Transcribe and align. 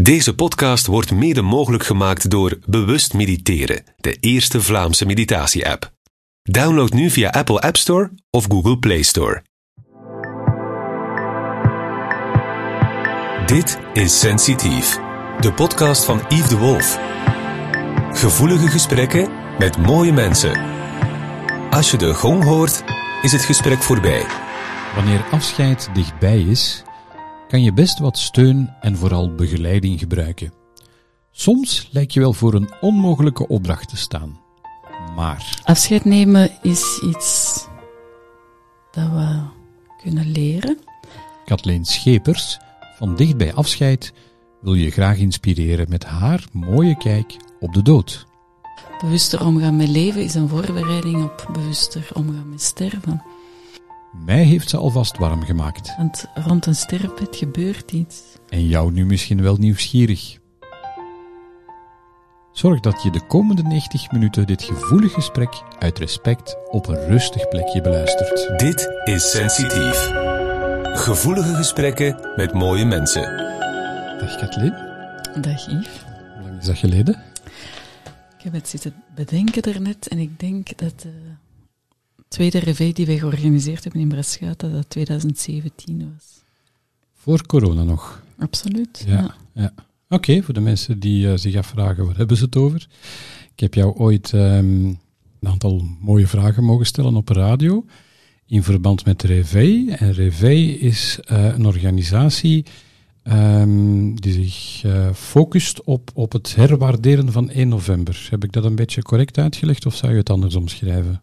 Deze 0.00 0.34
podcast 0.34 0.86
wordt 0.86 1.12
mede 1.12 1.42
mogelijk 1.42 1.84
gemaakt 1.84 2.30
door 2.30 2.58
Bewust 2.66 3.14
Mediteren, 3.14 3.84
de 3.96 4.16
eerste 4.20 4.62
Vlaamse 4.62 5.06
meditatie-app. 5.06 5.92
Download 6.42 6.92
nu 6.92 7.10
via 7.10 7.30
Apple 7.30 7.60
App 7.60 7.76
Store 7.76 8.10
of 8.30 8.44
Google 8.48 8.78
Play 8.78 9.02
Store. 9.02 9.42
Dit 13.46 13.78
is 13.92 14.18
Sensitief, 14.20 14.98
de 15.40 15.52
podcast 15.52 16.04
van 16.04 16.22
Yves 16.28 16.48
de 16.48 16.56
Wolf. 16.56 16.98
Gevoelige 18.12 18.68
gesprekken 18.68 19.28
met 19.58 19.78
mooie 19.78 20.12
mensen. 20.12 20.60
Als 21.70 21.90
je 21.90 21.96
de 21.96 22.14
gong 22.14 22.44
hoort, 22.44 22.84
is 23.22 23.32
het 23.32 23.42
gesprek 23.42 23.82
voorbij. 23.82 24.24
Wanneer 24.94 25.24
afscheid 25.30 25.90
dichtbij 25.94 26.40
is, 26.40 26.82
kan 27.48 27.62
je 27.62 27.72
best 27.72 27.98
wat 27.98 28.18
steun 28.18 28.74
en 28.80 28.96
vooral 28.96 29.34
begeleiding 29.34 29.98
gebruiken. 29.98 30.52
Soms 31.30 31.88
lijkt 31.92 32.12
je 32.12 32.20
wel 32.20 32.32
voor 32.32 32.54
een 32.54 32.70
onmogelijke 32.80 33.48
opdracht 33.48 33.88
te 33.88 33.96
staan. 33.96 34.40
Maar 35.14 35.60
Afscheid 35.64 36.04
nemen 36.04 36.50
is 36.62 37.00
iets 37.02 37.66
dat 38.90 39.10
we 39.10 39.40
kunnen 40.02 40.30
leren. 40.30 40.78
Kathleen 41.44 41.84
Schepers 41.84 42.58
van 42.96 43.16
Dichtbij 43.16 43.54
Afscheid 43.54 44.12
wil 44.60 44.74
je 44.74 44.90
graag 44.90 45.16
inspireren 45.16 45.88
met 45.88 46.04
haar 46.04 46.44
mooie 46.52 46.96
kijk 46.96 47.36
op 47.60 47.74
de 47.74 47.82
dood. 47.82 48.26
Bewuster 49.00 49.46
omgaan 49.46 49.76
met 49.76 49.88
leven 49.88 50.22
is 50.22 50.34
een 50.34 50.48
voorbereiding 50.48 51.24
op 51.24 51.48
bewuster 51.52 52.08
omgaan 52.14 52.50
met 52.50 52.62
sterven. 52.62 53.22
Mij 54.12 54.42
heeft 54.42 54.68
ze 54.68 54.76
alvast 54.76 55.18
warm 55.18 55.42
gemaakt. 55.42 55.96
Want 55.96 56.24
rond 56.34 56.66
een 56.66 56.74
sterfbed 56.74 57.36
gebeurt 57.36 57.92
iets. 57.92 58.22
En 58.48 58.66
jou 58.66 58.92
nu 58.92 59.06
misschien 59.06 59.42
wel 59.42 59.56
nieuwsgierig. 59.56 60.38
Zorg 62.52 62.80
dat 62.80 63.02
je 63.02 63.10
de 63.10 63.26
komende 63.26 63.62
90 63.62 64.12
minuten 64.12 64.46
dit 64.46 64.62
gevoelig 64.62 65.12
gesprek 65.12 65.62
uit 65.78 65.98
respect 65.98 66.56
op 66.70 66.88
een 66.88 67.06
rustig 67.06 67.48
plekje 67.48 67.80
beluistert. 67.80 68.58
Dit 68.58 68.88
is 69.04 69.30
Sensitief. 69.30 70.10
Gevoelige 70.82 71.54
gesprekken 71.54 72.32
met 72.36 72.52
mooie 72.52 72.84
mensen. 72.84 73.22
Dag 74.18 74.36
Kathleen, 74.36 74.74
Dag 75.40 75.66
Yves. 75.66 76.04
hoe 76.34 76.42
lang 76.42 76.58
is 76.58 76.66
dat 76.66 76.78
geleden? 76.78 77.22
Ik 78.38 78.44
heb 78.44 78.52
het 78.52 78.68
zitten 78.68 78.94
bedenken 79.14 79.62
daarnet 79.62 80.08
en 80.08 80.18
ik 80.18 80.40
denk 80.40 80.78
dat 80.78 81.00
de 81.00 81.12
tweede 82.28 82.58
revue 82.58 82.92
die 82.92 83.06
wij 83.06 83.18
georganiseerd 83.18 83.82
hebben 83.82 84.00
in 84.00 84.08
Brescia, 84.08 84.54
dat 84.56 84.72
dat 84.72 84.90
2017 84.90 86.12
was. 86.14 86.42
Voor 87.14 87.46
corona 87.46 87.82
nog. 87.82 88.22
Absoluut. 88.38 89.04
Ja. 89.06 89.34
ja. 89.52 89.72
Oké, 90.08 90.42
voor 90.42 90.54
de 90.54 90.60
mensen 90.60 90.98
die 90.98 91.30
eh, 91.30 91.36
zich 91.36 91.56
afvragen, 91.56 92.06
waar 92.06 92.16
hebben 92.16 92.36
ze 92.36 92.44
het 92.44 92.56
over? 92.56 92.88
Ik 93.52 93.60
heb 93.60 93.74
jou 93.74 93.94
ooit 93.96 94.32
ehm, 94.32 94.84
een 94.84 94.98
aantal 95.40 95.84
mooie 96.00 96.26
vragen 96.26 96.64
mogen 96.64 96.86
stellen 96.86 97.16
op 97.16 97.28
radio 97.28 97.84
in 98.46 98.62
verband 98.62 99.04
met 99.04 99.22
Revey. 99.22 99.96
En 99.98 100.12
Revey 100.12 100.64
is 100.64 101.18
eh, 101.24 101.44
een 101.44 101.66
organisatie 101.66 102.64
ehm, 103.22 104.14
die 104.14 104.32
zich 104.32 104.84
eh, 104.84 105.12
focust 105.12 105.82
op, 105.84 106.10
op 106.14 106.32
het 106.32 106.54
herwaarderen 106.54 107.32
van 107.32 107.50
1 107.50 107.68
november. 107.68 108.26
Heb 108.30 108.44
ik 108.44 108.52
dat 108.52 108.64
een 108.64 108.74
beetje 108.74 109.02
correct 109.02 109.38
uitgelegd 109.38 109.86
of 109.86 109.94
zou 109.94 110.12
je 110.12 110.18
het 110.18 110.30
anders 110.30 110.54
omschrijven? 110.54 111.22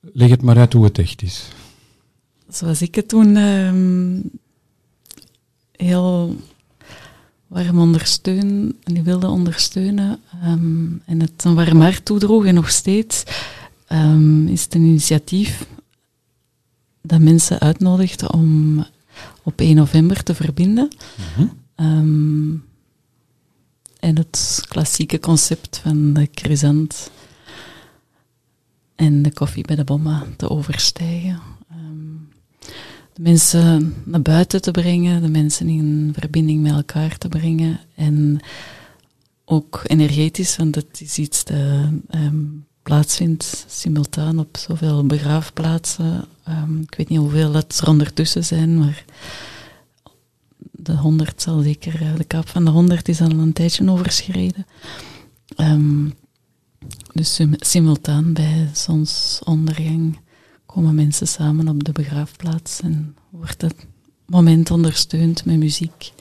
Leg 0.00 0.30
het 0.30 0.42
maar 0.42 0.58
uit 0.58 0.72
hoe 0.72 0.84
het 0.84 0.98
echt 0.98 1.22
is. 1.22 1.48
Zoals 2.48 2.82
ik 2.82 2.94
het 2.94 3.08
toen 3.08 3.36
ehm, 3.36 4.20
heel 5.72 6.36
warm 7.46 7.78
ondersteun 7.78 8.78
en 8.82 9.02
wilde 9.02 9.28
ondersteunen 9.28 10.20
ehm, 10.42 10.86
en 11.04 11.20
het 11.20 11.44
een 11.44 11.54
warm 11.54 11.80
hart 11.80 12.04
toedroeg 12.04 12.44
en 12.44 12.54
nog 12.54 12.70
steeds 12.70 13.24
ehm, 13.86 14.46
is 14.46 14.62
het 14.62 14.74
een 14.74 14.82
initiatief 14.82 15.66
dat 17.02 17.20
mensen 17.20 17.60
uitnodigt 17.60 18.32
om 18.32 18.78
op 19.42 19.60
1 19.60 19.76
november 19.76 20.22
te 20.22 20.34
verbinden. 20.34 20.88
Ehm, 21.74 22.50
en 24.00 24.16
het 24.16 24.64
klassieke 24.68 25.18
concept 25.20 25.78
van 25.78 26.12
de 26.12 26.30
crisant 26.30 27.10
en 29.00 29.22
de 29.22 29.32
koffie 29.32 29.64
bij 29.66 29.76
de 29.76 29.84
bomma 29.84 30.26
te 30.36 30.48
overstijgen. 30.50 31.40
Ehm, 31.70 32.70
de 33.12 33.22
mensen 33.22 33.94
naar 34.04 34.22
buiten 34.22 34.62
te 34.62 34.70
brengen, 34.70 35.22
de 35.22 35.28
mensen 35.28 35.68
in 35.68 36.12
verbinding 36.18 36.62
met 36.62 36.72
elkaar 36.72 37.18
te 37.18 37.28
brengen. 37.28 37.80
En 37.94 38.40
ook 39.44 39.82
energetisch, 39.86 40.56
want 40.56 40.74
het 40.74 41.00
is 41.00 41.18
iets 41.18 41.44
dat 41.44 41.56
ehm, 42.10 42.44
plaatsvindt 42.82 43.64
simultaan 43.68 44.38
op 44.38 44.56
zoveel 44.56 45.06
begraafplaatsen. 45.06 46.24
Ehm, 46.44 46.80
ik 46.80 46.94
weet 46.94 47.08
niet 47.08 47.18
hoeveel 47.18 47.52
dat 47.52 47.78
er 47.82 47.88
ondertussen 47.88 48.44
zijn, 48.44 48.78
maar 48.78 49.04
de 50.70 50.96
100 50.96 51.42
zal 51.42 51.60
zeker, 51.60 52.02
eh, 52.02 52.16
de 52.16 52.24
kaap 52.24 52.48
van 52.48 52.64
de 52.64 52.70
100 52.70 53.08
is 53.08 53.20
al 53.20 53.30
een 53.30 53.52
tijdje 53.52 53.90
overschreden. 53.90 54.66
Dus 57.12 57.34
sim- 57.34 57.54
simultaan 57.56 58.32
bij 58.32 58.68
zonsondergang 58.74 60.18
komen 60.66 60.94
mensen 60.94 61.26
samen 61.26 61.68
op 61.68 61.84
de 61.84 61.92
begraafplaats 61.92 62.80
en 62.80 63.16
wordt 63.30 63.62
het 63.62 63.86
moment 64.26 64.70
ondersteund 64.70 65.44
met 65.44 65.56
muziek, 65.56 66.12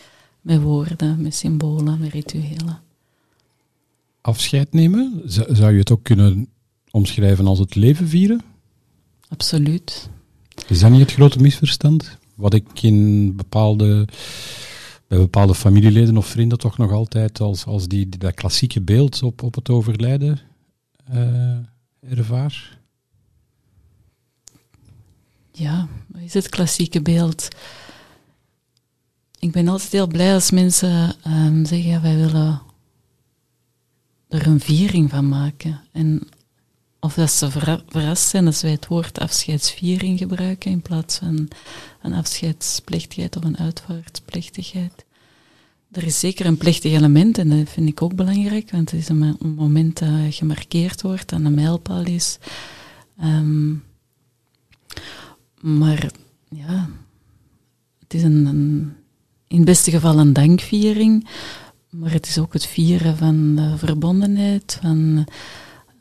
met 0.42 0.62
woorden, 0.62 1.22
met 1.22 1.36
symbolen, 1.36 2.00
met 2.00 2.12
rituelen. 2.12 2.80
Afscheid 4.22 4.74
nemen, 4.74 5.22
zou 5.26 5.72
je 5.72 5.80
het 5.80 5.92
ook 5.92 6.04
kunnen 6.04 6.48
omschrijven 6.92 7.48
als 7.48 7.60
het 7.60 7.76
leven 7.76 8.08
vieren? 8.08 8.42
Absoluut. 9.28 10.10
Is 10.68 10.80
dat 10.80 10.92
niet 10.92 11.00
het 11.00 11.12
grote 11.12 11.40
misverstand? 11.40 12.18
Wat 12.36 12.54
ik 12.54 12.82
in 12.82 13.36
bepaalde, 13.36 14.08
bij 15.08 15.18
bepaalde 15.18 15.56
familieleden 15.56 16.18
of 16.18 16.26
vrienden 16.26 16.58
toch 16.58 16.78
nog 16.78 16.92
altijd 16.92 17.42
als, 17.42 17.66
als 17.66 17.88
die, 17.88 18.10
dat 18.10 18.34
klassieke 18.34 18.82
beeld 18.82 19.24
op, 19.24 19.44
op 19.44 19.56
het 19.56 19.70
overlijden 19.70 20.40
ervaar? 22.00 22.78
Ja, 25.52 25.88
wat 26.08 26.22
is 26.22 26.34
het 26.34 26.50
klassieke 26.50 27.02
beeld? 27.02 27.48
Ik 29.40 29.52
ben 29.52 29.68
altijd 29.68 29.92
heel 29.92 30.08
blij 30.08 30.34
als 30.34 30.52
mensen 30.52 31.16
ehm, 31.24 31.66
zeggen, 31.66 31.90
ja, 31.90 32.02
wij 32.02 32.16
willen 32.16 32.62
er 34.28 34.48
een 34.48 34.60
viering 34.60 35.10
van 35.10 35.28
maken. 35.28 35.82
En 35.92 36.28
of 37.00 37.14
dat 37.14 37.32
ze 37.32 37.52
verra- 37.52 37.84
verrast 37.88 38.28
zijn 38.28 38.46
als 38.46 38.62
wij 38.62 38.72
het 38.72 38.88
woord 38.88 39.20
afscheidsviering 39.20 40.18
gebruiken 40.18 40.72
in 40.72 40.82
plaats 40.82 41.18
van 41.18 41.48
een 42.02 42.14
afscheidsplechtigheid 42.14 43.36
of 43.36 43.44
een 43.44 43.58
uitvaartplechtigheid. 43.58 45.06
Er 45.92 46.04
is 46.04 46.20
zeker 46.20 46.46
een 46.46 46.58
plechtig 46.58 46.92
element 46.92 47.38
en 47.38 47.50
dat 47.50 47.70
vind 47.70 47.90
ik 47.90 48.02
ook 48.02 48.16
belangrijk, 48.16 48.72
want 48.72 48.92
het 48.92 49.00
is 49.00 49.10
een, 49.10 49.18
mo- 49.18 49.36
een 49.40 49.54
moment 49.54 50.00
dat 50.00 50.10
gemarkeerd 50.30 51.02
wordt, 51.02 51.30
dat 51.30 51.40
een 51.40 51.54
mijlpaal 51.54 52.06
is. 52.06 52.38
Ehm, 53.18 53.72
maar 55.62 56.12
ja, 56.50 56.90
het 58.00 58.14
is 58.14 58.24
een, 58.24 58.94
in 59.48 59.58
het 59.58 59.66
beste 59.66 59.92
geval 59.92 60.20
een 60.20 60.34
dankviering, 60.34 61.28
maar 61.90 62.12
het 62.12 62.28
is 62.28 62.38
ook 62.38 62.54
het 62.54 62.66
vieren 62.66 63.18
van 63.18 63.56
de 63.56 63.78
verbondenheid, 63.78 64.78
van 64.82 65.28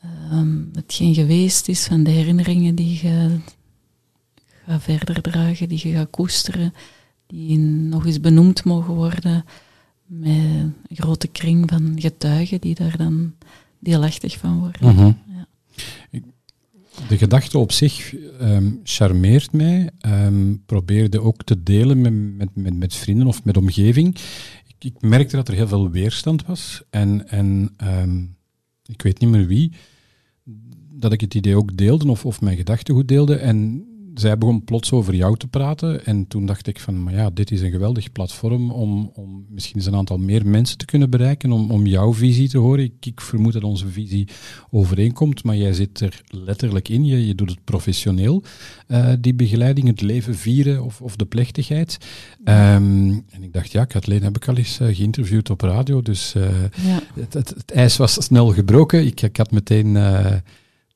ehm, 0.03 0.63
hetgeen 0.73 1.15
geweest 1.15 1.69
is, 1.69 1.87
van 1.87 2.03
de 2.03 2.11
herinneringen 2.11 2.75
die 2.75 3.01
je 3.03 3.39
gaat 4.67 4.83
verder 4.83 5.23
dragen, 5.23 5.69
die 5.69 5.89
je 5.89 5.95
gaat 5.95 6.11
koesteren, 6.11 6.75
die 7.27 7.59
nog 7.59 8.07
eens 8.07 8.21
benoemd 8.21 8.65
mogen 8.65 8.95
worden 8.95 9.45
met 10.09 10.37
een 10.37 10.75
grote 10.89 11.29
kring 11.29 11.69
van 11.69 12.01
getuigen 12.01 12.61
die 12.61 12.75
daar 12.75 12.97
dan 12.97 13.35
deelachtig 13.79 14.39
van 14.39 14.59
worden. 14.59 14.95
Mhm. 14.95 15.13
Ja. 15.27 15.47
De 17.09 17.19
gedachte 17.19 17.59
op 17.59 17.73
zich 17.73 18.15
ehm, 18.39 18.73
charmeert 18.83 19.53
mij. 19.53 19.91
Ehm 19.99 20.55
probeerde 20.67 21.21
ook 21.21 21.45
te 21.45 21.63
delen 21.63 22.01
met, 22.01 22.13
met, 22.37 22.49
met, 22.55 22.77
met 22.79 22.95
vrienden 22.95 23.27
of 23.27 23.45
met 23.45 23.57
omgeving. 23.57 24.17
Ik, 24.67 24.85
ik 24.85 25.01
merkte 25.01 25.37
dat 25.37 25.49
er 25.49 25.55
heel 25.55 25.69
veel 25.69 25.91
weerstand 25.91 26.47
was. 26.47 26.83
En, 26.91 27.29
en 27.29 27.75
ehm, 27.77 28.23
ik 28.87 29.03
weet 29.03 29.21
niet 29.21 29.31
meer 29.31 29.47
wie, 29.47 29.73
dat 30.93 31.13
ik 31.13 31.21
het 31.21 31.35
idee 31.35 31.57
ook 31.57 31.77
deelde 31.77 32.11
of, 32.11 32.27
of 32.27 32.41
mijn 32.41 32.57
gedachten 32.57 32.95
goed 32.95 33.09
deelde. 33.09 33.37
En 33.37 33.88
zij 34.21 34.39
begon 34.39 34.65
plots 34.65 34.93
over 34.93 35.15
jou 35.15 35.37
te 35.37 35.47
praten. 35.47 36.05
En 36.05 36.27
toen 36.27 36.47
dacht 36.47 36.67
ik 36.67 36.81
van, 36.81 37.03
maar 37.03 37.15
ja, 37.15 37.31
dit 37.31 37.51
is 37.51 37.61
een 37.61 37.71
geweldig 37.71 38.13
platform 38.13 38.71
om, 38.71 39.11
om 39.15 39.47
misschien 39.51 39.77
eens 39.77 39.87
een 39.87 39.95
aantal 39.95 40.19
meer 40.19 40.47
mensen 40.47 40.79
te 40.79 40.85
kunnen 40.85 41.11
bereiken, 41.11 41.53
om, 41.53 41.71
om 41.71 41.87
jouw 41.87 42.15
visie 42.15 42.49
te 42.49 42.59
horen. 42.59 42.85
Ik, 42.85 43.07
ik 43.07 43.21
vermoed 43.21 43.53
dat 43.53 43.65
onze 43.65 43.89
visie 43.89 44.29
overeenkomt, 44.71 45.45
maar 45.45 45.57
jij 45.57 45.73
zit 45.73 46.01
er 46.01 46.23
letterlijk 46.29 46.89
in. 46.89 47.05
Je, 47.05 47.27
je 47.27 47.35
doet 47.35 47.51
het 47.51 47.65
professioneel, 47.65 48.43
uh, 48.89 49.13
die 49.21 49.35
begeleiding, 49.35 49.87
het 49.87 50.01
leven 50.01 50.35
vieren 50.35 50.85
of, 50.85 51.01
of 51.01 51.17
de 51.17 51.27
plechtigheid. 51.27 51.99
Um, 52.45 53.25
en 53.31 53.43
ik 53.43 53.53
dacht, 53.53 53.73
ja, 53.73 53.85
Kathleen 53.85 54.23
heb 54.23 54.37
ik 54.37 54.49
al 54.49 54.57
eens 54.57 54.81
uh, 54.81 54.97
geïnterviewd 54.97 55.51
op 55.51 55.61
radio, 55.61 56.03
dus 56.03 56.35
uh, 56.37 56.43
ja. 56.87 57.01
het, 57.15 57.35
het, 57.35 57.49
het, 57.49 57.71
ijs 57.71 57.97
was 57.97 58.25
snel 58.25 58.53
gebroken. 58.53 59.07
Ik, 59.07 59.23
ik 59.23 59.37
had 59.37 59.51
meteen 59.51 59.97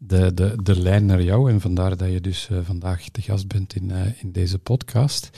de, 0.07 0.35
de, 0.35 0.57
de 0.63 0.81
lijn 0.81 1.07
naar 1.07 1.23
jou. 1.23 1.51
En 1.51 1.61
vandaar 1.61 1.97
dat 1.97 2.11
je 2.11 2.21
dus 2.21 2.49
uh, 2.53 2.59
vandaag 2.63 3.09
te 3.09 3.23
gast 3.23 3.49
bent 3.49 3.75
in, 3.75 3.89
uh, 3.89 4.23
in 4.23 4.33
deze 4.33 4.59
podcast. 4.59 5.31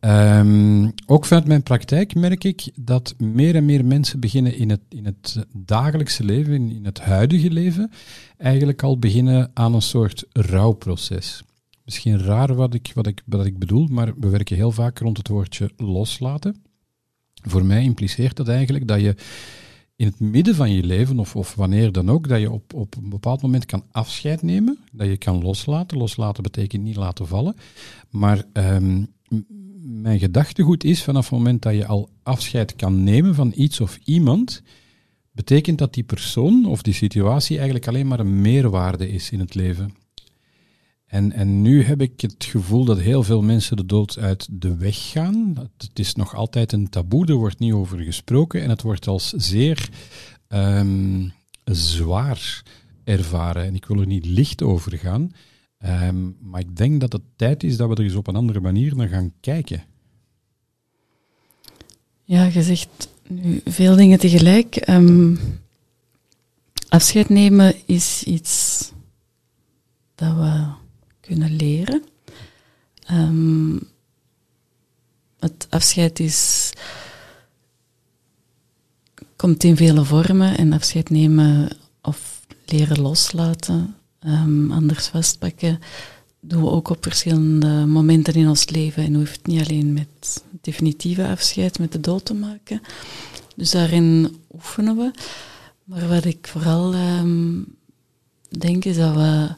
Um, 0.00 0.92
ook 1.06 1.24
vanuit 1.24 1.46
mijn 1.46 1.62
praktijk 1.62 2.14
merk 2.14 2.44
ik 2.44 2.70
dat 2.74 3.14
meer 3.18 3.54
en 3.54 3.64
meer 3.64 3.84
mensen 3.84 4.20
beginnen 4.20 4.56
in 4.56 4.70
het, 4.70 4.80
in 4.88 5.04
het 5.04 5.46
dagelijkse 5.56 6.24
leven, 6.24 6.52
in, 6.52 6.70
in 6.70 6.84
het 6.84 7.00
huidige 7.00 7.50
leven, 7.50 7.90
eigenlijk 8.36 8.82
al 8.82 8.98
beginnen 8.98 9.50
aan 9.54 9.74
een 9.74 9.82
soort 9.82 10.24
rouwproces. 10.32 11.42
Misschien 11.84 12.18
raar 12.18 12.54
wat 12.54 12.74
ik, 12.74 12.90
wat, 12.94 13.06
ik, 13.06 13.22
wat 13.26 13.46
ik 13.46 13.58
bedoel, 13.58 13.86
maar 13.86 14.12
we 14.18 14.28
werken 14.28 14.56
heel 14.56 14.72
vaak 14.72 14.98
rond 14.98 15.16
het 15.16 15.28
woordje 15.28 15.70
loslaten. 15.76 16.62
Voor 17.42 17.64
mij 17.64 17.82
impliceert 17.82 18.36
dat 18.36 18.48
eigenlijk 18.48 18.88
dat 18.88 19.00
je 19.00 19.14
in 20.02 20.08
het 20.08 20.20
midden 20.20 20.54
van 20.54 20.72
je 20.72 20.82
leven, 20.82 21.18
of, 21.18 21.36
of 21.36 21.54
wanneer 21.54 21.92
dan 21.92 22.10
ook, 22.10 22.28
dat 22.28 22.40
je 22.40 22.50
op, 22.50 22.74
op 22.74 22.96
een 22.96 23.08
bepaald 23.08 23.42
moment 23.42 23.66
kan 23.66 23.84
afscheid 23.90 24.42
nemen, 24.42 24.78
dat 24.92 25.06
je 25.06 25.16
kan 25.16 25.42
loslaten. 25.42 25.98
Loslaten 25.98 26.42
betekent 26.42 26.82
niet 26.82 26.96
laten 26.96 27.26
vallen. 27.26 27.54
Maar 28.10 28.44
um, 28.52 29.06
mijn 29.82 30.18
gedachtegoed 30.18 30.84
is, 30.84 31.02
vanaf 31.02 31.30
het 31.30 31.38
moment 31.38 31.62
dat 31.62 31.74
je 31.74 31.86
al 31.86 32.08
afscheid 32.22 32.76
kan 32.76 33.02
nemen 33.02 33.34
van 33.34 33.52
iets 33.54 33.80
of 33.80 33.98
iemand, 34.04 34.62
betekent 35.32 35.78
dat 35.78 35.94
die 35.94 36.04
persoon 36.04 36.66
of 36.66 36.82
die 36.82 36.94
situatie 36.94 37.56
eigenlijk 37.56 37.88
alleen 37.88 38.06
maar 38.06 38.20
een 38.20 38.40
meerwaarde 38.40 39.10
is 39.10 39.30
in 39.30 39.40
het 39.40 39.54
leven. 39.54 39.94
En, 41.12 41.32
en 41.32 41.62
nu 41.62 41.84
heb 41.84 42.00
ik 42.00 42.20
het 42.20 42.44
gevoel 42.44 42.84
dat 42.84 42.98
heel 42.98 43.22
veel 43.22 43.42
mensen 43.42 43.76
de 43.76 43.86
dood 43.86 44.18
uit 44.18 44.48
de 44.50 44.76
weg 44.76 45.10
gaan. 45.10 45.54
Het 45.76 45.98
is 45.98 46.14
nog 46.14 46.34
altijd 46.34 46.72
een 46.72 46.88
taboe, 46.88 47.26
er 47.26 47.34
wordt 47.34 47.58
niet 47.58 47.72
over 47.72 47.98
gesproken 47.98 48.62
en 48.62 48.68
het 48.68 48.82
wordt 48.82 49.06
als 49.06 49.28
zeer 49.30 49.88
um, 50.48 51.32
zwaar 51.64 52.62
ervaren. 53.04 53.64
En 53.64 53.74
ik 53.74 53.84
wil 53.84 54.00
er 54.00 54.06
niet 54.06 54.26
licht 54.26 54.62
over 54.62 54.98
gaan, 54.98 55.32
um, 55.84 56.36
maar 56.40 56.60
ik 56.60 56.76
denk 56.76 57.00
dat 57.00 57.12
het 57.12 57.22
tijd 57.36 57.62
is 57.62 57.76
dat 57.76 57.88
we 57.88 57.94
er 57.94 58.04
eens 58.04 58.14
op 58.14 58.26
een 58.26 58.36
andere 58.36 58.60
manier 58.60 58.96
naar 58.96 59.08
gaan 59.08 59.32
kijken. 59.40 59.84
Ja, 62.24 62.44
je 62.44 62.62
zegt 62.62 63.08
nu 63.28 63.60
veel 63.64 63.96
dingen 63.96 64.18
tegelijk. 64.18 64.88
Um, 64.88 65.38
afscheid 66.88 67.28
nemen 67.28 67.74
is 67.86 68.22
iets 68.22 68.92
dat 70.14 70.34
we 70.34 70.80
kunnen 71.32 71.56
leren. 71.56 72.02
Um, 73.10 73.80
het 75.38 75.66
afscheid 75.70 76.20
is, 76.20 76.70
komt 79.36 79.64
in 79.64 79.76
vele 79.76 80.04
vormen 80.04 80.56
en 80.56 80.72
afscheid 80.72 81.10
nemen 81.10 81.76
of 82.02 82.40
leren 82.66 83.00
loslaten, 83.00 83.96
um, 84.26 84.72
anders 84.72 85.06
vastpakken, 85.06 85.80
doen 86.40 86.62
we 86.62 86.70
ook 86.70 86.88
op 86.88 87.02
verschillende 87.02 87.86
momenten 87.86 88.34
in 88.34 88.48
ons 88.48 88.68
leven 88.68 89.04
en 89.04 89.14
hoeft 89.14 89.46
niet 89.46 89.60
alleen 89.60 89.92
met 89.92 90.44
definitieve 90.60 91.26
afscheid, 91.26 91.78
met 91.78 91.92
de 91.92 92.00
dood 92.00 92.24
te 92.24 92.34
maken. 92.34 92.82
Dus 93.56 93.70
daarin 93.70 94.36
oefenen 94.54 94.96
we. 94.96 95.10
Maar 95.84 96.08
wat 96.08 96.24
ik 96.24 96.46
vooral 96.46 96.94
um, 96.94 97.76
denk 98.48 98.84
is 98.84 98.96
dat 98.96 99.14
we 99.14 99.54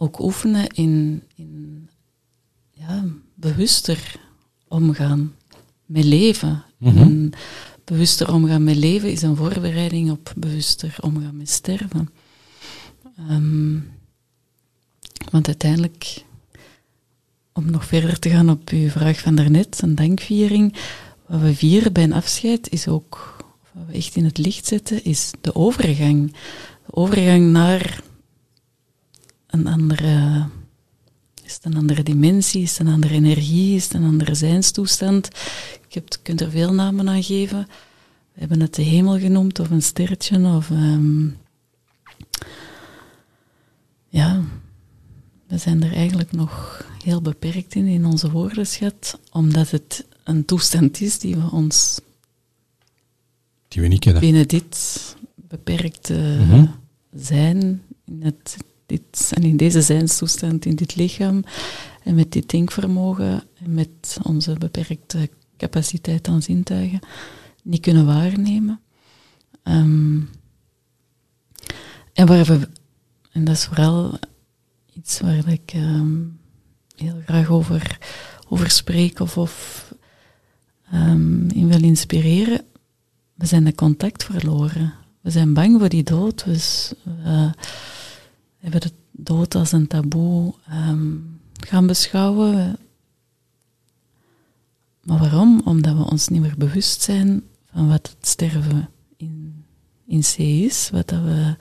ook 0.00 0.20
oefenen 0.20 0.66
in, 0.66 1.22
in 1.34 1.88
ja, 2.70 3.04
bewuster 3.34 4.20
omgaan 4.68 5.34
met 5.86 6.04
leven. 6.04 6.64
Mhm. 6.78 6.98
En 6.98 7.32
bewuster 7.84 8.32
omgaan 8.32 8.64
met 8.64 8.76
leven 8.76 9.12
is 9.12 9.22
een 9.22 9.36
voorbereiding 9.36 10.10
op 10.10 10.32
bewuster 10.36 10.96
omgaan 11.00 11.36
met 11.36 11.50
sterven. 11.50 12.08
Um, 13.30 13.88
want 15.30 15.46
uiteindelijk, 15.46 16.24
om 17.52 17.70
nog 17.70 17.84
verder 17.84 18.18
te 18.18 18.30
gaan 18.30 18.50
op 18.50 18.68
uw 18.68 18.88
vraag 18.88 19.20
van 19.20 19.34
daarnet, 19.34 19.82
een 19.82 19.94
dankviering. 19.94 20.76
Wat 21.26 21.40
we 21.40 21.54
vieren 21.54 21.92
bij 21.92 22.02
een 22.02 22.12
afscheid 22.12 22.70
is 22.70 22.88
ook, 22.88 23.36
wat 23.72 23.82
we 23.86 23.92
echt 23.92 24.16
in 24.16 24.24
het 24.24 24.38
licht 24.38 24.66
zetten, 24.66 25.04
is 25.04 25.30
de 25.40 25.54
overgang. 25.54 26.32
De 26.86 26.94
overgang 26.94 27.52
naar 27.52 28.02
een 29.50 29.66
andere, 29.66 30.46
is 31.44 31.54
het 31.54 31.64
een 31.64 31.76
andere 31.76 32.02
dimensie, 32.02 32.62
is 32.62 32.78
het 32.78 32.86
een 32.86 32.92
andere 32.92 33.14
energie, 33.14 33.76
is 33.76 33.84
het 33.84 33.94
een 33.94 34.04
andere 34.04 34.34
zijnstoestand. 34.34 35.28
Je 35.88 36.02
kunt 36.22 36.40
er 36.40 36.50
veel 36.50 36.72
namen 36.72 37.08
aan 37.08 37.22
geven. 37.22 37.66
We 38.32 38.40
hebben 38.40 38.60
het 38.60 38.74
de 38.74 38.82
hemel 38.82 39.18
genoemd, 39.18 39.58
of 39.58 39.70
een 39.70 39.82
sterretje, 39.82 40.46
of... 40.46 40.70
Um, 40.70 41.38
ja, 44.08 44.42
we 45.46 45.58
zijn 45.58 45.82
er 45.82 45.92
eigenlijk 45.92 46.32
nog 46.32 46.84
heel 47.04 47.22
beperkt 47.22 47.74
in, 47.74 47.86
in 47.86 48.04
onze 48.04 48.30
woordenschat, 48.30 49.18
omdat 49.32 49.70
het 49.70 50.06
een 50.24 50.44
toestand 50.44 51.00
is 51.00 51.18
die 51.18 51.36
we 51.36 51.50
ons... 51.50 52.00
Die 53.68 53.82
we 53.82 53.88
niet 53.88 54.00
kennen. 54.00 54.22
Binnen 54.22 54.48
dit 54.48 55.16
beperkte 55.34 56.36
Mm 56.40 56.50
-hmm. 56.50 56.74
zijn, 57.14 57.82
in 58.04 58.22
het 58.22 58.56
dit, 58.90 59.32
en 59.34 59.42
in 59.42 59.56
deze 59.56 59.82
zijnstoestand, 59.82 60.64
in 60.64 60.76
dit 60.76 60.96
lichaam, 60.96 61.44
en 62.02 62.14
met 62.14 62.32
dit 62.32 62.50
denkvermogen, 62.50 63.42
en 63.62 63.74
met 63.74 64.18
onze 64.22 64.52
beperkte 64.58 65.30
capaciteit 65.56 66.28
aan 66.28 66.42
zintuigen, 66.42 67.00
niet 67.62 67.80
kunnen 67.80 68.06
waarnemen. 68.06 68.80
Um, 69.64 70.28
en 72.12 72.26
waar 72.26 72.44
we, 72.44 72.68
en 73.32 73.44
dat 73.44 73.54
is 73.54 73.64
vooral 73.64 74.18
iets 74.92 75.20
waar 75.20 75.48
ik 75.48 75.72
um, 75.74 76.38
heel 76.96 77.20
graag 77.26 77.48
over, 77.48 77.98
over 78.48 78.70
spreek 78.70 79.20
of, 79.20 79.38
of 79.38 79.94
um, 80.94 81.50
in 81.50 81.68
wil 81.68 81.82
inspireren, 81.82 82.64
we 83.34 83.46
zijn 83.46 83.64
de 83.64 83.74
contact 83.74 84.24
verloren. 84.24 84.94
We 85.20 85.30
zijn 85.30 85.54
bang 85.54 85.78
voor 85.78 85.88
die 85.88 86.02
dood. 86.02 86.44
Dus, 86.44 86.92
uh, 87.24 87.52
hebben 88.60 88.80
de 88.80 88.92
dood 89.10 89.54
als 89.54 89.72
een 89.72 89.86
taboe 89.86 90.54
um, 90.72 91.40
gaan 91.52 91.86
beschouwen. 91.86 92.76
Maar 95.02 95.18
waarom? 95.18 95.60
Omdat 95.64 95.96
we 95.96 96.10
ons 96.10 96.28
niet 96.28 96.40
meer 96.40 96.54
bewust 96.58 97.02
zijn 97.02 97.42
van 97.72 97.88
wat 97.88 98.14
het 98.16 98.26
sterven 98.26 98.88
in, 99.16 99.64
in 100.06 100.20
C 100.20 100.38
is, 100.38 100.90
wat, 100.92 101.08
dat 101.08 101.22
we, 101.22 101.56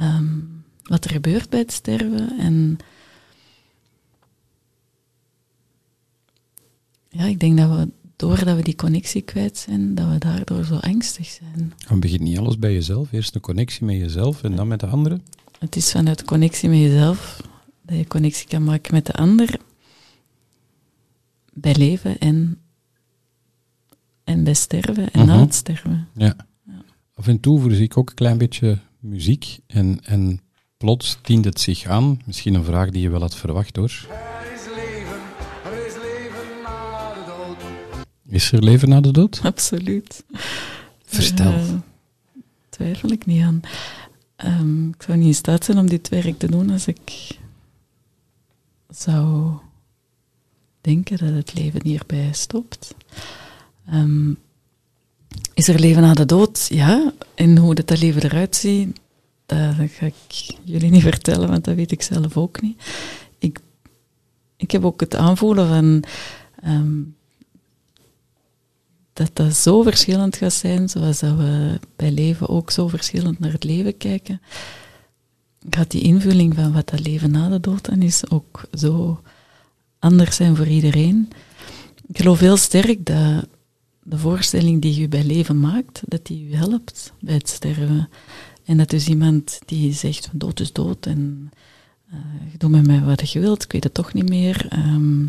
um, 0.00 0.64
wat 0.82 1.04
er 1.04 1.10
gebeurt 1.10 1.48
bij 1.48 1.58
het 1.58 1.72
sterven. 1.72 2.38
En 2.38 2.78
ja, 7.08 7.24
ik 7.24 7.40
denk 7.40 7.58
dat 7.58 7.70
we 7.70 7.88
doordat 8.16 8.56
we 8.56 8.62
die 8.62 8.76
connectie 8.76 9.22
kwijt 9.22 9.58
zijn, 9.58 9.94
dat 9.94 10.08
we 10.08 10.18
daardoor 10.18 10.64
zo 10.64 10.74
angstig 10.74 11.26
zijn. 11.26 11.72
Dan 11.88 12.00
begint 12.00 12.20
niet 12.20 12.38
alles 12.38 12.58
bij 12.58 12.72
jezelf. 12.72 13.12
Eerst 13.12 13.34
een 13.34 13.40
connectie 13.40 13.84
met 13.84 13.96
jezelf 13.96 14.42
en 14.42 14.56
dan 14.56 14.68
met 14.68 14.80
de 14.80 14.86
anderen. 14.86 15.22
Het 15.62 15.76
is 15.76 15.90
vanuit 15.90 16.24
connectie 16.24 16.68
met 16.68 16.78
jezelf 16.78 17.40
dat 17.82 17.96
je 17.96 18.06
connectie 18.06 18.48
kan 18.48 18.64
maken 18.64 18.94
met 18.94 19.06
de 19.06 19.12
ander. 19.12 19.58
Bij 21.52 21.74
leven 21.74 22.18
en, 22.18 22.58
en 24.24 24.44
bij 24.44 24.54
sterven 24.54 25.10
en 25.12 25.20
Mhm. 25.20 25.28
na 25.28 25.40
het 25.40 25.54
sterven. 25.54 26.08
Ja. 26.14 26.36
Ja. 26.66 26.82
Af 27.14 27.26
en 27.28 27.40
toe 27.40 27.60
voorzie 27.60 27.82
ik 27.84 27.96
ook 27.96 28.08
een 28.08 28.14
klein 28.14 28.38
beetje 28.38 28.78
muziek 28.98 29.58
en, 29.66 30.00
en 30.04 30.40
plots 30.76 31.18
dient 31.22 31.44
het 31.44 31.60
zich 31.60 31.84
aan. 31.84 32.20
Misschien 32.24 32.54
een 32.54 32.64
vraag 32.64 32.90
die 32.90 33.02
je 33.02 33.10
wel 33.10 33.20
had 33.20 33.36
verwacht 33.36 33.76
hoor. 33.76 34.06
Er 34.08 34.52
is 34.54 34.64
leven, 34.66 35.20
er 35.64 35.86
is 35.86 35.94
leven 35.94 36.62
na 36.62 37.14
de 37.14 37.24
dood. 37.26 37.56
Is 38.34 38.52
er 38.52 38.62
leven 38.62 38.88
na 38.88 39.00
de 39.00 39.10
dood? 39.12 39.40
Absoluut. 39.42 40.24
Vertel. 41.04 41.52
Eh, 41.52 41.74
twijfel 42.68 43.10
ik 43.10 43.26
niet 43.26 43.42
aan. 43.42 43.60
Ehm, 44.42 44.88
ik 44.88 45.02
zou 45.02 45.18
niet 45.18 45.26
in 45.26 45.34
staat 45.34 45.64
zijn 45.64 45.78
om 45.78 45.88
dit 45.88 46.08
werk 46.08 46.38
te 46.38 46.50
doen 46.50 46.70
als 46.70 46.86
ik 46.86 47.38
zou 48.88 49.52
denken 50.80 51.18
dat 51.18 51.34
het 51.34 51.54
leven 51.54 51.80
hierbij 51.82 52.28
stopt. 52.32 52.94
Ehm, 53.86 54.34
is 55.54 55.68
er 55.68 55.80
leven 55.80 56.02
na 56.02 56.14
de 56.14 56.26
dood? 56.26 56.66
Ja. 56.68 57.12
En 57.34 57.58
hoe 57.58 57.74
dat, 57.74 57.88
dat 57.88 58.00
leven 58.00 58.22
eruit 58.22 58.56
ziet, 58.56 59.00
dat, 59.46 59.74
ga 59.76 60.06
ik 60.06 60.56
jullie 60.64 60.90
niet 60.90 61.02
vertellen, 61.12 61.48
want 61.48 61.64
dat 61.64 61.74
weet 61.74 61.92
ik 61.92 62.02
zelf 62.02 62.36
ook 62.36 62.60
niet. 62.60 62.82
Ik, 63.38 63.60
ik 64.56 64.70
heb 64.70 64.84
ook 64.84 65.00
het 65.00 65.16
aanvoelen 65.16 65.68
van 65.68 66.04
ehm, 66.62 67.00
dat 69.12 69.30
dat 69.32 69.56
zo 69.56 69.82
verschillend 69.82 70.36
gaat 70.36 70.52
zijn, 70.52 70.88
zoals 70.88 71.18
dat 71.18 71.36
we 71.36 71.80
bij 71.96 72.10
leven 72.10 72.48
ook 72.48 72.70
zo 72.70 72.88
verschillend 72.88 73.38
naar 73.38 73.52
het 73.52 73.64
leven 73.64 73.96
kijken. 73.96 74.40
Gaat 75.70 75.90
die 75.90 76.02
invulling 76.02 76.54
van 76.54 76.72
wat 76.72 76.88
dat 76.88 77.00
leven 77.00 77.30
na 77.30 77.48
de 77.48 77.60
dood 77.60 77.84
dan 77.84 78.02
is 78.02 78.30
ook 78.30 78.64
zo 78.72 79.20
anders 79.98 80.36
zijn 80.36 80.56
voor 80.56 80.66
iedereen. 80.66 81.28
Ik 82.06 82.18
geloof 82.18 82.38
heel 82.40 82.56
sterk 82.56 83.06
dat 83.06 83.46
de 84.02 84.18
voorstelling 84.18 84.82
die 84.82 85.00
je 85.00 85.08
bij 85.08 85.24
leven 85.24 85.60
maakt, 85.60 86.02
dat 86.06 86.26
die 86.26 86.48
je 86.48 86.56
helpt 86.56 87.12
bij 87.20 87.34
het 87.34 87.48
sterven. 87.48 88.08
En 88.64 88.76
dat 88.76 88.90
dus 88.90 89.08
iemand 89.08 89.58
die 89.66 89.92
zegt 89.92 90.28
dood 90.32 90.60
is 90.60 90.72
dood 90.72 91.06
en 91.06 91.50
uh, 92.12 92.18
doe 92.58 92.70
met 92.70 92.86
mij 92.86 93.00
wat 93.00 93.30
je 93.30 93.40
wilt, 93.40 93.62
ik 93.64 93.72
weet 93.72 93.84
het 93.84 93.94
toch 93.94 94.12
niet 94.12 94.28
meer. 94.28 94.66
ehm, 94.68 95.26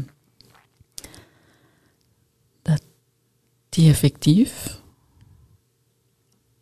dat 2.62 2.82
die 3.74 3.90
effectief 3.90 4.82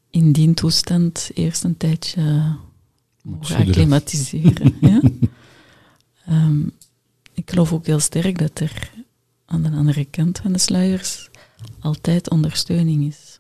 in 0.10 0.32
die 0.32 0.54
toestand 0.54 1.32
eerst 1.34 1.64
een 1.64 1.78
tijdje 1.78 2.56
mogen 3.24 3.56
acclimatiseren. 3.56 4.76
ja? 4.92 5.02
Ehm, 6.26 6.62
ik 7.34 7.50
geloof 7.50 7.74
ook 7.74 7.86
heel 7.86 8.00
sterk 8.00 8.38
dat 8.38 8.60
er 8.60 8.92
aan 9.46 9.62
de 9.62 9.70
andere 9.70 10.06
kant 10.06 10.40
van 10.40 10.52
de 10.52 10.60
sluiers 10.60 11.30
altijd 11.80 12.30
ondersteuning 12.30 13.08
is. 13.08 13.40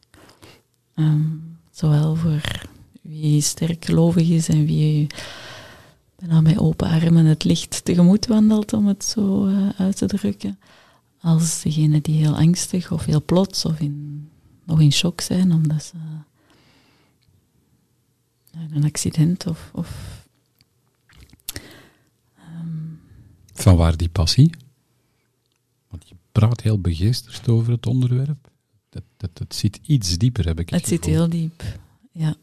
Ehm, 0.95 1.21
zowel 1.71 2.15
voor 2.15 2.65
wie 3.01 3.41
sterk 3.41 3.85
gelovig 3.85 4.29
is 4.29 4.47
en 4.47 4.65
wie 4.65 5.07
bijna 6.15 6.41
met 6.41 6.57
open 6.57 6.87
armen 6.87 7.25
het 7.25 7.43
licht 7.43 7.85
tegemoet 7.85 8.27
wandelt, 8.27 8.73
om 8.73 8.87
het 8.87 9.05
zo 9.05 9.47
eh, 9.47 9.69
uit 9.77 9.97
te 9.97 10.05
drukken, 10.05 10.59
als 11.21 11.61
degene 11.61 12.01
die 12.01 12.15
heel 12.15 12.35
angstig 12.37 12.91
of 12.91 13.05
heel 13.05 13.23
plots 13.23 13.65
of 13.65 13.79
in, 13.79 14.29
nog 14.63 14.81
in 14.81 14.91
shock 14.91 15.21
zijn 15.21 15.51
omdat 15.51 15.83
ze 15.83 15.95
een 18.71 18.83
accident 18.83 19.47
of, 19.47 19.71
of 19.73 20.21
ehm, 22.37 22.77
Van 23.53 23.75
waar 23.75 23.97
die 23.97 24.09
passie? 24.09 24.53
Want 25.89 26.09
je 26.09 26.15
praat 26.31 26.61
heel 26.61 26.79
begeesterd 26.79 27.47
over 27.47 27.71
het 27.71 27.85
onderwerp. 27.85 28.49
Dat, 28.89 29.03
dat, 29.17 29.29
het 29.33 29.55
zit 29.55 29.79
iets 29.85 30.17
dieper, 30.17 30.45
heb 30.45 30.59
ik 30.59 30.69
het 30.69 30.79
Het 30.79 30.89
zit 30.89 31.05
heel 31.05 31.29
diep, 31.29 31.63
ja. 32.11 32.35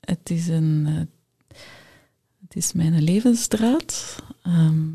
Het 0.00 0.30
is 0.30 0.48
een... 0.48 0.86
eh, 0.86 1.56
het 2.40 2.56
is 2.56 2.72
mijn 2.72 3.02
levensdraad. 3.02 4.22
Ehm, 4.42 4.88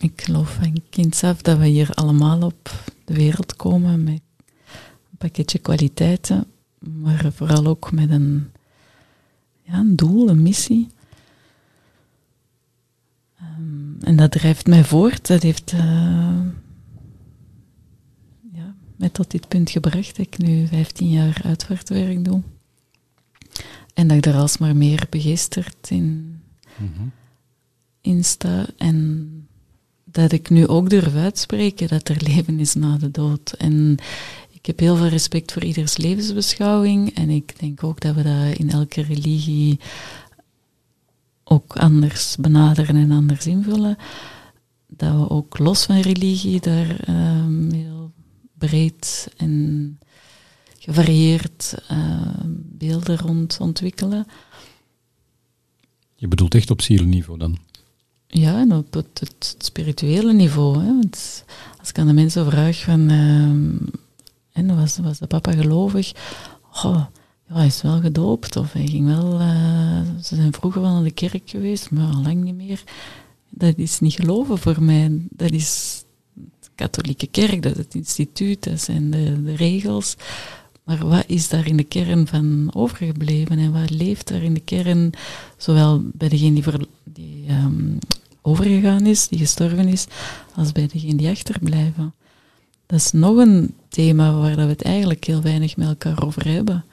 ik 0.00 0.22
geloof 0.22 0.54
van 0.54 0.82
kinds 0.90 1.24
af 1.24 1.42
dat 1.42 1.58
we 1.58 1.66
hier 1.66 1.90
allemaal 1.94 2.42
op 2.42 2.84
de 3.04 3.14
wereld 3.14 3.56
komen 3.56 4.04
met 4.04 4.20
een 5.10 5.16
pakketje 5.18 5.58
kwaliteiten, 5.58 6.46
maar 6.78 7.32
vooral 7.32 7.66
ook 7.66 7.92
met 7.92 8.10
een, 8.10 8.50
ja, 9.62 9.74
een 9.78 9.96
doel, 9.96 10.28
een 10.28 10.42
missie. 10.42 10.86
Ehm, 13.38 14.00
en 14.00 14.16
dat 14.16 14.30
drijft 14.30 14.66
mij 14.66 14.84
voort. 14.84 15.26
Dat 15.26 15.42
heeft 15.42 15.72
eh, 15.72 16.40
ja, 18.52 18.74
mij 18.96 19.08
tot 19.08 19.30
dit 19.30 19.48
punt 19.48 19.70
gebracht 19.70 20.16
dat 20.16 20.26
ik 20.26 20.38
nu 20.38 20.66
15 20.66 21.10
jaar 21.10 21.40
uitvaartwerk 21.44 22.24
doe. 22.24 22.42
En 23.94 24.08
dat 24.08 24.16
ik 24.16 24.26
er 24.26 24.34
alsmaar 24.34 24.76
meer 24.76 25.06
begeesterd 25.10 25.90
in, 25.90 26.36
Mhm. 26.76 27.02
in 28.00 28.24
sta. 28.24 28.66
En 28.76 29.47
dat 30.10 30.32
ik 30.32 30.50
nu 30.50 30.66
ook 30.66 30.90
durf 30.90 31.14
uitspreken 31.14 31.88
dat 31.88 32.08
er 32.08 32.22
leven 32.22 32.60
is 32.60 32.74
na 32.74 32.96
de 32.96 33.10
dood. 33.10 33.52
En 33.52 33.96
ik 34.50 34.66
heb 34.66 34.78
heel 34.78 34.96
veel 34.96 35.08
respect 35.08 35.52
voor 35.52 35.64
ieders 35.64 35.96
levensbeschouwing. 35.96 37.14
En 37.14 37.30
ik 37.30 37.60
denk 37.60 37.84
ook 37.84 38.00
dat 38.00 38.14
we 38.14 38.22
dat 38.22 38.58
in 38.58 38.70
elke 38.70 39.02
religie 39.02 39.80
ook 41.44 41.76
anders 41.76 42.36
benaderen 42.36 42.96
en 42.96 43.10
anders 43.10 43.46
invullen. 43.46 43.96
Dat 44.86 45.14
we 45.14 45.30
ook 45.30 45.58
los 45.58 45.84
van 45.84 46.00
religie 46.00 46.60
daar 46.60 47.00
ehm, 47.00 47.72
heel 47.72 48.12
breed 48.58 49.28
en 49.36 49.98
gevarieerd 50.78 51.74
ehm, 51.88 52.50
beelden 52.54 53.18
rond 53.18 53.56
ontwikkelen. 53.60 54.26
Je 56.14 56.28
bedoelt 56.28 56.54
echt 56.54 56.70
op 56.70 56.82
zielniveau 56.82 57.38
dan? 57.38 57.58
Ja, 58.30 58.58
en 58.58 58.72
op 58.72 58.94
het, 58.94 59.56
spirituele 59.58 60.32
niveau. 60.32 60.78
Hè. 60.78 60.86
Want 60.86 61.44
als 61.78 61.88
ik 61.88 61.98
aan 61.98 62.06
de 62.06 62.12
mensen 62.12 62.50
vraag 62.50 62.80
van... 62.80 63.10
ehm, 63.10 63.76
en 64.52 64.76
was, 64.76 64.98
was 64.98 65.18
de 65.18 65.26
papa 65.26 65.52
gelovig? 65.52 66.12
Oh, 66.84 67.04
ja, 67.48 67.54
hij 67.54 67.66
is 67.66 67.82
wel 67.82 68.00
gedoopt. 68.00 68.56
Of 68.56 68.72
hij 68.72 68.86
ging 68.86 69.06
wel... 69.06 69.40
eh, 69.40 70.00
ze 70.22 70.34
zijn 70.34 70.52
vroeger 70.52 70.80
wel 70.80 70.92
naar 70.92 71.02
de 71.02 71.10
kerk 71.10 71.50
geweest, 71.50 71.90
maar 71.90 72.14
al 72.14 72.22
lang 72.22 72.42
niet 72.42 72.54
meer. 72.54 72.82
Dat 73.50 73.76
is 73.76 74.00
niet 74.00 74.14
geloven 74.14 74.58
voor 74.58 74.82
mij. 74.82 75.10
Dat 75.30 75.50
is 75.50 76.02
de 76.34 76.68
katholieke 76.74 77.26
kerk, 77.26 77.62
dat 77.62 77.72
is 77.72 77.78
het 77.78 77.94
instituut, 77.94 78.64
dat 78.64 78.80
zijn 78.80 79.10
de, 79.10 79.42
de 79.42 79.54
regels. 79.54 80.16
Maar 80.84 81.06
wat 81.08 81.24
is 81.26 81.48
daar 81.48 81.66
in 81.66 81.76
de 81.76 81.84
kern 81.84 82.26
van 82.26 82.70
overgebleven 82.74 83.58
en 83.58 83.72
wat 83.72 83.90
leeft 83.90 84.28
daar 84.28 84.42
in 84.42 84.54
de 84.54 84.60
kern, 84.60 85.12
zowel 85.56 86.02
bij 86.12 86.28
degene 86.28 86.62
die, 86.62 86.88
die 87.04 87.44
ehm, 87.46 87.96
overgegaan 88.42 89.06
is, 89.06 89.28
die 89.28 89.38
gestorven 89.38 89.88
is, 89.88 90.06
als 90.54 90.72
bij 90.72 90.86
degene 90.86 91.14
die 91.14 91.28
achterblijven? 91.28 92.14
Dat 92.86 92.98
is 92.98 93.12
nog 93.12 93.36
een 93.36 93.74
thema 93.88 94.32
waar 94.32 94.56
dat 94.56 94.64
we 94.64 94.70
het 94.70 94.82
eigenlijk 94.82 95.24
heel 95.24 95.42
weinig 95.42 95.76
met 95.76 95.88
elkaar 95.88 96.22
over 96.22 96.48
hebben. 96.48 96.84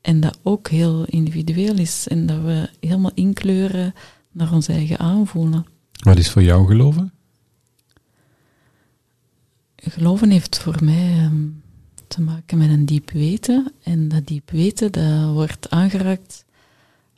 En 0.00 0.20
dat 0.20 0.38
ook 0.42 0.68
heel 0.68 1.04
individueel 1.04 1.78
is 1.78 2.08
en 2.08 2.26
dat 2.26 2.42
we 2.42 2.68
helemaal 2.80 3.10
inkleuren 3.14 3.94
naar 4.30 4.52
ons 4.52 4.68
eigen 4.68 4.98
aanvoelen. 4.98 5.66
Wat 5.92 6.18
is 6.18 6.30
voor 6.30 6.42
jou 6.42 6.66
geloven? 6.66 7.12
Geloven 9.76 10.30
heeft 10.30 10.58
voor 10.58 10.78
mij 10.84 11.12
ehm, 11.18 11.48
te 12.06 12.20
maken 12.20 12.58
met 12.58 12.70
een 12.70 12.86
diep 12.86 13.10
weten. 13.10 13.72
En 13.82 14.08
dat 14.08 14.26
diep 14.26 14.50
weten 14.50 14.92
dat 14.92 15.32
wordt 15.32 15.70
aangeraakt 15.70 16.44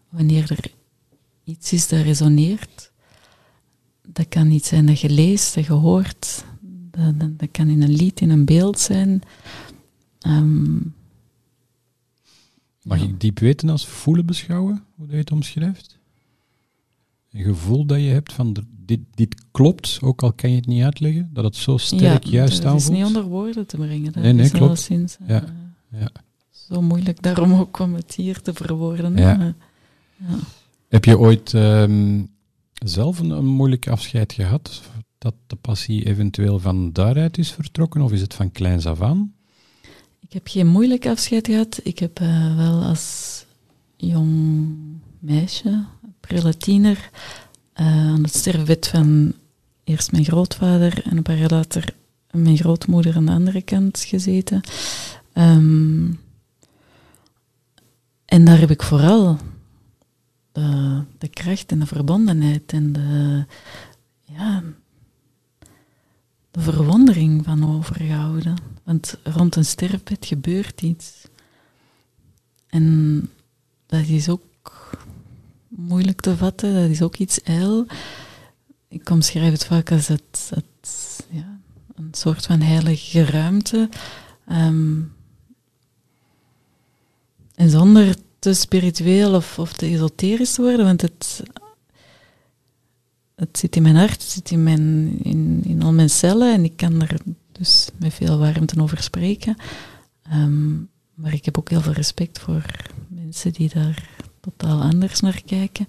wanneer 0.09 0.51
er 0.51 0.71
iets 1.45 1.73
is 1.73 1.89
dat 1.89 2.01
resoneert. 2.01 2.92
Dat 4.13 4.29
kan 4.29 4.51
iets 4.51 4.69
zijn 4.69 4.87
dat 4.87 5.01
je 5.01 5.11
leest, 5.11 5.55
dat 5.55 5.65
je 5.65 5.73
hoort. 5.73 6.45
Dat, 6.91 7.21
dat, 7.21 7.39
dat 7.39 7.49
kan 7.51 7.69
in 7.69 7.83
een 7.83 7.93
lied, 7.95 8.21
in 8.21 8.31
een 8.31 8.45
beeld 8.45 8.79
zijn. 8.79 9.23
Ehm, 10.19 10.75
Mag 12.83 12.99
Ja. 12.99 13.05
ik 13.05 13.21
diep 13.21 13.39
weten 13.39 13.69
als 13.69 13.87
voelen 13.87 14.27
beschouwen, 14.27 14.85
hoe 14.97 15.07
je 15.11 15.17
het 15.17 15.31
omschrijft? 15.33 15.99
Een 17.33 17.43
gevoel 17.45 17.85
dat 17.85 17.99
je 18.01 18.07
hebt 18.09 18.33
van 18.33 18.53
de- 18.53 18.65
dit, 18.85 19.01
dit 19.15 19.35
klopt, 19.51 19.99
ook 20.03 20.23
al 20.23 20.33
kan 20.33 20.51
je 20.51 20.57
het 20.57 20.67
niet 20.67 20.83
uitleggen, 20.83 21.31
dat 21.33 21.45
het 21.45 21.57
zo 21.57 21.77
sterk 21.77 22.25
juist 22.25 22.63
dat 22.63 22.75
is 22.81 22.89
niet 22.89 23.03
aanvoelt. 23.03 23.17
onder 23.17 23.39
woorden 23.39 23.67
te 23.67 23.77
brengen. 23.77 24.13
Dat 24.13 24.23
Nee, 24.23 24.33
nee, 24.33 24.45
is 24.45 24.51
klopt. 24.51 24.67
alleszins, 24.67 25.17
eh, 25.21 25.29
Ja, 25.29 25.45
ja. 25.91 26.09
zo 26.51 26.83
moeilijk 26.83 27.23
daarom 27.23 27.53
ook 27.55 27.79
om 27.79 27.95
het 27.95 28.15
hier 28.15 28.41
te 28.43 28.55
verwoorden. 28.55 29.17
Ja. 29.17 29.55
Ja. 30.17 30.35
Heb 30.89 31.05
je 31.05 31.19
ooit 31.19 31.55
ehm, 31.55 32.23
zelf 32.85 33.19
een, 33.19 33.45
moeilijk 33.45 33.89
afscheid 33.89 34.33
gehad? 34.33 34.83
Dat 35.19 35.35
de 35.47 35.57
passie 35.57 36.07
eventueel 36.07 36.59
van 36.59 36.93
daaruit 36.93 37.39
is 37.39 37.51
vertrokken, 37.51 38.01
of 38.01 38.13
is 38.13 38.21
het 38.21 38.35
van 38.35 38.53
kleins 38.53 38.87
af 38.87 39.01
aan? 39.01 39.35
Ik 40.21 40.33
heb 40.33 40.49
geen 40.49 40.67
moeilijk 40.67 41.07
afscheid 41.07 41.47
gehad. 41.47 41.81
Ik 41.83 41.99
heb 41.99 42.21
eh, 42.21 42.57
wel 42.57 42.83
als 42.83 43.45
jong 43.97 44.69
meisje, 45.19 45.85
prille 46.21 46.57
tiener, 46.57 47.11
eh, 47.73 47.87
aan 47.87 48.23
het 48.23 48.35
sterfbed 48.35 48.89
van 48.89 49.33
eerst 49.85 50.13
mijn 50.13 50.25
grootvader 50.25 51.03
en 51.05 51.17
een 51.17 51.23
paar 51.23 51.39
jaar 51.39 51.51
later 51.51 51.95
mijn 52.31 52.57
grootmoeder 52.57 53.17
aan 53.17 53.27
de 53.27 53.33
andere 53.33 53.63
kant 53.63 53.99
gezeten. 54.01 54.61
Ehm, 55.33 56.11
en 58.25 58.45
daar 58.45 58.59
heb 58.59 58.71
ik 58.71 58.83
vooral 58.83 59.39
de, 60.53 61.03
de 61.19 61.29
kracht 61.29 61.73
en 61.73 61.79
de 61.79 61.87
verbondenheid 61.87 62.73
en 62.73 62.93
de, 62.93 63.45
ja, 64.21 64.63
de 66.51 66.61
verwondering 66.61 67.45
van 67.45 67.77
overgehouden. 67.77 68.57
Want 68.83 69.19
rond 69.25 69.57
een 69.57 69.65
sterfbed 69.65 70.27
gebeurt 70.27 70.83
iets. 70.83 71.27
En 72.69 73.31
dat 73.87 74.07
is 74.07 74.29
ook 74.29 74.43
moeilijk 75.69 76.21
te 76.21 76.37
vatten, 76.37 76.75
dat 76.75 76.91
is 76.91 77.03
ook 77.03 77.17
iets 77.17 77.43
ijl. 77.43 77.87
Ik 78.89 79.11
omschrijf 79.11 79.53
het 79.53 79.65
vaak 79.65 79.91
als 79.91 80.09
het, 80.09 80.51
het, 80.55 81.27
ja, 81.31 81.59
een 81.95 82.09
soort 82.13 82.47
van 82.47 82.61
heilige 82.61 83.25
ruimte. 83.25 83.89
Ehm, 84.47 85.01
en 87.55 87.71
zonder 87.71 88.17
te 88.43 88.55
spiritueel 88.55 89.35
of, 89.35 89.59
of 89.59 89.73
te 89.73 89.87
esoterisch 89.87 90.53
te 90.53 90.63
worden, 90.63 90.85
want 90.85 91.01
het, 91.01 91.43
zit 93.53 93.77
in 93.77 93.83
mijn 93.83 93.97
hart, 93.97 94.23
het 94.23 94.31
zit 94.31 94.51
in, 94.51 94.63
mijn, 94.63 95.19
in, 95.23 95.63
in 95.65 95.83
al 95.83 95.93
mijn 95.93 96.11
cellen 96.11 96.55
en 96.55 96.65
ik 96.65 96.77
kan 96.77 97.03
er 97.03 97.21
dus 97.53 97.89
met 97.97 98.15
veel 98.15 98.39
warmte 98.39 98.81
over 98.81 99.03
spreken. 99.03 99.57
Ehm, 100.23 100.77
maar 101.15 101.33
ik 101.33 101.45
heb 101.45 101.59
ook 101.59 101.71
heel 101.71 101.81
veel 101.81 101.93
respect 101.93 102.39
voor 102.39 102.65
mensen 103.09 103.53
die 103.53 103.69
daar 103.75 104.09
totaal 104.41 104.81
anders 104.81 105.21
naar 105.21 105.43
kijken. 105.47 105.87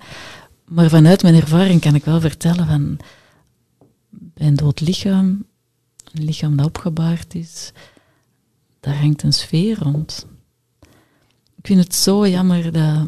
Maar 0.65 0.89
vanuit 0.89 1.22
mijn 1.22 1.36
ervaring 1.36 1.81
kan 1.81 1.95
ik 1.95 2.05
wel 2.05 2.19
vertellen 2.19 2.67
van 2.67 2.98
bij 4.10 4.48
een 4.48 4.55
dood 4.55 4.79
lichaam, 4.79 5.45
een 6.12 6.24
lichaam 6.24 6.57
dat 6.57 6.65
opgebaard 6.65 7.36
is, 7.36 7.72
daar 8.79 9.00
hangt 9.00 9.24
een 9.24 9.33
sfeer 9.33 9.79
rond. 9.79 10.25
Ik 11.63 11.70
vind 11.70 11.84
het 11.84 11.96
zo 11.96 12.27
jammer 12.27 12.72
dat 12.72 13.08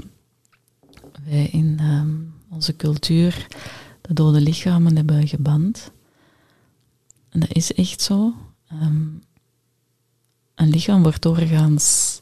wij 1.25 1.45
in 1.45 1.75
ehm, 1.79 2.15
onze 2.49 2.75
cultuur 2.75 3.47
de 4.01 4.13
dode 4.13 4.41
lichamen 4.41 4.95
hebben 4.95 5.27
geband. 5.27 5.91
En 7.29 7.39
dat 7.39 7.53
is 7.53 7.73
echt 7.73 8.01
zo. 8.01 8.33
Ehm, 8.67 9.07
een 10.55 10.69
lichaam 10.69 11.01
wordt 11.03 11.21
doorgaans 11.21 12.21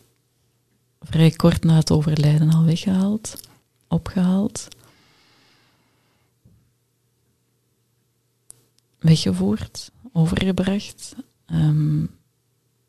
vrij 1.00 1.32
kort 1.32 1.64
na 1.64 1.76
het 1.76 1.92
overlijden 1.92 2.50
al 2.50 2.64
weggehaald, 2.64 3.40
opgehaald, 3.88 4.68
weggevoerd, 9.00 9.92
overgebracht. 10.12 11.16
Ehm, 11.46 12.06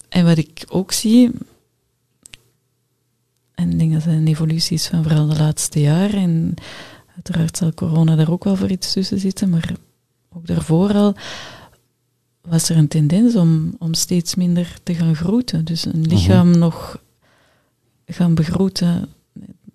en 0.08 0.24
wat 0.24 0.38
ik 0.38 0.64
ook 0.68 0.92
zie, 0.92 1.30
en 3.54 3.70
ik 3.72 3.78
denk 3.78 3.92
dat 3.92 4.04
een 4.06 4.26
evolutie 4.26 4.74
is 4.76 4.86
van 4.86 5.02
vooral 5.02 5.26
de 5.26 5.36
laatste 5.36 5.80
jaren, 5.80 6.20
en 6.20 6.54
uiteraard 7.14 7.56
zal 7.56 7.74
corona 7.74 8.16
daar 8.16 8.30
ook 8.30 8.44
wel 8.44 8.56
voor 8.56 8.70
iets 8.70 8.92
tussen 8.92 9.18
zitten, 9.20 9.50
maar 9.50 9.72
ook 10.32 10.46
daarvoor 10.46 10.92
al 10.94 11.14
was 12.42 12.68
er 12.68 12.76
een 12.76 12.88
tendens 12.88 13.36
om, 13.36 13.76
om 13.78 13.94
steeds 13.94 14.34
minder 14.34 14.76
te 14.82 14.94
gaan 14.94 15.16
groeten. 15.16 15.64
Dus 15.64 15.84
een 15.84 16.06
lichaam 16.06 16.58
nog 16.58 17.02
gaan 18.06 18.34
begroeten 18.34 19.08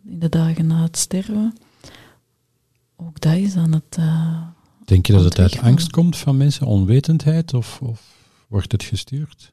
in 0.05 0.19
de 0.19 0.29
dagen 0.29 0.67
na 0.67 0.81
het 0.81 0.97
sterven. 0.97 1.53
Ook 2.95 3.19
dat 3.21 3.33
is 3.35 3.55
aan 3.55 3.71
het. 3.73 3.95
eh, 3.97 4.41
Denk 4.85 5.05
je 5.05 5.13
dat 5.13 5.23
het 5.23 5.39
uit 5.39 5.59
angst 5.61 5.91
komt 5.91 6.17
van 6.17 6.37
mensen, 6.37 6.67
onwetendheid, 6.67 7.53
of, 7.53 7.79
of 7.81 8.01
wordt 8.47 8.71
het 8.71 8.83
gestuurd? 8.83 9.51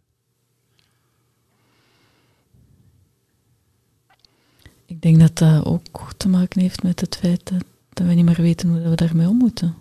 Ik 4.87 5.03
denk 5.03 5.21
dat 5.21 5.39
dat 5.39 5.65
ook 5.65 6.13
te 6.17 6.29
maken 6.29 6.61
heeft 6.61 6.83
met 6.83 7.01
het 7.01 7.17
feit 7.17 7.41
dat, 7.45 7.65
dat 7.93 8.07
we 8.07 8.13
niet 8.15 8.25
meer 8.25 8.43
weten 8.43 8.69
hoe 8.69 8.89
we 8.89 8.95
daarmee 8.95 9.29
om 9.29 9.37
moeten. 9.37 9.75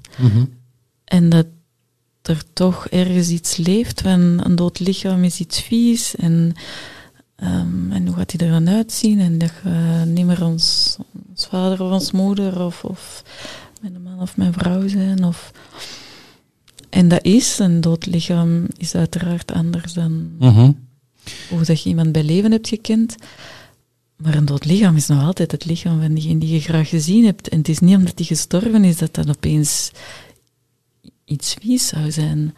En 1.05 1.29
dat 1.29 1.45
er 2.21 2.43
toch 2.53 2.87
ergens 2.87 3.29
iets 3.29 3.57
leeft 3.57 4.01
van 4.01 4.19
een 4.45 4.55
dood 4.55 4.79
lichaam 4.79 5.23
is 5.23 5.39
iets 5.39 5.61
vies 5.61 6.15
en, 6.15 6.53
ehm, 7.35 7.91
en 7.91 8.05
hoe 8.07 8.15
gaat 8.15 8.31
hij 8.31 8.47
er 8.47 8.53
dan 8.53 8.73
uitzien 8.73 9.19
en 9.19 9.37
dat 9.37 9.51
je 9.63 10.03
niet 10.05 10.25
meer 10.25 10.45
ons, 10.45 10.95
ons 11.29 11.45
vader 11.45 11.81
of 11.81 11.91
ons 11.91 12.11
moeder 12.11 12.61
of, 12.65 12.83
of 12.83 13.23
mijn 13.81 14.01
man 14.01 14.19
of 14.21 14.37
mijn 14.37 14.53
vrouw 14.53 14.87
zijn. 14.87 15.23
Of, 15.23 15.51
en 16.89 17.07
dat 17.07 17.23
is, 17.23 17.59
een 17.59 17.81
dood 17.81 18.05
lichaam 18.05 18.65
is 18.77 18.95
uiteraard 18.95 19.51
anders 19.51 19.93
dan 19.93 20.31
Mhm. 20.39 20.71
hoe 21.49 21.63
dat 21.63 21.81
je 21.83 21.89
iemand 21.89 22.11
bij 22.11 22.23
leven 22.23 22.51
hebt 22.51 22.67
gekend. 22.67 23.15
Maar 24.15 24.35
een 24.35 24.45
dood 24.45 24.65
lichaam 24.65 24.95
is 24.95 25.07
nog 25.07 25.23
altijd 25.23 25.51
het 25.51 25.65
lichaam 25.65 26.01
van 26.01 26.13
diegene 26.13 26.39
die 26.39 26.53
je 26.53 26.59
graag 26.59 26.89
gezien 26.89 27.25
hebt. 27.25 27.49
En 27.49 27.57
het 27.57 27.69
is 27.69 27.79
niet 27.79 27.95
omdat 27.95 28.17
die 28.17 28.25
gestorven 28.25 28.83
is 28.83 28.97
dat 28.97 29.13
dat 29.13 29.29
opeens 29.29 29.91
iets 31.25 31.53
vies 31.53 31.87
zou 31.87 32.11
zijn. 32.11 32.55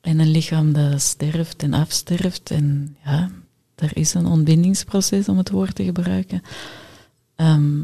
En 0.00 0.18
een 0.18 0.30
lichaam 0.30 0.72
dat 0.72 1.02
sterft 1.02 1.62
en 1.62 1.72
afsterft. 1.74 2.50
En 2.50 2.96
ja, 3.04 3.30
er 3.74 3.96
is 3.96 4.14
een 4.14 4.26
ontbindingsproces, 4.26 5.28
om 5.28 5.38
het 5.38 5.50
woord 5.50 5.74
te 5.74 5.84
gebruiken. 5.84 6.42
Ehm, 7.34 7.78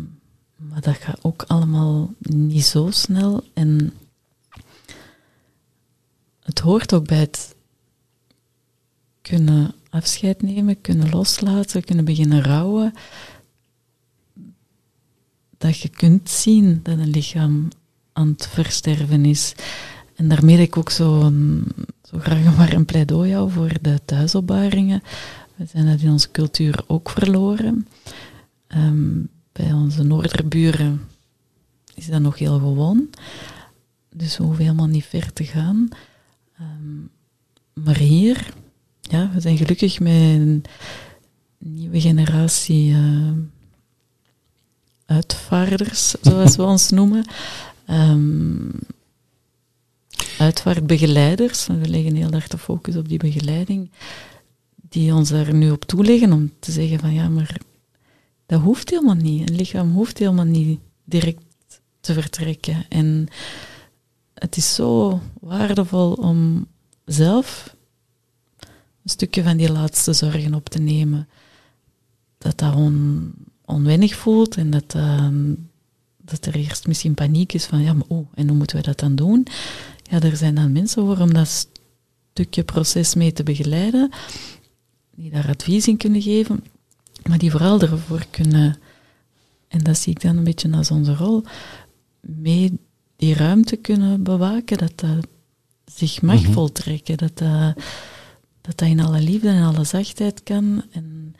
maar 0.56 0.80
dat 0.80 0.96
gaat 0.96 1.24
ook 1.24 1.42
allemaal 1.42 2.14
niet 2.18 2.64
zo 2.64 2.88
snel. 2.90 3.44
En 3.54 3.92
het 6.40 6.58
hoort 6.58 6.92
ook 6.92 7.06
bij 7.06 7.18
het 7.18 7.54
kunnen 9.22 9.74
afscheid 9.92 10.42
nemen, 10.42 10.80
kunnen 10.80 11.10
loslaten, 11.10 11.84
kunnen 11.84 12.04
beginnen 12.04 12.42
rouwen. 12.42 12.92
Dat 15.58 15.78
je 15.78 15.88
kunt 15.88 16.30
zien 16.30 16.80
dat 16.82 16.98
een 16.98 17.10
lichaam 17.10 17.68
aan 18.12 18.28
het 18.28 18.46
versterven 18.48 19.24
is. 19.24 19.54
En 20.14 20.28
daarmee 20.28 20.56
dat 20.56 20.66
ik 20.66 20.76
ook 20.76 20.90
zo, 20.90 21.20
een- 21.20 21.64
zo 22.02 22.18
graag 22.18 22.44
een 22.44 22.56
warm 22.56 22.84
pleidooi 22.84 23.32
hou 23.32 23.50
voor 23.50 23.72
de 23.82 24.00
thuisopbaringen. 24.04 25.02
We 25.56 25.66
zijn 25.66 25.86
dat 25.86 26.00
in 26.00 26.10
onze 26.10 26.30
cultuur 26.30 26.84
ook 26.86 27.10
verloren. 27.10 27.86
Ehm, 28.66 29.20
bij 29.52 29.72
onze 29.72 30.02
noorderburen 30.02 31.00
is 31.94 32.06
dat 32.06 32.20
nog 32.20 32.38
heel 32.38 32.58
gewoon. 32.58 33.08
Dus 34.14 34.36
we 34.36 34.44
hoeven 34.44 34.64
helemaal 34.64 34.86
niet 34.86 35.04
ver 35.04 35.32
te 35.32 35.44
gaan. 35.44 35.88
Ehm, 36.58 36.98
maar 37.84 37.96
hier, 37.98 38.52
ja, 39.12 39.30
we 39.34 39.40
zijn 39.40 39.56
gelukkig 39.56 40.00
met 40.00 40.12
een 40.12 40.64
nieuwe 41.58 42.00
generatie 42.00 42.94
eh, 42.94 43.32
uitvaarders, 45.06 46.14
zoals 46.20 46.56
we 46.56 46.62
ons 46.62 46.90
noemen. 46.90 47.24
Ehm, 47.86 48.70
uitvaartbegeleiders. 50.38 51.66
We 51.66 51.88
leggen 51.88 52.14
heel 52.14 52.30
erg 52.30 52.48
de 52.48 52.58
focus 52.58 52.96
op 52.96 53.08
die 53.08 53.18
begeleiding. 53.18 53.90
Die 54.88 55.14
ons 55.14 55.28
daar 55.28 55.54
nu 55.54 55.70
op 55.70 55.84
toeleggen 55.84 56.32
om 56.32 56.52
te 56.58 56.72
zeggen 56.72 56.98
van 56.98 57.12
ja, 57.12 57.28
maar 57.28 57.56
dat 58.46 58.60
hoeft 58.60 58.90
helemaal 58.90 59.14
niet. 59.14 59.48
Een 59.48 59.56
lichaam 59.56 59.92
hoeft 59.92 60.18
helemaal 60.18 60.44
niet 60.44 60.80
direct 61.04 61.42
te 62.00 62.12
vertrekken. 62.12 62.84
En 62.88 63.28
het 64.34 64.56
is 64.56 64.74
zo 64.74 65.20
waardevol 65.40 66.12
om 66.12 66.66
zelf 67.04 67.74
een 69.04 69.10
stukje 69.10 69.42
van 69.42 69.56
die 69.56 69.72
laatste 69.72 70.12
zorgen 70.12 70.54
op 70.54 70.68
te 70.68 70.78
nemen. 70.78 71.28
Dat 72.38 72.58
dat 72.58 72.74
on, 72.74 73.32
onwennig 73.64 74.14
voelt 74.14 74.56
en 74.56 74.70
dat, 74.70 74.94
ehm, 74.94 75.54
dat 76.22 76.46
er 76.46 76.54
eerst 76.54 76.86
misschien 76.86 77.14
paniek 77.14 77.52
is 77.52 77.64
van 77.64 77.82
ja, 77.82 77.92
maar 77.92 78.06
oh, 78.08 78.26
en 78.34 78.48
hoe 78.48 78.56
moeten 78.56 78.76
we 78.76 78.82
dat 78.82 78.98
dan 78.98 79.14
doen? 79.14 79.46
Ja, 80.10 80.20
er 80.20 80.36
zijn 80.36 80.54
dan 80.54 80.72
mensen 80.72 81.04
voor 81.06 81.18
om 81.18 81.32
dat 81.34 81.68
stukje 82.32 82.62
proces 82.64 83.14
mee 83.14 83.32
te 83.32 83.42
begeleiden, 83.42 84.10
die 85.14 85.30
daar 85.30 85.48
advies 85.48 85.88
in 85.88 85.96
kunnen 85.96 86.22
geven, 86.22 86.64
maar 87.28 87.38
die 87.38 87.50
vooral 87.50 87.80
ervoor 87.80 88.24
kunnen, 88.30 88.78
en 89.68 89.78
dat 89.78 89.98
zie 89.98 90.12
ik 90.12 90.20
dan 90.20 90.36
een 90.36 90.44
beetje 90.44 90.72
als 90.72 90.90
onze 90.90 91.14
rol, 91.14 91.42
mee 92.20 92.78
die 93.16 93.34
ruimte 93.34 93.76
kunnen 93.76 94.22
bewaken, 94.22 94.78
dat 94.78 94.92
dat 95.00 95.26
zich 95.84 96.22
mag 96.22 96.42
Mhm. 96.42 96.52
voltrekken, 96.52 97.16
dat 97.16 97.38
dat, 97.38 97.74
dat 98.62 98.78
dat 98.78 98.88
in 98.88 99.00
alle 99.00 99.20
liefde 99.20 99.48
en 99.48 99.62
alle 99.62 99.84
zachtheid 99.84 100.42
kan 100.42 100.84
en 100.92 101.34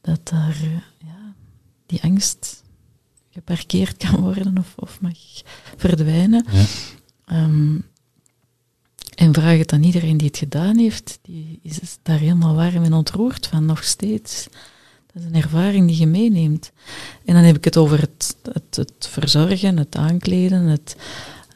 dat 0.00 0.28
daar 0.28 0.56
ja, 0.98 1.34
die 1.86 2.02
angst 2.02 2.62
geparkeerd 3.30 3.96
kan 3.96 4.20
worden 4.20 4.58
of, 4.58 4.72
of 4.76 5.00
mag 5.00 5.16
verdwijnen. 5.76 6.46
Ja. 6.52 6.64
Ehm, 7.24 7.78
en 9.14 9.34
vraag 9.34 9.58
het 9.58 9.72
aan 9.72 9.82
iedereen 9.82 10.16
die 10.16 10.26
het 10.26 10.36
gedaan 10.36 10.78
heeft, 10.78 11.18
die 11.22 11.58
is 11.62 11.98
daar 12.02 12.18
helemaal 12.18 12.54
warm 12.54 12.84
en 12.84 12.92
ontroerd 12.92 13.46
van, 13.46 13.66
nog 13.66 13.84
steeds. 13.84 14.48
Dat 15.12 15.22
is 15.22 15.28
een 15.28 15.42
ervaring 15.42 15.88
die 15.88 15.98
je 15.98 16.06
meeneemt. 16.06 16.72
En 17.24 17.34
dan 17.34 17.42
heb 17.42 17.56
ik 17.56 17.64
het 17.64 17.76
over 17.76 18.00
het, 18.00 18.36
het, 18.52 18.76
het 18.76 19.08
verzorgen, 19.10 19.76
het 19.76 19.96
aankleden, 19.96 20.62
het 20.62 20.96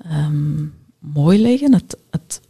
ehm, 0.04 0.64
mooi 0.98 1.38
leggen, 1.40 1.74
het, 1.74 1.96
het 2.10 2.40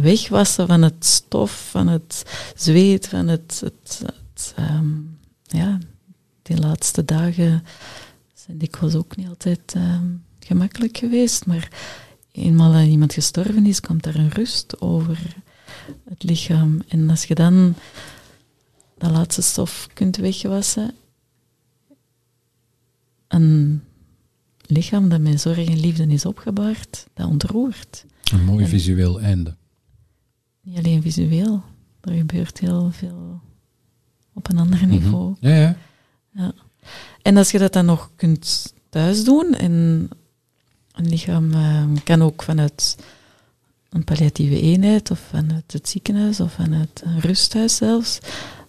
wegwassen 0.00 0.66
van 0.66 0.82
het 0.82 1.04
stof, 1.04 1.68
van 1.70 1.88
het 1.88 2.22
zweet, 2.56 3.08
van 3.08 3.28
het... 3.28 3.60
het, 3.64 4.02
het 4.04 4.52
ehm, 4.56 4.88
ja, 5.46 5.78
die 6.42 6.58
laatste 6.58 7.04
dagen 7.04 7.64
zijn 8.34 8.58
dikwijls 8.58 8.94
ook 8.94 9.16
niet 9.16 9.28
altijd 9.28 9.72
ehm, 9.74 10.06
gemakkelijk 10.38 10.96
geweest, 10.96 11.46
maar 11.46 11.68
eenmaal 12.32 12.72
dat 12.72 12.86
iemand 12.86 13.12
gestorven 13.12 13.66
is, 13.66 13.80
komt 13.80 14.02
daar 14.02 14.14
een 14.14 14.30
rust 14.30 14.80
over 14.80 15.18
het 16.08 16.22
lichaam. 16.22 16.82
En 16.88 17.10
als 17.10 17.24
je 17.24 17.34
dan 17.34 17.74
dat 18.98 19.10
laatste 19.10 19.42
stof 19.42 19.88
kunt 19.92 20.16
wegwassen, 20.16 20.94
een 23.28 23.82
lichaam 24.66 25.08
dat 25.08 25.20
met 25.20 25.40
zorg 25.40 25.66
en 25.66 25.80
liefde 25.80 26.06
is 26.06 26.26
opgebaard, 26.26 27.06
dat 27.14 27.26
ontroert. 27.26 28.04
Een 28.32 28.44
mooi 28.44 28.64
En- 28.64 28.70
visueel 28.70 29.20
einde. 29.20 29.56
Niet 30.64 30.78
alleen 30.78 31.02
visueel, 31.02 31.62
er 32.00 32.12
gebeurt 32.12 32.58
heel 32.58 32.90
veel 32.90 33.40
op 34.32 34.50
een 34.50 34.58
ander 34.58 34.86
niveau. 34.86 35.34
Mhm. 35.40 35.48
Ja, 35.48 35.54
ja. 35.54 35.76
Ja. 36.32 36.52
En 37.22 37.36
als 37.36 37.50
je 37.50 37.58
dat 37.58 37.72
dan 37.72 37.84
nog 37.84 38.10
kunt 38.16 38.74
thuis 38.88 39.24
doen, 39.24 39.54
en 39.54 39.72
een 40.92 41.08
lichaam 41.08 41.52
eh, 41.52 41.84
kan 42.04 42.22
ook 42.22 42.42
vanuit 42.42 42.96
een 43.88 44.04
palliatieve 44.04 44.60
eenheid 44.60 45.10
of 45.10 45.18
vanuit 45.18 45.72
het 45.72 45.88
ziekenhuis 45.88 46.40
of 46.40 46.52
vanuit 46.52 47.02
een 47.04 47.20
rusthuis 47.20 47.76
zelfs 47.76 48.18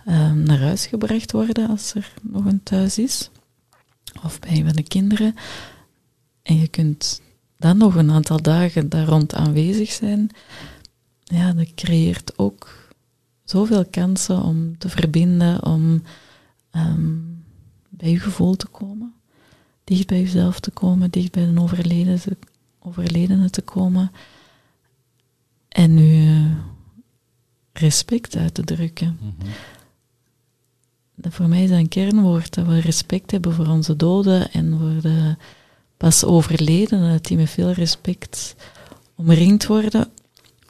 eh, 0.05 0.31
naar 0.31 0.59
huis 0.59 0.85
gebracht 0.85 1.31
worden 1.31 1.69
als 1.69 1.93
er 1.93 2.13
nog 2.21 2.45
een 2.45 2.63
thuis 2.63 2.97
is. 2.97 3.29
Of 4.23 4.39
bij 4.39 4.49
een 4.51 4.65
van 4.65 4.75
de 4.75 4.83
kinderen. 4.83 5.35
En 6.41 6.59
je 6.59 6.67
kunt 6.67 7.21
dan 7.57 7.77
nog 7.77 7.95
een 7.95 8.11
aantal 8.11 8.41
dagen 8.41 8.89
daar 8.89 9.05
rond 9.05 9.33
aanwezig 9.33 9.91
zijn. 9.91 10.29
Ja, 11.25 11.53
dat 11.53 11.73
creëert 11.73 12.37
ook 12.37 12.89
zoveel 13.43 13.85
kansen 13.85 14.41
om 14.43 14.77
te 14.77 14.89
verbinden, 14.89 15.65
om 15.65 16.03
ehm, 16.71 17.17
bij 17.89 18.09
je 18.09 18.19
gevoel 18.19 18.55
te 18.55 18.67
komen. 18.67 19.13
Dicht 19.83 20.07
bij 20.07 20.19
jezelf 20.19 20.59
te 20.59 20.71
komen, 20.71 21.11
dicht 21.11 21.31
bij 21.31 21.43
een 21.43 21.59
overledene 21.59 22.19
te, 22.19 22.37
overledene 22.79 23.49
te 23.49 23.61
komen. 23.61 24.11
En 25.67 25.93
nu 25.93 26.45
respect 27.73 28.35
uit 28.35 28.53
te 28.53 28.63
drukken. 28.63 29.19
Dat 31.15 31.33
voor 31.33 31.47
mij 31.47 31.63
is 31.63 31.69
dat 31.69 31.79
een 31.79 31.87
kernwoord, 31.87 32.53
dat 32.53 32.65
we 32.65 32.79
respect 32.79 33.31
hebben 33.31 33.53
voor 33.53 33.67
onze 33.67 33.95
doden 33.95 34.51
en 34.51 34.77
voor 34.79 35.01
de 35.01 35.35
pas 35.97 36.23
overledenen, 36.23 37.11
dat 37.11 37.25
die 37.25 37.37
met 37.37 37.49
veel 37.49 37.71
respect 37.71 38.55
omringd 39.15 39.65
worden. 39.65 40.11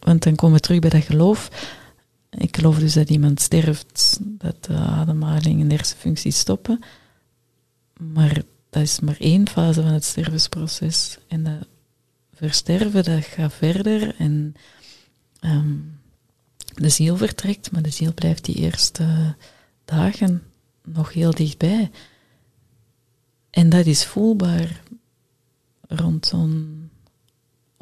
Want 0.05 0.23
dan 0.23 0.35
komen 0.35 0.55
we 0.55 0.61
terug 0.61 0.79
bij 0.79 0.89
dat 0.89 1.03
geloof. 1.03 1.49
Ik 2.29 2.55
geloof 2.55 2.79
dus 2.79 2.93
dat 2.93 3.09
iemand 3.09 3.41
sterft, 3.41 4.19
dat 4.21 4.63
de 4.63 4.73
ademhaling 4.73 5.61
en 5.61 5.67
de 5.67 5.75
hersenfuncties 5.75 6.37
stoppen. 6.37 6.79
Maar 7.99 8.41
dat 8.69 8.81
is 8.81 8.99
maar 8.99 9.15
één 9.19 9.49
fase 9.49 9.81
van 9.81 9.91
het 9.91 10.03
stervensproces. 10.03 11.17
En 11.27 11.43
dat 11.43 11.67
versterven, 12.33 13.03
dat 13.03 13.23
gaat 13.23 13.53
verder. 13.53 14.15
En 14.17 14.55
ehm, 15.39 15.77
de 16.75 16.89
ziel 16.89 17.17
vertrekt, 17.17 17.71
maar 17.71 17.81
de 17.81 17.89
ziel 17.89 18.13
blijft 18.13 18.45
die 18.45 18.55
eerste 18.55 19.35
dagen 19.85 20.43
nog 20.83 21.13
heel 21.13 21.31
dichtbij. 21.31 21.91
En 23.49 23.69
dat 23.69 23.85
is 23.85 24.05
voelbaar 24.05 24.81
rond 25.87 26.25
zo'n 26.25 26.84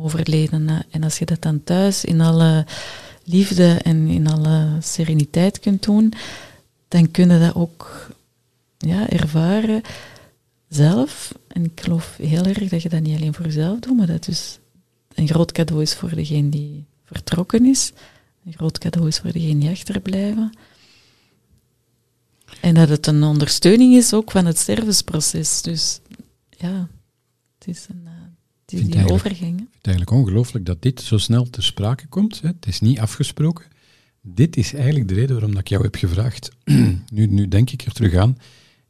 overledene. 0.04 0.86
En 0.90 1.04
als 1.04 1.20
je 1.20 1.26
dat 1.26 1.42
dan 1.42 1.64
thuis 1.64 2.06
in 2.06 2.22
alle 2.22 2.66
liefde 3.24 3.80
en 3.84 4.08
in 4.08 4.28
alle 4.28 4.78
sereniteit 4.80 5.60
kunt 5.60 5.84
doen, 5.84 6.14
dan 6.88 7.12
kun 7.12 7.30
je 7.30 7.40
dat 7.40 7.56
ook 7.56 8.10
ja, 8.78 9.10
ervaren 9.10 9.82
zelf. 10.70 11.34
En 11.48 11.64
ik 11.64 11.82
geloof 11.82 12.18
heel 12.18 12.46
erg 12.46 12.70
dat 12.70 12.82
je 12.82 12.90
dat 12.90 13.02
niet 13.02 13.18
alleen 13.18 13.34
voor 13.34 13.46
jezelf 13.46 13.80
doet, 13.80 13.98
maar 13.98 14.08
dat 14.08 14.26
dus 14.26 14.60
een 15.14 15.28
groot 15.28 15.52
cadeau 15.52 15.82
is 15.82 15.94
voor 15.94 16.16
degene 16.16 16.50
die 16.50 16.86
vertrokken 17.04 17.66
is. 17.66 17.92
Een 18.46 18.54
groot 18.54 18.78
cadeau 18.78 19.08
is 19.08 19.20
voor 19.20 19.32
degene 19.32 19.60
die 19.60 19.70
achterblijven. 19.70 20.52
En 22.62 22.74
dat 22.74 22.90
het 22.90 23.08
een 23.08 23.24
ondersteuning 23.24 23.96
is 23.96 24.14
ook 24.14 24.32
van 24.32 24.46
het 24.46 24.58
stervensproces. 24.58 25.62
Dus 25.62 26.00
ja, 26.50 26.88
het 27.58 27.68
is, 27.68 27.86
een, 27.90 28.08
het 28.74 28.82
is 28.84 28.96
Vind 28.96 29.06
die 29.08 29.16
eigenlijk- 29.16 29.26
overgang. 29.26 29.60
hè. 29.60 29.64
Ik 29.64 29.70
vind 29.72 29.86
het 29.86 29.88
eigenlijk 29.88 30.18
ongelooflijk 30.18 30.66
dat 30.66 30.82
dit 30.82 31.02
zo 31.02 31.18
snel 31.18 31.50
ter 31.50 31.64
sprake 31.64 32.08
komt. 32.08 32.42
Hè. 32.42 32.48
Het 32.48 32.68
is 32.68 32.80
niet 32.80 33.00
afgesproken. 33.00 33.66
Dit 34.22 34.58
is 34.58 34.74
eigenlijk 34.74 35.08
de 35.08 35.14
reden 35.14 35.32
waarom 35.32 35.52
dat 35.52 35.60
ik 35.60 35.68
jou 35.68 35.84
heb 35.84 35.96
gevraagd. 35.96 36.50
nu, 37.14 37.26
nu 37.28 37.48
denk 37.48 37.70
ik 37.72 37.82
er 37.82 37.92
terug 37.94 38.16
aan. 38.16 38.38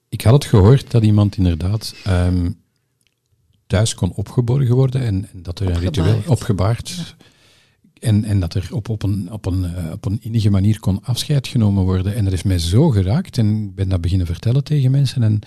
Ik 0.10 0.22
had 0.22 0.34
het 0.34 0.46
gehoord 0.46 0.92
dat 0.92 1.04
iemand 1.04 1.38
inderdaad 1.38 1.96
ehm, 2.04 2.52
thuis 3.68 3.96
kon 3.96 4.14
opgeborgen 4.14 4.76
worden 4.76 5.02
en, 5.02 5.28
en 5.34 5.44
dat 5.44 5.60
er 5.60 5.70
een 5.70 5.80
ritueel 5.80 6.22
Opgebaard. 6.28 7.16
en, 8.00 8.24
en 8.24 8.40
dat 8.40 8.54
er 8.54 8.68
op, 8.72 8.90
op, 8.90 9.04
een, 9.04 9.32
op, 9.32 9.46
een, 9.46 9.76
eh, 9.76 9.92
op 9.92 10.06
een 10.06 10.22
innige 10.22 10.50
manier 10.50 10.80
kon 10.80 11.04
afscheid 11.04 11.48
genomen 11.48 11.84
worden. 11.84 12.16
En 12.16 12.24
dat 12.24 12.34
is 12.34 12.44
mij 12.44 12.60
zo 12.60 12.90
geraakt 12.90 13.38
en 13.38 13.64
ik 13.64 13.76
ben 13.76 13.90
dat 13.90 14.02
beginnen 14.02 14.28
vertellen 14.28 14.64
tegen 14.64 14.92
mensen 14.92 15.24
en 15.24 15.40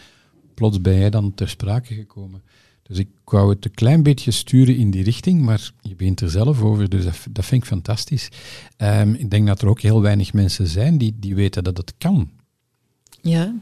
plots 0.55 0.81
ben 0.81 0.99
jij 0.99 1.11
dan 1.11 1.35
ter 1.35 1.49
sprake 1.49 1.94
gekomen. 1.94 2.42
Dus 2.88 2.99
ik 2.99 3.09
wou 3.25 3.51
het 3.51 3.64
een 3.64 3.75
klein 3.75 4.03
beetje 4.03 4.31
sturen 4.31 4.77
in 4.77 4.90
die 4.90 5.03
richting, 5.05 5.42
maar 5.42 5.70
je 5.81 5.94
begint 5.94 6.20
er 6.20 6.31
zelf 6.31 6.62
over, 6.62 6.88
dus 6.88 7.05
dat, 7.05 7.27
dat 7.31 7.44
vind 7.44 7.62
ik 7.62 7.68
fantastisch. 7.68 8.29
Ehm, 8.77 9.12
ik 9.12 9.31
denk 9.31 9.46
dat 9.46 9.62
er 9.62 9.68
ook 9.68 9.81
heel 9.81 10.03
weinig 10.03 10.33
mensen 10.33 10.66
zijn 10.66 10.99
die, 10.99 11.14
die 11.18 11.35
weten 11.35 11.64
dat 11.64 11.77
het 11.77 11.94
kan. 11.99 12.31
Ja, 13.20 13.55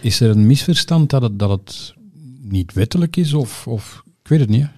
Is 0.00 0.20
er 0.20 0.30
een 0.30 0.46
misverstand 0.46 1.10
dat 1.10 1.22
het, 1.22 1.38
dat 1.38 1.50
het 1.50 1.94
niet 2.40 2.72
wettelijk 2.72 3.16
is, 3.16 3.32
of, 3.34 3.66
of 3.66 4.02
ik 4.22 4.28
weet 4.28 4.40
het 4.40 4.48
niet. 4.48 4.62
hè? 4.62 4.68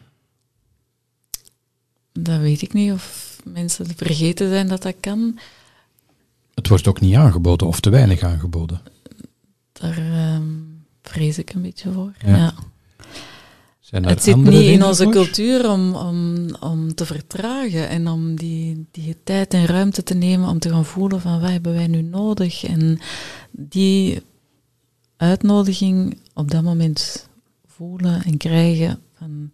dat 2.13 2.41
weet 2.41 2.63
ik 2.63 2.73
niet 2.73 2.93
of 2.93 3.37
mensen 3.45 3.87
vergeten 3.97 4.49
zijn 4.49 4.69
dat 4.69 4.83
dat 4.83 4.95
kan. 5.01 5.39
Het 6.55 6.69
wordt 6.69 6.89
ook 6.89 7.01
niet 7.01 7.15
aangeboden, 7.15 7.67
of 7.67 7.81
te 7.81 7.91
weinig 7.91 8.21
aangeboden. 8.23 8.81
Daar 9.73 9.99
ehm, 9.99 10.49
vrees 11.03 11.39
ik 11.39 11.53
een 11.53 11.63
beetje 11.63 11.93
voor. 11.93 12.13
Ja. 12.25 12.37
Ja. 12.37 12.55
Zijn 13.91 14.05
Het 14.05 14.23
zit 14.23 14.37
niet 14.37 14.71
in 14.71 14.85
onze 14.85 15.03
voor? 15.03 15.13
cultuur 15.13 15.71
om, 15.71 15.95
om, 15.95 16.47
om 16.61 16.95
te 16.95 17.07
vertragen 17.07 17.89
en 17.89 18.09
om 18.09 18.37
die, 18.37 18.87
die 18.91 19.17
tijd 19.25 19.55
en 19.55 19.67
ruimte 19.67 20.03
te 20.03 20.15
nemen 20.15 20.49
om 20.49 20.59
te 20.59 20.69
gaan 20.69 20.85
voelen 20.85 21.21
van 21.21 21.41
wat 21.41 21.51
hebben 21.51 21.75
wij 21.75 21.87
nu 21.87 22.03
nodig. 22.03 22.65
En 22.65 22.99
die 23.51 24.23
uitnodiging 25.17 26.19
op 26.35 26.51
dat 26.51 26.63
moment 26.63 27.29
voelen 27.67 28.23
en 28.23 28.37
krijgen 28.37 28.99
van 29.19 29.51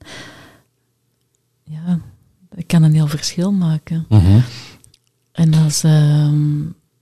ja, 1.62 2.00
dat 2.48 2.66
kan 2.66 2.82
een 2.82 2.94
heel 2.94 3.08
verschil 3.08 3.52
maken. 3.52 4.06
Mhm. 4.08 4.40
En 5.32 5.54
als 5.54 5.82
ehm, 5.84 6.60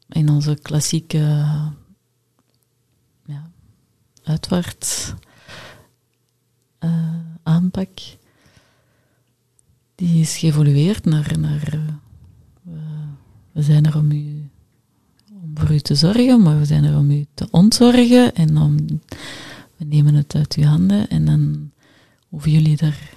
in 0.08 0.28
onze 0.28 0.58
klassieke 0.62 1.18
ja, 3.24 3.50
uitwaarts 4.24 5.12
eh, 6.84 7.14
aanpak, 7.42 7.88
die 9.94 10.20
is 10.20 10.36
geëvolueerd 10.36 11.04
naar, 11.04 11.38
naar 11.38 11.72
eh, 12.66 12.72
we, 13.52 13.62
zijn 13.62 13.86
er 13.86 13.96
om, 13.96 14.10
u, 14.12 14.48
om 15.42 15.50
voor 15.54 15.70
u 15.74 15.78
te 15.78 15.94
zorgen, 15.94 16.42
maar 16.42 16.58
we 16.58 16.64
zijn 16.64 16.84
er 16.84 16.96
om 16.98 17.10
u 17.10 17.26
te 17.34 17.48
ontzorgen 17.50 18.34
en 18.34 18.56
om, 18.58 18.76
we 19.76 19.84
nemen 19.84 20.14
het 20.14 20.34
uit 20.34 20.54
uw 20.54 20.64
handen 20.64 21.08
en 21.08 21.24
dan 21.24 21.70
hoeven 22.28 22.50
jullie 22.50 22.76
daar... 22.76 23.12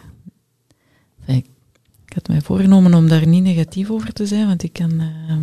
Enfin, 1.25 1.45
ik 2.06 2.13
had 2.13 2.27
mij 2.27 2.41
voorgenomen 2.41 2.93
om 2.93 3.08
daar 3.08 3.27
niet 3.27 3.43
negatief 3.43 3.89
over 3.89 4.13
te 4.13 4.25
zijn, 4.27 4.47
want 4.47 4.63
ik 4.63 4.73
kan... 4.73 4.99
eh, 4.99 5.38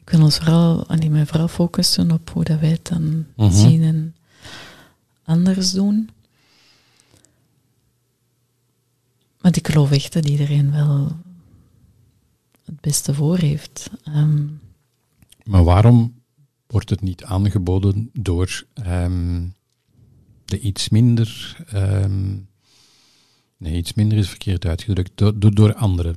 ik 0.00 0.10
wil 0.14 0.22
ons 0.22 0.36
vooral, 0.36 0.86
allee, 0.86 1.10
mij 1.10 1.26
vooral 1.26 1.48
focussen 1.48 2.10
op 2.10 2.30
hoe 2.30 2.44
dat 2.44 2.60
wij 2.60 2.70
het 2.70 2.86
dan 2.86 3.24
Mhm. 3.36 3.50
zien 3.52 3.82
en 3.82 4.14
anders 5.24 5.72
doen. 5.72 6.08
Want 9.48 9.60
ik 9.60 9.68
geloof 9.68 9.90
echt 9.90 10.12
dat 10.12 10.28
iedereen 10.28 10.72
wel 10.72 11.16
het 12.64 12.80
beste 12.80 13.14
voor 13.14 13.38
heeft. 13.38 13.90
Ehm, 14.04 14.46
Maar 15.44 15.64
waarom 15.64 16.22
wordt 16.66 16.90
het 16.90 17.00
niet 17.00 17.24
aangeboden 17.24 18.10
door 18.12 18.64
ehm, 18.74 19.46
de 20.44 20.60
iets 20.60 20.88
minder. 20.88 21.56
ehm, 21.68 22.36
nee, 23.56 23.76
iets 23.76 23.94
minder 23.94 24.18
is 24.18 24.28
verkeerd 24.28 24.66
uitgedrukt. 24.66 25.10
Door, 25.14 25.54
door, 25.54 25.74
anderen. 25.74 26.16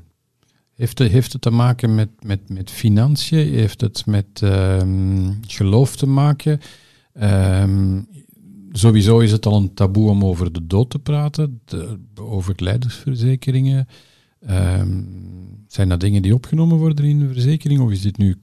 Heeft 0.75 0.99
het, 0.99 1.11
heeft 1.11 1.33
het 1.33 1.41
te 1.41 1.49
maken 1.49 1.95
met, 1.95 2.09
met, 2.23 2.49
met 2.49 2.71
financiën? 2.71 3.53
Heeft 3.53 3.81
het 3.81 4.05
met 4.05 4.41
geloof 5.47 5.95
te 5.95 6.05
maken? 6.05 6.59
Sowieso 8.71 9.19
is 9.19 9.31
het 9.31 9.45
al 9.45 9.57
een 9.57 9.73
taboe 9.73 10.09
om 10.09 10.25
over 10.25 10.53
de 10.53 10.67
dood 10.67 10.89
te 10.89 10.99
praten, 10.99 11.61
de, 11.65 11.99
over 12.15 12.53
leidersverzekeringen. 12.57 13.87
Ehm, 14.39 15.03
zijn 15.67 15.89
dat 15.89 15.99
dingen 15.99 16.21
die 16.21 16.33
opgenomen 16.33 16.77
worden 16.77 17.05
in 17.05 17.21
een 17.21 17.33
verzekering 17.33 17.79
of 17.79 17.91
is 17.91 18.01
dit 18.01 18.17
nu 18.17 18.35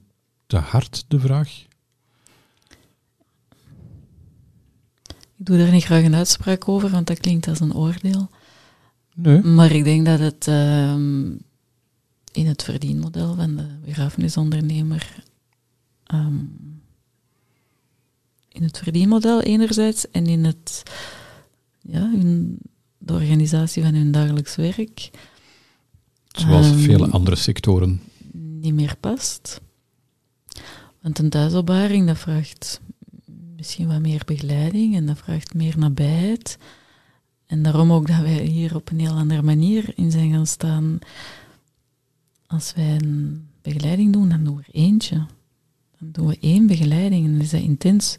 te 0.47 0.57
hard, 0.57 1.05
de 1.07 1.19
vraag? 1.19 1.67
ik 5.39 5.45
doe 5.45 5.57
daar 5.57 5.71
niet 5.71 5.83
graag 5.83 6.03
een 6.03 6.15
uitspraak 6.15 6.67
over, 6.67 6.89
want 6.89 7.07
dat 7.07 7.19
klinkt 7.19 7.47
als 7.47 7.59
een 7.59 7.75
oordeel. 7.75 8.29
Nee. 9.15 9.41
Maar 9.41 9.71
ik 9.71 9.83
denk 9.83 10.05
dat 10.05 10.19
het 10.19 10.47
ehm, 10.47 11.29
in 12.31 12.47
het 12.47 12.63
verdienmodel 12.63 13.35
van 13.35 13.55
de 13.55 13.65
begrafenisondernemer, 13.85 15.23
ehm, 16.03 16.35
in 18.59 18.65
het 18.65 18.77
verdienmodel 18.77 19.41
enerzijds 19.41 20.11
en 20.11 20.25
in 20.25 20.43
het, 20.43 20.83
ja, 21.81 21.99
hun, 21.99 22.57
de 22.97 23.13
organisatie 23.13 23.83
van 23.83 23.93
hun 23.93 24.11
dagelijks 24.11 24.55
werk 24.55 25.09
Zoals 26.27 26.67
Ehm, 26.67 26.77
vele 26.77 27.07
andere 27.07 27.35
sectoren. 27.35 28.01
niet 28.33 28.73
meer 28.73 28.95
past. 28.99 29.61
Want 31.01 31.19
een 31.19 31.29
thuisopbaring, 31.29 32.07
dat 32.07 32.17
vraagt 32.17 32.81
misschien 33.55 33.87
wat 33.87 33.99
meer 33.99 34.21
begeleiding 34.25 34.95
en 34.95 35.05
dat 35.05 35.17
vraagt 35.17 35.53
meer 35.53 35.77
nabijheid. 35.77 36.57
En 37.45 37.63
daarom 37.63 37.91
ook 37.91 38.07
dat 38.07 38.19
wij 38.19 38.43
hier 38.43 38.75
op 38.75 38.89
een 38.91 38.99
heel 38.99 39.13
andere 39.13 39.41
manier 39.41 39.91
in 39.95 40.11
zijn 40.11 40.31
gaan 40.31 40.47
staan. 40.47 40.99
Als 42.47 42.73
wij 42.75 42.95
een 42.95 43.47
begeleiding 43.61 44.13
doen, 44.13 44.29
dan 44.29 44.43
doen 44.43 44.55
we 44.55 44.61
er 44.61 44.73
eentje. 44.75 45.15
Dan 45.97 45.98
doen 46.11 46.27
we 46.27 46.37
één 46.41 46.67
begeleiding 46.67 47.25
en 47.25 47.31
dan 47.31 47.41
is 47.41 47.49
dat 47.49 47.61
intens. 47.61 48.15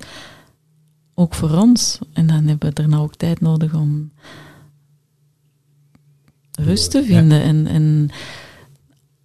Ook 1.14 1.34
voor 1.34 1.50
ons. 1.50 1.98
En 2.12 2.26
dan 2.26 2.46
hebben 2.46 2.68
we 2.68 2.74
daarna 2.74 2.96
ook 2.98 3.14
tijd 3.16 3.40
nodig 3.40 3.74
om 3.74 4.10
rust 6.52 6.90
te 6.90 6.98
Ja. 6.98 7.04
vinden. 7.04 7.42
En, 7.42 7.66
en 7.66 8.08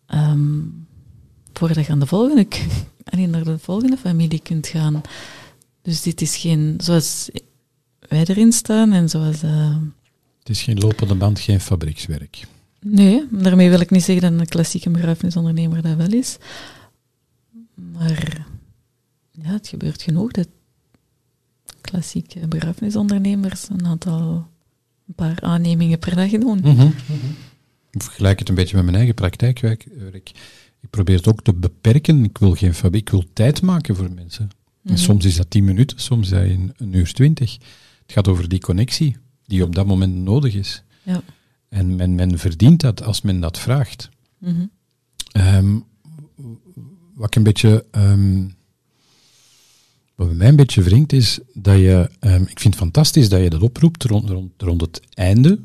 ehm, 0.06 0.60
voordat 1.54 1.86
je 1.86 1.92
aan 1.92 2.00
de 2.00 2.06
volgende, 2.06 2.44
k- 2.44 2.66
allee, 3.12 3.28
naar 3.28 3.44
de 3.44 3.60
volgende 3.60 3.98
familie 3.98 4.40
kunt 4.40 4.68
gaan. 4.68 5.02
Dus 5.82 6.02
dit 6.02 6.22
is 6.22 6.36
geen, 6.38 6.74
zoals 6.78 7.30
wij 8.00 8.26
erin 8.26 8.52
staan 8.52 8.92
en 8.94 9.10
zoals... 9.10 9.44
eh, 9.44 9.76
Het 10.40 10.50
is 10.50 10.62
geen 10.64 10.80
lopende 10.80 11.16
band, 11.16 11.40
geen 11.40 11.60
fabriekswerk. 11.62 12.48
Nee, 12.82 13.28
daarmee 13.32 13.70
wil 13.70 13.80
ik 13.80 13.90
niet 13.90 14.04
zeggen 14.04 14.32
dat 14.32 14.40
een 14.42 14.48
klassieke 14.48 14.90
begrafenisondernemer 14.90 15.82
dat 15.82 15.96
wel 15.96 16.12
is. 16.14 16.38
Maar 17.76 18.46
ja, 19.44 19.52
het 19.52 19.68
gebeurt 19.68 20.02
genoeg 20.02 20.32
dat 20.32 20.48
klassieke 21.82 22.48
begrafenisondernemers 22.48 23.70
een 23.70 23.86
aantal, 23.86 24.48
een 25.08 25.14
paar 25.16 25.42
aannemingen 25.42 26.00
per 26.00 26.16
dag 26.16 26.30
doen. 26.32 26.60
Mhm. 26.60 26.88
Ik 27.92 28.04
vergelijk 28.04 28.40
het 28.40 28.50
een 28.50 28.56
beetje 28.56 28.76
met 28.76 28.86
mijn 28.86 28.98
eigen 28.98 29.14
praktijkwerk. 29.16 29.86
Ik, 30.14 30.32
ik 30.82 30.90
probeer 30.90 31.16
het 31.18 31.28
ook 31.28 31.42
te 31.42 31.54
beperken. 31.54 32.24
Ik 32.24 32.38
wil 32.38 32.54
geen 32.56 32.74
fabriek, 32.74 33.02
ik 33.02 33.10
wil 33.10 33.24
tijd 33.34 33.62
maken 33.62 33.96
voor 33.96 34.12
mensen. 34.12 34.44
En 34.84 34.92
Mhm. 34.92 34.96
soms 35.02 35.26
is 35.26 35.36
dat 35.36 35.50
tien 35.50 35.64
minuten, 35.64 36.00
soms 36.00 36.26
is 36.26 36.30
dat 36.30 36.42
een, 36.44 36.74
een 36.78 36.94
uur 36.94 37.14
twintig. 37.14 37.54
Het 38.02 38.12
gaat 38.12 38.28
over 38.28 38.50
die 38.50 38.60
connectie 38.60 39.18
die 39.46 39.64
op 39.64 39.76
dat 39.76 39.86
moment 39.86 40.16
nodig 40.16 40.54
is. 40.54 40.84
Ja. 41.04 41.22
En 41.70 41.96
men, 41.96 42.16
men 42.16 42.40
verdient 42.40 42.82
dat 42.82 43.04
als 43.04 43.22
men 43.22 43.40
dat 43.40 43.60
vraagt. 43.60 44.10
Mhm. 44.38 44.66
Ehm, 45.32 45.80
wat 47.14 47.28
ik 47.28 47.36
een 47.36 47.44
beetje, 47.44 47.86
ehm, 47.92 48.48
wat 50.16 50.28
bij 50.28 50.36
mij 50.36 50.48
een 50.48 50.56
beetje 50.56 50.82
wringt 50.82 51.14
is 51.14 51.40
dat 51.54 51.78
je, 51.78 52.10
ehm, 52.20 52.42
ik 52.42 52.60
vind 52.60 52.74
het 52.74 52.84
fantastisch 52.84 53.30
dat 53.30 53.42
je 53.42 53.50
dat 53.50 53.62
oproept 53.62 54.04
rond, 54.04 54.30
rond, 54.30 54.52
rond 54.58 54.82
het 54.82 55.02
einde, 55.14 55.60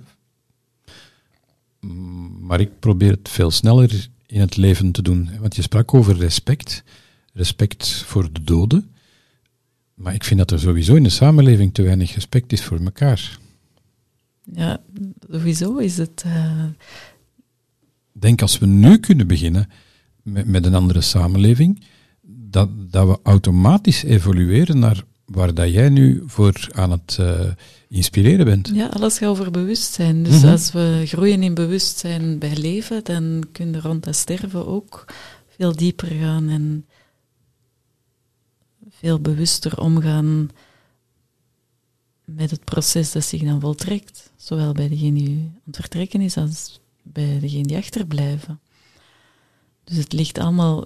maar 2.40 2.60
ik 2.60 2.78
probeer 2.78 3.10
het 3.10 3.28
veel 3.28 3.50
sneller 3.50 4.08
in 4.26 4.40
het 4.40 4.56
leven 4.56 4.92
te 4.92 5.02
doen. 5.02 5.30
Want 5.40 5.56
je 5.56 5.62
sprak 5.62 5.94
over 5.94 6.16
respect, 6.16 6.84
respect 7.32 7.88
voor 7.88 8.32
de 8.32 8.42
doden, 8.42 8.90
maar 9.94 10.14
ik 10.14 10.24
vind 10.24 10.38
dat 10.38 10.50
er 10.50 10.60
sowieso 10.60 10.94
in 10.94 11.02
de 11.02 11.08
samenleving 11.08 11.74
te 11.74 11.82
weinig 11.82 12.14
respect 12.14 12.52
is 12.52 12.64
voor 12.64 12.80
elkaar. 12.80 13.38
Ja, 14.54 14.80
sowieso 15.30 15.76
is 15.76 15.96
het... 15.96 16.24
Ik 18.12 18.20
denk 18.20 18.42
als 18.42 18.58
we 18.58 18.66
nu 18.66 18.98
kunnen 18.98 19.26
beginnen 19.26 19.68
met, 20.22 20.46
met 20.46 20.66
een 20.66 20.74
andere 20.74 21.00
samenleving, 21.00 21.84
dat, 22.50 22.68
dat 22.92 23.06
we 23.06 23.18
automatisch 23.22 24.02
evolueren 24.02 24.78
naar 24.78 25.04
waar 25.24 25.54
dat 25.54 25.70
jij 25.72 25.88
nu 25.88 26.22
voor 26.26 26.68
aan 26.72 26.90
het 26.90 27.16
eh, 27.20 27.40
inspireren 27.88 28.44
bent. 28.44 28.70
ja, 28.74 28.86
alles 28.86 29.18
gaat 29.18 29.28
over 29.28 29.50
bewustzijn. 29.50 30.22
Dus 30.22 30.40
Mhm. 30.42 30.50
als 30.50 30.72
we 30.72 31.02
groeien 31.06 31.42
in 31.42 31.54
bewustzijn 31.54 32.38
bij 32.38 32.56
leven, 32.56 33.04
dan 33.04 33.44
kun 33.52 33.72
je 33.72 33.80
rond 33.80 34.04
dat 34.04 34.16
sterven 34.16 34.66
ook 34.66 35.04
veel 35.48 35.76
dieper 35.76 36.08
gaan 36.08 36.48
en 36.48 36.86
veel 38.90 39.20
bewuster 39.20 39.80
omgaan 39.80 40.48
met 42.24 42.50
het 42.50 42.64
proces 42.64 43.12
dat 43.12 43.24
zich 43.24 43.42
dan 43.42 43.60
voltrekt. 43.60 44.30
Zowel 44.36 44.72
bij 44.72 44.88
degene 44.88 45.12
die 45.18 45.28
aan 45.38 45.60
het 45.64 45.76
vertrekken 45.76 46.20
is, 46.20 46.36
als 46.36 46.80
bij 47.02 47.38
degene 47.40 47.62
die 47.66 47.76
achterblijven. 47.76 48.60
Dus 49.84 49.96
het 49.96 50.12
ligt 50.12 50.38
allemaal 50.38 50.84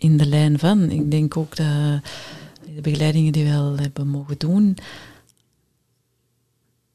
in 0.00 0.16
de 0.16 0.26
lijn 0.26 0.58
van. 0.58 0.90
Ik 0.90 1.10
denk 1.10 1.36
ook 1.36 1.56
dat 1.56 1.66
de 2.74 2.80
begeleidingen 2.82 3.32
die 3.32 3.44
we 3.44 3.54
al 3.54 3.78
hebben 3.78 4.08
mogen 4.08 4.38
doen, 4.38 4.76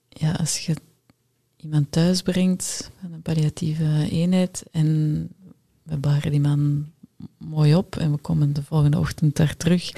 ja, 0.09 0.31
als 0.31 0.65
je 0.65 0.75
iemand 1.57 1.91
thuis 1.91 2.21
brengt 2.21 2.91
van 3.01 3.13
een 3.13 3.21
palliatieve 3.21 4.07
eenheid 4.09 4.63
en 4.71 5.29
we 5.83 5.97
baren 5.97 6.31
die 6.31 6.39
man 6.39 6.91
mooi 7.37 7.75
op 7.75 7.95
en 7.95 8.11
we 8.11 8.17
komen 8.17 8.53
de 8.53 8.63
volgende 8.63 8.99
ochtend 8.99 9.35
daar 9.35 9.57
terug 9.57 9.91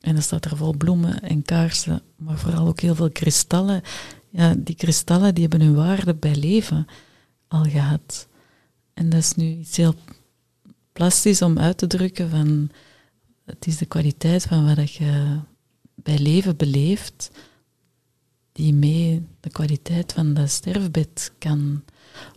en 0.00 0.12
dan 0.12 0.22
staat 0.22 0.44
er 0.44 0.56
vol 0.56 0.76
bloemen 0.76 1.22
en 1.22 1.42
kaarsen, 1.42 2.02
maar 2.16 2.38
vooral 2.38 2.66
ook 2.66 2.80
heel 2.80 2.94
veel 2.94 3.10
kristallen. 3.10 3.82
Ja, 4.30 4.54
die 4.58 4.74
kristallen 4.74 5.34
die 5.34 5.46
hebben 5.48 5.66
hun 5.66 5.74
waarde 5.74 6.14
bij 6.14 6.34
leven 6.34 6.86
al 7.48 7.64
gehad. 7.64 8.28
En 8.94 9.08
dat 9.08 9.20
is 9.20 9.34
nu 9.34 9.44
iets 9.44 9.76
heel 9.76 9.94
plastisch 11.00 11.42
om 11.42 11.58
uit 11.58 11.78
te 11.78 11.86
drukken 11.86 12.30
van 12.30 12.70
het 13.44 13.66
is 13.66 13.76
de 13.76 13.86
kwaliteit 13.86 14.42
van 14.42 14.74
wat 14.74 14.92
je 14.92 15.38
bij 15.94 16.18
leven 16.18 16.56
beleeft 16.56 17.30
die 18.52 18.74
mee 18.74 19.26
de 19.40 19.50
kwaliteit 19.50 20.12
van 20.12 20.34
dat 20.34 20.50
sterfbed 20.50 21.32
kan 21.38 21.84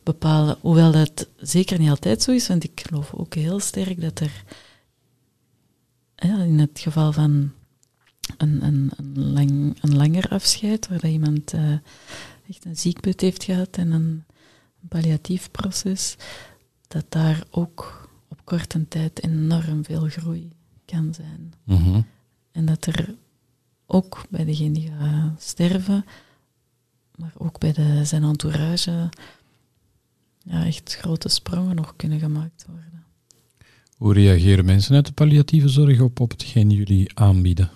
bepalen. 0.04 0.58
Hoewel 0.62 0.92
dat 0.92 1.30
zeker 1.38 1.80
niet 1.80 1.90
altijd 1.90 2.22
zo 2.22 2.32
is, 2.32 2.48
want 2.48 2.64
ik 2.64 2.82
geloof 2.86 3.14
ook 3.14 3.34
heel 3.34 3.60
sterk 3.60 4.02
dat 4.02 4.20
er 4.20 4.44
ja, 6.16 6.38
in 6.44 6.60
het 6.60 6.80
geval 6.80 7.12
van 7.12 7.52
een, 8.38 8.66
een, 8.66 8.92
een, 8.96 9.32
lang, 9.34 9.78
langer 9.82 10.30
afscheid, 10.30 10.88
waar 10.88 11.06
iemand 11.06 11.54
eh, 11.54 11.72
echt 12.50 12.66
een 12.66 12.78
ziekbed 12.78 13.22
heeft 13.22 13.44
gehad 13.44 13.78
en 13.78 13.92
een, 13.92 14.24
palliatief 14.88 15.52
proces, 15.52 16.16
dat 16.88 17.06
daar 17.10 17.44
ook 17.52 18.03
korte 18.44 18.88
tijd 18.88 19.24
enorm 19.24 19.86
veel 19.86 20.08
groei 20.08 20.50
kan 20.86 21.14
zijn. 21.14 21.54
Mhm. 21.64 22.02
En 22.52 22.66
dat 22.66 22.86
er 22.86 23.16
ook 23.86 24.26
bij 24.30 24.46
degene 24.46 24.74
die 24.74 24.92
gaat 25.00 25.42
sterven, 25.42 26.06
maar 27.16 27.34
ook 27.38 27.60
bij 27.60 27.74
de, 27.74 28.06
zijn 28.06 28.24
entourage, 28.24 29.10
ja, 30.44 30.66
echt 30.66 30.96
grote 30.96 31.30
sprongen 31.30 31.76
nog 31.76 31.96
kunnen 31.96 32.20
gemaakt 32.20 32.66
worden. 32.68 33.04
Hoe 33.98 34.14
reageren 34.14 34.66
mensen 34.66 34.96
uit 34.96 35.06
de 35.06 35.14
palliatieve 35.14 35.68
zorg 35.68 36.00
op, 36.00 36.20
op 36.20 36.32
hetgeen 36.32 36.70
jullie 36.70 37.18
aanbieden? 37.18 37.72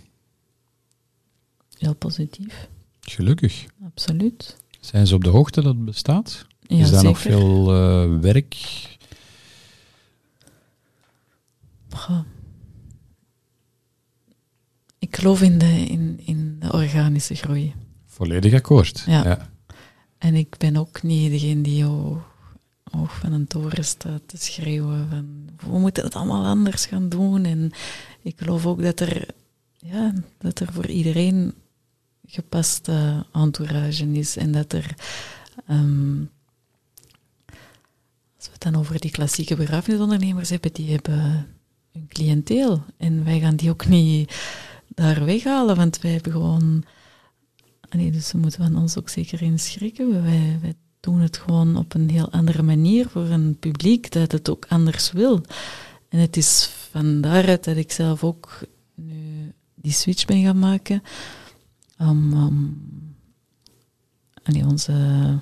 Heel 1.78 1.96
positief, 1.96 2.70
Gelukkig. 3.02 3.66
absoluut. 3.86 4.58
Zijn 4.80 5.08
ze 5.08 5.16
op 5.16 5.24
de 5.24 5.30
hoogte 5.30 5.62
dat 5.62 5.76
het 5.76 5.86
bestaat? 5.86 6.46
Ja, 6.62 6.78
is 6.78 6.92
daar 6.92 7.04
nog 7.04 7.20
veel 7.20 7.74
eh, 7.74 8.20
werk? 8.20 8.56
Goh. 11.90 12.20
Ik 15.00 15.16
geloof 15.16 15.42
in 15.42 15.58
de, 15.58 15.86
in, 15.86 16.20
in 16.26 16.60
de 16.60 16.72
organische 16.72 17.36
groei. 17.36 17.74
Volledig 18.06 18.54
akkoord. 18.54 19.04
Ja. 19.08 19.50
En 20.18 20.36
ik 20.36 20.58
ben 20.58 20.76
ook 20.76 21.04
niet 21.04 21.32
degene 21.32 21.62
die 21.62 21.84
hoog, 21.84 22.36
hoog 22.92 23.16
van 23.16 23.32
een 23.32 23.48
toren 23.48 23.86
staat 23.86 24.22
te 24.26 24.38
schreeuwen 24.38 25.10
van 25.10 25.48
we 25.72 25.80
moeten 25.80 26.04
het 26.04 26.16
allemaal 26.16 26.46
anders 26.46 26.86
gaan 26.86 27.10
doen. 27.10 27.46
En 27.46 27.72
ik 28.22 28.40
geloof 28.40 28.66
ook 28.66 28.82
dat 28.82 29.00
er, 29.00 29.28
ja, 29.78 30.14
dat 30.38 30.60
er 30.60 30.74
voor 30.74 30.88
iedereen 30.88 31.54
gepaste 32.26 33.26
entourage 33.34 34.12
is 34.12 34.38
en 34.38 34.52
dat 34.52 34.74
er, 34.74 34.96
ehm, 35.68 36.20
als 38.36 38.46
we 38.46 38.52
het 38.52 38.62
dan 38.62 38.76
over 38.76 39.00
die 39.00 39.12
klassieke 39.12 39.56
begrafenisondernemers 39.56 40.50
hebben, 40.50 40.74
die 40.74 40.92
hebben 40.92 41.48
hun 41.98 42.08
cliënteel 42.08 42.84
en 42.98 43.24
wij 43.24 43.40
gaan 43.40 43.56
die 43.56 43.70
ook 43.70 43.88
niet 43.88 44.36
daar 44.88 45.26
weghalen, 45.26 45.76
want 45.76 46.00
wij 46.00 46.12
hebben 46.12 46.32
gewoon 46.32 46.84
Nee, 47.90 48.12
dus 48.12 48.28
ze 48.28 48.38
moeten 48.38 48.64
van 48.64 48.76
ons 48.76 48.98
ook 48.98 49.10
zeker 49.10 49.42
eens 49.42 49.72
schrikken. 49.72 50.24
Wij, 50.24 50.58
wij 50.62 50.74
doen 51.00 51.20
het 51.20 51.38
gewoon 51.38 51.76
op 51.78 51.94
een 51.94 52.10
heel 52.10 52.32
andere 52.32 52.64
manier 52.64 53.08
voor 53.10 53.26
een 53.26 53.58
publiek 53.60 54.12
dat 54.12 54.32
het 54.32 54.50
ook 54.50 54.66
anders 54.70 55.12
wil. 55.12 55.42
En 56.10 56.20
het 56.20 56.38
is 56.38 56.70
van 56.92 57.22
daaruit 57.22 57.64
dat 57.64 57.78
ik 57.78 57.92
zelf 57.92 58.24
ook 58.24 58.60
nu 58.96 59.54
die 59.76 59.92
switch 59.92 60.26
ben 60.26 60.44
gaan 60.44 60.60
maken 60.60 61.04
om, 61.98 62.34
onze 64.66 65.40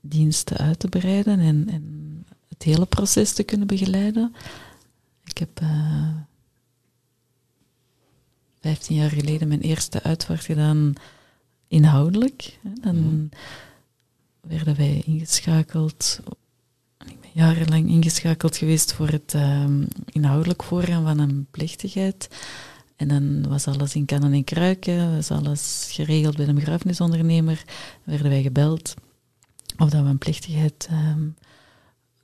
diensten 0.00 0.56
uit 0.56 0.78
te 0.78 0.88
breiden 0.88 1.38
en, 1.38 1.68
en 1.70 2.24
het 2.48 2.62
hele 2.62 2.86
proces 2.86 3.32
te 3.32 3.42
kunnen 3.42 3.66
begeleiden. 3.66 4.34
Ik 5.36 5.42
heb 5.42 5.60
eh 5.60 6.08
15 8.60 8.96
jaar 8.96 9.10
geleden 9.10 9.48
mijn 9.48 9.60
eerste 9.60 10.02
uitvaart 10.02 10.44
gedaan 10.44 10.92
inhoudelijk. 11.68 12.58
Dan 12.80 13.30
werden 14.40 14.76
wij 14.76 15.02
ingeschakeld. 15.06 16.20
Ik 17.06 17.20
ben 17.20 17.30
jarenlang 17.32 17.88
ingeschakeld 17.88 18.56
geweest 18.56 18.92
voor 18.92 19.08
het 19.08 19.34
ehm, 19.34 19.84
inhoudelijk 20.06 20.62
voorgaan 20.62 21.04
van 21.04 21.18
een 21.18 21.46
plechtigheid. 21.50 22.28
En 22.96 23.08
dan 23.08 23.48
was 23.48 23.66
alles 23.66 23.94
in 23.94 24.04
kannen 24.04 24.32
en 24.32 24.44
kruiken, 24.44 25.14
was 25.14 25.30
alles 25.30 25.88
geregeld 25.90 26.36
bij 26.36 26.48
een 26.48 26.54
begrafenisondernemer. 26.54 27.62
Dan 27.66 27.74
werden 28.04 28.30
wij 28.30 28.42
gebeld 28.42 28.94
of 29.78 29.90
dat 29.90 30.02
we 30.02 30.08
een 30.08 30.18
plechtigheid 30.18 30.86
ehm, 30.90 31.28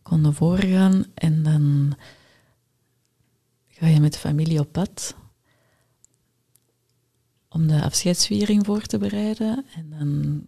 konden 0.03 0.35
voorgaan. 0.35 1.05
En 1.15 1.43
dan 1.43 1.97
ga 3.83 3.89
je 3.89 4.01
met 4.01 4.13
de 4.13 4.19
familie 4.19 4.59
op 4.59 4.73
pad 4.73 5.15
om 7.49 7.67
de 7.67 7.83
afscheidsviering 7.83 8.67
voor 8.67 8.83
te 8.83 8.99
bereiden. 8.99 9.65
En 9.75 9.91
dan 9.91 10.47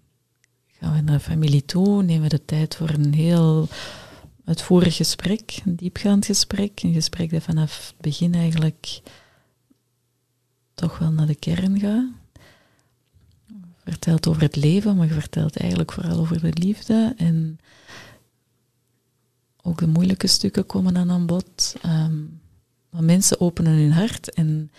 gaan 0.66 0.94
we 0.94 1.01
naar 1.01 1.16
de 1.16 1.25
familie 1.25 1.64
toe, 1.64 2.03
nemen 2.03 2.23
we 2.23 2.29
de 2.29 2.44
tijd 2.44 2.77
voor 2.77 2.88
een 2.88 3.14
heel 3.14 3.68
uitvoerig 4.44 4.97
gesprek, 4.97 5.61
een 5.64 5.77
diepgaand 5.77 6.27
gesprek. 6.27 6.83
Een 6.83 6.92
gesprek 6.92 7.31
dat 7.31 7.42
vanaf 7.42 7.87
het 7.87 8.01
begin 8.01 8.35
eigenlijk 8.35 9.01
toch 10.75 10.99
wel 10.99 11.11
naar 11.11 11.27
de 11.27 11.35
kern 11.35 11.79
gaat. 11.79 12.09
Je 13.47 13.90
vertelt 13.90 14.27
over 14.27 14.42
het 14.42 14.57
leven, 14.57 14.97
maar 14.97 15.07
je 15.07 15.12
vertelt 15.12 15.57
eigenlijk 15.57 15.92
vooral 15.92 16.18
over 16.18 16.40
de 16.40 16.53
liefde. 16.62 17.14
En 17.16 17.59
ook 19.62 19.79
de 19.79 19.87
moeilijke 19.87 20.27
stukken 20.27 20.66
komen 20.66 21.11
aan 21.11 21.27
bod. 21.27 21.77
Mensen 23.04 23.40
openen 23.40 23.72
hun 23.72 23.92
hart 23.92 24.32
en 24.34 24.70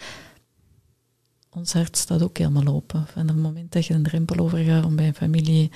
ons 1.50 1.74
hart 1.74 1.98
staat 1.98 2.22
ook 2.24 2.38
helemaal 2.38 2.76
open. 2.76 3.08
Van 3.08 3.28
het 3.28 3.38
moment 3.38 3.72
dat 3.72 3.86
je 3.86 3.94
een 3.94 4.04
drempel 4.04 4.38
overgaat 4.38 4.86
om 4.86 4.96
bij 4.96 5.08
een 5.08 5.16
familie 5.16 5.72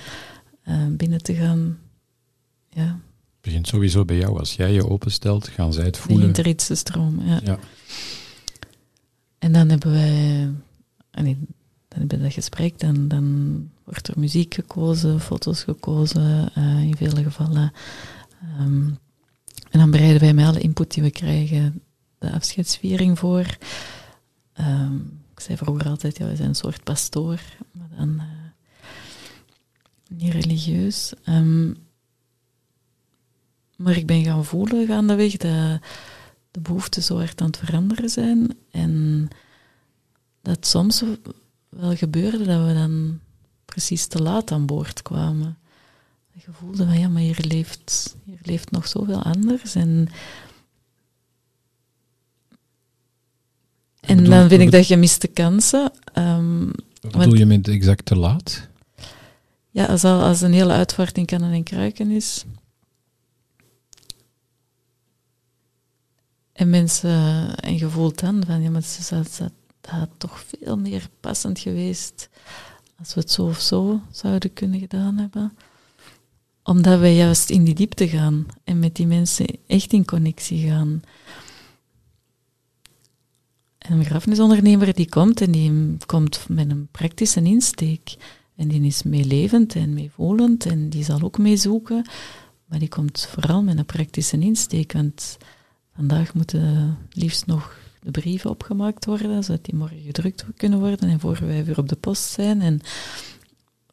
uh, 0.68 0.86
binnen 0.90 1.22
te 1.22 1.34
gaan, 1.34 1.78
ja, 2.68 2.84
Het 2.86 3.40
begint 3.40 3.66
sowieso 3.68 4.04
bij 4.04 4.16
jou. 4.16 4.38
Als 4.38 4.54
jij 4.54 4.72
je 4.72 4.88
openstelt, 4.88 5.48
gaan 5.48 5.72
zij 5.72 5.84
het 5.84 5.96
voelen. 5.98 6.18
begint 6.18 6.38
er 6.38 6.46
iets 6.52 6.66
te 6.66 6.74
stromen. 6.74 7.26
Ja. 7.26 7.40
Ja. 7.44 7.58
En 9.38 9.52
dan 9.52 9.68
hebben 9.68 9.92
wij, 9.92 10.48
in- 11.12 11.46
dan 11.88 11.98
hebben 11.98 12.18
we 12.18 12.24
dat 12.24 12.32
gesprek, 12.32 12.78
dan, 12.78 13.08
dan 13.08 13.68
wordt 13.84 14.08
er 14.08 14.18
muziek 14.18 14.54
gekozen, 14.54 15.20
foto's 15.20 15.62
gekozen, 15.62 16.50
eh, 16.54 16.82
in 16.82 16.96
vele 16.96 17.22
gevallen. 17.22 17.72
Ehm, 18.42 18.86
en 19.70 19.78
dan 19.78 19.90
bereiden 19.90 20.20
wij 20.20 20.34
met 20.34 20.46
alle 20.46 20.60
input 20.60 20.94
die 20.94 21.02
we 21.02 21.10
krijgen 21.10 21.82
de 22.20 22.32
afscheidsviering 22.32 23.18
voor. 23.18 23.56
Ehm, 24.52 24.96
ik 25.32 25.40
zei 25.40 25.56
vroeger 25.56 25.88
altijd, 25.88 26.18
ja, 26.18 26.26
we 26.26 26.36
zijn 26.36 26.48
een 26.48 26.54
soort 26.54 26.84
pastoor, 26.84 27.40
maar 27.72 27.88
dan 27.96 28.18
eh, 28.18 28.26
niet 30.08 30.32
religieus. 30.32 31.12
Ehm, 31.24 31.72
maar 33.76 33.96
ik 33.96 34.06
ben 34.06 34.24
gaan 34.24 34.44
voelen 34.44 34.86
gaandeweg 34.86 35.36
dat 35.36 35.80
de 36.50 36.60
behoeften 36.60 37.02
zo 37.02 37.16
hard 37.16 37.40
aan 37.40 37.46
het 37.46 37.56
veranderen 37.56 38.08
zijn. 38.08 38.58
En 38.70 39.28
dat 40.42 40.66
soms 40.66 41.04
wel 41.68 41.96
gebeurde 41.96 42.44
dat 42.44 42.66
we 42.66 42.74
dan 42.74 43.20
precies 43.64 44.06
te 44.06 44.22
laat 44.22 44.52
aan 44.52 44.66
boord 44.66 45.02
kwamen. 45.02 45.58
Dat 46.34 46.42
je 46.42 46.52
voelde 46.52 46.84
van 46.84 46.98
ja, 46.98 47.08
maar 47.08 47.22
hier 47.22 47.44
leeft, 47.48 48.16
hier 48.24 48.38
leeft 48.42 48.70
nog 48.70 48.88
zoveel 48.88 49.22
anders. 49.22 49.74
En, 49.74 50.08
en 54.00 54.16
bedoel- 54.16 54.30
dan 54.32 54.48
vind 54.48 54.62
ik 54.62 54.70
dat 54.70 54.88
je 54.88 54.96
mist 54.96 55.20
de 55.20 55.28
kansen. 55.28 55.92
Ehm, 56.12 56.66
Wat 57.00 57.12
bedoel 57.12 57.34
je 57.34 57.46
met 57.46 57.68
exact 57.68 58.04
te 58.04 58.16
laat? 58.16 58.68
ja, 59.70 59.84
als, 59.84 60.04
al, 60.04 60.22
als 60.22 60.40
een 60.40 60.52
hele 60.52 60.72
uitvaart 60.72 61.16
in 61.18 61.24
kannen 61.26 61.52
en 61.52 61.62
kruiken 61.62 62.10
is. 62.10 62.44
En 66.52 66.70
mensen, 66.70 67.54
en 67.56 67.76
je 67.78 67.88
voelt 67.88 68.20
dan 68.20 68.42
van, 68.46 68.62
ja, 68.62 68.70
maar 68.70 68.82
ze- 68.82 69.14
dat 69.14 69.50
had 69.86 70.08
toch 70.18 70.44
veel 70.58 70.76
meer 70.78 71.08
passend 71.20 71.58
geweest 71.58 72.28
als 72.98 73.14
we 73.14 73.20
het 73.20 73.30
zo 73.30 73.42
of 73.44 73.60
zo 73.60 74.00
zouden 74.10 74.52
kunnen 74.52 74.80
gedaan 74.80 75.18
hebben. 75.18 75.56
Omdat 76.62 76.98
wij 76.98 77.14
juist 77.14 77.50
in 77.50 77.64
die 77.64 77.74
diepte 77.74 78.08
gaan 78.08 78.46
en 78.64 78.78
met 78.78 78.94
die 78.94 79.06
mensen 79.06 79.46
echt 79.66 79.92
in 79.92 80.04
connectie 80.04 80.68
gaan. 80.70 81.02
En 83.90 83.96
een 83.96 84.02
begrafenisondernemer 84.02 84.94
die 84.94 85.08
komt 85.08 85.40
en 85.40 85.50
die 85.50 85.96
komt 86.06 86.44
met 86.48 86.70
een 86.70 86.88
praktische 86.90 87.42
insteek. 87.42 88.16
En 88.56 88.68
die 88.68 88.82
is 88.82 89.02
meelevend 89.02 89.74
en 89.74 89.94
meevolend 89.94 90.66
en 90.66 90.88
die 90.88 91.04
zal 91.04 91.20
ook 91.20 91.38
meezoeken. 91.38 92.08
Maar 92.64 92.78
die 92.78 92.88
komt 92.88 93.28
vooral 93.30 93.62
met 93.62 93.78
een 93.78 93.84
praktische 93.84 94.38
insteek. 94.38 94.92
Want 94.92 95.36
vandaag 95.94 96.34
moeten 96.34 96.96
liefst 97.10 97.46
nog 97.46 97.78
de 98.02 98.10
brieven 98.10 98.50
opgemaakt 98.50 99.04
worden, 99.04 99.44
zodat 99.44 99.64
die 99.64 99.74
morgen 99.74 100.00
gedrukt 100.00 100.44
kunnen 100.56 100.78
worden 100.78 101.08
en 101.08 101.20
voor 101.20 101.38
wij 101.40 101.64
weer 101.64 101.78
op 101.78 101.88
de 101.88 101.96
post 101.96 102.30
zijn. 102.30 102.60
En, 102.60 102.80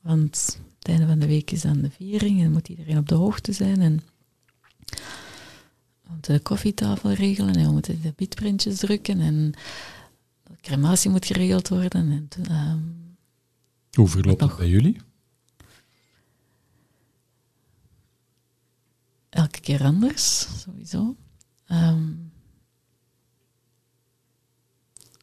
want 0.02 0.60
het 0.80 0.88
einde 0.88 1.08
van 1.08 1.20
de 1.20 1.28
week 1.28 1.52
is 1.52 1.62
dan 1.62 1.82
de 1.82 1.92
viering 1.92 2.42
en 2.42 2.52
moet 2.52 2.70
iedereen 2.70 2.98
op 2.98 3.08
de 3.08 3.16
hoogte 3.16 3.52
zijn. 3.52 3.82
En 3.82 4.02
de 6.22 6.40
koffietafel 6.40 7.12
regelen 7.12 7.56
en 7.56 7.66
we 7.66 7.72
moeten 7.72 8.02
de 8.02 8.14
bietprintjes 8.16 8.78
drukken 8.80 9.20
en 9.20 9.52
de 10.44 10.56
crematie 10.62 11.10
moet 11.10 11.26
geregeld 11.26 11.68
worden. 11.70 11.92
En, 12.12 12.46
ehm, 12.46 12.80
Hoe 13.92 14.08
verloopt 14.08 14.42
nog? 14.42 14.58
bij 14.58 14.70
jullie? 14.70 14.98
elke 19.30 19.60
keer 19.60 19.84
anders, 19.84 20.48
sowieso. 20.62 21.16
Ehm, 21.68 22.14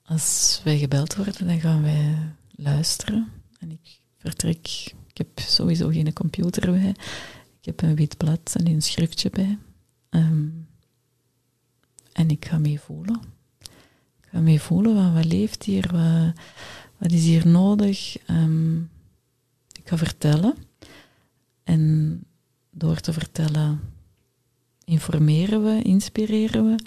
als 0.05 0.61
wij 0.65 0.79
gebeld 0.79 1.17
worden, 1.17 1.47
dan 1.47 1.61
gaan 1.61 1.83
wij 1.83 2.17
luisteren. 2.51 3.33
En 3.59 3.71
ik 3.71 4.01
vertrek, 4.19 4.67
ik 5.09 5.17
heb 5.17 5.39
sowieso 5.39 5.89
geen 5.89 6.13
computer 6.13 6.71
bij. 6.71 6.89
Ik 7.61 7.65
heb 7.65 7.83
een 7.83 7.95
wit 7.95 8.17
blad 8.17 8.55
en 8.59 8.67
een 8.69 8.83
schriftje 8.83 9.31
bij. 9.31 9.59
Ehm, 10.11 10.49
en 12.15 12.31
ik 12.31 12.45
ga 12.45 12.59
mee 12.59 12.81
voelen. 12.81 13.21
Ik 14.21 14.29
ga 14.31 14.41
mee 14.41 14.61
voelen 14.61 15.15
wat 15.15 15.25
leeft 15.25 15.63
hier, 15.63 15.91
wat, 15.93 16.33
wat 16.99 17.13
is 17.13 17.25
hier 17.25 17.47
nodig. 17.47 18.17
Ehm, 18.27 18.79
ik 19.73 19.85
ga 19.85 19.97
vertellen. 19.97 20.55
En 21.65 22.23
door 22.71 23.01
te 23.01 23.13
vertellen 23.13 23.81
informeren 24.85 25.65
we, 25.65 25.83
inspireren 25.83 26.65
we, 26.65 26.85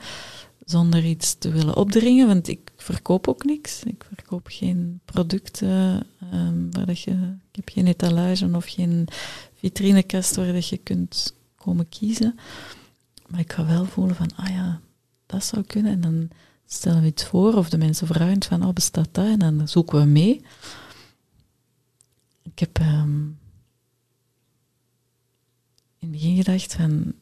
zonder 0.66 1.06
iets 1.06 1.36
te 1.38 1.50
willen 1.50 1.76
opdringen, 1.76 2.28
want 2.28 2.48
ik 2.48 2.72
verkoop 2.76 3.28
ook 3.28 3.44
niks. 3.44 3.84
Ik 3.84 4.06
verkoop 4.14 4.48
geen 4.50 5.00
producten, 5.06 6.06
ehm, 6.32 6.70
waar 6.72 6.86
dat 6.86 7.00
je, 7.00 7.12
ik 7.52 7.56
heb 7.56 7.70
geen 7.70 7.88
etalage 7.88 8.50
of 8.54 8.66
geen 8.66 9.08
vitrinekast 9.54 10.36
waar 10.36 10.54
dat 10.54 10.68
je 10.68 10.78
kunt 10.78 11.36
komen 11.56 11.90
kiezen. 11.90 12.40
Maar 13.28 13.40
ik 13.40 13.54
ga 13.54 13.66
wel 13.66 13.86
voelen 13.86 14.16
van, 14.16 14.30
ah 14.36 14.50
ja, 14.50 14.82
dat 15.28 15.44
zou 15.44 15.64
kunnen. 15.64 15.92
En 15.92 16.02
dan 16.02 16.30
stellen 16.66 17.02
we 17.02 17.08
iets 17.08 17.26
voor, 17.26 17.54
of 17.54 17.70
de 17.70 17.78
mensen 17.78 18.08
vragen 18.08 18.44
van, 18.44 18.66
oh, 18.66 18.74
bestaat 18.74 19.10
dat? 19.12 19.28
En 19.28 19.40
dan 19.40 19.68
zoeken 19.68 20.00
we 20.00 20.06
mee. 20.06 20.42
Ik 22.44 22.60
heb 22.60 22.80
ehm, 22.80 23.20
in 26.00 26.10
het 26.10 26.12
begin 26.12 26.36
gedacht 26.36 26.74
van, 26.74 27.14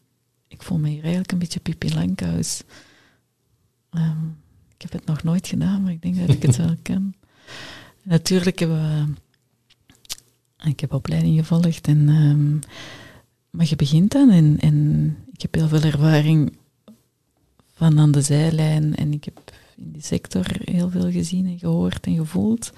ik 0.47 0.63
voel 0.63 0.77
me 0.77 0.87
hier 0.87 1.01
eigenlijk 1.01 1.31
een 1.31 1.39
beetje 1.39 1.59
Pippi 1.59 1.93
Langkous. 1.93 2.61
Ehm, 3.89 4.25
ik 4.75 4.81
heb 4.81 4.91
het 4.91 5.05
nog 5.05 5.23
nooit 5.23 5.47
gedaan, 5.47 5.83
maar 5.83 5.91
ik 5.91 6.01
denk 6.01 6.17
dat 6.17 6.29
ik 6.29 6.41
het 6.41 6.55
wel 6.55 6.75
kan. 6.83 7.13
En 8.03 8.09
natuurlijk 8.09 8.59
hebben 8.59 8.77
we... 8.77 9.13
Ik 10.69 10.79
heb 10.79 10.93
opleiding 10.93 11.37
gevolgd, 11.37 11.87
en, 11.87 12.09
ehm, 12.09 12.71
maar 13.49 13.65
je 13.69 13.75
begint 13.75 14.11
dan 14.11 14.29
en, 14.29 14.59
en 14.59 15.17
ik 15.31 15.41
heb 15.41 15.53
heel 15.53 15.67
veel 15.67 15.81
ervaring 15.81 16.57
van 17.75 17.99
aan 17.99 18.11
de 18.11 18.21
zijlijn 18.21 18.95
en 18.95 19.13
ik 19.13 19.23
heb 19.23 19.53
in 19.75 19.91
die 19.91 20.03
sector 20.03 20.45
heel 20.63 20.89
veel 20.89 21.11
gezien 21.11 21.45
en 21.45 21.59
gehoord 21.59 22.05
en 22.05 22.15
gevoeld. 22.15 22.71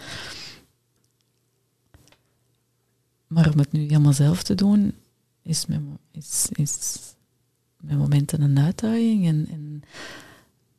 Maar 3.27 3.51
om 3.51 3.59
het 3.59 3.71
nu 3.71 3.81
helemaal 3.81 4.13
zelf 4.13 4.43
te 4.43 4.55
doen, 4.55 4.93
is 5.41 5.65
mo- 5.65 5.99
is, 6.11 6.49
is 6.53 6.99
momenten 7.81 8.41
een 8.41 8.59
uitdaging. 8.59 9.27
En, 9.27 9.47
en, 9.51 9.81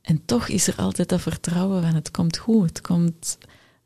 en 0.00 0.24
toch 0.24 0.48
is 0.48 0.66
er 0.66 0.76
altijd 0.76 1.08
dat 1.08 1.20
vertrouwen 1.20 1.82
van 1.82 1.94
het 1.94 2.10
komt 2.10 2.36
goed. 2.36 2.68
Het 2.68 2.80
komt, 2.80 3.38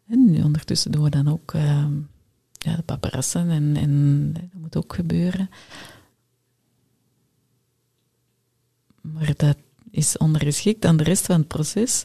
en 0.07 0.31
nu 0.31 0.43
ondertussen 0.43 0.93
doen 0.93 1.03
we 1.03 1.11
dan 1.11 1.29
ook 1.29 1.55
ehm, 1.55 2.01
ja, 2.53 2.77
de 2.77 2.83
paparazzen 2.83 3.51
en, 3.51 3.77
en 3.77 4.33
dat 4.33 4.43
moet 4.55 4.77
ook 4.77 4.95
gebeuren. 4.95 5.51
Maar 9.01 9.33
dat 9.37 9.57
is 9.93 10.17
ondergeschikt 10.17 10.85
aan 10.85 10.97
de 10.97 11.05
rest 11.05 11.27
van 11.27 11.39
het 11.39 11.49
proces. 11.49 12.05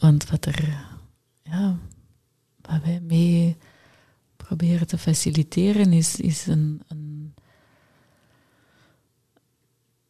Want 0.00 0.30
wat 0.30 0.44
er, 0.44 0.86
ja, 1.42 1.78
wat 2.60 2.82
wij 2.82 3.00
mee 3.00 3.56
proberen 4.36 4.86
te 4.86 4.98
faciliteren 4.98 5.92
is, 5.92 6.20
is 6.20 6.46
een, 6.46 6.82
een, 6.88 7.34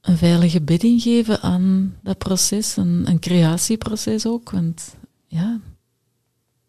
veilige 0.00 0.62
bedding 0.62 1.02
geven 1.02 1.40
aan 1.40 1.96
dat 2.02 2.18
proces, 2.18 2.76
een, 2.76 3.08
een 3.08 3.18
creatieproces 3.18 4.26
ook. 4.26 4.50
Want 4.50 4.96
ja, 5.26 5.60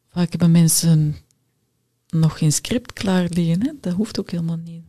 vaak 0.10 0.30
hebben 0.30 0.52
mensen 0.52 1.16
nog 2.08 2.38
geen 2.38 2.52
script 2.52 2.94
klaar 2.94 3.28
liggen. 3.30 3.62
Hè? 3.66 3.72
Dat 3.82 3.94
hoeft 3.94 4.20
ook 4.20 4.32
helemaal 4.32 4.58
niet. 4.58 4.89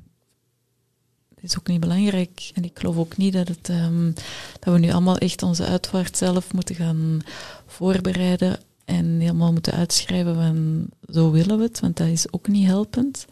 Is 1.41 1.59
ook 1.59 1.67
niet 1.67 1.81
belangrijk. 1.81 2.51
En 2.55 2.65
ik 2.65 2.79
geloof 2.79 2.97
ook 2.97 3.17
niet 3.17 3.33
dat, 3.33 3.49
het, 3.49 3.69
ehm, 3.69 4.13
dat 4.59 4.75
we 4.75 4.79
nu 4.79 4.91
allemaal 4.91 5.19
echt 5.19 5.43
onze 5.43 5.65
uitvaart 5.65 6.17
zelf 6.17 6.53
moeten 6.53 6.75
gaan 6.75 7.21
voorbereiden 7.67 8.59
en 8.85 9.21
helemaal 9.21 9.53
moeten 9.53 9.73
uitschrijven 9.73 10.35
van 10.35 10.87
zo 11.15 11.31
willen 11.31 11.59
we 11.59 11.63
het, 11.63 11.81
want 11.81 11.97
dat 11.97 12.07
is 12.07 12.33
ook 12.33 12.49
niet 12.49 12.67
helpend. 12.67 13.27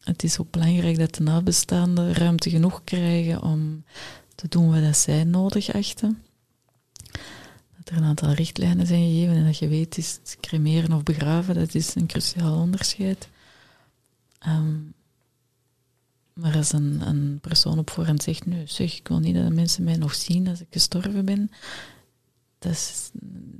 Het 0.00 0.22
is 0.22 0.38
ook 0.38 0.50
belangrijk 0.50 0.98
dat 0.98 1.14
de 1.14 1.22
nabestaanden 1.22 2.12
ruimte 2.12 2.50
genoeg 2.50 2.84
krijgen 2.84 3.42
om 3.42 3.84
te 4.34 4.48
doen 4.48 4.82
wat 4.82 4.96
zij 4.96 5.24
nodig 5.24 5.72
achten. 5.72 6.22
Dat 7.76 7.88
er 7.88 7.96
een 7.96 8.08
aantal 8.08 8.32
richtlijnen 8.32 8.86
zijn 8.86 9.10
gegeven 9.10 9.34
en 9.34 9.44
dat 9.44 9.58
je 9.58 9.68
weet, 9.68 9.98
is 9.98 10.18
cremeren 10.40 10.92
of 10.92 11.02
begraven, 11.02 11.54
dat 11.54 11.74
is 11.74 11.94
een 11.94 12.06
cruciaal 12.06 12.58
onderscheid. 12.58 13.28
Ehm, 14.38 14.74
maar 16.34 16.56
als 16.56 16.72
een, 16.72 17.00
een 17.06 17.38
persoon 17.40 17.78
op 17.78 17.90
voorhand 17.90 18.22
zegt, 18.22 18.46
nu 18.46 18.62
zeg, 18.66 18.98
ik 18.98 19.08
wil 19.08 19.18
niet 19.18 19.34
dat 19.34 19.52
mensen 19.52 19.84
mij 19.84 19.96
nog 19.96 20.14
zien 20.14 20.48
als 20.48 20.60
ik 20.60 20.66
gestorven 20.70 21.24
ben, 21.24 21.50
dat 22.58 22.72
is 22.72 23.10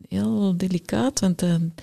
heel 0.08 0.56
delicaat, 0.56 1.20
want 1.20 1.38
dan 1.38 1.74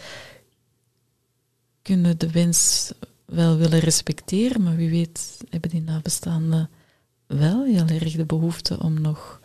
kunnen 1.81 2.17
de 2.17 2.31
wens 2.31 2.91
wel 3.25 3.57
willen 3.57 3.79
respecteren, 3.79 4.63
maar 4.63 4.75
wie 4.75 4.89
weet 4.89 5.43
hebben 5.49 5.69
die 5.69 5.81
nabestaanden 5.81 6.69
wel 7.27 7.65
heel 7.65 7.87
erg 7.87 8.15
de 8.15 8.25
behoefte 8.25 8.79
om 8.79 9.01
nog... 9.01 9.39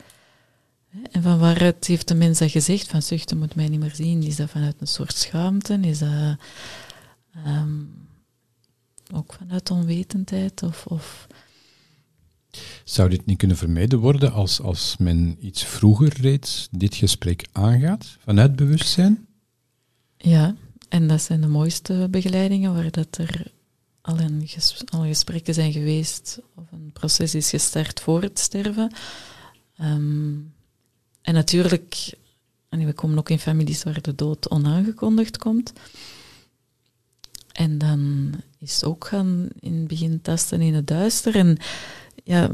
En 1.11 1.23
van 1.23 1.39
waaruit 1.39 1.87
heeft 1.87 2.09
de 2.09 2.15
mens 2.15 2.39
dat 2.39 2.51
gezegd? 2.51 2.89
Van 2.89 3.03
zuchten 3.03 3.39
moet 3.39 3.55
mij 3.55 3.69
niet 3.69 3.81
meer 3.81 3.95
zien. 3.95 4.23
Is 4.23 4.37
dat 4.37 4.51
vanuit 4.51 4.77
een 4.79 4.87
soort 4.87 5.15
schaamte? 5.15 5.79
Is 5.81 5.99
dat 5.99 6.37
ehm, 7.45 7.85
ook 9.15 9.33
vanuit 9.33 9.71
onwetendheid? 9.71 10.63
Of, 10.63 10.87
of 10.87 11.27
zou 12.85 13.09
dit 13.09 13.27
niet 13.27 13.39
kunnen 13.39 13.57
vermeden 13.57 13.99
worden 13.99 14.33
als, 14.33 14.61
als 14.61 14.97
men 14.99 15.37
iets 15.41 15.65
vroeger 15.65 16.21
reeds 16.21 16.69
dit 16.71 16.95
gesprek 16.95 17.47
aangaat, 17.53 18.17
vanuit 18.21 18.57
bewustzijn? 18.57 19.27
Ja, 20.17 20.55
en 20.89 21.09
dat 21.09 21.23
zijn 21.23 21.41
de 21.41 21.47
mooiste 21.47 22.09
begeleidingen, 22.11 22.75
waar 22.75 22.91
dat 22.91 23.19
er 23.19 23.53
al, 24.01 24.19
een 24.19 24.49
al 24.91 25.05
gesprekken 25.05 25.55
zijn 25.55 25.73
geweest, 25.73 26.41
of 26.55 26.65
een 26.73 26.91
proces 26.93 27.35
is 27.35 27.51
gestart 27.51 28.01
voor 28.01 28.23
het 28.23 28.39
sterven. 28.39 28.93
Ehm, 29.77 30.35
en 31.23 31.35
natuurlijk, 31.35 32.15
en 32.69 32.87
we 32.87 32.93
komen 32.93 33.19
ook 33.19 33.31
in 33.31 33.39
families 33.39 33.83
waar 33.83 34.03
de 34.03 34.15
dood 34.15 34.51
onaangekondigd 34.51 35.39
komt. 35.39 35.73
En 37.53 37.79
dan 37.79 38.33
is 38.59 38.85
ook 38.85 39.07
gaan 39.07 39.49
in 39.61 39.75
het 39.75 39.89
begin 39.89 40.21
tasten 40.23 40.61
in 40.61 40.75
het 40.75 40.87
duister. 40.87 41.37
En 41.37 41.59
ja, 42.27 42.51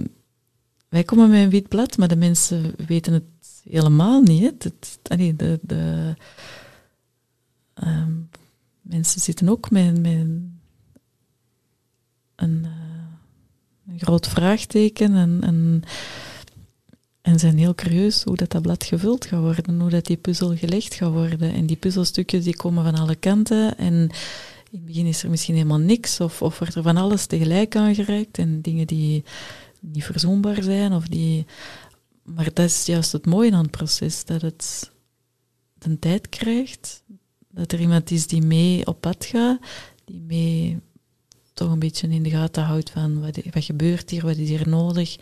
wij 0.89 1.05
komen 1.05 1.31
met 1.31 1.43
een 1.43 1.51
wit 1.51 1.69
blad, 1.69 1.97
maar 1.97 2.09
de 2.09 2.17
mensen 2.17 2.75
weten 2.87 3.13
het 3.13 3.25
helemaal 3.71 4.23
niet. 4.23 4.63
Het, 4.63 4.99
de, 5.37 5.59
de 5.63 6.15
um, 7.85 8.29
mensen 8.81 9.21
zitten 9.21 9.49
ook 9.49 9.71
met, 9.71 9.97
een, 9.97 10.61
uh, 12.37 12.49
een, 13.87 13.99
groot 13.99 14.29
vraagteken 14.29 15.15
en, 15.15 15.39
en, 15.43 15.83
en, 17.21 17.39
zijn 17.39 17.59
heel 17.59 17.75
curieus 17.75 18.23
hoe 18.23 18.37
dat, 18.37 18.51
dat 18.51 18.63
blad 18.63 18.85
gevuld 18.85 19.25
gaat 19.25 19.41
worden, 19.41 19.81
hoe 19.81 19.91
dat 19.91 20.07
die 20.07 20.17
puzzel 20.17 20.57
gelegd 20.57 20.95
gaat 20.95 21.13
worden. 21.13 21.55
En 21.55 21.67
die 21.67 21.77
puzzelstukjes 21.77 22.45
die 22.45 22.57
komen 22.57 22.85
van 22.85 22.95
alle 22.95 23.17
kanten 23.17 23.79
en 23.79 24.11
in 24.73 24.79
het 24.79 24.87
begin 24.87 25.07
is 25.07 25.23
er 25.23 25.31
misschien 25.31 25.55
helemaal 25.55 25.79
niks 25.79 26.21
of, 26.21 26.43
of 26.43 26.59
wordt 26.59 26.75
er 26.75 26.83
van 26.83 26.97
alles 26.97 27.27
tegelijk 27.27 27.77
aangereikt 27.77 28.39
en 28.39 28.61
dingen 28.61 28.87
die 28.87 29.25
niet 29.81 30.05
verzoenbaar 30.05 30.63
zijn. 30.63 30.93
Of 30.93 31.07
die, 31.07 31.47
maar 32.23 32.45
dat 32.45 32.65
is 32.65 32.87
juist 32.87 33.13
het 33.13 33.27
mooie 33.27 33.53
aan 33.53 33.63
het 33.63 33.71
proces, 33.71 34.25
dat 34.25 34.43
het 34.43 34.91
de 35.75 35.99
tijd 35.99 36.29
krijgt. 36.29 37.03
Dat 37.51 37.73
er 37.73 37.81
iemand 37.81 38.11
is 38.11 38.27
die 38.27 38.43
mee 38.43 38.87
op 38.87 39.01
pad 39.01 39.25
gaat, 39.25 39.59
die 40.05 40.21
mee 40.21 40.79
toch 41.53 41.71
een 41.71 41.79
beetje 41.79 42.09
in 42.09 42.23
de 42.23 42.31
gaten 42.31 42.63
houdt 42.63 42.91
van 42.91 43.21
wat, 43.21 43.39
wat 43.51 43.65
gebeurt 43.65 44.11
hier, 44.11 44.23
wat 44.23 44.37
is 44.37 44.49
hier 44.49 44.69
nodig 44.69 45.17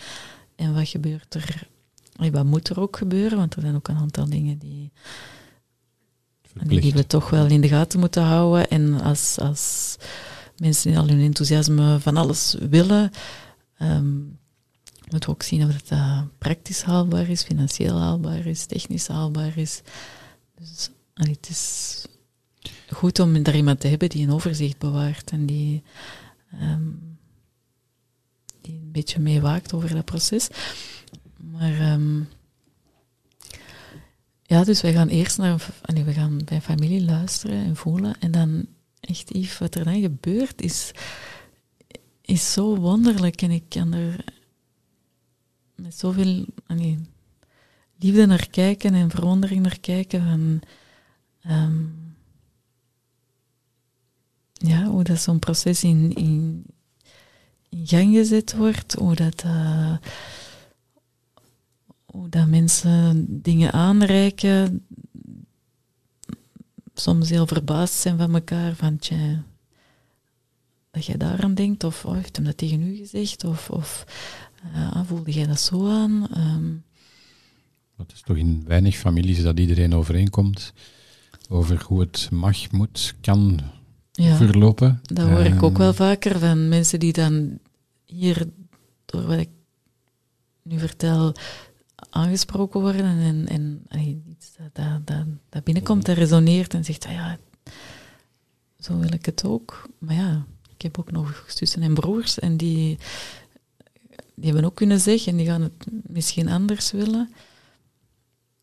en 0.57 0.75
wat 0.75 0.89
gebeurt 0.89 1.35
er, 1.35 1.69
wat 2.33 2.45
moet 2.45 2.69
er 2.69 2.81
ook 2.81 2.97
gebeuren, 2.97 3.39
want 3.39 3.55
er 3.55 3.61
zijn 3.61 3.75
ook 3.75 3.89
een 3.89 3.97
aantal 3.97 4.29
dingen 4.29 4.59
die, 4.59 4.93
die 6.55 6.93
we 6.93 7.07
toch 7.07 7.31
wel 7.31 7.47
in 7.47 7.61
de 7.61 7.69
gaten 7.69 8.01
moeten 8.01 8.23
houden. 8.23 8.69
En 8.69 9.01
als, 9.01 9.39
als 9.39 9.97
mensen 10.57 10.97
al 10.97 11.09
hun 11.09 11.21
enthousiasme 11.21 12.01
van 12.01 12.17
alles 12.17 12.57
willen, 12.71 13.11
um, 13.83 14.39
moeten 15.11 15.29
we 15.29 15.35
ook 15.35 15.43
zien 15.43 15.65
of 15.65 15.73
dat 15.73 15.99
uh, 15.99 16.23
praktisch 16.39 16.83
haalbaar 16.83 17.29
is, 17.29 17.43
financieel 17.43 17.99
haalbaar 17.99 18.47
is, 18.47 18.67
technisch 18.67 19.09
haalbaar 19.09 19.59
is. 19.59 19.83
Dus 20.59 20.91
het 21.15 21.49
is 21.49 22.05
goed 22.91 23.19
om 23.19 23.35
er 23.35 23.55
iemand 23.55 23.81
te 23.81 23.89
hebben 23.89 24.09
die 24.09 24.27
een 24.27 24.33
overzicht 24.33 24.79
bewaart 24.79 25.31
en 25.31 25.47
die, 25.47 25.83
um, 26.63 27.19
die 28.61 28.75
een 28.75 28.93
beetje 28.93 29.21
meewaakt 29.21 29.73
over 29.73 29.95
dat 29.95 30.05
proces. 30.05 30.49
Maar 31.37 31.93
um, 31.93 32.29
ja, 34.51 34.65
dus 34.65 34.81
wij 34.81 34.93
gaan 34.93 35.09
eerst 35.09 35.39
naar, 35.39 35.67
nee, 35.85 36.05
we 36.05 36.13
gaan 36.13 36.41
bij 36.45 36.61
familie 36.61 37.05
luisteren 37.05 37.65
en 37.65 37.77
voelen. 37.77 38.15
En 38.21 38.31
dan 38.31 38.67
echt 39.01 39.35
Yves, 39.35 39.59
wat 39.59 39.75
er 39.75 39.85
dan 39.85 40.01
gebeurt 40.01 40.63
is, 40.63 40.91
is 42.21 42.53
zo 42.53 42.77
wonderlijk. 42.77 43.43
En 43.43 43.51
ik 43.51 43.65
kan 43.69 43.93
er 43.93 44.25
met 45.75 45.99
zoveel 45.99 46.45
liefde 47.99 48.27
naar 48.27 48.49
kijken 48.51 48.95
en 48.95 49.11
verwondering 49.11 49.63
naar 49.63 49.81
kijken 49.81 50.23
van 50.23 50.61
um, 51.53 52.15
ja, 54.53 54.85
hoe 54.85 55.05
dat 55.05 55.21
zo'n 55.21 55.39
proces 55.39 55.85
in, 55.85 56.15
in, 56.15 56.65
gang 57.71 58.15
gezet 58.15 58.57
wordt, 58.57 58.95
hoe 58.95 59.15
dat, 59.15 59.45
uh, 59.45 59.97
hoe 62.11 62.29
dat 62.29 62.47
mensen 62.47 63.27
dingen 63.43 63.73
aanreiken, 63.73 64.87
soms 66.95 67.31
heel 67.31 67.47
verbaasd 67.47 67.95
zijn 67.95 68.19
van 68.19 68.35
elkaar, 68.35 68.75
van 68.75 68.99
tja, 68.99 69.45
dat 70.91 71.05
jij 71.07 71.17
daaraan 71.17 71.55
denkt, 71.55 71.85
of 71.85 72.05
oh, 72.05 72.15
heeft 72.15 72.37
hem 72.37 72.45
dat 72.45 72.57
tegen 72.57 72.83
u 72.83 72.97
gezegd, 72.97 73.45
of, 73.45 73.71
of 73.71 74.05
uh, 74.75 75.01
voelde 75.05 75.33
jij 75.33 75.47
dat 75.47 75.61
zo 75.61 75.89
aan? 75.89 76.29
Um, 76.37 76.85
het 77.97 78.13
is 78.13 78.21
toch 78.21 78.37
in 78.37 78.65
weinig 78.67 78.97
families 78.97 79.43
dat 79.43 79.59
iedereen 79.59 79.95
overeenkomt 79.95 80.73
over 81.49 81.83
hoe 81.87 82.01
het 82.01 82.29
mag, 82.31 82.71
moet, 82.71 83.15
kan 83.21 83.61
ja, 84.13 84.37
verlopen. 84.37 85.01
Dat 85.03 85.29
hoor 85.29 85.45
ik 85.45 85.63
ook 85.63 85.79
wel 85.79 85.93
vaker 85.93 86.39
van 86.39 86.69
mensen 86.69 87.01
die 87.01 87.13
dan 87.13 87.59
hier, 88.05 88.47
door 89.05 89.27
wat 89.27 89.39
ik 89.39 89.49
nu 90.63 90.79
vertel, 90.79 91.35
aangesproken 92.11 92.81
worden 92.81 93.05
en, 93.05 93.49
en, 93.49 93.83
en 93.89 94.25
iets 94.29 94.57
dat, 94.73 95.07
dat, 95.07 95.27
dat, 95.49 95.65
binnenkomt, 95.65 96.07
dat 96.07 96.17
resoneert 96.17 96.75
en 96.75 96.85
zegt, 96.85 97.07
ah 97.07 97.13
ja, 97.13 97.39
zo 98.79 98.99
wil 98.99 99.13
ik 99.13 99.27
het 99.27 99.45
ook. 99.45 99.89
Maar 99.99 100.15
ja, 100.15 100.47
ik 100.75 100.83
heb 100.83 100.99
ook 100.99 101.11
nog 101.11 101.45
zussen 101.49 101.83
en 101.83 101.95
broers 101.95 102.39
en 102.39 102.57
die 102.57 102.99
die 104.41 104.51
hebben 104.51 104.71
ook 104.71 104.77
kunnen 104.77 105.01
zeggen 105.01 105.33
en 105.33 105.39
die 105.39 105.47
gaan 105.47 105.63
het 105.63 105.87
misschien 106.03 106.49
anders 106.49 106.91
willen. 106.91 107.33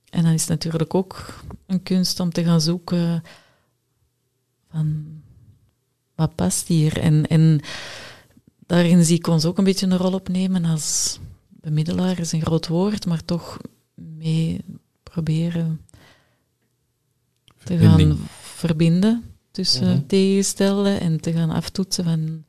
En 0.09 0.23
dan 0.23 0.31
is 0.31 0.41
het 0.41 0.49
natuurlijk 0.49 0.93
ook 0.93 1.43
een 1.65 1.83
kunst 1.83 2.19
om 2.19 2.31
te 2.31 2.43
gaan 2.43 2.61
zoeken 2.61 3.23
van 4.71 5.05
wat 6.15 6.35
past 6.35 6.67
hier. 6.67 6.99
En, 6.99 7.27
en 7.27 7.59
daarin 8.65 9.03
zie 9.03 9.17
ik 9.17 9.27
ons 9.27 9.45
ook 9.45 9.57
een 9.57 9.63
beetje 9.63 9.85
een 9.85 9.97
rol 9.97 10.13
opnemen 10.13 10.65
als 10.65 11.19
bemiddelaar 11.67 12.19
is 12.19 12.31
een 12.31 12.41
groot 12.41 12.67
woord, 12.67 13.05
maar 13.05 13.25
toch 13.25 13.57
mee 13.93 14.61
proberen 15.03 15.81
te 17.63 17.77
gaan 17.77 18.17
verbinden 18.41 19.23
tussen 19.51 19.87
mm 19.87 20.05
tegenstellen 20.07 20.99
en 20.99 21.21
te 21.21 21.31
gaan 21.31 21.49
aftoetsen 21.49 22.03
van 22.03 22.45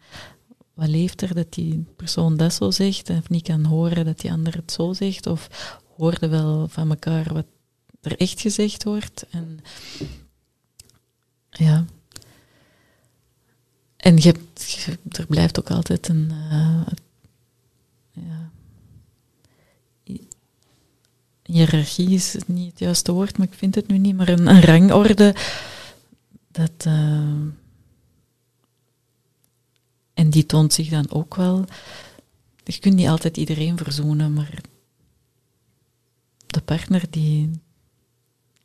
wat 0.74 0.88
leeft 0.88 1.22
er 1.22 1.34
dat 1.34 1.52
die 1.52 1.84
persoon 1.96 2.36
dat 2.36 2.54
zo 2.54 2.70
zegt, 2.70 3.10
of 3.10 3.28
niet 3.28 3.42
kan 3.42 3.64
horen 3.64 4.04
dat 4.04 4.20
die 4.20 4.32
ander 4.32 4.54
het 4.54 4.72
zo 4.72 4.92
zegt, 4.92 5.26
of 5.26 5.48
hoorde 5.96 6.28
wel 6.28 6.68
van 6.68 6.90
elkaar 6.90 7.34
wat 7.34 7.46
er 8.00 8.16
echt 8.16 8.40
gezegd 8.40 8.84
wordt. 8.84 9.26
En 9.30 9.60
ja. 11.50 11.84
En 13.96 14.16
je 14.16 14.22
hebt, 14.22 14.86
er 15.18 15.26
blijft 15.26 15.58
ook 15.58 15.70
altijd 15.70 16.08
een. 16.08 16.30
Uh, 16.32 16.86
ja, 18.10 18.50
hiërarchie 21.52 22.08
is 22.10 22.36
niet 22.46 22.70
het 22.70 22.78
juiste 22.78 23.12
woord, 23.12 23.38
maar 23.38 23.46
ik 23.46 23.54
vind 23.54 23.74
het 23.74 23.86
nu 23.88 23.98
niet, 23.98 24.16
maar 24.16 24.28
een, 24.28 24.46
een 24.46 24.60
rangorde. 24.60 25.34
Dat, 26.50 26.72
eh, 26.78 27.46
en 30.14 30.30
die 30.30 30.46
toont 30.46 30.72
zich 30.72 30.88
dan 30.88 31.10
ook 31.10 31.34
wel. 31.34 31.64
Je 32.64 32.78
kunt 32.78 32.94
niet 32.94 33.08
altijd 33.08 33.36
iedereen 33.36 33.76
verzoenen, 33.76 34.32
maar 34.32 34.60
de 36.46 36.60
partner 36.60 37.04
die 37.10 37.50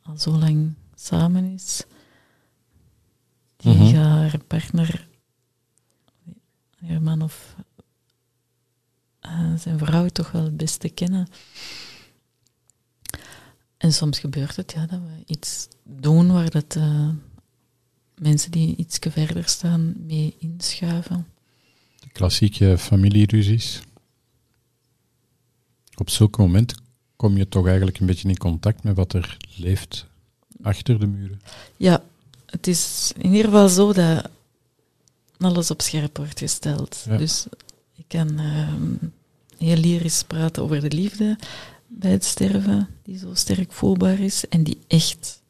al 0.02 0.18
zo 0.18 0.32
lang 0.32 0.74
samen 0.96 1.46
is, 1.54 1.84
die 3.58 3.74
Mhm. 3.74 3.86
gaat 3.94 4.06
haar 4.32 4.38
partner, 4.48 5.08
haar 6.88 7.02
man 7.02 7.22
of 7.22 7.56
eh, 9.20 9.54
zijn 9.58 9.78
vrouw 9.78 10.08
toch 10.08 10.32
wel 10.32 10.44
het 10.44 10.58
beste 10.58 10.90
kennen. 10.90 11.28
En 13.84 13.94
soms 13.94 14.20
gebeurt 14.20 14.56
het 14.56 14.72
ja, 14.72 14.86
dat 14.86 15.00
we 15.00 15.34
iets 15.34 15.68
doen 15.84 16.32
waar 16.32 16.50
dat, 16.50 16.76
eh, 16.76 17.10
mensen 18.18 18.52
die 18.52 18.76
iets 18.76 18.98
verder 19.02 19.48
staan 19.48 19.94
mee 20.08 20.36
inschuiven. 20.40 21.28
De 22.00 22.10
klassieke 22.12 22.78
familieruzies. 22.78 23.82
Op 25.96 26.10
zulke 26.10 26.42
momenten 26.42 26.78
kom 27.16 27.38
je 27.38 27.50
toch 27.50 27.68
eigenlijk 27.68 28.00
een 28.00 28.06
beetje 28.06 28.30
in 28.30 28.38
contact 28.38 28.84
met 28.84 28.96
wat 28.96 29.14
er 29.14 29.38
leeft 29.56 30.06
achter 30.62 31.00
de 31.00 31.08
muren. 31.08 31.42
Ja, 31.78 32.04
het 32.46 32.68
is 32.68 33.12
in 33.18 33.32
ieder 33.32 33.46
geval 33.46 33.70
zo 33.70 33.94
dat 33.94 34.30
alles 35.38 35.72
op 35.72 35.82
scherp 35.82 36.18
wordt 36.18 36.40
gesteld. 36.40 37.04
Ja. 37.08 37.18
Dus 37.18 37.46
ik 37.96 38.06
kan 38.08 38.40
ehm, 38.40 38.94
heel 39.58 39.78
lyrisch 39.78 40.24
praten 40.24 40.64
over 40.64 40.82
de 40.82 40.96
liefde 40.96 41.38
bij 42.00 42.12
het 42.12 42.24
sterven, 42.24 42.88
die 43.04 43.18
zo 43.18 43.34
sterk 43.34 43.72
voelbaar 43.72 44.20
is 44.20 44.48
en 44.50 44.64
die 44.64 44.80
echt 44.88 45.42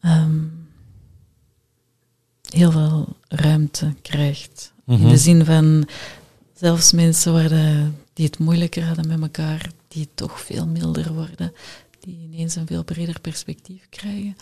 ehm, 0.00 0.44
heel 2.50 2.70
veel 2.70 3.16
ruimte 3.28 3.94
krijgt. 4.02 4.72
In 4.86 4.98
Mhm. 5.00 5.08
de 5.08 5.16
zin 5.16 5.44
van 5.44 5.88
zelfs 6.54 6.92
mensen 6.92 7.32
waar 7.32 7.48
de, 7.48 7.90
die 8.12 8.26
het 8.26 8.38
moeilijker 8.38 8.84
hadden 8.84 9.08
met 9.08 9.20
elkaar, 9.20 9.70
die 9.88 10.08
toch 10.14 10.40
veel 10.40 10.66
milder 10.66 11.12
worden, 11.12 11.52
die 12.00 12.18
ineens 12.22 12.54
een 12.54 12.66
veel 12.66 12.84
breder 12.84 13.20
perspectief 13.20 13.86
krijgen. 13.88 14.36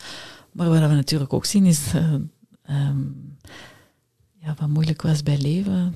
Maar 0.51 0.69
wat 0.69 0.79
we 0.79 0.87
natuurlijk 0.87 1.33
ook 1.33 1.45
zien 1.45 1.65
is 1.65 1.81
ehm, 2.63 3.01
ja, 4.41 4.55
wat 4.59 4.69
moeilijk 4.69 5.01
was 5.01 5.23
bij 5.23 5.37
leven, 5.37 5.93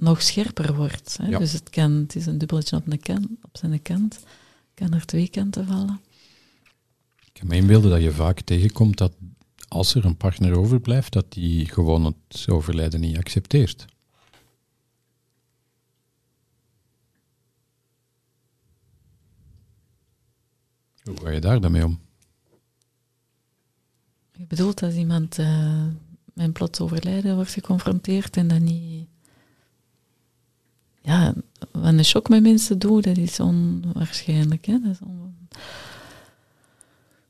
nog 0.00 0.22
scherper 0.22 0.74
wordt. 0.74 1.16
Hè? 1.22 1.28
Ja. 1.28 1.38
Dus 1.38 1.52
het, 1.52 1.70
kan, 1.70 1.92
het 1.92 2.16
is 2.16 2.26
een 2.26 2.38
dubbeltje 2.38 2.76
op, 2.76 2.86
een 2.86 3.00
kant, 3.00 3.28
op 3.42 3.56
zijn 3.56 3.82
kant. 3.82 4.18
Kan 4.74 4.92
er 4.92 5.06
twee 5.06 5.28
kanten 5.28 5.66
vallen. 5.66 6.00
Ik 7.24 7.32
kan 7.32 7.46
me 7.46 7.56
inbeelden 7.56 7.90
dat 7.90 8.02
je 8.02 8.12
vaak 8.12 8.40
tegenkomt 8.40 8.98
dat 8.98 9.12
als 9.68 9.94
er 9.94 10.04
een 10.04 10.16
partner 10.16 10.58
overblijft, 10.58 11.12
dat 11.12 11.32
die 11.32 11.66
gewoon 11.66 12.04
het 12.04 12.46
overlijden 12.48 13.00
niet 13.00 13.16
accepteert. 13.16 13.84
Hoe 21.02 21.20
ga 21.20 21.30
je 21.30 21.40
daar 21.40 21.60
dan 21.60 21.72
mee 21.72 21.84
om? 21.84 22.00
Je 24.32 24.46
bedoelt 24.46 24.82
als 24.82 24.94
iemand 24.94 25.38
eh, 25.38 25.84
met 26.32 26.46
een 26.46 26.52
plots 26.52 26.80
overlijden 26.80 27.34
wordt 27.34 27.52
geconfronteerd 27.52 28.36
en 28.36 28.48
dat 28.48 28.60
niet... 28.60 29.08
Ja, 31.08 31.34
wat 31.72 31.92
een 31.92 32.04
shock 32.04 32.28
met 32.28 32.42
mensen 32.42 32.78
doet, 32.78 33.04
dat 33.04 33.16
is 33.16 33.40
onwaarschijnlijk. 33.40 34.66
Hè? 34.66 34.78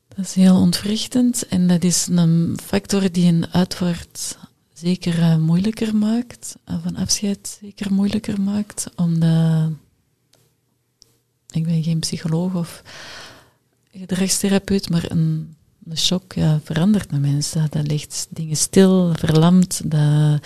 Dat, 0.09 0.27
is 0.27 0.35
heel 0.35 0.57
ontwrichtend 0.57 1.47
en 1.47 1.67
dat 1.67 1.85
is 1.85 2.07
een 2.07 2.59
factor 2.63 3.13
die 3.13 3.33
een 3.33 3.47
uitvaart 3.53 4.39
zeker 4.73 5.19
eh, 5.19 5.37
moeilijker 5.37 5.97
maakt, 5.97 6.57
of 6.67 6.85
een 6.85 6.97
afscheid 6.97 7.59
zeker 7.61 7.93
moeilijker 7.93 8.41
maakt, 8.41 8.91
omdat... 8.97 9.71
Ik 11.51 11.65
ben 11.65 11.83
geen 11.83 11.99
psycholoog 11.99 12.55
of 12.55 12.83
gedragstherapeut, 13.93 14.91
maar 14.91 15.11
een, 15.11 15.57
een 15.89 15.99
shock 15.99 16.33
ja, 16.33 16.61
verandert 16.65 17.13
een 17.13 17.21
mens. 17.21 17.53
Dat, 17.53 17.87
legt 17.87 18.27
dingen 18.31 18.57
stil, 18.57 19.13
verlamt, 19.15 19.91
dat 19.91 20.41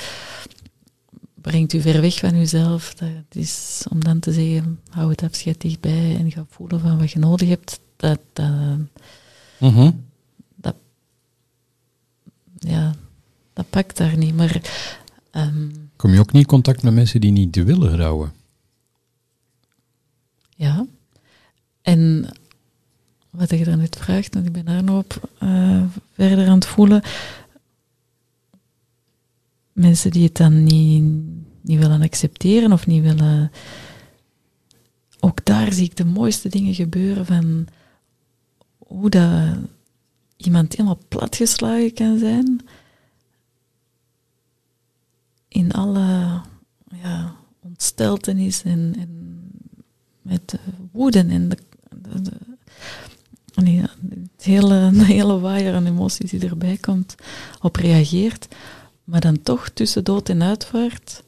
brengt 1.42 1.72
u 1.72 1.80
ver 1.80 2.00
weg 2.00 2.18
van 2.18 2.34
uzelf. 2.34 2.94
Dat 2.94 3.08
is 3.30 3.84
om 3.90 4.04
dan 4.04 4.18
te 4.18 4.32
zeggen, 4.32 4.80
hou 4.90 5.10
het 5.10 5.22
afscheid 5.22 5.60
dichtbij 5.60 6.16
en 6.18 6.30
ga 6.30 6.44
voelen 6.48 6.80
van 6.80 6.98
wat 6.98 7.10
je 7.10 7.18
nodig 7.18 7.48
hebt. 7.48 7.80
Dat, 7.96 8.20
dat, 10.56 10.74
ja, 12.58 12.94
dat 13.52 13.70
pakt 13.70 13.96
daar 13.96 14.16
niet. 14.16 14.36
Maar 14.36 14.60
ehm, 15.30 15.68
Kom 15.96 16.12
je 16.12 16.20
ook 16.20 16.32
niet 16.32 16.42
in 16.42 16.48
contact 16.48 16.82
met 16.82 16.94
mensen 16.94 17.20
die 17.20 17.32
niet 17.32 17.56
willen 17.56 17.96
rouwen? 17.96 18.32
Ja. 20.56 20.86
En 21.82 22.28
wat 23.30 23.50
je 23.50 23.64
daarnet 23.64 23.96
vraagt, 23.96 24.34
want 24.34 24.46
ik 24.46 24.52
ben 24.52 24.64
daar 24.64 24.84
nog 24.84 24.98
op 24.98 25.30
eh, 25.38 25.82
verder 26.12 26.48
aan 26.48 26.54
het 26.54 26.66
voelen. 26.66 27.02
Mensen 29.72 30.10
die 30.10 30.24
het 30.24 30.36
dan 30.36 30.64
niet, 30.64 31.02
niet 31.60 31.78
willen 31.78 32.02
accepteren 32.02 32.72
of 32.72 32.86
niet 32.86 33.02
willen. 33.02 33.50
Ook 35.20 35.44
daar 35.44 35.72
zie 35.72 35.84
ik 35.84 35.96
de 35.96 36.04
mooiste 36.04 36.48
dingen 36.48 36.74
gebeuren 36.74 37.26
van 37.26 37.66
hoe 38.78 39.10
dat 39.10 39.56
iemand 40.36 40.72
helemaal 40.72 40.98
platgeslagen 41.08 41.94
kan 41.94 42.18
zijn. 42.18 42.60
In 45.48 45.72
alle 45.72 46.40
ja, 47.02 47.36
ontsteltenis 47.60 48.62
en, 48.62 48.94
met 50.22 50.50
de 50.50 50.58
woede 50.92 51.18
en 51.18 51.48
de, 51.48 51.56
hele, 54.36 54.90
de 54.98 55.04
hele 55.04 55.38
waaier 55.38 55.74
aan 55.74 55.86
emoties 55.86 56.30
die 56.30 56.48
erbij 56.48 56.76
komt, 56.76 57.14
op 57.60 57.76
reageert. 57.76 58.48
Maar 59.04 59.20
dan 59.20 59.42
toch 59.42 59.68
tussen 59.68 60.04
dood 60.04 60.28
en 60.28 60.42
uitvaart, 60.42 61.22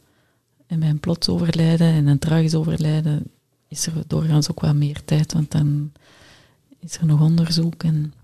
en 0.66 0.78
mijn 0.78 1.00
plots 1.00 1.28
overlijden 1.28 1.92
en 1.92 2.06
een 2.06 2.18
tragisch 2.18 2.54
overlijden, 2.54 3.30
is 3.68 3.86
er 3.86 3.92
doorgaans 4.06 4.50
ook 4.50 4.60
wat 4.60 4.74
meer 4.74 5.04
tijd, 5.04 5.32
want 5.32 5.50
dan 5.50 5.92
is 6.78 6.96
er 6.96 7.06
nog 7.06 7.20
onderzoek. 7.20 7.82
En, 7.82 8.14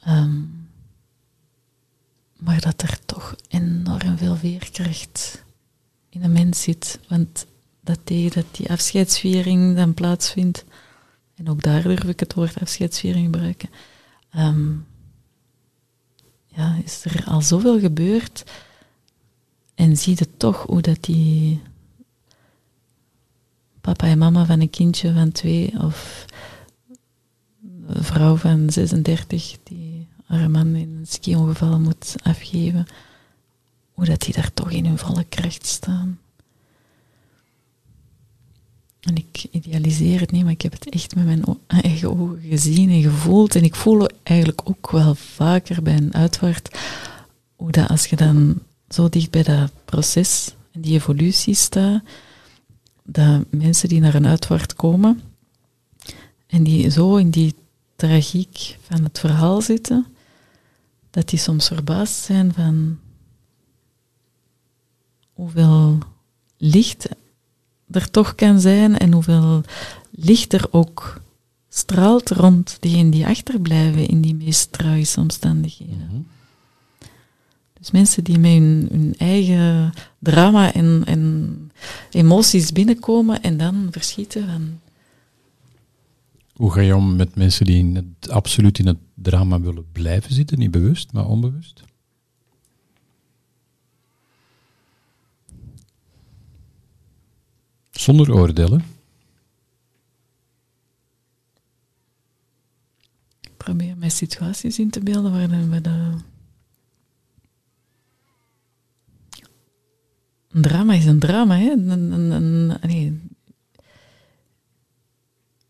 ehm, 0.00 0.40
maar 2.38 2.60
dat 2.60 2.82
er 2.82 2.98
toch 3.04 3.36
enorm 3.48 4.18
veel 4.18 4.36
veerkracht 4.36 5.44
in 6.08 6.22
een 6.22 6.32
mens 6.32 6.62
zit. 6.62 7.00
Want 7.08 7.46
dat 7.80 7.98
tegen 8.04 8.32
dat 8.32 8.56
die 8.56 8.70
afscheidsviering 8.70 9.76
dan 9.76 9.94
plaatsvindt, 9.94 10.64
en 11.34 11.48
ook 11.48 11.62
daar 11.62 11.82
durf 11.82 12.04
ik 12.04 12.20
het 12.20 12.34
woord 12.34 12.60
afscheidsviering 12.60 13.24
gebruiken, 13.24 13.68
ehm, 14.30 14.70
ja, 16.54 16.76
is 16.84 17.04
er 17.04 17.24
al 17.24 17.42
zoveel 17.42 17.80
gebeurd. 17.80 18.44
En 19.74 19.96
zie 19.96 20.16
je 20.18 20.36
toch 20.36 20.62
hoe 20.62 20.80
dat 20.80 21.02
die 21.04 21.62
papa 23.80 24.06
en 24.06 24.18
mama 24.18 24.44
van 24.44 24.60
een 24.60 24.70
kindje 24.70 25.12
van 25.12 25.32
twee 25.32 25.80
of 25.80 26.24
een 27.86 28.04
vrouw 28.04 28.36
van 28.36 28.70
36 28.70 29.56
die 29.62 30.08
haar 30.26 30.50
man 30.50 30.74
in 30.74 30.96
een 30.98 31.06
ski-ongeval 31.06 31.80
moet 31.80 32.14
afgeven, 32.22 32.86
hoe 33.92 34.04
dat 34.04 34.20
die 34.20 34.34
daar 34.34 34.52
toch 34.54 34.70
in 34.70 34.86
hun 34.86 34.98
volle 34.98 35.24
kracht 35.24 35.66
staan. 35.66 36.18
En 39.02 39.16
ik 39.16 39.46
idealiseer 39.50 40.20
het 40.20 40.30
niet, 40.30 40.42
maar 40.42 40.52
ik 40.52 40.62
heb 40.62 40.72
het 40.72 40.88
echt 40.88 41.14
met 41.14 41.24
mijn 41.24 41.44
eigen 41.66 42.10
ogen 42.10 42.40
gezien 42.40 42.90
en 42.90 43.02
gevoeld. 43.02 43.54
En 43.54 43.64
ik 43.64 43.74
voel 43.74 44.06
eigenlijk 44.22 44.60
ook 44.68 44.90
wel 44.90 45.14
vaker 45.14 45.82
bij 45.82 45.96
een 45.96 46.14
uitvaart 46.14 46.78
hoe 47.56 47.70
dat 47.70 47.88
als 47.88 48.06
je 48.06 48.16
dan 48.16 48.62
zo 48.88 49.08
dicht 49.08 49.30
bij 49.30 49.42
dat 49.42 49.72
proces 49.84 50.54
en 50.72 50.80
die 50.80 50.94
evolutie 50.94 51.54
staat, 51.54 52.02
dat 53.04 53.44
mensen 53.50 53.88
die 53.88 54.00
naar 54.00 54.14
een 54.14 54.26
uitvaart 54.26 54.74
komen 54.74 55.20
en 56.46 56.62
die 56.62 56.90
zo 56.90 57.16
in 57.16 57.30
die 57.30 57.54
tragiek 57.96 58.78
van 58.80 59.04
het 59.04 59.18
verhaal 59.18 59.60
zitten, 59.60 60.06
dat 61.10 61.28
die 61.28 61.38
soms 61.38 61.66
verbaasd 61.66 62.14
zijn 62.14 62.52
van 62.52 62.98
hoeveel 65.32 65.98
licht 66.56 67.08
er 67.92 68.10
toch 68.10 68.34
kan 68.34 68.60
zijn 68.60 68.98
en 68.98 69.12
hoeveel 69.12 69.62
licht 70.10 70.52
er 70.52 70.66
ook 70.70 71.20
straalt 71.68 72.30
rond 72.30 72.76
diegenen 72.80 73.10
die 73.10 73.26
achterblijven 73.26 74.08
in 74.08 74.20
die 74.20 74.34
meest 74.34 74.72
tragische 74.72 75.20
omstandigheden. 75.20 76.26
Dus 77.78 77.90
mensen 77.90 78.24
die 78.24 78.38
met 78.38 78.50
hun, 78.50 78.88
hun 78.90 79.14
eigen 79.18 79.92
drama 80.18 80.72
en, 80.72 81.02
en 81.04 81.70
emoties 82.10 82.72
binnenkomen 82.72 83.42
en 83.42 83.56
dan 83.56 83.88
verschieten 83.90 84.46
van... 84.46 84.80
Hoe 86.52 86.72
ga 86.72 86.80
je 86.80 86.96
om 86.96 87.16
met 87.16 87.36
mensen 87.36 87.66
die 87.66 87.78
in 87.78 87.94
het, 87.94 88.30
absoluut 88.30 88.78
in 88.78 88.86
het 88.86 88.98
drama 89.14 89.60
willen 89.60 89.86
blijven 89.92 90.34
zitten? 90.34 90.58
Niet 90.58 90.70
bewust, 90.70 91.12
maar 91.12 91.26
onbewust? 91.26 91.82
Zonder 97.92 98.34
oordelen. 98.34 98.84
Ik 103.40 103.56
probeer 103.56 103.96
mij 103.96 104.08
situaties 104.08 104.78
in 104.78 104.90
te 104.90 105.00
beelden 105.00 105.32
waarin 105.32 105.70
we 105.70 105.80
de... 105.80 106.12
Een 110.50 110.62
drama 110.62 110.94
is 110.94 111.04
een 111.04 111.18
drama, 111.18 111.58
hè? 111.58 111.70
Een, 111.70 111.90
een, 111.90 112.30
een, 112.30 112.66
nee, 112.82 113.20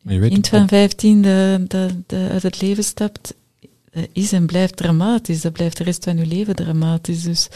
Maar 0.03 0.15
je 0.15 0.21
weet 0.21 0.33
kind 0.33 0.49
van 0.49 0.69
15 0.69 1.23
dat 1.69 1.95
uit 2.07 2.43
het 2.43 2.61
leven 2.61 2.85
stapt, 2.85 3.35
dat 3.91 4.09
is 4.13 4.33
en 4.33 4.47
blijft 4.47 4.77
dramatisch. 4.77 5.41
Dat 5.41 5.53
blijft 5.53 5.77
de 5.77 5.85
rest 5.85 6.05
van 6.05 6.17
je 6.17 6.27
leven 6.27 6.57
dramatisch. 6.57 7.23
Dus, 7.23 7.49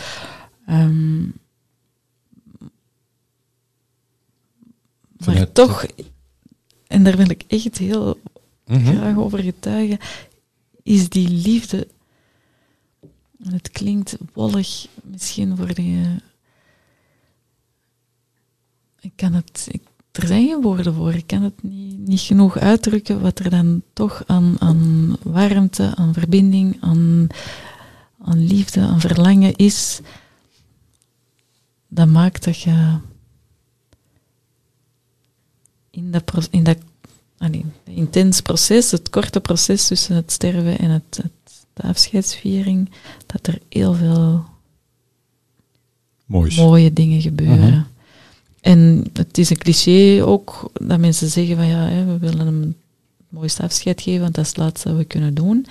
maar 5.24 5.52
toch, 5.52 5.86
en 6.86 7.04
daar 7.04 7.16
wil 7.16 7.30
ik 7.30 7.42
echt 7.46 7.78
heel 7.78 8.20
Mhm. 8.66 8.96
graag 8.96 9.16
over 9.16 9.38
getuigen, 9.38 9.98
is 10.82 11.08
die 11.08 11.28
liefde. 11.28 11.88
Het 13.42 13.70
klinkt 13.70 14.16
wollig 14.32 14.86
misschien 15.02 15.56
voor 15.56 15.74
die. 15.74 16.04
Ik 19.00 19.12
kan 19.16 19.32
het. 19.32 19.68
Ik, 19.70 19.82
er 20.12 20.26
zijn 20.26 20.46
geen 20.46 20.62
woorden 20.62 20.94
voor. 20.94 21.14
Ik 21.14 21.26
kan 21.26 21.42
het 21.42 21.62
niet, 21.62 21.98
niet 21.98 22.20
genoeg 22.20 22.56
uitdrukken 22.58 23.20
wat 23.20 23.38
er 23.38 23.50
dan 23.50 23.82
toch 23.92 24.22
aan, 24.26 24.56
aan 24.58 25.16
warmte, 25.22 25.94
aan 25.96 26.12
verbinding, 26.12 26.76
aan, 26.80 27.26
aan 28.18 28.46
liefde, 28.46 28.80
aan 28.80 29.00
verlangen 29.00 29.56
is. 29.56 30.00
Dat 31.88 32.08
maakt 32.08 32.44
dat 32.44 32.60
je 32.60 32.98
in 35.96 36.10
dat, 36.10 36.24
pro- 36.24 36.40
in 36.50 36.64
dat 36.64 36.78
allee, 37.38 37.64
het 37.84 37.94
intens 37.94 38.40
proces, 38.40 38.90
het 38.90 39.10
korte 39.10 39.40
proces 39.40 39.86
tussen 39.86 40.16
het 40.16 40.32
sterven 40.32 40.78
en 40.78 40.90
het, 40.90 41.16
het, 41.22 41.66
de 41.72 41.82
afscheidsviering, 41.82 42.90
dat 43.26 43.46
er 43.46 43.58
heel 43.68 43.94
veel 43.94 44.44
Moois. 46.24 46.56
mooie 46.56 46.92
dingen 46.92 47.20
gebeuren. 47.20 47.70
Mhm. 47.70 47.82
En 48.60 49.04
het 49.12 49.38
is 49.38 49.50
een 49.50 49.58
cliché 49.58 50.24
ook 50.24 50.70
dat 50.72 50.98
mensen 50.98 51.28
zeggen 51.28 51.56
van 51.56 51.66
ja, 51.66 51.88
hè, 51.88 52.04
we 52.04 52.18
willen 52.18 52.46
hem 52.46 52.60
het 52.62 52.76
mooiste 53.28 53.62
afscheid 53.62 54.00
geven, 54.00 54.20
want 54.20 54.34
dat 54.34 54.44
is 54.44 54.50
het 54.50 54.58
laatste 54.58 54.88
dat 54.88 54.96
we 54.96 55.04
kunnen 55.04 55.34
doen. 55.34 55.66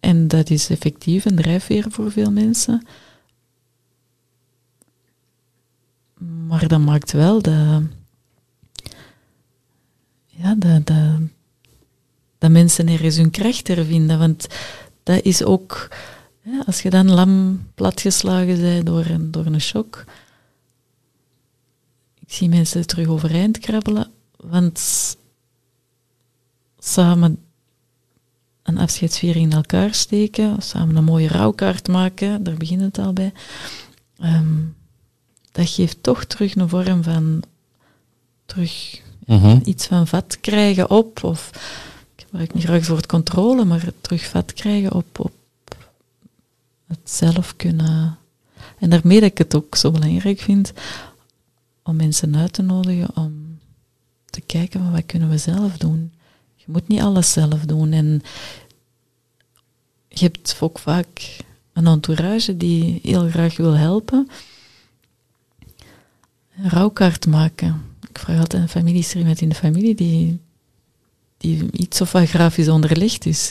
En 0.00 0.28
dat 0.28 0.50
is 0.50 0.68
effectief 0.70 1.24
een 1.24 1.36
drijfveer 1.36 1.86
voor 1.88 2.10
veel 2.12 2.30
mensen. 2.30 2.86
Maar 6.46 6.68
dat 6.68 6.80
maakt 6.80 7.12
wel 7.12 7.42
dat, 7.42 7.82
ja, 10.26 10.54
dat, 10.54 10.86
dat, 10.86 11.20
dat 12.38 12.50
mensen 12.50 12.88
ergens 12.88 13.16
hun 13.16 13.30
kracht 13.30 13.68
hervinden. 13.68 14.18
Want 14.18 14.46
dat 15.02 15.22
is 15.22 15.44
ook, 15.44 15.88
als 16.66 16.82
je 16.82 16.90
dan 16.90 17.10
lam 17.10 17.62
platgeslagen 17.74 18.60
bent 18.60 18.86
door 18.86 19.04
een, 19.04 19.30
door 19.30 19.46
een 19.46 19.60
shock. 19.60 20.04
Ik 22.20 22.32
zie 22.32 22.48
mensen 22.48 22.86
terug 22.86 23.06
overeind 23.06 23.58
krabbelen, 23.58 24.10
want 24.36 24.80
samen 26.78 27.38
een 28.62 28.78
afscheidsviering 28.78 29.50
in 29.50 29.56
elkaar 29.56 29.94
steken, 29.94 30.62
samen 30.62 30.96
een 30.96 31.04
mooie 31.04 31.28
rouwkaart 31.28 31.88
maken, 31.88 32.42
daar 32.42 32.56
begint 32.56 32.80
het 32.80 32.98
al 32.98 33.12
bij. 33.12 33.32
Ehm, 34.18 34.58
dat 35.52 35.68
geeft 35.68 36.02
toch 36.02 36.24
terug 36.24 36.54
een 36.54 36.68
vorm 36.68 37.02
van 37.02 37.42
terug 38.46 39.00
Mhm. 39.26 39.60
iets 39.64 39.86
van 39.86 40.06
vat 40.06 40.38
krijgen 40.40 40.90
op, 40.90 41.24
of 41.24 41.50
ik 42.16 42.24
gebruik 42.24 42.54
niet 42.54 42.64
graag 42.64 42.78
het 42.78 42.88
woord 42.88 43.06
controle, 43.06 43.64
maar 43.64 43.92
terug 44.00 44.24
vat 44.24 44.52
krijgen 44.52 44.92
op, 44.92 45.18
op 45.18 45.32
het 46.86 47.10
zelf 47.10 47.56
kunnen. 47.56 48.18
En 48.78 48.90
daarmee 48.90 49.20
dat 49.20 49.30
ik 49.30 49.38
het 49.38 49.54
ook 49.54 49.76
zo 49.76 49.90
belangrijk 49.90 50.40
vind 50.40 50.72
om 51.82 51.96
mensen 51.96 52.36
uit 52.36 52.52
te 52.52 52.62
nodigen 52.62 53.16
om 53.16 53.58
te 54.30 54.40
kijken 54.40 54.80
van 54.80 54.92
wat 54.92 55.06
kunnen 55.06 55.28
we 55.28 55.38
zelf 55.38 55.76
doen. 55.76 56.12
Je 56.54 56.64
moet 56.66 56.88
niet 56.88 57.00
alles 57.00 57.32
zelf 57.32 57.60
doen. 57.64 57.92
En 57.92 58.22
je 60.08 60.24
hebt 60.24 60.56
ook 60.60 60.78
vaak 60.78 61.36
een 61.72 61.86
entourage 61.86 62.56
die 62.56 63.00
heel 63.02 63.28
graag 63.28 63.56
wil 63.56 63.72
helpen. 63.72 64.28
Een 66.56 66.68
rouwkaart 66.70 67.26
maken. 67.26 67.82
Ik 68.10 68.18
vraag 68.18 68.38
altijd 68.38 68.62
een 68.62 68.68
familie, 68.68 68.98
is 68.98 69.12
er 69.12 69.18
iemand 69.18 69.40
in 69.40 69.48
de 69.48 69.54
familie 69.54 69.94
die, 69.94 70.40
die 71.36 71.70
iets 71.72 72.00
of 72.00 72.12
wat 72.12 72.28
grafisch 72.28 72.68
onderlegd 72.68 73.26
is? 73.26 73.50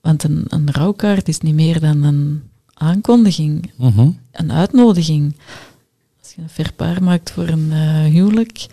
Want 0.00 0.22
een, 0.22 0.44
een 0.48 0.70
rouwkaart 0.72 1.28
is 1.28 1.40
niet 1.40 1.54
meer 1.54 1.80
dan 1.80 2.02
een 2.02 2.42
aankondiging, 2.74 3.70
Mhm. 3.76 4.10
een 4.32 4.52
uitnodiging. 4.52 5.36
Als 6.22 6.32
je 6.34 6.42
een 6.42 6.48
verpaar 6.48 7.02
maakt 7.02 7.30
voor 7.30 7.48
een 7.48 7.72
eh, 7.72 8.04
huwelijk, 8.04 8.66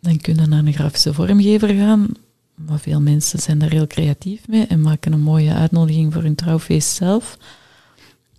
dan 0.00 0.16
kun 0.16 0.34
je 0.36 0.46
naar 0.46 0.64
een 0.64 0.72
grafische 0.72 1.14
vormgever 1.14 1.68
gaan. 1.68 2.08
Maar 2.54 2.78
veel 2.78 3.00
mensen 3.00 3.38
zijn 3.38 3.58
daar 3.58 3.70
heel 3.70 3.86
creatief 3.86 4.48
mee 4.48 4.66
en 4.66 4.80
maken 4.80 5.12
een 5.12 5.20
mooie 5.20 5.52
uitnodiging 5.54 6.12
voor 6.12 6.22
hun 6.22 6.34
trouwfeest 6.34 6.88
zelf. 6.96 7.38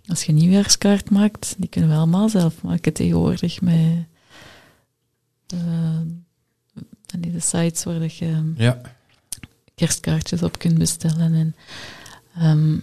Als 0.08 0.22
je 0.24 0.32
een 0.32 0.38
nieuwjaarskaart 0.38 1.10
maakt, 1.10 1.54
die 1.58 1.68
kunnen 1.68 1.90
we 1.90 1.96
allemaal 1.96 2.28
zelf 2.28 2.62
maken 2.62 2.92
tegenwoordig 2.92 3.60
met 3.60 4.06
die 7.20 7.32
de 7.32 7.40
sites 7.40 7.84
waar 7.84 8.02
je 8.14 8.52
Ja. 8.56 8.80
kerstkaartjes 9.74 10.42
op 10.42 10.58
kunt 10.58 10.78
bestellen. 10.78 11.34
En, 11.34 11.56
ehm, 12.34 12.78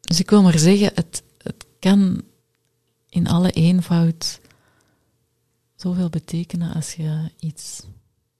dus 0.00 0.20
ik 0.20 0.30
wil 0.30 0.42
maar 0.42 0.58
zeggen, 0.58 0.90
het, 0.94 1.22
het 1.42 1.66
kan 1.78 2.22
in 3.08 3.28
alle 3.28 3.50
eenvoud 3.50 4.40
zoveel 5.76 6.08
betekenen 6.08 6.74
als 6.74 6.92
je 6.94 7.30
iets 7.38 7.82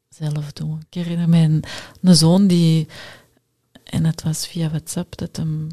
zelf 0.09 0.53
doet. 0.53 0.83
Ik 0.83 0.95
herinner 0.95 1.29
mij 1.29 1.45
een, 1.45 1.65
een 2.03 2.17
zoon 2.17 2.47
die, 2.47 2.89
en 3.85 4.05
het 4.05 4.23
was 4.23 4.47
via 4.47 4.69
WhatsApp, 4.69 5.17
dat 5.17 5.37
hem 5.37 5.69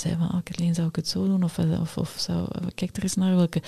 zei 0.00 0.16
van, 0.16 0.32
oh 0.32 0.42
Kathleen, 0.42 0.74
zou 0.74 0.88
ik 0.88 0.96
het 0.96 1.08
zo 1.08 1.26
doen? 1.26 1.42
Of, 1.42 1.58
of, 1.58 1.96
of 1.98 2.16
zou, 2.18 2.48
kijk 2.74 2.96
er 2.96 3.02
eens 3.02 3.14
naar 3.14 3.36
welke... 3.36 3.62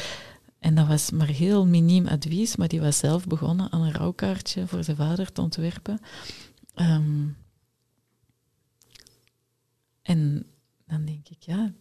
En 0.59 0.75
dat 0.75 0.87
was 0.87 1.11
maar 1.11 1.29
heel 1.29 1.67
miniem 1.67 2.07
advies, 2.07 2.57
maar 2.57 2.69
die 2.69 2.81
was 2.81 2.99
zelf 2.99 3.27
begonnen 3.27 3.73
aan 3.73 3.81
een 3.81 3.93
rouwkaartje 3.93 4.67
voor 4.67 4.85
zijn 4.85 4.97
vader 4.97 5.33
te 5.33 5.41
ontwerpen. 5.41 6.01
Ehm, 6.75 7.29
en 10.03 10.47
dan 10.87 11.05
denk 11.05 11.29
ik, 11.29 11.43
ja, 11.43 11.73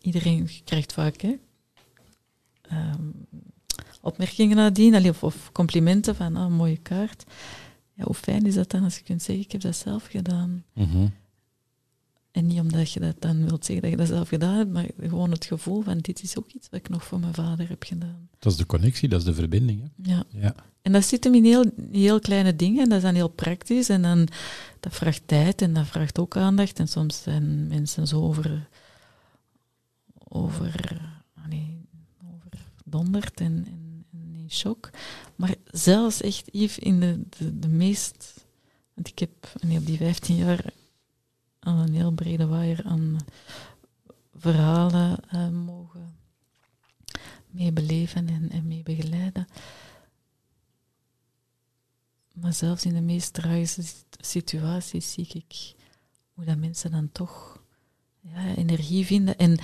iedereen 0.00 0.50
krijgt 0.64 0.92
vaak 0.92 1.20
hè, 1.20 1.38
ehm, 2.62 3.10
opmerkingen 4.00 4.56
nadien, 4.56 5.14
of, 5.20 5.52
complimenten 5.52 6.16
van, 6.16 6.36
oh, 6.36 6.46
mooie 6.48 6.76
kaart. 6.76 7.24
Ja, 7.92 8.04
hoe 8.04 8.14
fijn 8.14 8.46
is 8.46 8.54
dat 8.54 8.70
dan 8.70 8.84
als 8.84 8.96
je 8.96 9.02
kunt 9.02 9.22
zeggen, 9.22 9.44
ik 9.44 9.52
heb 9.52 9.60
dat 9.60 9.76
zelf 9.76 10.06
gedaan. 10.06 10.64
Mhm. 10.72 11.06
En 12.36 12.46
niet 12.46 12.60
omdat 12.60 12.92
je 12.92 13.00
dat 13.00 13.16
dan 13.18 13.44
wilt 13.48 13.64
zeggen 13.64 13.82
dat 13.82 13.90
je 13.90 13.96
dat 13.96 14.16
zelf 14.16 14.28
gedaan 14.28 14.56
hebt, 14.56 14.72
maar 14.72 14.86
gewoon 15.00 15.30
het 15.30 15.44
gevoel 15.44 15.82
van, 15.82 15.98
dit 15.98 16.22
is 16.22 16.38
ook 16.38 16.50
iets 16.50 16.68
wat 16.70 16.80
ik 16.80 16.88
nog 16.88 17.04
voor 17.04 17.20
mijn 17.20 17.34
vader 17.34 17.68
heb 17.68 17.82
gedaan. 17.82 18.28
Dat 18.38 18.52
is 18.52 18.58
de 18.58 18.66
connectie, 18.66 19.08
dat 19.08 19.18
is 19.20 19.24
de 19.26 19.34
verbinding. 19.34 19.80
Hè? 19.80 20.12
Ja. 20.12 20.24
Ja. 20.28 20.54
En 20.82 20.92
dat 20.92 21.04
zit 21.04 21.24
hem 21.24 21.34
in 21.34 21.44
heel, 21.44 21.64
heel 21.92 22.20
kleine 22.20 22.56
dingen 22.56 22.82
en 22.82 22.88
dat 22.88 22.98
is 22.98 23.04
dan 23.04 23.14
heel 23.14 23.28
praktisch 23.28 23.88
en 23.88 24.02
dan, 24.02 24.28
dat 24.80 24.94
vraagt 24.94 25.22
tijd 25.26 25.62
en 25.62 25.72
dat 25.72 25.86
vraagt 25.86 26.18
ook 26.18 26.36
aandacht 26.36 26.78
en 26.78 26.88
soms 26.88 27.22
zijn 27.22 27.66
mensen 27.66 28.06
zo 28.06 28.22
over, 28.22 28.68
over, 30.28 31.00
ah 31.34 31.46
nee, 31.48 31.88
overdonderd 32.34 33.40
en, 33.40 33.64
en, 33.66 34.04
en 34.12 34.34
in 34.34 34.50
shock. 34.50 34.90
Maar 35.36 35.54
zelfs 35.64 36.20
echt, 36.20 36.48
Yves, 36.52 36.78
in 36.78 37.00
de, 37.00 37.20
de, 37.38 37.58
de 37.58 37.68
meest, 37.68 38.34
want 38.94 39.08
ik 39.08 39.18
heb 39.18 39.52
nee, 39.60 39.78
op 39.78 39.86
die 39.86 39.96
15 39.96 40.36
jaar 40.36 40.64
aan 41.66 41.78
een 41.78 41.94
heel 41.94 42.10
brede 42.10 42.46
waaier 42.46 42.84
aan 42.84 43.16
verhalen 44.34 45.18
eh, 45.28 45.48
mogen 45.48 46.18
mee 47.50 47.72
beleven 47.72 48.28
en, 48.28 48.50
en 48.50 48.66
mee 48.66 48.82
begeleiden. 48.82 49.46
Maar 52.32 52.52
zelfs 52.52 52.84
in 52.84 52.94
de 52.94 53.00
meest 53.00 53.32
tragische 53.32 53.82
sit- 53.82 54.16
situaties 54.20 55.12
zie 55.12 55.28
ik 55.28 55.74
hoe 56.32 56.44
dat 56.44 56.56
mensen 56.56 56.90
dan 56.90 57.12
toch 57.12 57.62
ja, 58.20 58.54
energie 58.54 59.06
vinden. 59.06 59.38
En 59.38 59.58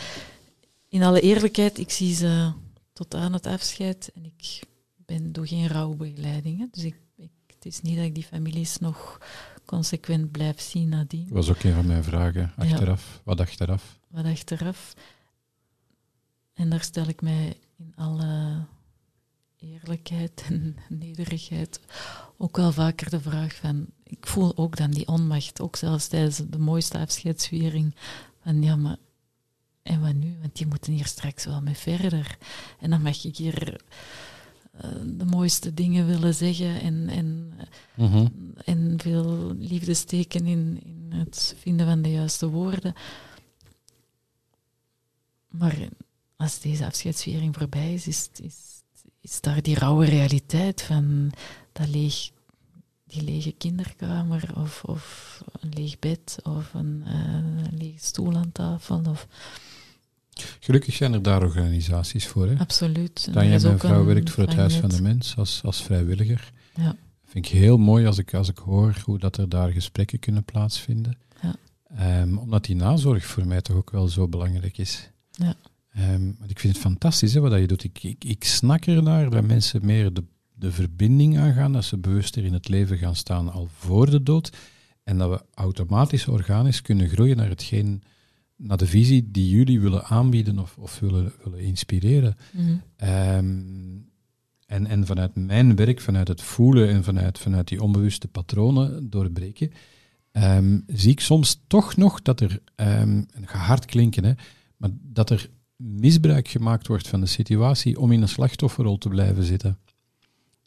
in 0.88 1.02
alle 1.02 1.20
eerlijkheid, 1.20 1.78
ik 1.78 1.90
zie 1.90 2.14
ze 2.14 2.52
tot 2.92 3.14
aan 3.14 3.32
het 3.32 3.46
afscheid 3.46 4.10
en 4.14 4.24
ik 4.24 4.60
ben, 4.96 5.32
doe 5.32 5.46
geen 5.46 5.68
rouwbegeleiding. 5.68 6.72
Dus 6.72 6.84
ik, 6.84 6.96
ik, 7.16 7.30
het 7.46 7.66
is 7.66 7.80
niet 7.80 7.96
dat 7.96 8.04
ik 8.04 8.14
die 8.14 8.24
families 8.24 8.78
nog 8.78 9.20
consequent 9.72 10.30
blijf 10.30 10.60
zien 10.60 10.88
nadien. 10.88 11.24
Dat 11.24 11.32
was 11.32 11.50
ook 11.50 11.62
een 11.62 11.74
van 11.74 11.86
mijn 11.86 12.04
vragen 12.04 12.52
achteraf. 12.56 13.20
Wat 13.24 13.40
achteraf? 13.40 13.98
Wat 14.08 14.24
achteraf. 14.24 14.94
En 16.54 16.70
daar 16.70 16.82
stel 16.82 17.08
ik 17.08 17.22
mij 17.22 17.56
in 17.76 17.92
alle 17.96 18.64
eerlijkheid 19.56 20.44
en 20.48 20.76
nederigheid 20.88 21.80
ook 22.36 22.56
wel 22.56 22.72
vaker 22.72 23.10
de 23.10 23.20
vraag 23.20 23.54
van... 23.54 23.86
Ik 24.02 24.26
voel 24.26 24.56
ook 24.56 24.76
dan 24.76 24.90
die 24.90 25.08
onmacht, 25.08 25.60
ook 25.60 25.76
zelfs 25.76 26.06
tijdens 26.06 26.36
de 26.36 26.58
mooiste 26.58 26.98
afscheidsviering, 26.98 27.94
van 28.42 28.62
ja, 28.62 28.76
maar 28.76 28.96
en 29.82 30.00
wat 30.00 30.14
nu? 30.14 30.36
Want 30.40 30.56
die 30.56 30.66
moeten 30.66 30.92
hier 30.92 31.06
straks 31.06 31.44
wel 31.44 31.60
mee 31.60 31.76
verder. 31.76 32.36
En 32.80 32.90
dan 32.90 33.02
mag 33.02 33.24
ik 33.24 33.36
hier 33.36 33.80
de 35.16 35.24
mooiste 35.24 35.74
dingen 35.74 36.06
willen 36.06 36.34
zeggen 36.34 36.80
en, 36.80 37.08
en, 37.08 37.52
Mhm. 37.94 38.26
en 38.64 38.94
veel 38.96 39.54
liefde 39.58 39.94
steken 39.94 40.46
in, 40.46 40.80
in 40.84 41.18
het 41.18 41.54
vinden 41.58 41.86
van 41.86 42.02
de 42.02 42.10
juiste 42.10 42.48
woorden. 42.48 42.94
Maar 45.48 45.88
als 46.36 46.60
deze 46.60 46.86
afscheidsviering 46.86 47.54
voorbij 47.56 47.94
is, 47.94 48.06
is, 48.06 48.28
is, 48.42 48.54
is 49.20 49.40
daar 49.40 49.62
die 49.62 49.78
rauwe 49.78 50.04
realiteit 50.04 50.82
van 50.82 51.32
dat 51.72 51.88
leeg, 51.88 52.30
die 53.04 53.22
lege 53.22 53.52
kinderkamer 53.52 54.52
of, 54.56 54.84
of 54.84 55.38
een 55.60 55.68
leeg 55.74 55.98
bed 55.98 56.38
of 56.42 56.74
een, 56.74 57.02
eh, 57.06 57.34
een 57.34 57.76
lege 57.76 58.04
stoel 58.04 58.36
aan 58.36 58.52
tafel. 58.52 59.02
Of, 59.08 59.26
Gelukkig 60.60 60.94
zijn 60.94 61.12
er 61.12 61.22
daar 61.22 61.42
organisaties 61.42 62.26
voor. 62.26 62.46
Hè? 62.46 62.58
absoluut. 62.58 63.28
Er 63.34 63.42
is 63.42 63.62
mijn 63.62 63.78
vrouw, 63.78 64.04
werkt 64.04 64.30
voor 64.30 64.44
het 64.44 64.54
Huis 64.54 64.74
van 64.74 64.88
de. 64.88 65.02
Mens 65.02 65.36
als, 65.36 65.60
als 65.64 65.82
vrijwilliger. 65.82 66.52
Ja. 66.74 66.96
vind 67.24 67.46
ik 67.46 67.52
heel 67.52 67.76
mooi 67.76 68.06
als 68.06 68.18
ik, 68.18 68.34
als 68.34 68.48
ik 68.48 68.58
hoor 68.58 69.02
hoe 69.04 69.18
dat 69.18 69.36
er 69.36 69.48
daar 69.48 69.70
gesprekken 69.70 70.18
kunnen 70.18 70.44
plaatsvinden. 70.44 71.18
Ja. 71.42 71.54
Ehm, 71.96 72.36
omdat 72.36 72.64
die 72.64 72.76
nazorg 72.76 73.24
voor 73.24 73.46
mij 73.46 73.62
toch 73.62 73.76
ook 73.76 73.90
wel 73.90 74.08
zo 74.08 74.28
belangrijk 74.28 74.78
is. 74.78 75.10
Ja. 75.30 75.54
Ehm, 75.92 76.28
ik 76.28 76.58
vind 76.58 76.72
het 76.72 76.82
fantastisch 76.82 77.34
hè, 77.34 77.40
wat 77.40 77.58
je 77.60 77.66
doet. 77.66 77.84
Ik, 77.84 78.02
ik, 78.02 78.24
ik 78.24 78.44
snak 78.44 78.86
ernaar 78.86 79.30
dat 79.30 79.44
mensen 79.44 79.86
meer 79.86 80.12
de, 80.12 80.24
de 80.54 80.72
verbinding 80.72 81.38
aangaan, 81.38 81.72
dat 81.72 81.84
ze 81.84 81.98
bewuster 81.98 82.44
in 82.44 82.52
het 82.52 82.68
leven 82.68 82.98
gaan 82.98 83.16
staan 83.16 83.52
al 83.52 83.68
voor 83.78 84.10
de 84.10 84.22
dood. 84.22 84.52
En 85.04 85.18
dat 85.18 85.30
we 85.30 85.44
automatisch 85.54 86.28
organisch 86.28 86.82
kunnen 86.82 87.08
groeien 87.08 87.36
naar 87.36 87.48
hetgeen, 87.48 88.02
naar 88.62 88.76
de 88.76 88.86
visie 88.86 89.30
die 89.30 89.48
jullie 89.48 89.80
willen 89.80 90.04
aanbieden 90.04 90.58
of, 90.58 90.76
of 90.78 90.98
willen, 90.98 91.32
willen 91.44 91.60
inspireren. 91.60 92.36
Mhm. 92.52 92.76
Ehm, 92.96 93.60
en, 94.66 94.86
en 94.86 95.06
vanuit 95.06 95.34
mijn 95.34 95.76
werk, 95.76 96.00
vanuit 96.00 96.28
het 96.28 96.42
voelen 96.42 96.88
en 96.88 97.04
vanuit, 97.04 97.38
vanuit 97.38 97.68
die 97.68 97.82
onbewuste 97.82 98.28
patronen 98.28 99.10
doorbreken, 99.10 99.72
ehm, 100.32 100.80
zie 100.86 101.10
ik 101.10 101.20
soms 101.20 101.62
toch 101.66 101.96
nog 101.96 102.22
dat 102.22 102.40
er, 102.40 102.50
um, 102.76 103.26
en 103.34 103.46
ga 103.46 103.58
hard 103.58 103.84
klinken, 103.84 104.24
hè, 104.24 104.32
maar 104.76 104.90
dat 104.92 105.30
er 105.30 105.50
misbruik 105.76 106.48
gemaakt 106.48 106.86
wordt 106.86 107.08
van 107.08 107.20
de 107.20 107.26
situatie 107.26 108.00
om 108.00 108.12
in 108.12 108.22
een 108.22 108.28
slachtofferrol 108.28 108.98
te 108.98 109.08
blijven 109.08 109.44
zitten. 109.44 109.78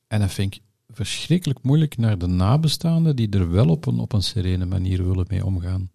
En 0.08 0.20
dat 0.20 0.34
vind 0.34 0.56
ik 0.56 0.62
verschrikkelijk 0.88 1.64
moeilijk 1.64 1.98
naar 1.98 2.18
de 2.18 2.28
nabestaanden 2.28 3.16
die 3.16 3.30
er 3.30 3.52
wel 3.52 3.68
op 3.68 3.86
een, 3.86 4.00
op 4.00 4.14
een 4.14 4.24
serene 4.24 4.66
manier 4.66 5.08
willen 5.08 5.26
mee 5.30 5.46
omgaan. 5.46 5.90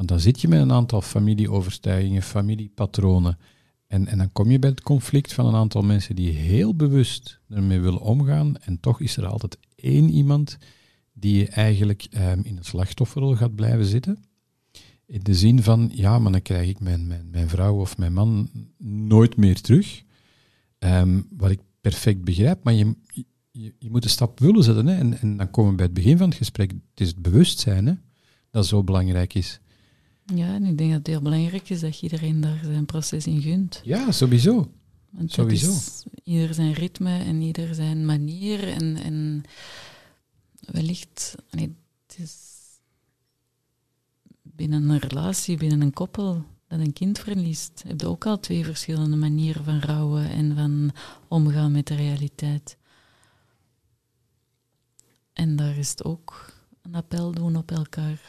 Want 0.00 0.12
dan 0.12 0.20
zit 0.20 0.40
je 0.40 0.48
met 0.48 0.60
een 0.60 0.72
aantal 0.72 1.02
familieovertuigingen, 1.02 2.22
familiepatronen. 2.22 3.38
En, 3.86 4.06
en 4.06 4.18
dan 4.18 4.32
kom 4.32 4.50
je 4.50 4.58
bij 4.58 4.70
het 4.70 4.82
conflict 4.82 5.32
van 5.32 5.46
een 5.46 5.54
aantal 5.54 5.82
mensen 5.82 6.16
die 6.16 6.30
heel 6.30 6.74
bewust 6.74 7.40
ermee 7.48 7.80
willen 7.80 8.00
omgaan. 8.00 8.56
En 8.56 8.80
toch 8.80 9.00
is 9.00 9.16
er 9.16 9.26
altijd 9.26 9.58
één 9.74 10.10
iemand 10.10 10.58
die 11.12 11.38
je 11.38 11.48
eigenlijk 11.48 12.06
ehm, 12.10 12.40
in 12.42 12.56
het 12.56 12.66
slachtofferrol 12.66 13.34
gaat 13.34 13.54
blijven 13.54 13.84
zitten. 13.84 14.24
In 15.06 15.20
de 15.22 15.34
zin 15.34 15.62
van, 15.62 15.90
ja, 15.92 16.18
maar 16.18 16.32
dan 16.32 16.42
krijg 16.42 16.68
ik 16.68 16.80
mijn, 16.80 17.06
mijn, 17.06 17.28
mijn 17.30 17.48
vrouw 17.48 17.80
of 17.80 17.98
mijn 17.98 18.12
man 18.12 18.50
nooit 18.84 19.36
meer 19.36 19.60
terug. 19.60 20.02
Ehm, 20.78 21.20
wat 21.36 21.50
ik 21.50 21.60
perfect 21.80 22.24
begrijp, 22.24 22.64
maar 22.64 22.74
je, 22.74 22.94
je, 23.50 23.90
moet 23.90 24.02
de 24.02 24.08
stap 24.08 24.38
willen 24.38 24.64
zetten. 24.64 24.86
Hè? 24.86 24.96
En, 24.96 25.20
en 25.20 25.36
dan 25.36 25.50
komen 25.50 25.70
we 25.70 25.76
bij 25.76 25.86
het 25.86 25.94
begin 25.94 26.18
van 26.18 26.28
het 26.28 26.38
gesprek. 26.38 26.70
Het 26.70 27.00
is 27.00 27.08
het 27.08 27.22
bewustzijn 27.22 27.86
hè, 27.86 27.94
dat 28.50 28.66
zo 28.66 28.84
belangrijk 28.84 29.34
is. 29.34 29.60
Ja, 30.34 30.54
en 30.54 30.64
ik 30.64 30.78
denk 30.78 30.90
dat 30.90 30.98
het 30.98 31.06
heel 31.06 31.22
belangrijk 31.22 31.70
is 31.70 31.80
dat 31.80 32.00
iedereen 32.02 32.40
daar 32.40 32.60
zijn 32.64 32.86
proces 32.86 33.26
in 33.26 33.42
gunt. 33.42 33.80
Ja, 33.84 34.12
sowieso. 34.12 34.70
Want 35.10 35.32
Sowieso. 35.32 35.70
Is 35.70 36.04
ieder 36.24 36.54
zijn 36.54 36.72
ritme 36.72 37.18
en 37.18 37.42
ieder 37.42 37.74
zijn 37.74 38.06
manier. 38.06 38.68
En, 38.68 38.96
en 38.96 39.42
wellicht, 40.60 41.34
nee, 41.50 41.76
het 42.06 42.18
is 42.18 42.48
binnen 44.42 44.88
een 44.88 44.98
relatie, 44.98 45.56
binnen 45.56 45.80
een 45.80 45.92
koppel 45.92 46.44
dat 46.70 46.80
een 46.80 46.92
kind 46.92 47.18
verliest, 47.18 47.82
heb 47.86 48.00
je 48.00 48.06
ook 48.06 48.26
al 48.26 48.40
twee 48.40 48.64
verschillende 48.64 49.16
manieren 49.16 49.64
van 49.64 49.80
rouwen 49.80 50.30
en 50.30 50.54
van 50.54 50.90
omgaan 51.28 51.72
met 51.72 51.86
de 51.86 51.94
realiteit. 51.94 52.76
En 55.32 55.56
daar 55.56 55.76
is 55.76 55.90
het 55.90 56.04
ook 56.04 56.52
een 56.82 56.94
appel 56.94 57.32
doen 57.32 57.56
op 57.56 57.70
elkaar 57.70 58.20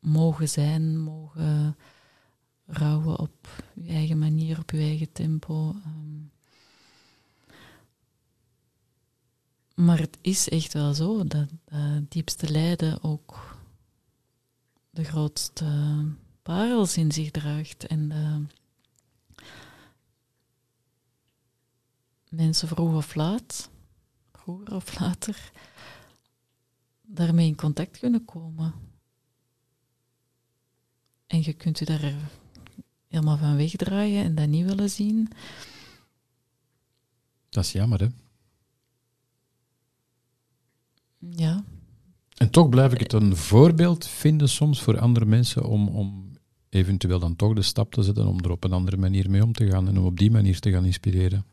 mogen 0.00 0.48
zijn, 0.48 0.98
mogen 0.98 1.76
rouwen 2.66 3.18
op 3.18 3.62
je 3.74 3.88
eigen 3.88 4.18
manier, 4.18 4.58
op 4.58 4.70
je 4.70 4.78
eigen 4.78 5.12
tempo. 5.12 5.74
ehm. 5.84 6.26
Maar 9.74 9.98
het 9.98 10.18
is 10.20 10.48
echt 10.48 10.72
wel 10.72 10.94
zo 10.94 11.24
dat 11.24 11.48
het 11.64 12.10
diepste 12.10 12.50
lijden 12.50 13.02
ook 13.02 13.56
de 14.90 15.04
grootste 15.04 16.04
parels 16.42 16.96
in 16.96 17.12
zich 17.12 17.30
draagt. 17.30 17.86
En 17.86 18.12
mensen 22.28 22.68
vroeg 22.68 22.94
of 22.94 23.14
laat, 23.14 23.70
vroeger 24.32 24.74
of 24.74 24.98
later, 24.98 25.50
daarmee 27.02 27.46
in 27.46 27.56
contact 27.56 27.98
kunnen 27.98 28.24
komen. 28.24 28.74
En 31.28 31.42
je 31.42 31.52
kunt 31.52 31.78
je 31.78 31.84
daar 31.84 32.14
helemaal 33.08 33.36
van 33.36 33.56
wegdraaien 33.56 34.24
en 34.24 34.34
dat 34.34 34.48
niet 34.48 34.64
willen 34.64 34.90
zien. 34.90 35.28
Dat 37.48 37.64
is 37.64 37.72
jammer, 37.72 38.00
hè? 38.00 38.06
Ja, 41.18 41.64
En 42.36 42.50
toch 42.50 42.68
blijf 42.68 42.92
ik 42.92 43.00
het 43.00 43.12
een 43.12 43.36
voorbeeld 43.36 44.06
vinden 44.06 44.48
soms 44.48 44.82
voor 44.82 44.98
andere 44.98 45.26
mensen 45.26 45.64
om, 45.64 45.88
om 45.88 46.32
eventueel 46.68 47.18
dan 47.18 47.36
toch 47.36 47.54
de 47.54 47.62
stap 47.62 47.92
te 47.92 48.02
zetten 48.02 48.26
om 48.26 48.40
er 48.40 48.50
op 48.50 48.64
een 48.64 48.72
andere 48.72 48.96
manier 48.96 49.30
mee 49.30 49.42
om 49.42 49.52
te 49.52 49.70
gaan 49.70 49.88
en 49.88 49.98
om 49.98 50.04
op 50.04 50.18
die 50.18 50.30
manier 50.30 50.60
te 50.60 50.70
gaan 50.70 50.84
inspireren. 50.84 51.44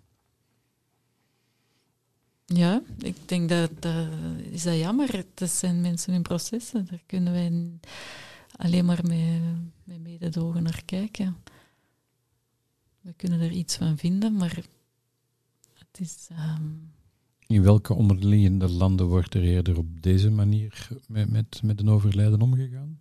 ja 2.45 2.81
ik 2.97 3.15
denk 3.25 3.49
dat, 3.49 3.71
dat 3.79 4.07
is 4.51 4.63
dat 4.63 4.77
jammer. 4.77 5.25
Dat 5.33 5.49
zijn 5.49 5.81
mensen 5.81 6.13
in 6.13 6.21
processen. 6.21 6.87
Daar 6.89 7.03
kunnen 7.05 7.33
wij 7.33 7.79
alleen 8.57 8.85
maar 8.85 9.05
met, 9.07 9.41
met 9.83 10.01
mededogen 10.01 10.63
naar 10.63 10.81
kijken. 10.85 11.35
We 13.01 13.13
kunnen 13.13 13.39
er 13.39 13.51
iets 13.51 13.75
van 13.77 13.97
vinden, 13.97 14.35
maar 14.35 14.55
het 15.73 15.99
is... 15.99 16.27
ehm, 16.31 16.63
In 17.47 17.63
welke 17.63 17.93
onderliggende 17.93 18.69
landen 18.69 19.07
wordt 19.07 19.33
er 19.33 19.43
eerder 19.43 19.77
op 19.77 20.01
deze 20.01 20.29
manier 20.29 20.87
met, 21.07 21.29
met, 21.29 21.61
met 21.63 21.79
een 21.79 21.89
overlijden 21.89 22.41
omgegaan? 22.41 22.99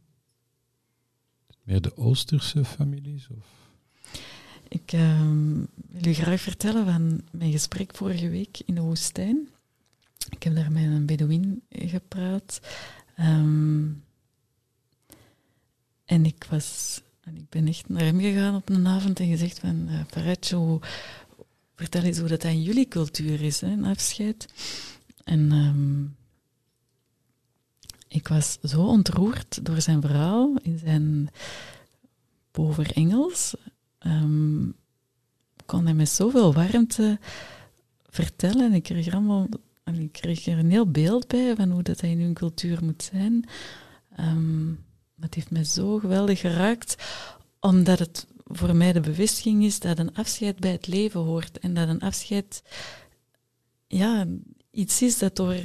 Meer 1.63 1.81
de 1.81 1.97
Oosterse 1.97 2.65
families? 2.65 3.29
Of? 3.29 3.47
Ik 4.69 4.93
ehm, 4.93 5.57
wil 5.89 6.07
u 6.07 6.13
graag 6.13 6.41
vertellen 6.41 6.85
van 6.87 7.21
mijn 7.33 7.53
gesprek 7.53 7.95
vorige 7.95 8.29
week 8.29 8.59
in 8.67 8.75
de 8.75 8.81
woestijn. 8.81 9.49
Ik 10.31 10.43
heb 10.43 10.55
daar 10.55 10.73
met 10.73 10.83
een 10.85 11.07
Bedouin 11.07 11.63
gepraat. 11.71 12.61
Ehm, 13.17 13.87
en 16.05 16.25
ik 16.25 16.47
was... 16.51 17.01
En 17.21 17.37
ik 17.37 17.49
ben 17.49 17.69
echt 17.69 17.89
naar 17.89 18.03
hem 18.03 18.21
gegaan 18.21 18.55
op 18.55 18.69
een 18.69 18.87
avond 18.87 19.21
en 19.21 19.29
gezegd 19.29 19.59
van... 19.59 19.89
Uh, 19.89 20.01
vertel 21.75 22.03
eens 22.03 22.19
hoe 22.19 22.29
dat 22.29 22.45
aan 22.45 22.63
jullie 22.63 22.89
cultuur 22.89 23.43
is, 23.43 23.61
hè, 23.61 23.67
een 23.67 23.85
afscheid. 23.85 24.47
En 25.25 25.53
ehm, 25.53 26.05
ik 28.09 28.29
was 28.29 28.59
zo 28.63 28.83
ontroerd 28.83 29.65
door 29.65 29.81
zijn 29.81 30.01
verhaal 30.01 30.57
in 30.63 30.79
zijn 30.79 31.29
boven 32.51 32.87
Engels 32.87 33.55
ehm, 33.99 34.69
kon 35.67 35.85
hij 35.85 35.95
met 35.95 36.09
zoveel 36.09 36.55
warmte 36.55 37.19
vertellen. 38.09 38.65
En 38.65 38.73
ik 38.73 38.83
kreeg, 38.83 39.07
er 39.07 39.13
allemaal, 39.13 39.49
ik 39.85 40.13
kreeg 40.13 40.47
er 40.47 40.59
een 40.59 40.71
heel 40.71 40.91
beeld 40.91 41.27
bij 41.27 41.55
van 41.57 41.71
hoe 41.71 41.83
dat 41.83 42.03
in 42.03 42.21
hun 42.21 42.35
cultuur 42.35 42.85
moet 42.85 43.03
zijn. 43.13 43.45
Ehm, 44.17 44.73
het 45.25 45.35
heeft 45.35 45.51
mij 45.51 45.65
zo 45.65 45.99
geweldig 45.99 46.41
geraakt, 46.41 46.97
omdat 47.61 47.99
het 47.99 48.27
voor 48.45 48.77
mij 48.77 48.93
de 48.93 49.01
bevestiging 49.01 49.65
is 49.65 49.81
dat 49.81 49.99
een 49.99 50.15
afscheid 50.15 50.59
bij 50.59 50.71
het 50.71 50.87
leven 50.87 51.21
hoort 51.21 51.59
en 51.59 51.75
dat 51.75 51.89
een 51.89 52.01
afscheid 52.01 52.63
ja, 53.87 54.27
iets 54.71 55.03
is 55.03 55.19
dat 55.19 55.37
door 55.37 55.57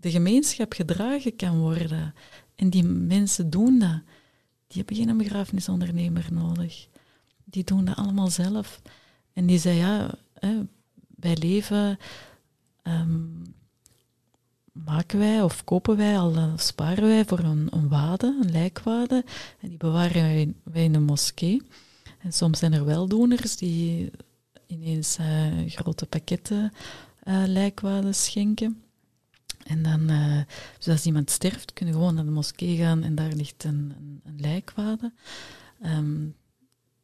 de 0.00 0.10
gemeenschap 0.10 0.72
gedragen 0.72 1.36
kan 1.36 1.58
worden. 1.58 2.14
En 2.54 2.70
die 2.70 2.84
mensen 2.84 3.50
doen 3.50 3.78
dat. 3.78 4.00
Die 4.66 4.84
hebben 4.84 4.96
geen 4.96 5.16
begrafenisondernemer 5.16 6.26
nodig. 6.32 6.88
Die 7.44 7.64
doen 7.64 7.84
dat 7.84 7.96
allemaal 7.96 8.28
zelf. 8.28 8.80
En 9.32 9.46
die 9.46 9.58
zei, 9.58 9.76
ja, 9.76 10.14
hè, 10.34 10.60
bij 10.98 11.36
leven 11.36 11.98
ehm, 12.82 13.26
maken 14.84 15.18
wij 15.18 15.42
of 15.42 15.64
kopen 15.64 15.96
wij 15.96 16.18
al, 16.18 16.34
eh, 16.34 16.52
sparen 16.56 17.04
wij 17.04 17.24
voor 17.24 17.38
een, 17.38 17.68
een 17.70 17.88
wade, 17.88 18.38
een 18.42 18.50
lijkwade. 18.50 19.24
En 19.60 19.68
die 19.68 19.78
bewaren 19.78 20.22
wij, 20.22 20.54
wij 20.62 20.84
in 20.84 20.92
de 20.92 20.98
moskee. 20.98 21.62
En 22.18 22.32
soms 22.32 22.58
zijn 22.58 22.72
er 22.72 22.84
weldoeners 22.84 23.56
die 23.56 24.10
ineens 24.66 25.16
eh, 25.16 25.46
grote 25.66 26.06
pakketten 26.06 26.72
eh 27.22 27.42
lijkwade 27.46 28.12
schenken. 28.12 28.82
En 29.64 29.82
dan, 29.82 30.08
eh, 30.10 30.40
dus 30.78 30.88
als 30.88 31.06
iemand 31.06 31.30
sterft, 31.30 31.72
kun 31.72 31.86
je 31.86 31.92
gewoon 31.92 32.14
naar 32.14 32.24
de 32.24 32.30
moskee 32.30 32.76
gaan 32.76 33.02
en 33.02 33.14
daar 33.14 33.32
ligt 33.32 33.64
een, 33.64 33.94
een, 33.98 34.20
een 34.24 34.40
lijkwade. 34.40 35.12
Ehm, 35.80 36.24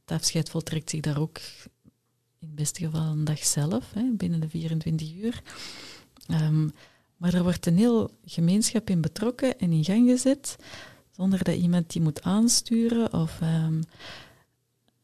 het 0.04 0.20
afscheid 0.20 0.50
voltrekt 0.50 0.90
zich 0.90 1.00
daar 1.00 1.18
ook 1.18 1.38
in 2.38 2.46
het 2.48 2.54
beste 2.54 2.84
geval 2.84 3.06
een 3.06 3.24
dag 3.24 3.44
zelf, 3.44 3.92
hè, 3.92 4.10
binnen 4.16 4.40
de 4.40 4.48
24 4.48 5.14
uur. 5.14 5.42
Ehm, 6.26 6.68
maar 7.24 7.34
er 7.34 7.42
wordt 7.42 7.66
een 7.66 7.76
heel 7.76 8.10
gemeenschap 8.24 8.90
in 8.90 9.00
betrokken 9.00 9.58
en 9.58 9.72
in 9.72 9.84
gang 9.84 10.08
gezet, 10.08 10.56
zonder 11.10 11.44
dat 11.44 11.54
iemand 11.56 11.92
die 11.92 12.02
moet 12.02 12.22
aansturen. 12.22 13.12
Of 13.12 13.40
ehm 13.40 13.80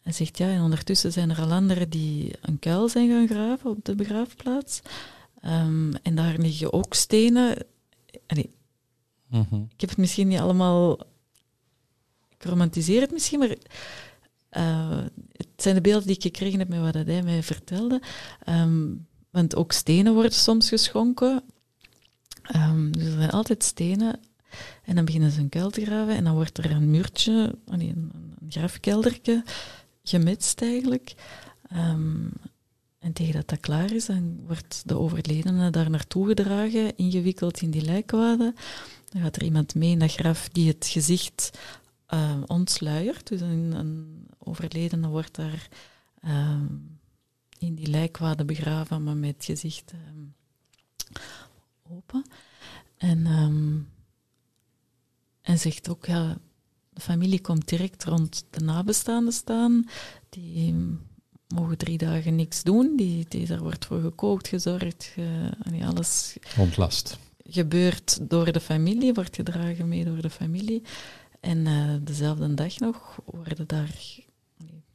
hij 0.02 0.12
zegt 0.12 0.38
ja, 0.38 0.48
en 0.48 0.62
ondertussen 0.62 1.12
zijn 1.12 1.30
er 1.30 1.40
al 1.40 1.50
anderen 1.52 1.90
die 1.90 2.32
een 2.40 2.58
kuil 2.58 2.88
zijn 2.88 3.08
gaan 3.08 3.28
graven 3.28 3.70
op 3.70 3.84
de 3.84 3.94
begraafplaats. 3.94 4.80
Ehm, 5.40 5.92
en 6.02 6.14
daar 6.14 6.38
liggen 6.38 6.72
ook 6.72 6.94
stenen. 6.94 7.56
Allee, 8.26 8.50
Mhm. 9.26 9.54
ik 9.54 9.80
heb 9.80 9.88
het 9.88 9.98
misschien 9.98 10.28
niet 10.28 10.38
allemaal. 10.38 10.98
Ik 12.28 12.44
romantiseer 12.44 13.00
het 13.00 13.12
misschien, 13.12 13.38
maar. 13.38 13.56
eh, 14.48 14.98
het 15.32 15.48
zijn 15.56 15.74
de 15.74 15.80
beelden 15.80 16.06
die 16.06 16.16
ik 16.16 16.22
gekregen 16.22 16.58
heb 16.58 16.68
met 16.68 16.80
wat 16.80 16.94
hij 16.94 17.22
mij 17.22 17.42
vertelde. 17.42 18.00
Ehm, 18.44 18.94
want 19.30 19.56
ook 19.56 19.72
stenen 19.72 20.12
worden 20.14 20.32
soms 20.32 20.68
geschonken. 20.68 21.42
Ehm, 22.52 22.90
dus 22.90 23.04
er 23.04 23.12
zijn 23.12 23.30
altijd 23.30 23.64
stenen. 23.64 24.20
En 24.84 24.94
dan 24.94 25.04
beginnen 25.04 25.30
ze 25.30 25.40
een 25.40 25.48
kuil 25.48 25.70
te 25.70 25.84
graven. 25.84 26.14
En 26.16 26.24
dan 26.24 26.34
wordt 26.34 26.58
er 26.58 26.70
een 26.70 26.90
muurtje, 26.90 27.54
een, 27.66 27.80
een 27.80 28.50
grafkeldertje, 28.50 29.44
gemitst 30.02 30.62
eigenlijk. 30.62 31.14
Ehm, 31.68 32.26
en 32.98 33.12
tegen 33.12 33.32
dat 33.32 33.48
dat 33.48 33.60
klaar 33.60 33.92
is, 33.92 34.06
dan 34.06 34.40
wordt 34.46 34.82
de 34.86 34.98
overledene 34.98 35.70
daar 35.70 35.90
naartoe 35.90 36.26
gedragen, 36.26 36.96
ingewikkeld 36.96 37.60
in 37.60 37.70
die 37.70 37.82
lijkwade. 37.82 38.54
Dan 39.08 39.22
gaat 39.22 39.36
er 39.36 39.42
iemand 39.42 39.74
mee 39.74 39.90
in 39.90 39.98
dat 39.98 40.12
graf 40.12 40.48
die 40.48 40.68
het 40.68 40.86
gezicht 40.86 41.50
eh, 42.06 42.42
ontsluiert. 42.46 43.28
Dus 43.28 43.40
een, 43.40 44.26
overledene 44.38 45.08
wordt 45.08 45.36
daar 45.36 45.68
in 47.58 47.74
die 47.74 47.86
lijkwade 47.86 48.44
begraven, 48.44 49.02
maar 49.02 49.16
met 49.16 49.44
gezicht 49.44 49.92
En, 52.96 53.26
ehm, 53.26 53.78
en 55.42 55.58
zegt 55.58 55.88
ook, 55.88 56.06
ja, 56.06 56.38
de 56.90 57.00
familie 57.00 57.40
komt 57.40 57.68
direct 57.68 58.04
rond 58.04 58.44
de 58.50 58.60
nabestaanden 58.60 59.32
staan. 59.32 59.88
Die 60.28 60.98
mogen 61.54 61.78
drie 61.78 61.98
dagen 61.98 62.34
niks 62.34 62.62
doen. 62.62 62.96
Die, 62.96 63.26
die, 63.28 63.46
daar 63.46 63.62
wordt 63.62 63.84
voor 63.84 64.00
gekookt, 64.00 64.48
gezorgd. 64.48 65.04
Ge, 65.04 65.50
allee, 65.62 65.86
alles 65.86 66.36
Ontlast. 66.58 67.18
gebeurt 67.44 68.30
door 68.30 68.52
de 68.52 68.60
familie, 68.60 69.14
wordt 69.14 69.36
gedragen 69.36 69.88
mee 69.88 70.04
door 70.04 70.22
de 70.22 70.30
familie. 70.30 70.82
En 71.40 71.66
eh, 71.66 71.94
dezelfde 72.00 72.54
dag 72.54 72.78
nog 72.78 73.20
worden 73.24 73.66
daar, 73.66 73.94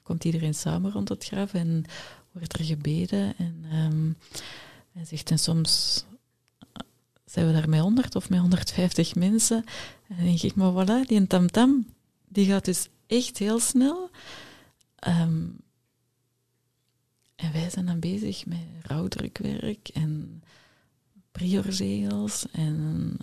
komt 0.03 0.23
iedereen 0.23 0.53
samen 0.53 0.91
rond 0.91 1.09
het 1.09 1.25
graf 1.25 1.53
en 1.53 1.85
wordt 2.31 2.59
er 2.59 2.65
gebeden. 2.65 3.37
En 3.37 3.65
ehm, 3.71 4.11
hij 4.91 5.05
zegt, 5.05 5.31
en 5.31 5.39
soms 5.39 6.03
zijn 7.36 7.47
we 7.47 7.53
daar 7.53 7.69
met 7.69 7.79
100 7.79 8.15
of 8.15 8.29
met 8.29 8.39
150 8.39 9.15
mensen. 9.15 9.57
En 10.07 10.15
dan 10.15 10.25
denk 10.25 10.41
ik, 10.41 10.55
maar 10.55 10.71
voilà, 10.86 11.07
die 11.07 11.27
tamtam, 11.27 11.88
die 12.27 12.45
gaat 12.45 12.65
dus 12.65 12.88
echt 13.07 13.38
heel 13.38 13.59
snel. 13.59 14.09
Ehm, 14.95 15.43
en 17.36 17.51
wij 17.51 17.69
zijn 17.69 17.86
dan 17.86 17.99
bezig 17.99 18.45
met 18.45 18.59
rouwdrukwerk 18.81 19.88
en 19.88 20.43
priorzegels 21.31 22.45
en 22.51 23.17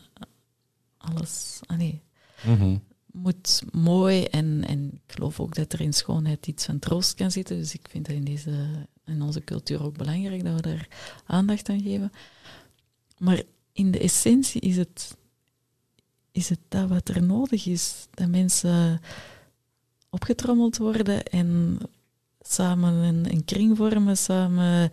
alles. 0.98 1.60
Ah 1.66 1.76
nee, 1.78 2.02
Mhm. 2.44 2.76
moet 3.12 3.62
mooi 3.72 4.24
en, 4.24 4.64
en 4.66 4.92
ik 4.92 5.12
geloof 5.14 5.40
ook 5.40 5.54
dat 5.54 5.72
er 5.72 5.80
in 5.80 5.92
schoonheid 5.92 6.46
iets 6.46 6.64
van 6.64 6.78
troost 6.78 7.14
kan 7.14 7.30
zitten. 7.30 7.56
Dus 7.56 7.74
ik 7.74 7.88
vind 7.90 8.06
dat 8.06 8.14
in, 8.14 8.24
deze, 8.24 8.86
in 9.04 9.22
onze 9.22 9.44
cultuur 9.44 9.82
ook 9.82 9.96
belangrijk 9.96 10.44
dat 10.44 10.54
we 10.54 10.60
daar 10.62 10.88
aandacht 11.26 11.68
aan 11.68 11.82
geven. 11.82 12.12
Maar 13.18 13.42
in 13.72 13.90
de 13.90 13.98
essentie 13.98 14.60
is 14.60 14.76
het, 14.76 15.16
is 16.30 16.48
het 16.48 16.58
dat 16.68 16.88
wat 16.88 17.08
er 17.08 17.22
nodig 17.22 17.66
is. 17.66 18.06
Dat 18.10 18.28
mensen 18.28 19.00
opgetrommeld 20.10 20.76
worden 20.76 21.24
en 21.24 21.78
samen 22.40 22.92
een, 22.92 23.32
een 23.32 23.44
kring 23.44 23.76
vormen, 23.76 24.16
samen 24.16 24.90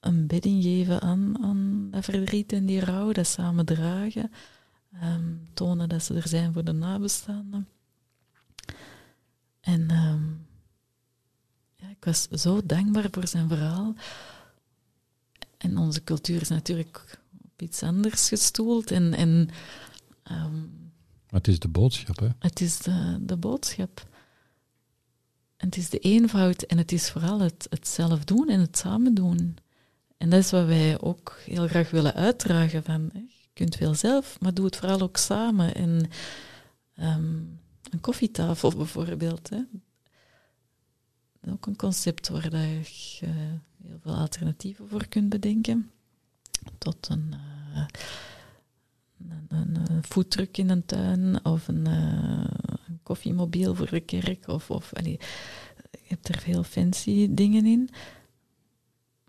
een 0.00 0.26
bedding 0.26 0.62
geven 0.62 1.00
aan, 1.00 1.42
aan 1.42 1.88
dat 1.90 2.04
verdriet 2.04 2.52
en 2.52 2.66
die 2.66 2.80
rouw, 2.80 3.12
dat 3.12 3.26
samen 3.26 3.64
dragen. 3.64 4.32
Ehm, 4.92 5.34
tonen 5.54 5.88
dat 5.88 6.02
ze 6.02 6.14
er 6.14 6.28
zijn 6.28 6.52
voor 6.52 6.64
de 6.64 6.72
nabestaanden. 6.72 7.68
En 9.60 9.90
ehm, 9.90 10.22
ik 11.90 12.04
was 12.04 12.28
zo 12.28 12.60
dankbaar 12.66 13.08
voor 13.10 13.26
zijn 13.26 13.48
verhaal. 13.48 13.94
En 15.58 15.78
onze 15.78 16.04
cultuur 16.04 16.40
is 16.40 16.48
natuurlijk 16.48 17.18
iets 17.62 17.82
anders 17.82 18.28
gestoeld. 18.28 18.90
En, 18.90 19.14
en 19.14 19.48
ehm, 20.22 20.60
Maar 21.30 21.40
het 21.40 21.48
is 21.48 21.58
de 21.58 21.68
boodschap, 21.68 22.18
hè? 22.18 22.28
het 22.38 22.60
is 22.60 22.78
de, 22.78 23.18
de 23.20 23.36
boodschap. 23.36 24.06
En 25.56 25.66
het 25.66 25.76
is 25.76 25.90
de 25.90 25.98
eenvoud 25.98 26.62
en 26.62 26.78
het 26.78 26.92
is 26.92 27.10
vooral 27.10 27.40
het, 27.40 27.66
het 27.70 27.88
zelf 27.88 28.24
doen 28.24 28.48
en 28.48 28.60
het 28.60 28.78
samen 28.78 29.14
doen. 29.14 29.56
En 30.16 30.30
dat 30.30 30.38
is 30.38 30.50
wat 30.50 30.66
wij 30.66 31.00
ook 31.00 31.38
heel 31.44 31.68
graag 31.68 31.90
willen 31.90 32.14
uitdragen. 32.14 32.82
Van, 32.82 33.10
hè, 33.12 33.18
je 33.18 33.48
kunt 33.52 33.76
veel 33.76 33.94
zelf, 33.94 34.40
maar 34.40 34.54
doe 34.54 34.64
het 34.64 34.76
vooral 34.76 35.00
ook 35.00 35.16
samen. 35.16 35.74
En 35.74 36.10
ehm, 36.94 37.34
een 37.90 38.00
koffietafel 38.00 38.70
bijvoorbeeld. 38.76 39.48
Hè. 39.48 39.56
Dat 39.56 41.42
is 41.42 41.52
ook 41.52 41.66
een 41.66 41.76
concept 41.76 42.28
waar 42.28 42.50
je 42.50 43.26
heel 43.86 43.98
veel 44.00 44.14
alternatieven 44.14 44.88
voor 44.88 45.06
kunt 45.06 45.28
bedenken. 45.28 45.90
Tot 46.78 47.08
een, 47.08 47.34
eh, 47.74 47.86
een, 49.28 49.46
een, 49.48 50.04
een 50.10 50.48
in 50.52 50.70
een 50.70 50.86
tuin 50.86 51.44
of 51.44 51.68
een, 51.68 51.86
eh, 51.86 52.44
een 52.86 53.00
koffiemobiel 53.02 53.74
voor 53.74 53.90
de 53.90 54.00
kerk. 54.00 54.48
Of, 54.48 54.70
of, 54.70 54.90
je 55.02 55.18
hebt 56.08 56.28
er 56.28 56.38
veel 56.38 56.62
fancy 56.62 57.28
dingen 57.30 57.66
in. 57.66 57.90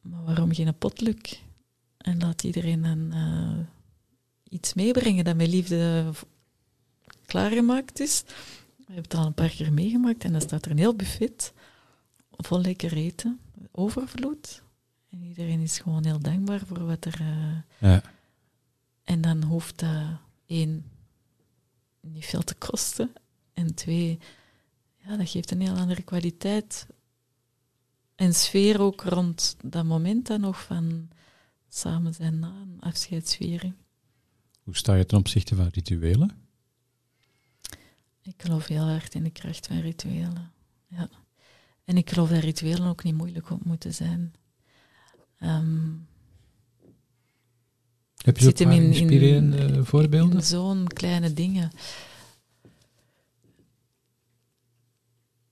Maar 0.02 0.24
waarom 0.24 0.54
geen 0.54 0.78
potluck? 0.78 1.40
En 1.98 2.20
laat 2.20 2.44
iedereen 2.44 2.82
dan 2.82 3.12
eh, 3.14 3.66
iets 4.50 4.74
meebrengen 4.74 5.24
dat 5.24 5.36
met 5.36 5.48
liefde 5.48 6.12
klaargemaakt 7.26 8.00
is. 8.00 8.24
We 8.78 8.94
hebben 8.94 9.04
het 9.04 9.14
al 9.14 9.26
een 9.26 9.34
paar 9.34 9.50
keer 9.50 9.74
meegemaakt 9.74 10.24
en 10.24 10.32
dan 10.32 10.42
staat 10.42 10.66
er 10.66 10.72
een 10.72 10.78
heel 10.78 10.96
buffet 10.96 11.54
vol 12.32 12.62
lekker 12.62 12.94
eten, 12.94 13.40
overvloed. 13.72 14.64
En 15.16 15.24
iedereen 15.24 15.62
is 15.62 15.80
gewoon 15.80 16.06
heel 16.06 16.20
dankbaar 16.20 16.60
voor 16.66 16.86
wat 16.86 17.06
er... 17.06 17.20
eh, 17.22 17.58
Ja. 17.92 18.02
en 19.04 19.22
dan 19.22 19.44
hoeft 19.44 19.80
dat 19.80 20.06
één 20.46 20.92
niet 22.02 22.26
veel 22.26 22.44
te 22.44 22.56
kosten. 22.56 23.14
En 23.54 23.74
twee, 23.76 24.20
ja, 25.06 25.18
dat 25.18 25.30
geeft 25.30 25.52
een 25.52 25.62
heel 25.62 25.76
andere 25.76 26.02
kwaliteit 26.04 26.88
en 28.16 28.34
sfeer 28.34 28.82
ook 28.82 29.02
rond 29.04 29.56
dat 29.64 29.86
moment 29.86 30.28
dan 30.28 30.40
nog 30.42 30.64
van 30.64 31.10
samen 31.70 32.14
zijn 32.14 32.40
na 32.40 32.48
een 32.62 32.78
afscheidsviering. 32.80 33.74
Hoe 34.64 34.76
sta 34.76 34.96
je 34.96 35.06
ten 35.06 35.18
opzichte 35.18 35.56
van 35.56 35.68
rituelen? 35.68 36.32
Ik 38.22 38.34
geloof 38.42 38.68
heel 38.68 38.84
hard 38.88 39.14
in 39.16 39.24
de 39.24 39.30
kracht 39.30 39.68
van 39.68 39.80
rituelen. 39.80 40.52
Ja. 40.88 41.10
En 41.84 41.98
ik 41.98 42.10
geloof 42.10 42.30
dat 42.30 42.44
rituelen 42.44 42.88
ook 42.88 43.04
niet 43.04 43.16
moeilijk 43.16 43.50
op 43.50 43.66
moeten 43.66 43.94
zijn. 43.94 44.34
Ehm, 45.40 45.90
Heb 48.16 48.38
je 48.38 48.44
Zit 48.44 48.60
hem 48.60 48.72
in- 48.72 48.82
in- 48.82 48.88
inspirerende 48.94 49.86
voorbeelden? 49.86 50.36
in 50.36 50.44
zo'n 50.44 50.88
kleine 50.88 51.34
dingen. 51.34 51.72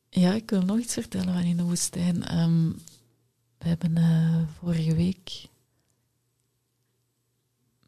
Ja, 0.10 0.34
ik 0.34 0.50
wil 0.50 0.62
nog 0.62 0.80
iets 0.80 0.94
vertellen 0.94 1.34
van 1.34 1.44
in 1.44 1.58
de 1.58 1.64
woestijn. 1.64 2.24
Ehm, 2.24 2.68
we 3.58 3.68
hebben 3.68 3.98
eh, 3.98 4.42
vorige 4.60 4.96
week 4.96 5.46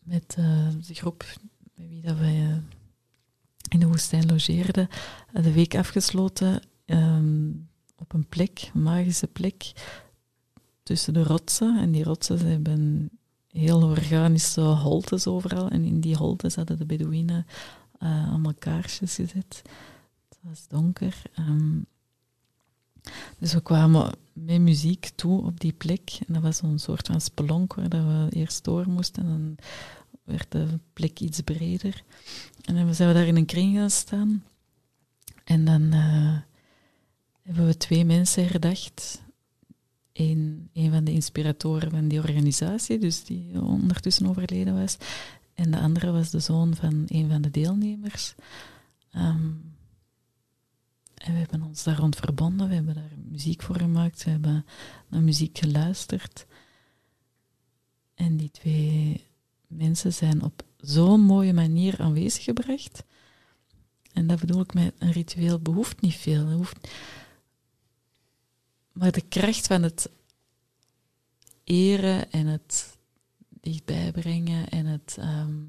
met 0.04 0.36
eh, 0.38 0.68
de 0.88 0.94
groep 0.94 1.26
met 1.76 1.88
wie 1.90 2.02
dat 2.02 2.18
wij 2.18 2.36
eh, 2.50 2.56
in 3.70 3.80
de 3.80 3.88
woestijn 3.88 4.26
logeerden, 4.26 4.88
de 5.34 5.52
week 5.52 5.76
afgesloten 5.76 6.62
ehm, 6.86 7.50
op 7.96 8.14
een 8.14 8.28
plek, 8.28 8.72
een 8.74 8.82
magische 8.84 9.28
plek, 9.28 9.72
tussen 10.86 11.14
de 11.14 11.24
rotsen. 11.24 11.80
En 11.80 11.92
die 11.92 12.04
rotsen 12.04 12.38
ze 12.38 12.46
hebben 12.46 13.10
heel 13.48 13.82
organische 13.84 14.62
holtes 14.62 15.28
overal. 15.28 15.70
En 15.70 15.84
in 15.84 16.00
die 16.00 16.16
holtes 16.16 16.56
hadden 16.56 16.78
de 16.78 16.86
Bedouinen 16.86 17.46
eh, 18.00 18.30
allemaal 18.30 18.54
kaarsjes 18.60 19.16
gezet. 19.16 19.62
Het 20.30 20.38
was 20.42 20.68
donker. 20.68 21.22
ehm. 21.34 21.80
dus 23.40 23.54
we 23.54 23.62
kwamen 23.62 24.12
met 24.34 24.62
muziek 24.62 25.12
toe 25.16 25.44
op 25.44 25.60
die 25.60 25.74
plek. 25.74 26.20
En 26.28 26.34
dat 26.34 26.44
was 26.44 26.58
zo'n 26.58 26.80
soort 26.80 27.08
van 27.08 27.22
spelonk 27.22 27.74
waar 27.74 27.90
we 27.90 28.28
eerst 28.30 28.64
door 28.64 28.90
moesten. 28.90 29.24
En 29.24 29.30
dan 29.30 29.56
werd 30.24 30.52
de 30.52 30.80
plek 30.94 31.20
iets 31.20 31.42
breder. 31.42 32.04
En 32.62 32.76
dan 32.76 32.96
zijn 32.96 33.10
we 33.10 33.16
daar 33.16 33.28
in 33.28 33.36
een 33.36 33.46
kring 33.46 33.76
gaan 33.76 33.90
staan. 33.90 34.44
En 35.44 35.66
dan 35.66 35.94
eh, 35.94 36.38
hebben 37.42 37.66
we 37.66 37.78
twee 37.78 38.06
mensen 38.06 38.48
herdacht. 38.48 39.24
Een 40.16 40.92
van 40.92 41.04
de 41.04 41.12
inspiratoren 41.12 41.92
van 41.92 42.08
die 42.08 42.20
organisatie, 42.20 42.98
dus 42.98 43.24
die 43.24 43.62
ondertussen 43.62 44.28
overleden 44.28 44.76
was. 44.76 44.98
En 45.54 45.72
de 45.72 45.80
andere 45.80 46.12
was 46.12 46.30
de 46.30 46.40
zoon 46.40 46.76
van 46.76 47.04
een 47.08 47.30
van 47.30 47.42
de 47.42 47.52
deelnemers. 47.52 48.36
Ehm, 49.12 49.52
en 51.14 51.34
we 51.34 51.40
hebben 51.40 51.62
ons 51.62 51.84
daar 51.84 51.98
rond 51.98 52.16
verbonden, 52.16 52.68
we 52.68 52.76
hebben 52.76 52.94
daar 52.94 53.12
muziek 53.32 53.62
voor 53.62 53.78
gemaakt, 53.78 54.24
we 54.24 54.30
hebben 54.30 54.66
naar 55.08 55.22
muziek 55.22 55.58
geluisterd. 55.58 56.46
En 58.14 58.38
die 58.38 58.52
twee 58.52 59.28
mensen 59.68 60.14
zijn 60.14 60.44
op 60.44 60.64
zo'n 60.78 61.22
mooie 61.22 61.54
manier 61.54 62.02
aanwezig 62.02 62.44
gebracht. 62.44 63.04
En 64.14 64.28
dat 64.28 64.40
bedoel 64.40 64.62
ik 64.62 64.74
met 64.74 64.94
een 64.98 65.12
ritueel 65.12 65.60
behoeft 65.60 66.02
niet 66.02 66.16
veel. 66.16 66.52
Hoeft... 66.52 66.90
Maar 68.96 69.12
de 69.12 69.22
kracht 69.22 69.68
van 69.68 69.84
het 69.84 70.10
eren 71.64 72.32
en 72.32 72.46
het 72.46 72.98
dichtbij 73.50 74.12
brengen 74.12 74.70
en 74.70 74.86
het 74.86 75.16
ehm, 75.20 75.64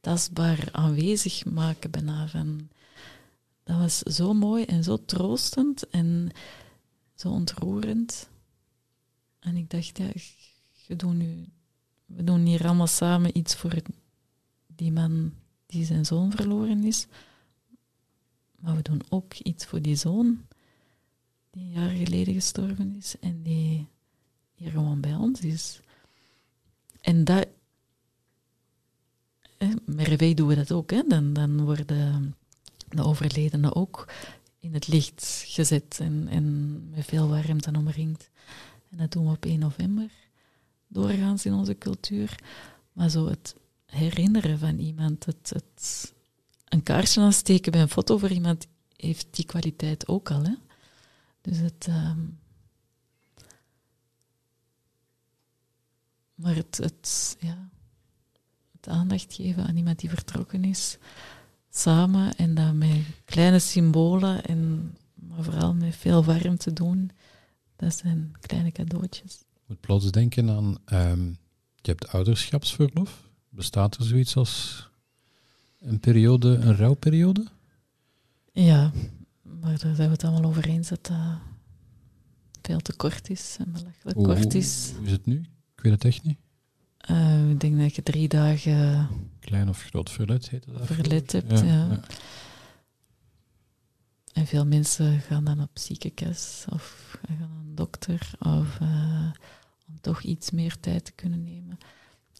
tastbaar 0.00 0.68
aanwezig 0.72 1.44
maken 1.44 1.90
bijna 1.90 2.28
van... 2.28 2.68
Dat 3.62 3.78
was 3.78 3.98
zo 3.98 4.32
mooi 4.32 4.64
en 4.64 4.84
zo 4.84 5.04
troostend 5.04 5.88
en 5.88 6.30
zo 7.14 7.28
ontroerend. 7.28 8.28
En 9.38 9.56
ik 9.56 9.70
dacht, 9.70 9.98
ja, 9.98 11.12
nu, 11.12 11.48
we 12.06 12.24
doen 12.24 12.46
hier 12.46 12.66
allemaal 12.66 12.86
samen 12.86 13.38
iets 13.38 13.54
voor 13.54 13.74
die 14.66 14.92
man 14.92 15.32
die 15.66 15.84
zijn 15.84 16.04
zoon 16.04 16.30
verloren 16.30 16.84
is. 16.84 17.06
Maar 18.56 18.76
we 18.76 18.82
doen 18.82 19.02
ook 19.08 19.34
iets 19.34 19.66
voor 19.66 19.82
die 19.82 19.96
zoon 19.96 20.46
die 21.50 21.62
een 21.62 21.70
jaar 21.70 21.90
geleden 21.90 22.34
gestorven 22.34 22.96
is 22.96 23.18
en 23.20 23.42
die 23.42 23.86
hier 24.54 24.70
gewoon 24.70 25.00
bij 25.00 25.14
ons 25.14 25.40
is. 25.40 25.80
En 27.00 27.24
dat... 27.24 27.46
hè, 29.58 30.34
doen 30.34 30.46
we 30.48 30.54
dat 30.54 30.72
ook. 30.72 30.90
Hè. 30.90 31.02
Dan, 31.08 31.32
dan 31.32 31.64
worden 31.64 32.34
de 32.88 33.02
overledenen 33.02 33.74
ook 33.74 34.12
in 34.58 34.74
het 34.74 34.88
licht 34.88 35.44
gezet 35.46 35.98
en, 36.00 36.28
en 36.28 36.88
met 36.90 37.04
veel 37.04 37.28
warmte 37.28 37.72
omringd. 37.76 38.30
En 38.90 38.98
dat 38.98 39.12
doen 39.12 39.24
we 39.24 39.30
op 39.30 39.44
1 39.44 39.58
november, 39.58 40.10
doorgaans 40.88 41.46
in 41.46 41.52
onze 41.52 41.78
cultuur. 41.78 42.38
Maar 42.92 43.10
zo 43.10 43.26
het 43.26 43.54
herinneren 43.86 44.58
van 44.58 44.78
iemand, 44.78 45.24
het, 45.24 45.52
het 45.54 46.12
een 46.68 46.82
kaarsje 46.82 47.20
aansteken 47.20 47.72
bij 47.72 47.80
een 47.80 47.88
foto 47.88 48.18
voor 48.18 48.30
iemand, 48.30 48.66
heeft 48.96 49.26
die 49.30 49.44
kwaliteit 49.44 50.08
ook 50.08 50.30
al. 50.30 50.42
Hè? 50.42 50.54
Dus 51.40 51.58
het... 51.58 51.86
ehm, 51.88 52.20
maar 56.34 56.54
het, 56.54 56.76
het, 56.76 57.36
ja, 57.40 57.68
het 58.72 58.88
aandacht 58.88 59.34
geven 59.34 59.66
aan 59.66 59.76
iemand 59.76 59.98
die 59.98 60.10
vertrokken 60.10 60.64
is, 60.64 60.98
samen 61.70 62.36
en 62.36 62.54
dat 62.54 62.74
met 62.74 62.98
kleine 63.24 63.58
symbolen 63.58 64.44
en 64.44 64.94
maar 65.14 65.44
vooral 65.44 65.74
met 65.74 65.96
veel 65.96 66.24
warmte 66.24 66.72
doen, 66.72 67.10
dat 67.76 67.94
zijn 67.94 68.32
kleine 68.40 68.72
cadeautjes. 68.72 69.34
Ik 69.34 69.62
moet 69.66 69.80
plots 69.80 70.10
denken 70.10 70.50
aan, 70.50 70.76
ehm, 70.84 71.26
je 71.74 71.90
hebt 71.90 72.08
ouderschapsverlof. 72.08 73.28
Bestaat 73.48 73.96
er 73.96 74.04
zoiets 74.04 74.36
als 74.36 74.84
een 75.78 76.00
periode, 76.00 76.48
een 76.48 76.76
rouwperiode? 76.76 77.46
Ja, 78.52 78.92
maar 79.60 79.78
daar 79.78 79.94
zijn 79.94 80.08
we 80.08 80.14
het 80.14 80.24
allemaal 80.24 80.50
over 80.50 80.66
eens 80.68 80.88
dat 80.88 81.04
dat 81.06 81.18
veel 82.62 82.80
te 82.80 82.96
kort 82.96 83.30
is 83.30 83.56
en 83.58 83.72
belachelijk 83.72 84.16
Hoe- 84.16 84.26
kort 84.26 84.54
is. 84.54 84.92
Hoe 84.96 85.06
is 85.06 85.12
het 85.12 85.26
nu? 85.26 85.38
Ik 85.76 85.82
weet 85.82 85.92
het 85.92 86.04
echt 86.04 86.22
niet. 86.22 86.38
Eh, 86.98 87.50
ik 87.50 87.60
denk 87.60 87.78
dat 87.78 87.94
je 87.94 88.02
drie 88.02 88.28
dagen 88.28 89.08
Klein 89.40 89.68
of 89.68 89.82
groot 89.82 90.10
verlet 90.10 90.50
heette 90.50 90.72
dat? 90.72 90.86
verlet 90.86 91.32
hebt. 91.32 91.60
Ja, 91.60 92.00
En 94.32 94.46
veel 94.46 94.66
mensen 94.66 95.20
gaan 95.20 95.44
dan 95.44 95.60
op 95.60 95.70
ziekenkast 95.78 96.66
of 96.72 97.16
gaan 97.26 97.38
naar 97.38 97.48
een 97.48 97.74
dokter 97.74 98.30
of 98.38 98.80
eh, 98.80 99.30
om 99.88 100.00
toch 100.00 100.22
iets 100.22 100.50
meer 100.50 100.76
tijd 100.80 101.04
te 101.04 101.12
kunnen 101.12 101.42
nemen. 101.42 101.78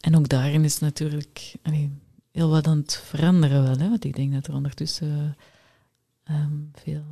En 0.01 0.17
ook 0.17 0.29
daarin 0.29 0.65
is 0.65 0.79
natuurlijk 0.79 1.55
allee, 1.63 1.91
heel 2.33 2.49
wat 2.49 2.67
aan 2.67 2.79
het 2.79 2.97
veranderen 2.97 3.63
wel. 3.63 3.79
Hè? 3.79 3.89
Want 3.89 4.05
ik 4.05 4.17
denk 4.17 4.33
dat 4.33 4.47
er 4.47 4.55
ondertussen 4.55 5.37
ehm, 6.31 6.59
veel 6.73 7.05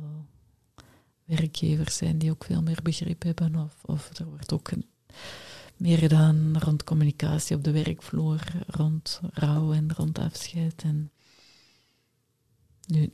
werkgevers 1.25 1.97
zijn 1.97 2.17
die 2.17 2.31
ook 2.31 2.43
veel 2.43 2.61
meer 2.61 2.79
begrip 2.83 3.23
hebben. 3.23 3.55
Of, 3.55 3.83
of 3.85 4.17
er 4.17 4.25
wordt 4.25 4.53
ook 4.53 4.71
meer 5.77 5.97
gedaan 5.97 6.57
rond 6.57 6.83
communicatie 6.83 7.55
op 7.55 7.63
de 7.63 7.71
werkvloer, 7.71 8.41
rond 8.67 9.19
rouw 9.33 9.73
en 9.73 9.93
rond 9.93 10.19
afscheid. 10.19 10.83
En 10.83 11.11
nu, 12.87 13.01
ik 13.03 13.11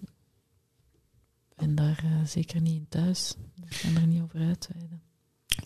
ben 1.55 1.75
daar 1.75 2.03
eh, 2.03 2.25
zeker 2.25 2.61
niet 2.61 2.75
in 2.75 2.87
thuis. 2.89 3.35
Ik 3.69 3.79
kan 3.81 3.95
er 3.95 4.07
niet 4.07 4.21
over 4.21 4.39
uitweiden. 4.39 5.01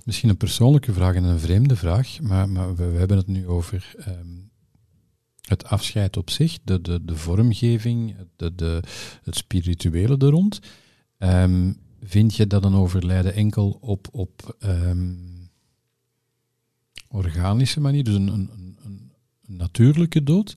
Misschien 0.03 0.29
een 0.29 0.37
persoonlijke 0.37 0.93
vraag 0.93 1.15
en 1.15 1.23
een 1.23 1.39
vreemde 1.39 1.75
vraag, 1.75 2.19
maar, 2.21 2.49
maar 2.49 2.75
we, 2.75 2.89
we 2.89 2.97
hebben 2.97 3.17
het 3.17 3.27
nu 3.27 3.47
over 3.47 3.93
ehm, 3.97 4.49
het 5.50 5.66
afscheid 5.66 6.18
op 6.18 6.30
zich, 6.30 6.58
de, 6.64 6.82
de, 6.82 7.06
de 7.06 7.16
vormgeving, 7.16 8.16
de, 8.36 8.56
de, 8.56 8.84
het 9.24 9.36
spirituele 9.36 10.18
er 10.18 10.30
rond. 10.30 10.60
Ehm, 11.18 11.72
vind 12.04 12.36
je 12.36 12.47
dat 12.47 12.66
een 12.66 12.74
overlijden 12.74 13.34
enkel 13.34 13.78
op, 13.82 14.08
op 14.12 14.56
ehm, 14.60 15.14
organische 17.08 17.80
manier, 17.80 18.04
dus 18.04 18.16
een, 18.16 18.28
een, 18.28 18.78
een, 18.84 19.12
natuurlijke 19.47 20.24
dood? 20.24 20.56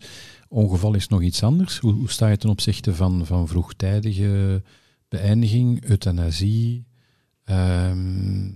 Ongeval 0.49 0.95
is 0.95 1.09
nog 1.09 1.23
iets 1.23 1.43
anders. 1.43 1.79
Hoe, 1.79 1.93
hoe 1.93 2.11
sta 2.11 2.29
je 2.29 2.37
ten 2.37 2.51
opzichte 2.51 2.95
van, 2.95 3.27
van 3.27 3.49
vroegtijdige 3.49 4.63
beëindiging, 5.09 5.85
euthanasie? 5.85 6.87
Ehm, 7.45 8.51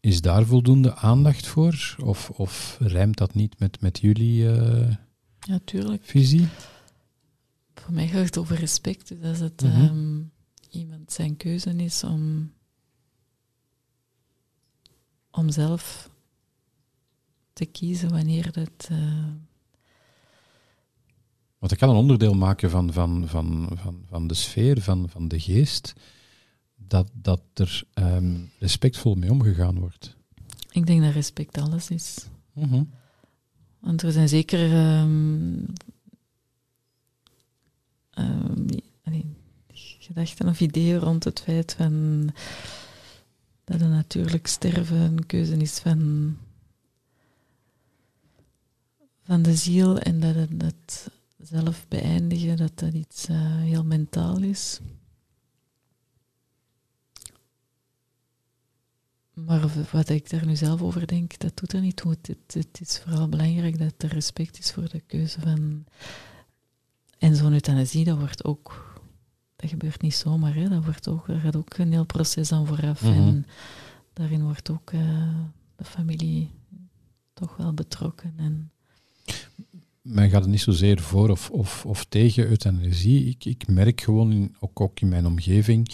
is 0.00 0.20
daar 0.20 0.46
voldoende 0.46 0.94
aandacht 0.94 1.46
voor? 1.46 1.96
Of, 2.04 2.30
of 2.30 2.76
rijmt 2.80 3.16
dat 3.16 3.34
niet 3.34 3.58
met, 3.58 3.80
met 3.80 4.00
jullie 4.00 4.52
eh, 4.52 4.94
Ja, 5.46 5.58
tuurlijk. 5.64 6.04
visie? 6.04 6.48
Voor 7.74 7.92
mij 7.92 8.08
gaat 8.08 8.24
het 8.24 8.38
over 8.38 8.56
respect. 8.56 9.08
Dus 9.08 9.28
als 9.30 9.38
het 9.38 9.62
ehm, 9.62 10.22
iemand 10.70 11.12
zijn 11.12 11.36
keuze 11.36 11.70
is 11.76 12.04
om, 12.04 12.52
om 15.30 15.50
zelf 15.50 16.10
te 17.52 17.64
kiezen 17.64 18.10
wanneer 18.10 18.52
dat. 18.52 18.88
eh, 18.90 19.24
Want 21.58 21.72
dat 21.72 21.76
kan 21.78 21.88
een 21.88 22.02
onderdeel 22.02 22.34
maken 22.34 22.70
van, 22.70 22.92
van, 22.92 23.28
van, 23.28 23.68
van, 23.74 24.02
van 24.08 24.26
de 24.26 24.34
sfeer, 24.34 24.82
van, 24.82 25.08
van 25.08 25.28
de 25.28 25.40
geest, 25.40 25.92
dat, 26.76 27.10
dat 27.12 27.42
er 27.54 27.82
ehm, 27.94 28.36
respectvol 28.58 29.14
mee 29.14 29.30
omgegaan 29.30 29.78
wordt. 29.78 30.16
ik 30.70 30.86
denk 30.86 31.02
dat 31.02 31.12
respect 31.12 31.58
alles 31.58 31.90
is. 31.90 32.26
Mhm. 32.52 32.82
Want 33.84 34.02
er 34.02 34.12
zijn 34.12 34.28
zeker 34.28 34.72
ehm, 34.72 35.64
ehm, 38.10 38.66
gedachten 39.98 40.48
of 40.48 40.60
ideeën 40.60 40.98
rond 40.98 41.24
het 41.24 41.40
feit 41.40 41.72
van 41.72 42.30
dat 43.64 43.80
een 43.80 43.90
natuurlijk 43.90 44.46
sterven 44.46 44.96
een 44.96 45.26
keuze 45.26 45.56
is 45.56 45.78
van, 45.78 46.36
van 49.22 49.42
de 49.42 49.54
ziel 49.54 49.98
en 49.98 50.20
dat 50.20 50.34
het, 50.34 50.62
het 50.62 51.10
zelf 51.38 51.86
beëindigen, 51.88 52.56
dat 52.56 52.78
dat 52.78 52.92
iets 52.92 53.26
eh, 53.28 53.56
heel 53.56 53.84
mentaal 53.84 54.38
is. 54.38 54.80
Maar 59.34 59.68
wat 59.90 60.08
ik 60.08 60.30
daar 60.30 60.46
nu 60.46 60.56
zelf 60.56 60.82
over 60.82 61.06
denk, 61.06 61.38
dat 61.38 61.56
doet 61.56 61.72
er 61.72 61.80
niet 61.80 61.96
toe. 61.96 62.10
Het, 62.10 62.26
het, 62.26 62.54
het 62.54 62.80
is 62.80 63.00
vooral 63.04 63.28
belangrijk 63.28 63.78
dat 63.78 63.94
er 64.02 64.08
respect 64.08 64.58
is 64.58 64.72
voor 64.72 64.88
de 64.88 65.00
keuze 65.06 65.40
van... 65.40 65.84
En 67.18 67.36
zo'n 67.36 67.52
euthanasie, 67.52 68.04
dat 68.04 68.18
wordt 68.18 68.44
ook... 68.44 68.92
Dat 69.56 69.70
gebeurt 69.70 70.02
niet 70.02 70.14
zomaar, 70.14 70.54
hè. 70.54 70.68
Dat 70.68 70.84
wordt 70.84 71.08
ook, 71.08 71.26
daar 71.26 71.40
gaat 71.40 71.56
ook 71.56 71.78
een 71.78 71.92
heel 71.92 72.06
proces 72.06 72.52
aan 72.52 72.66
vooraf. 72.66 73.02
Mhm. 73.02 73.12
En 73.12 73.46
daarin 74.12 74.42
wordt 74.42 74.70
ook 74.70 74.90
eh, 74.90 75.34
de 75.76 75.84
familie 75.84 76.50
toch 77.32 77.56
wel 77.56 77.74
betrokken. 77.74 78.34
En 78.36 78.70
mij 80.02 80.30
gaat 80.30 80.42
het 80.42 80.50
niet 80.50 80.60
zozeer 80.60 81.00
voor 81.00 81.30
of, 81.30 81.50
of, 81.50 81.86
of 81.86 82.04
tegen 82.04 82.48
euthanasie. 82.48 83.24
Ik, 83.24 83.44
ik 83.44 83.68
merk 83.68 84.00
gewoon, 84.00 84.32
in, 84.32 84.56
ook, 84.60 84.80
ook 84.80 85.00
in 85.00 85.08
mijn 85.08 85.26
omgeving, 85.26 85.90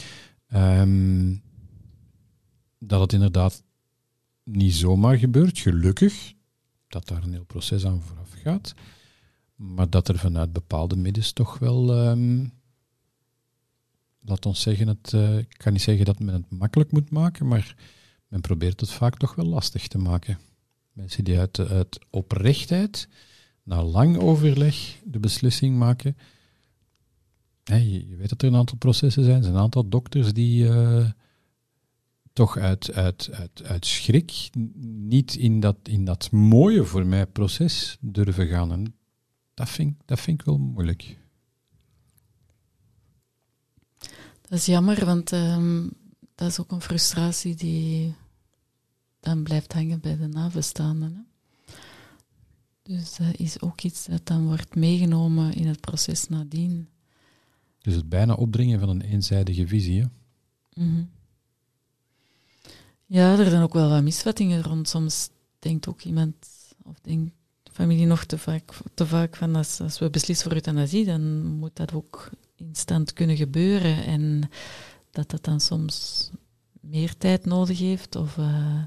ehm, 0.47 1.35
dat 2.81 3.01
het 3.01 3.13
inderdaad 3.13 3.63
niet 4.45 4.75
zomaar 4.75 5.19
gebeurt. 5.19 5.59
Gelukkig 5.59 6.33
dat 6.89 7.09
daar 7.09 7.23
een 7.23 7.33
heel 7.33 7.45
proces 7.45 7.87
aan 7.87 8.03
vooraf 8.03 8.33
gaat. 8.43 8.75
Maar 9.55 9.91
dat 9.91 10.09
er 10.09 10.19
vanuit 10.19 10.53
bepaalde 10.53 10.97
middens 10.97 11.33
toch 11.33 11.59
wel, 11.59 11.95
ehm, 11.95 12.47
laat 14.21 14.47
ons 14.47 14.61
zeggen, 14.61 14.89
het, 14.89 15.13
eh, 15.13 15.39
ik 15.39 15.55
kan 15.57 15.73
niet 15.73 15.83
zeggen 15.83 16.05
dat 16.05 16.19
men 16.19 16.35
het 16.35 16.51
makkelijk 16.51 16.93
moet 16.93 17.11
maken, 17.11 17.49
maar 17.49 17.77
men 18.29 18.41
probeert 18.41 18.81
het 18.81 18.91
vaak 18.91 19.17
toch 19.17 19.35
wel 19.35 19.47
lastig 19.47 19.89
te 19.89 19.99
maken. 19.99 20.39
Mensen 20.93 21.25
die 21.25 21.39
uit, 21.39 21.59
uit 21.59 21.99
oprechtheid 22.11 23.09
na 23.63 23.85
lang 23.85 24.19
overleg 24.19 25.01
de 25.05 25.19
beslissing 25.19 25.79
maken. 25.79 26.17
Je, 27.65 28.09
je 28.09 28.17
weet 28.17 28.29
dat 28.29 28.43
er 28.43 28.49
een 28.49 28.57
aantal 28.57 28.79
processen 28.79 29.25
zijn. 29.25 29.37
Er 29.37 29.43
zijn 29.43 29.55
een 29.55 29.63
aantal 29.63 29.89
dokters 29.89 30.33
die 30.33 30.69
eh, 30.69 31.11
toch 32.33 32.57
uit, 32.57 32.93
uit, 32.93 33.29
uit, 33.33 33.63
uit 33.65 33.87
schrik 33.87 34.51
niet 34.83 35.35
in 35.35 35.61
dat, 35.61 35.77
in 35.83 36.05
dat 36.05 36.31
mooie 36.31 36.85
voor 36.85 37.07
mij 37.07 37.27
proces 37.27 37.97
durven 38.01 38.47
gaan. 38.49 38.73
En 38.73 38.95
dat 39.55 39.69
vind, 39.69 39.91
ik- 39.93 40.01
dat 40.07 40.21
vind 40.21 40.41
ik 40.41 40.47
wel 40.47 40.59
moeilijk. 40.59 41.19
dat 44.43 44.59
is 44.59 44.67
jammer, 44.67 45.05
want 45.05 45.33
ehm, 45.33 45.89
dat 46.35 46.49
is 46.51 46.61
ook 46.61 46.71
een 46.71 46.81
frustratie 46.81 47.55
die 47.55 48.15
dan 49.21 49.43
blijft 49.43 49.73
hangen 49.73 50.01
bij 50.01 50.17
de 50.17 50.27
nabestaanden. 50.27 51.15
Hè? 51.15 51.23
Dus 52.83 53.17
dat 53.17 53.37
is 53.37 53.61
ook 53.61 53.81
iets 53.81 54.07
dat 54.07 54.27
dan 54.27 54.45
wordt 54.47 54.75
meegenomen 54.75 55.53
in 55.55 55.67
het 55.67 55.81
proces 55.81 56.29
nadien. 56.29 56.89
Dus 57.79 57.95
het 57.95 58.09
bijna 58.09 58.35
opdringen 58.35 58.81
van 58.81 58.89
een 58.89 59.01
eenzijdige 59.01 59.67
visie. 59.67 60.01
Hè? 60.01 60.07
Mhm. 60.85 61.05
Ja, 63.13 63.39
er 63.39 63.51
zijn 63.51 63.63
ook 63.63 63.73
wel 63.73 63.89
wat 63.89 64.03
misvattingen 64.03 64.63
rond. 64.63 64.89
Soms 64.89 65.29
denkt 65.59 65.89
ook 65.89 66.03
iemand, 66.03 66.35
of 66.83 67.01
denkt 67.01 67.33
de 67.63 67.71
familie 67.73 68.07
nog 68.07 68.25
te 68.25 68.39
vaak, 68.39 68.73
te 68.95 69.07
vaak 69.07 69.37
van 69.37 69.55
als, 69.55 69.99
we 69.99 70.11
beslissen 70.11 70.47
voor 70.47 70.55
euthanasie, 70.55 71.05
dan 71.05 71.47
moet 71.47 71.77
dat 71.77 71.93
ook 71.93 72.31
instant 72.57 73.13
kunnen 73.13 73.37
gebeuren. 73.37 74.05
En 74.05 74.51
dat 75.11 75.31
dat 75.31 75.45
dan 75.45 75.61
soms 75.61 76.31
meer 76.81 77.17
tijd 77.17 77.45
nodig 77.45 77.79
heeft, 77.79 78.17
of 78.17 78.39
eh, 78.39 78.83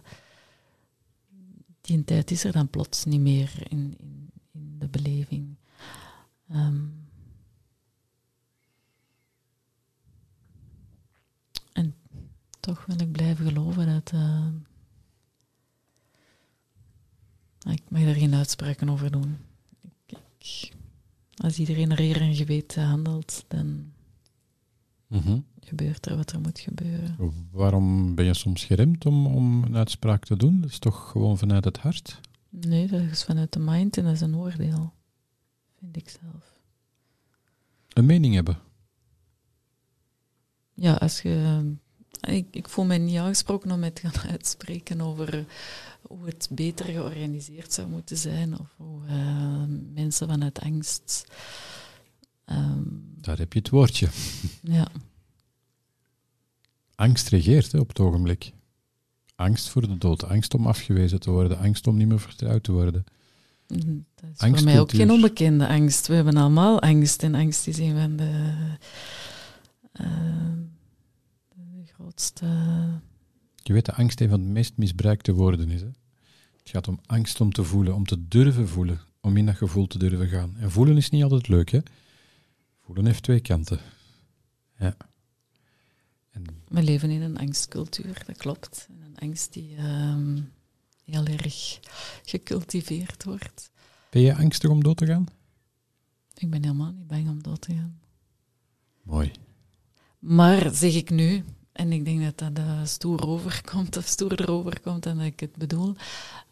die 1.81 2.03
tijd 2.03 2.31
is 2.31 2.43
er 2.43 2.51
dan 2.51 2.69
plots 2.69 3.05
niet 3.05 3.21
meer 3.21 3.51
in, 3.69 3.95
in, 3.97 4.29
in 4.51 4.75
de 4.79 4.87
beleving. 4.87 5.55
Ehm, 6.49 6.85
en 11.73 11.95
toch 12.63 12.85
wil 12.85 13.01
ik 13.01 13.11
blijven 13.11 13.45
geloven 13.45 13.85
dat. 13.85 14.11
eh, 14.13 14.47
ik 17.73 17.81
mag 17.89 18.01
daar 18.03 18.13
geen 18.15 18.33
uitspraken 18.35 18.89
over 18.89 19.11
doen. 19.11 19.37
Ik, 20.05 20.17
ik- 20.37 20.71
als 21.35 21.57
iedereen 21.59 21.91
er 21.91 21.99
eer 21.99 22.21
en 22.21 22.35
geweten 22.35 22.83
handelt, 22.83 23.45
dan 23.47 23.91
gebeurt 25.59 26.05
er 26.05 26.15
wat 26.15 26.31
er 26.31 26.39
moet 26.41 26.59
gebeuren. 26.59 27.15
Waarom 27.51 28.15
ben 28.15 28.25
je 28.25 28.33
soms 28.33 28.65
geremd 28.65 29.05
om, 29.05 29.25
om 29.27 29.63
een 29.63 29.75
uitspraak 29.75 30.25
te 30.25 30.37
doen? 30.37 30.61
Dat 30.61 30.69
is 30.69 30.79
toch 30.79 31.09
gewoon 31.11 31.37
vanuit 31.37 31.65
het 31.65 31.77
hart? 31.77 32.19
Nee, 32.49 32.87
dat 32.87 33.01
is 33.01 33.23
vanuit 33.23 33.53
de 33.53 33.59
mind 33.59 33.97
en 33.97 34.03
dat 34.03 34.13
is 34.13 34.21
een 34.21 34.35
oordeel. 34.35 34.93
Vind 35.79 35.97
ik 35.97 36.09
zelf. 36.09 36.59
Een 37.89 38.05
mening 38.05 38.33
hebben. 38.33 38.57
Ja, 40.73 40.93
als 40.93 41.21
je. 41.21 41.61
Ik, 42.27 42.47
ik 42.51 42.69
voel 42.69 42.85
mij 42.85 42.97
niet 42.97 43.17
aangesproken 43.17 43.71
om 43.71 43.83
het 43.83 43.95
te 43.95 44.09
gaan 44.09 44.31
uitspreken 44.37 45.01
over 45.01 45.45
hoe 46.01 46.25
het 46.25 46.47
beter 46.51 46.85
georganiseerd 46.85 47.73
zou 47.73 47.87
moeten 47.87 48.17
zijn. 48.17 48.59
Of 48.59 48.67
hoe 48.77 49.01
eh, 49.07 49.63
mensen 49.93 50.27
vanuit 50.27 50.59
angst. 50.59 51.25
ehm, 52.45 52.81
Daar 53.21 53.37
heb 53.37 53.53
je 53.53 53.59
het 53.59 53.69
woordje. 53.69 54.07
ja, 54.61 54.87
Angst 56.95 57.29
regeert 57.29 57.71
hè, 57.71 57.79
op 57.79 57.87
het 57.87 57.99
ogenblik. 57.99 58.51
Angst 59.35 59.69
voor 59.69 59.81
de 59.87 59.97
dood, 59.97 60.23
angst 60.23 60.53
om 60.53 60.67
afgewezen 60.67 61.19
te 61.19 61.31
worden, 61.31 61.57
angst 61.57 61.87
om 61.87 61.97
niet 61.97 62.07
meer 62.07 62.19
vertrouwd 62.19 62.63
te 62.63 62.71
worden. 62.71 63.03
mhm, 63.67 63.97
dat 64.15 64.29
is 64.29 64.37
voor 64.57 64.63
mij 64.63 64.79
ook 64.79 64.91
geen 64.91 65.11
onbekende 65.11 65.67
angst. 65.67 66.07
We 66.07 66.13
hebben 66.13 66.37
allemaal 66.37 66.81
angst. 66.81 67.23
En 67.23 67.35
angst 67.35 67.67
is 67.67 67.77
een 67.77 67.95
van 67.97 68.15
de, 68.15 68.53
eh, 69.91 70.05
grootste. 72.03 72.45
Je 73.55 73.73
weet 73.73 73.85
dat 73.85 73.95
angst 73.95 74.21
een 74.21 74.29
van 74.29 74.41
de 74.43 74.49
meest 74.49 74.77
misbruikte 74.77 75.33
woorden 75.33 75.69
is. 75.69 75.81
Hè? 75.81 75.87
Het 76.57 76.69
gaat 76.69 76.87
om 76.87 76.99
angst 77.05 77.41
om 77.41 77.51
te 77.51 77.63
voelen, 77.63 77.95
om 77.95 78.05
te 78.05 78.27
durven 78.27 78.67
voelen, 78.67 79.01
om 79.21 79.37
in 79.37 79.45
dat 79.45 79.55
gevoel 79.55 79.87
te 79.87 79.97
durven 79.97 80.27
gaan. 80.27 80.57
En 80.57 80.71
voelen 80.71 80.97
is 80.97 81.09
niet 81.09 81.23
altijd 81.23 81.47
leuk, 81.47 81.69
hè? 81.69 81.79
Voelen 82.85 83.05
heeft 83.05 83.23
twee 83.23 83.39
kanten. 83.39 83.79
Ja. 84.77 84.97
En 86.31 86.43
We 86.67 86.83
leven 86.83 87.09
in 87.09 87.21
een 87.21 87.37
angstcultuur, 87.37 88.23
dat 88.25 88.37
klopt. 88.37 88.87
En 88.89 89.01
een 89.05 89.17
angst 89.17 89.53
die 89.53 89.75
ehm, 89.75 90.39
heel 91.03 91.25
erg 91.25 91.79
gecultiveerd 92.23 93.23
wordt. 93.23 93.71
ben 94.09 94.21
je 94.21 94.35
angstig 94.35 94.69
om 94.69 94.83
dood 94.83 94.97
te 94.97 95.05
gaan? 95.05 95.27
Ik 96.35 96.49
ben 96.49 96.63
helemaal 96.63 96.91
niet 96.91 97.07
bang 97.07 97.29
om 97.29 97.43
dood 97.43 97.61
te 97.61 97.73
gaan. 97.73 97.99
Mooi. 99.01 99.31
Maar 100.19 100.75
zeg 100.75 100.95
ik 100.95 101.09
nu, 101.09 101.43
en 101.73 101.91
ik 101.91 102.05
denk 102.05 102.23
dat 102.23 102.37
dat 102.37 102.65
eh, 102.65 102.85
stoer 102.85 103.27
overkomt, 103.27 103.97
of 103.97 104.05
stoerder 104.05 104.49
overkomt 104.49 105.03
dan 105.03 105.17
dat 105.17 105.25
ik 105.25 105.39
het 105.39 105.55
bedoel. 105.55 105.95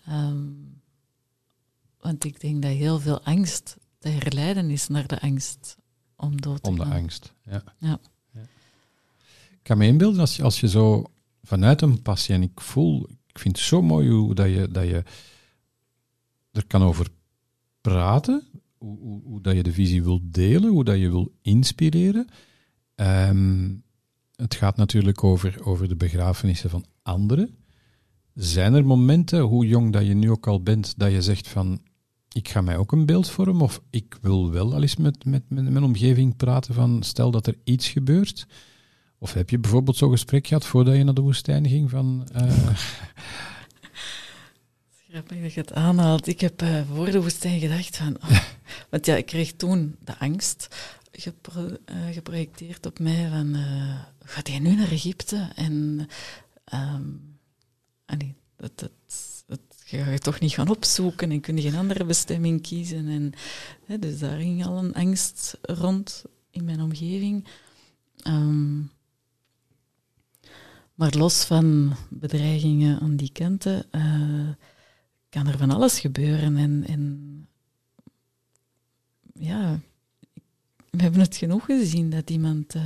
ehm, 0.06 0.48
want 2.00 2.24
ik 2.24 2.40
denk 2.40 2.62
dat 2.62 2.72
heel 2.72 3.00
veel 3.00 3.22
angst 3.22 3.78
te 3.98 4.10
herleiden 4.10 4.70
is 4.70 4.88
naar 4.88 5.08
de 5.08 5.22
angst 5.22 5.78
om 6.16 6.42
dood 6.42 6.64
te 6.64 6.70
Om 6.70 6.76
de 6.76 6.86
angst. 6.86 7.34
Ja. 7.44 7.64
Ja. 7.78 8.00
Ik 9.52 9.68
kan 9.68 9.78
me 9.78 9.86
inbeelden 9.86 10.20
als 10.20 10.36
je, 10.36 10.44
als 10.44 10.60
je 10.60 10.68
zo 10.68 11.06
vanuit 11.44 11.82
een 11.82 12.02
passie, 12.02 12.36
en 12.36 12.42
ik 12.42 12.62
voel, 12.62 13.10
ik 13.28 13.40
vind 13.40 13.58
het 13.58 13.66
zo 13.66 13.82
mooi 13.82 14.10
hoe 14.10 14.36
dat 14.36 14.48
je, 14.48 14.68
dat 14.72 14.84
je 14.84 15.04
er 16.52 16.68
kan 16.68 16.82
over 16.82 17.08
praten, 17.82 18.44
hoe, 18.78 19.00
hoe, 19.00 19.22
hoe 19.24 19.42
dat 19.42 19.56
je 19.56 19.64
de 19.64 19.74
visie 19.74 20.04
wil 20.04 20.20
delen, 20.24 20.70
hoe 20.70 20.84
dat 20.84 21.00
je 21.00 21.10
wil 21.10 21.32
inspireren. 21.42 22.28
Ehm, 22.96 23.70
het 24.42 24.56
gaat 24.56 24.78
natuurlijk 24.78 25.24
over, 25.24 25.58
over 25.64 25.88
de 25.88 25.96
begrafenissen 25.96 26.70
van 26.70 26.86
anderen. 27.04 27.56
Zijn 28.34 28.74
er 28.74 28.86
momenten, 28.86 29.40
hoe 29.42 29.68
jong 29.68 29.94
dat 29.94 30.06
je 30.06 30.14
nu 30.14 30.32
ook 30.32 30.48
al 30.48 30.64
bent, 30.64 30.94
dat 30.98 31.12
je 31.12 31.22
zegt 31.22 31.48
van, 31.48 31.82
ik 32.32 32.50
ga 32.50 32.62
mij 32.62 32.78
ook 32.78 32.92
een 32.92 33.06
beeld 33.06 33.30
vormen, 33.30 33.62
of 33.62 33.82
ik 33.90 34.18
wil 34.22 34.52
wel 34.52 34.74
al 34.74 34.82
eens 34.82 34.96
met, 34.96 35.26
met, 35.26 35.44
met 35.48 35.70
mijn 35.70 35.84
omgeving 35.84 36.36
praten 36.36 36.74
van, 36.74 37.04
stel 37.04 37.32
dat 37.32 37.48
er 37.48 37.56
iets 37.64 37.90
gebeurt. 37.90 38.48
Of 39.18 39.34
heb 39.34 39.50
je 39.50 39.60
bijvoorbeeld 39.60 39.98
zo'n 39.98 40.12
gesprek 40.12 40.48
gehad 40.48 40.66
voordat 40.66 40.96
je 40.96 41.04
naar 41.04 41.14
de 41.14 41.22
woestijn 41.22 41.68
ging 41.68 41.90
van... 41.90 42.28
eh, 42.34 42.68
Grappig 45.10 45.42
dat 45.42 45.54
je 45.54 45.60
het 45.60 45.74
aanhaalt. 45.74 46.28
Ik 46.28 46.42
heb 46.42 46.62
eh, 46.62 46.82
voor 46.94 47.12
de 47.12 47.22
woestijn 47.22 47.60
gedacht 47.60 47.98
van... 47.98 48.16
oh, 48.24 48.40
want 48.90 49.06
ja, 49.06 49.16
ik 49.16 49.26
kreeg 49.26 49.54
toen 49.54 49.96
de 50.04 50.20
angst 50.20 50.76
eh, 51.12 52.08
geprojecteerd 52.12 52.86
op 52.86 53.00
mij 53.00 53.30
van... 53.30 53.56
eh, 53.56 54.00
gaat 54.20 54.48
jij 54.48 54.60
nu 54.60 54.76
naar 54.76 54.92
Egypte? 54.92 55.50
En... 55.56 56.08
allee, 58.06 58.36
dat, 58.56 58.78
dat, 58.78 58.92
je 59.86 60.20
toch 60.20 60.40
niet 60.40 60.54
gaan 60.54 60.70
opzoeken 60.70 61.32
en 61.32 61.40
kun 61.40 61.56
je 61.56 61.62
geen 61.62 61.76
andere 61.76 62.06
bestemming 62.06 62.62
kiezen. 62.62 63.08
En, 63.08 63.34
hè, 63.86 64.00
dus 64.00 64.20
daar 64.20 64.38
ging 64.38 64.66
al 64.66 64.78
een 64.78 64.94
angst 64.94 65.58
rond 65.62 66.24
in 66.50 66.64
mijn 66.64 66.82
omgeving. 66.82 67.48
Ehm, 68.18 68.80
maar 70.96 71.16
los 71.18 71.44
van 71.44 71.96
bedreigingen 72.10 73.00
aan 73.00 73.16
die 73.16 73.32
kanten... 73.32 73.92
eh, 73.92 74.50
kan 75.30 75.48
er 75.48 75.58
van 75.58 75.72
alles 75.72 76.00
gebeuren. 76.00 76.58
En, 76.58 76.84
en 76.88 77.48
ja, 79.34 79.80
we 80.92 81.02
hebben 81.02 81.22
het 81.22 81.36
genoeg 81.36 81.66
gezien 81.66 82.10
dat 82.10 82.30
iemand 82.30 82.76
eh, 82.76 82.84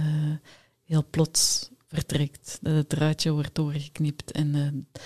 heel 0.84 1.06
plots 1.10 1.70
vertrekt. 1.88 2.58
Dat 2.62 2.76
het 2.76 2.90
draadje 2.90 3.32
wordt 3.32 3.56
doorgeknipt 3.56 4.32
en 4.32 4.56
eh, 4.56 5.02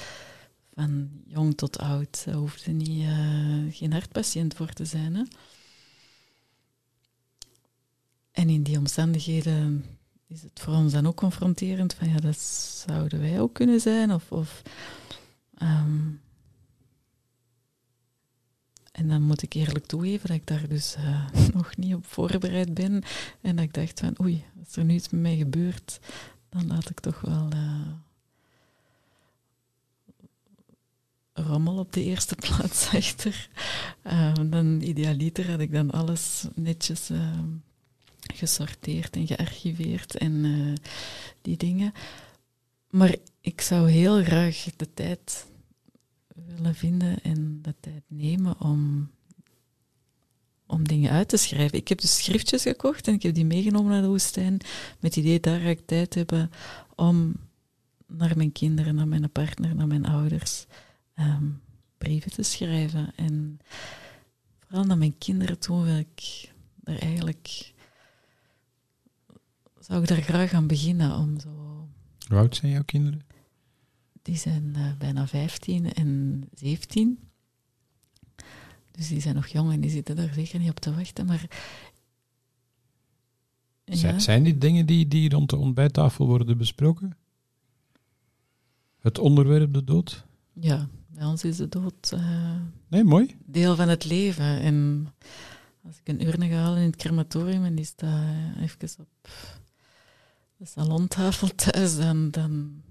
van 0.73 1.09
jong 1.25 1.57
tot 1.57 1.77
oud 1.77 2.25
uh, 2.27 2.35
hoeft 2.35 2.65
er 2.65 2.73
niet, 2.73 3.01
uh, 3.01 3.75
geen 3.75 3.91
hartpatiënt 3.91 4.53
voor 4.53 4.73
te 4.73 4.85
zijn. 4.85 5.15
Hè? 5.15 5.23
En 8.31 8.49
in 8.49 8.63
die 8.63 8.77
omstandigheden 8.77 9.85
is 10.27 10.41
het 10.41 10.59
voor 10.59 10.73
ons 10.73 10.91
dan 10.91 11.07
ook 11.07 11.15
confronterend 11.15 11.93
van 11.93 12.09
ja, 12.09 12.19
dat 12.19 12.39
zouden 12.85 13.19
wij 13.19 13.41
ook 13.41 13.53
kunnen 13.53 13.79
zijn. 13.79 14.13
Of, 14.13 14.31
of 14.31 14.61
um, 15.61 16.21
en 18.99 19.07
dan 19.07 19.21
moet 19.21 19.41
ik 19.41 19.53
eerlijk 19.53 19.85
toegeven 19.85 20.27
dat 20.27 20.37
ik 20.37 20.47
daar 20.47 20.67
dus 20.67 20.95
uh, 20.97 21.29
nog 21.53 21.77
niet 21.77 21.95
op 21.95 22.05
voorbereid 22.05 22.73
ben. 22.73 23.03
En 23.41 23.55
dat 23.55 23.65
ik 23.65 23.73
dacht 23.73 23.99
van 23.99 24.15
oei, 24.21 24.45
als 24.65 24.75
er 24.75 24.83
nu 24.83 24.93
iets 24.93 25.09
met 25.09 25.21
mij 25.21 25.37
gebeurt, 25.37 25.99
dan 26.49 26.67
laat 26.67 26.89
ik 26.89 26.99
toch 26.99 27.21
wel 27.21 27.49
uh, 27.53 27.87
rommel 31.33 31.77
op 31.77 31.93
de 31.93 32.03
eerste 32.03 32.35
plaats 32.45 32.89
achter. 32.93 33.49
Uh, 34.03 34.33
dan 34.45 34.81
idealiter 34.81 35.51
had 35.51 35.59
ik 35.59 35.71
dan 35.71 35.91
alles 35.91 36.45
netjes 36.55 37.09
gesorteerd 38.33 39.15
en 39.15 39.27
gearchiveerd 39.27 40.17
en 40.17 40.75
die 41.41 41.57
dingen. 41.57 41.93
Maar 42.89 43.15
ik 43.41 43.61
zou 43.61 43.89
heel 43.89 44.23
graag 44.23 44.65
de 44.75 44.93
tijd 44.93 45.45
willen 46.45 46.75
vinden 46.75 47.21
en 47.21 47.59
de 47.61 47.75
tijd 47.79 48.03
nemen 48.07 48.61
om, 48.61 49.09
om 50.65 50.87
dingen 50.87 51.11
uit 51.11 51.29
te 51.29 51.37
schrijven. 51.37 51.77
Ik 51.77 51.87
heb 51.87 52.01
dus 52.01 52.23
schriftjes 52.23 52.61
gekocht 52.61 53.07
en 53.07 53.13
ik 53.13 53.23
heb 53.23 53.33
die 53.33 53.45
meegenomen 53.45 53.91
naar 53.91 54.01
de 54.01 54.07
woestijn 54.07 54.57
met 54.99 55.15
het 55.15 55.15
idee 55.15 55.39
daar 55.39 55.59
ga 55.59 55.67
ik 55.67 55.85
tijd 55.85 56.13
hebben 56.13 56.51
om 56.95 57.35
naar 58.07 58.37
mijn 58.37 58.51
kinderen, 58.51 58.95
naar 58.95 59.07
mijn 59.07 59.31
partner, 59.31 59.75
naar 59.75 59.87
mijn 59.87 60.05
ouders 60.05 60.65
um, 61.19 61.61
brieven 61.97 62.31
te 62.31 62.43
schrijven. 62.43 63.11
En 63.15 63.59
vooral 64.59 64.85
naar 64.85 64.97
mijn 64.97 65.17
kinderen 65.17 65.59
toe 65.59 65.83
wil 65.83 65.97
ik 65.97 66.49
er 66.83 66.99
eigenlijk 66.99 67.73
zou 69.89 70.01
ik 70.01 70.07
daar 70.07 70.21
graag 70.21 70.53
aan 70.53 70.67
beginnen 70.67 71.17
om 71.17 71.39
zo. 71.39 71.49
Hoe 72.27 72.37
oud 72.37 72.55
zijn 72.55 72.71
jouw 72.71 72.83
kinderen? 72.83 73.21
Die 74.29 74.37
zijn 74.37 74.73
uh, 74.77 74.91
bijna 74.97 75.27
15 75.27 75.93
en 75.93 76.43
17. 76.53 77.19
Dus 78.91 79.07
die 79.07 79.21
zijn 79.21 79.35
nog 79.35 79.47
jong 79.47 79.71
en 79.71 79.81
die 79.81 79.89
zitten 79.89 80.15
daar 80.15 80.33
zeker 80.33 80.59
niet 80.59 80.69
op 80.69 80.79
te 80.79 80.95
wachten. 80.95 81.25
Maar 81.25 81.47
ja. 83.83 84.19
Zijn 84.19 84.43
dit 84.43 84.61
dingen 84.61 84.85
die, 84.85 85.07
die 85.07 85.29
rond 85.29 85.49
de 85.49 85.57
ontbijttafel 85.57 86.27
worden 86.27 86.57
besproken? 86.57 87.17
Het 88.99 89.17
onderwerp 89.17 89.73
de 89.73 89.83
dood? 89.83 90.25
Ja, 90.53 90.87
bij 91.07 91.25
ons 91.25 91.43
is 91.43 91.57
de 91.57 91.69
dood 91.69 92.11
uh, 92.13 92.61
nee, 92.87 93.03
mooi. 93.03 93.35
deel 93.45 93.75
van 93.75 93.89
het 93.89 94.05
leven. 94.05 94.59
En 94.59 95.07
als 95.85 95.99
ik 96.03 96.07
een 96.07 96.27
urne 96.27 96.47
ga 96.47 96.55
halen 96.55 96.81
in 96.81 96.89
het 96.89 96.95
crematorium 96.95 97.63
en 97.63 97.75
die 97.75 97.85
staat 97.85 98.57
even 98.59 98.89
op 98.99 99.29
de 100.57 100.65
salontafel 100.65 101.55
thuis, 101.55 101.97
dan, 101.97 102.31
dan 102.31 102.81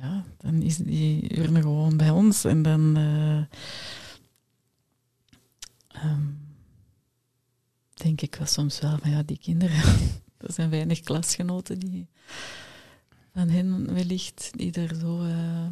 ja, 0.00 0.24
dan 0.36 0.62
is 0.62 0.76
die 0.76 1.38
urne 1.38 1.60
gewoon 1.60 1.96
bij 1.96 2.10
ons. 2.10 2.44
En 2.44 2.62
dan 2.62 2.98
uh, 2.98 3.42
um, 6.04 6.38
denk 7.94 8.20
ik 8.20 8.34
wel 8.34 8.46
soms 8.46 8.80
wel 8.80 8.98
van 8.98 9.10
ja, 9.10 9.22
die 9.22 9.38
kinderen, 9.38 9.82
er 10.46 10.52
zijn 10.52 10.70
weinig 10.70 11.00
klasgenoten 11.00 11.78
die 11.78 12.08
van 13.32 13.48
hen 13.48 13.94
wellicht, 13.94 14.50
die 14.56 14.72
er 14.72 14.94
zo 14.94 15.24
uh, 15.24 15.66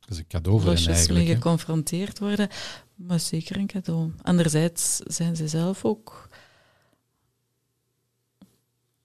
dat 0.00 0.10
is 0.10 0.18
een 0.18 0.26
cadeau 0.26 0.60
voor 0.60 0.74
hen 0.74 1.14
mee 1.14 1.26
geconfronteerd 1.26 2.18
worden. 2.18 2.48
Maar 2.94 3.20
zeker 3.20 3.56
een 3.56 3.66
cadeau. 3.66 4.12
Anderzijds 4.22 4.96
zijn 4.96 5.36
ze 5.36 5.48
zelf 5.48 5.84
ook 5.84 6.28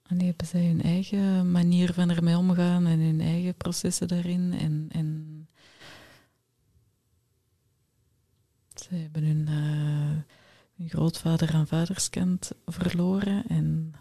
en 0.06 0.18
die 0.18 0.26
hebben 0.26 0.46
zij 0.46 0.66
hun 0.66 0.82
eigen 0.82 1.50
manier 1.50 1.92
van 1.92 2.10
ermee 2.10 2.36
omgaan 2.36 2.86
en 2.86 3.00
hun 3.00 3.20
eigen 3.20 3.54
processen 3.54 4.08
daarin. 4.08 4.52
En, 4.52 4.86
en 4.92 5.48
ze 8.74 8.94
hebben 8.94 9.24
hun, 9.24 9.48
hun 10.74 10.88
grootvader 10.88 11.54
aan 11.54 11.66
vaderskant 11.66 12.50
verloren. 12.66 13.46
En 13.46 13.94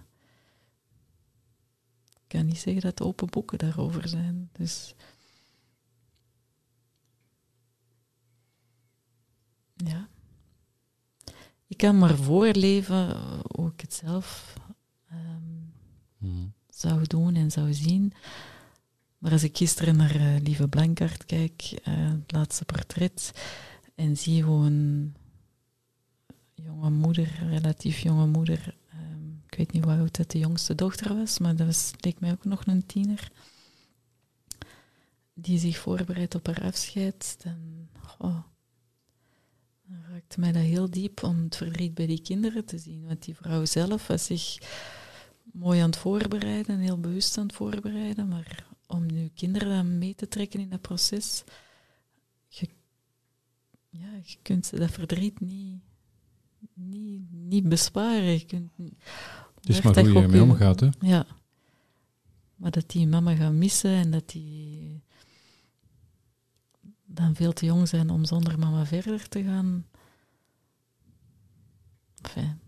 ik 2.14 2.28
kan 2.28 2.46
niet 2.46 2.60
zeggen 2.60 2.82
dat 2.82 3.02
open 3.02 3.30
boeken 3.30 3.58
daarover 3.58 4.08
zijn. 4.08 4.50
Dus 4.52 4.96
ja. 9.76 10.08
Ik 11.68 11.78
kan 11.78 11.98
maar 11.98 12.16
voorleven 12.16 13.18
hoe 13.56 13.72
ik 13.72 13.82
het 13.82 13.94
zelf 13.94 14.54
um, 15.12 15.53
zou 16.70 17.08
doen 17.08 17.36
en 17.36 17.52
zou 17.52 17.74
zien. 17.74 18.14
Maar 19.18 19.32
als 19.32 19.44
ik 19.44 19.58
gisteren 19.58 19.96
naar 19.96 20.16
uh, 20.16 20.42
Lieve 20.42 20.68
Blankart 20.68 21.26
kijk, 21.26 21.72
uh, 21.88 22.10
het 22.10 22.32
laatste 22.32 22.66
portret, 22.66 23.32
en 23.96 24.18
zie 24.18 24.44
hoe 24.44 24.66
een 24.66 25.16
jonge 26.54 26.90
moeder, 26.90 27.40
relatief 27.50 28.00
jonge 28.00 28.28
moeder, 28.28 28.76
um, 28.94 29.42
ik 29.50 29.58
weet 29.58 29.72
niet 29.72 29.84
hoe 29.84 29.94
oud 29.94 30.16
dat 30.16 30.32
de 30.32 30.40
jongste 30.40 30.76
dochter 30.76 31.16
was, 31.16 31.40
maar 31.40 31.56
dat 31.56 31.68
was, 31.68 31.92
leek 32.00 32.20
mij 32.20 32.32
ook 32.32 32.46
nog 32.46 32.66
een 32.66 32.86
tiener, 32.86 33.32
die 35.34 35.60
zich 35.60 35.78
voorbereidt 35.78 36.36
op 36.36 36.46
haar 36.46 36.64
afscheid, 36.64 37.38
dan, 37.44 37.88
oh, 38.18 38.44
dan 39.86 40.02
raakte 40.12 40.40
mij 40.40 40.52
dat 40.52 40.64
heel 40.64 40.90
diep 40.90 41.24
om 41.24 41.44
het 41.44 41.56
verdriet 41.56 41.94
bij 41.94 42.06
die 42.06 42.22
kinderen 42.22 42.66
te 42.66 42.78
zien. 42.78 43.06
Want 43.06 43.24
die 43.26 43.36
vrouw 43.36 43.66
zelf 43.66 44.08
was 44.08 44.26
zich 44.26 44.58
mooi 45.44 45.80
aan 45.80 45.90
het 45.90 45.98
voorbereiden, 45.98 46.80
heel 46.80 47.00
bewust 47.00 47.38
aan 47.38 47.46
het 47.48 47.56
voorbereiden, 47.56 48.28
maar 48.28 48.66
om 48.88 49.06
nu 49.06 49.32
kinderen 49.34 49.70
dan 49.70 49.98
mee 49.98 50.16
te 50.16 50.28
trekken 50.28 50.60
in 50.60 50.70
dat 50.70 50.82
proces, 50.82 51.44
je, 52.48 52.68
ja, 53.90 54.10
je 54.24 54.38
kunt 54.42 54.78
dat 54.78 54.92
verdriet 54.92 55.40
niet, 55.40 55.82
niet, 56.74 57.32
niet 57.32 57.70
besparen. 57.70 58.32
Je 58.32 58.46
kunt, 58.46 58.72
het 59.56 59.70
is 59.70 59.82
maar 59.82 60.00
hoe 60.00 60.12
je 60.12 60.22
ermee 60.22 60.42
omgaat, 60.42 60.80
hè? 60.80 60.90
Ja. 61.00 61.26
Maar 62.56 62.72
dat 62.72 62.90
die 62.90 63.08
mama 63.08 63.36
gaat 63.36 63.54
missen 63.54 63.92
en 63.92 64.12
dat 64.12 64.30
die 64.30 65.02
dan 67.06 67.36
veel 67.36 67.54
te 67.54 67.66
jong 67.66 67.88
zijn 67.88 68.10
om 68.10 68.26
zonder 68.26 68.60
mama 68.60 68.86
verder 68.86 69.30
te 69.30 69.44
gaan. 69.44 69.86
Enfin, 72.22 72.60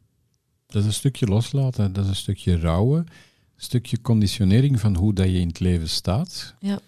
dat 0.76 0.84
is 0.84 0.90
een 0.90 1.00
stukje 1.00 1.26
loslaten, 1.26 1.94
dat 1.94 2.04
is 2.04 2.10
een 2.10 2.16
stukje 2.16 2.60
rouwen, 2.60 3.00
een 3.00 3.08
stukje 3.56 4.02
conditionering 4.02 4.80
van 4.80 4.96
hoe 4.96 5.14
dat 5.14 5.26
je 5.26 5.40
in 5.40 5.48
het 5.48 5.60
leven 5.60 5.90
staat. 5.90 6.56
Ja. 6.60 6.80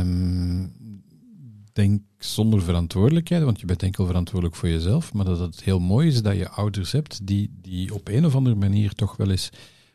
Um, 0.00 0.72
denk 1.72 2.02
zonder 2.18 2.62
verantwoordelijkheid, 2.62 3.42
want 3.42 3.60
je 3.60 3.66
bent 3.66 3.82
enkel 3.82 4.06
verantwoordelijk 4.06 4.56
voor 4.58 4.68
jezelf, 4.68 5.12
maar 5.12 5.24
dat 5.24 5.38
het 5.38 5.62
heel 5.62 5.80
mooi 5.80 6.08
is 6.08 6.22
dat 6.22 6.36
je 6.36 6.48
ouders 6.48 6.92
hebt 6.92 7.26
die, 7.26 7.50
die 7.60 7.94
op 7.94 8.08
een 8.08 8.26
of 8.26 8.34
andere 8.34 8.56
manier 8.56 8.92
toch 8.92 9.16
wel 9.16 9.30
eens 9.30 9.50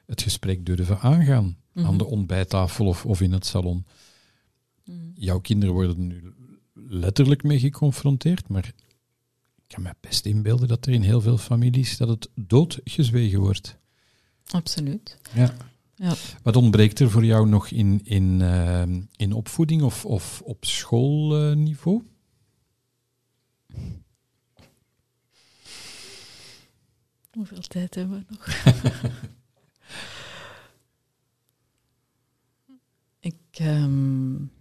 het 0.06 0.22
gesprek 0.22 0.66
durven 0.66 1.00
aangaan. 1.00 1.44
Mm 1.44 1.56
-hmm. 1.74 1.86
Aan 1.86 1.98
de 1.98 2.06
ontbijttafel 2.06 2.86
of, 2.86 3.06
of 3.06 3.22
in 3.22 3.32
het 3.32 3.46
salon. 3.46 3.86
Mm. 4.86 5.12
Jouw 5.16 5.40
kinderen 5.40 5.74
worden 5.74 6.08
nu 6.08 6.34
letterlijk 6.74 7.44
mee 7.44 7.60
geconfronteerd, 7.60 8.48
maar 8.48 8.74
kan 9.68 9.84
me 9.84 9.96
best 10.00 10.26
inbeelden 10.26 10.68
dat 10.68 10.86
er 10.86 10.94
in 10.94 11.02
heel 11.02 11.22
veel 11.22 11.38
families 11.38 11.98
dat 11.98 12.08
het 12.08 12.30
doodgezwegen 12.36 13.40
wordt. 13.40 13.78
Absoluut. 14.46 15.18
Ja. 15.34 15.54
ja. 15.96 16.14
Wat 16.44 16.56
ontbreekt 16.56 17.00
er 17.00 17.10
voor 17.10 17.26
jou 17.26 17.48
nog 17.48 17.70
in, 17.70 18.02
in, 18.04 18.40
uh, 18.40 18.82
in 19.16 19.34
opvoeding 19.34 19.82
of, 19.82 20.06
of 20.06 20.42
op 20.42 20.66
schoolniveau? 20.66 22.04
Hoeveel 27.32 27.62
tijd 27.62 27.96
hebben 27.96 28.18
we 28.18 28.26
nog? 28.30 28.48
ik, 33.20 33.60
um, 33.62 34.52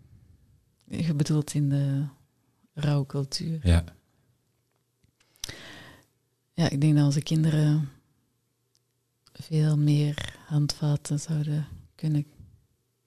je 0.85 1.15
bedoelt 1.15 1.55
in 1.55 1.69
de 1.69 2.07
rouwcultuur. 2.75 3.61
Ja. 3.63 3.85
Ja, 6.57 6.71
ik 6.71 6.81
denk 6.81 6.97
dat 6.97 7.05
onze 7.05 7.23
kinderen 7.23 7.89
veel 9.33 9.77
meer 9.79 10.37
handvaten 10.47 11.21
zouden 11.21 11.67
kunnen, 11.95 12.27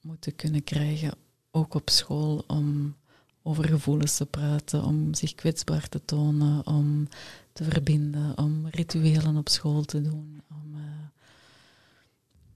moeten 0.01 0.35
kunnen 0.35 0.63
krijgen, 0.63 1.13
ook 1.51 1.73
op 1.73 1.89
school, 1.89 2.43
om 2.47 2.95
over 3.41 3.65
gevoelens 3.65 4.17
te 4.17 4.25
praten, 4.25 4.83
om 4.83 5.13
zich 5.13 5.35
kwetsbaar 5.35 5.89
te 5.89 6.05
tonen, 6.05 6.67
om 6.67 7.07
te 7.53 7.63
verbinden, 7.63 8.37
om 8.37 8.67
rituelen 8.67 9.37
op 9.37 9.49
school 9.49 9.83
te 9.83 10.01
doen, 10.01 10.41
om 10.49 10.75
uh, 10.75 10.81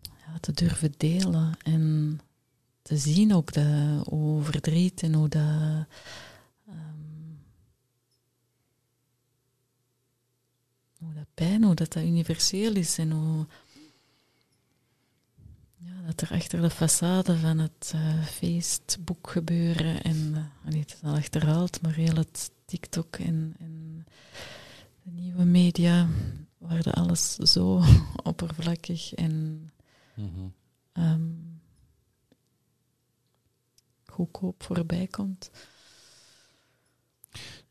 ja, 0.01 0.39
te 0.39 0.51
durven 0.51 0.93
delen. 0.97 1.57
En 1.63 2.19
te 2.81 2.97
zien, 2.97 3.33
ook 3.33 3.51
de, 3.51 3.99
hoe 4.09 4.43
verdriet 4.43 5.03
en 5.03 5.13
hoe 5.13 5.29
dat. 5.29 5.85
ehm, 6.67 7.12
hoe 11.03 11.13
dat 11.13 11.27
pijn, 11.33 11.63
hoe 11.63 11.75
dat, 11.75 11.93
dat 11.93 12.03
universeel 12.03 12.75
is 12.75 12.97
en 12.97 13.11
hoe. 13.11 13.45
Ja, 15.77 16.01
dat 16.05 16.21
er 16.21 16.31
achter 16.31 16.61
de 16.61 16.71
façade 16.71 17.39
van 17.39 17.57
het 17.57 17.91
eh, 17.95 18.23
feestboek 18.23 19.29
gebeuren 19.29 20.03
en. 20.03 20.17
Uh, 20.65 20.73
niet 20.73 20.89
het 20.89 20.99
is 21.01 21.09
al 21.09 21.15
achterhaald, 21.15 21.81
maar 21.81 21.93
heel 21.93 22.15
het 22.15 22.51
TikTok 22.65 23.15
en, 23.15 23.55
en 23.59 24.05
de 25.03 25.11
nieuwe 25.11 25.43
media, 25.43 26.07
dat 26.57 26.93
alles 26.93 27.35
zo 27.35 27.83
oppervlakkig 28.23 29.13
en. 29.13 29.69
Mhm. 30.15 30.47
ehm, 30.91 31.21
goedkoop 34.05 34.63
voorbij 34.63 35.07
komt. 35.07 35.51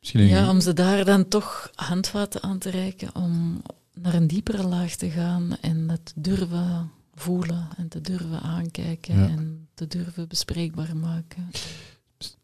Misschien 0.03 0.27
Ja, 0.27 0.51
om 0.51 0.61
ze 0.61 0.73
daar 0.73 1.05
dan 1.05 1.29
toch 1.29 1.71
handvaten 1.75 2.43
aan 2.43 2.59
te 2.59 2.71
reiken 2.71 3.15
om 3.15 3.63
naar 3.95 4.15
een 4.15 4.27
diepere 4.27 4.63
laag 4.63 4.95
te 4.97 5.11
gaan 5.11 5.57
en 5.61 5.87
dat 5.87 6.13
durven 6.17 6.91
voelen 7.15 7.69
en 7.77 7.89
te 7.89 8.01
durven 8.01 8.41
aankijken 8.41 9.19
Ja. 9.19 9.29
en 9.29 9.69
te 9.75 9.87
durven 9.87 10.29
bespreekbaar 10.29 10.97
maken. 10.97 11.51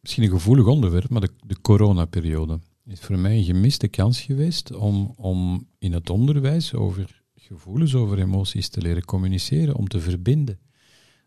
misschien 0.00 0.22
een 0.24 0.30
gevoelig 0.30 0.66
onderwerp, 0.66 1.10
maar 1.10 1.20
de, 1.20 1.30
de 1.46 1.60
coronaperiode 1.60 2.60
is 2.86 3.00
voor 3.00 3.18
mij 3.18 3.36
een 3.36 3.44
gemiste 3.44 3.88
kans 3.88 4.20
geweest 4.20 4.74
om, 4.74 5.12
om 5.16 5.66
in 5.78 5.92
het 5.92 6.10
onderwijs 6.10 6.74
over 6.74 7.22
gevoelens, 7.34 7.94
over 7.94 8.18
emoties 8.18 8.68
te 8.68 8.80
leren 8.80 9.04
communiceren, 9.04 9.74
om 9.74 9.88
te 9.88 10.00
verbinden. 10.00 10.58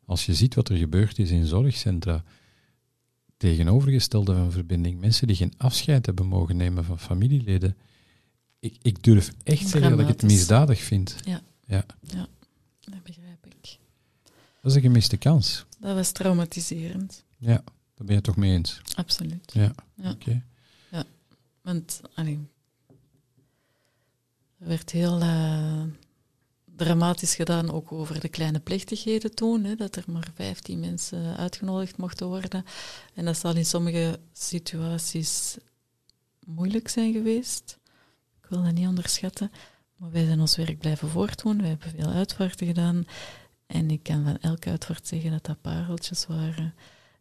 Als 0.05 0.25
je 0.25 0.33
ziet 0.33 0.55
wat 0.55 0.69
er 0.69 0.77
gebeurd 0.77 1.19
is 1.19 1.31
in 1.31 1.45
zorgcentra, 1.45 2.23
tegenovergestelde 3.41 4.35
van 4.35 4.51
verbinding, 4.51 4.99
mensen 4.99 5.27
die 5.27 5.35
geen 5.35 5.53
afscheid 5.57 6.05
hebben 6.05 6.25
mogen 6.25 6.57
nemen 6.57 6.83
van 6.85 6.99
familieleden. 6.99 7.77
Ik, 8.59 8.75
ik 8.81 9.03
durf 9.03 9.31
echt 9.43 9.67
zeggen 9.67 9.91
dat 9.91 9.99
ik 9.99 10.07
het 10.07 10.21
misdadig 10.23 10.79
vind. 10.81 11.15
Ja. 11.25 11.41
ja. 11.65 11.85
Dat 12.79 13.03
begrijp 13.03 13.45
ik. 13.45 13.77
Dat 14.61 14.71
is 14.71 14.75
een 14.75 14.81
gemiste 14.81 15.17
kans. 15.17 15.65
Dat 15.79 15.95
was 15.95 16.11
traumatiserend, 16.11 17.23
Ja, 17.37 17.47
daar 17.47 17.63
ben 17.95 18.07
je 18.07 18.13
het 18.15 18.23
toch 18.23 18.35
mee 18.35 18.51
eens. 18.51 18.81
absoluut. 18.95 19.51
Ja, 19.53 19.71
Ja. 19.95 20.11
oké. 20.11 20.43
Want 21.61 22.01
allee, 22.15 22.39
er 24.57 24.67
werd 24.67 24.91
heel 24.91 25.19
eh, 25.21 25.83
dramatisch 26.85 27.35
gedaan 27.35 27.71
ook 27.71 27.91
over 27.91 28.19
de 28.19 28.29
kleine 28.29 28.59
plechtigheden 28.59 29.35
toen, 29.35 29.63
hè, 29.63 29.75
dat 29.75 29.95
er 29.95 30.03
maar 30.07 30.31
15 30.33 30.79
mensen 30.79 31.37
uitgenodigd 31.37 31.97
mochten 31.97 32.27
worden. 32.27 32.65
En 33.13 33.25
dat 33.25 33.37
zal 33.37 33.55
in 33.55 33.65
sommige 33.65 34.19
situaties 34.33 35.57
moeilijk 36.45 36.87
zijn 36.87 37.13
geweest. 37.13 37.77
Ik 38.41 38.49
wil 38.49 38.63
dat 38.63 38.73
niet 38.73 38.87
onderschatten. 38.87 39.51
Maar 39.95 40.11
wij 40.11 40.25
zijn 40.25 40.39
ons 40.39 40.55
werk 40.55 40.79
blijven 40.79 41.09
voortdoen. 41.09 41.61
We 41.61 41.67
hebben 41.67 41.89
veel 41.89 42.09
uitvaarten 42.09 42.67
gedaan. 42.67 43.05
En 43.65 43.91
ik 43.91 44.03
kan 44.03 44.23
van 44.23 44.37
elke 44.37 44.69
uitvaart 44.69 45.07
zeggen 45.07 45.31
dat 45.31 45.45
dat 45.45 45.61
pareltjes 45.61 46.25
waren. 46.25 46.75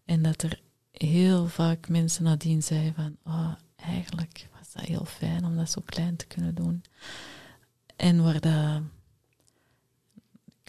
En 0.04 0.22
dat 0.22 0.42
er 0.42 0.60
heel 0.90 1.46
vaak 1.46 1.88
mensen 1.88 2.24
nadien 2.24 2.62
zeiden 2.62 2.94
van... 2.94 3.16
Oh, 3.24 3.52
eigenlijk 3.76 4.48
was 4.58 4.72
dat 4.72 4.82
heel 4.82 5.04
fijn 5.04 5.44
om 5.44 5.56
dat 5.56 5.70
zo 5.70 5.80
klein 5.84 6.16
te 6.16 6.26
kunnen 6.26 6.54
doen. 6.54 6.84
En 7.96 8.22
waar 8.22 8.40
dat... 8.40 8.82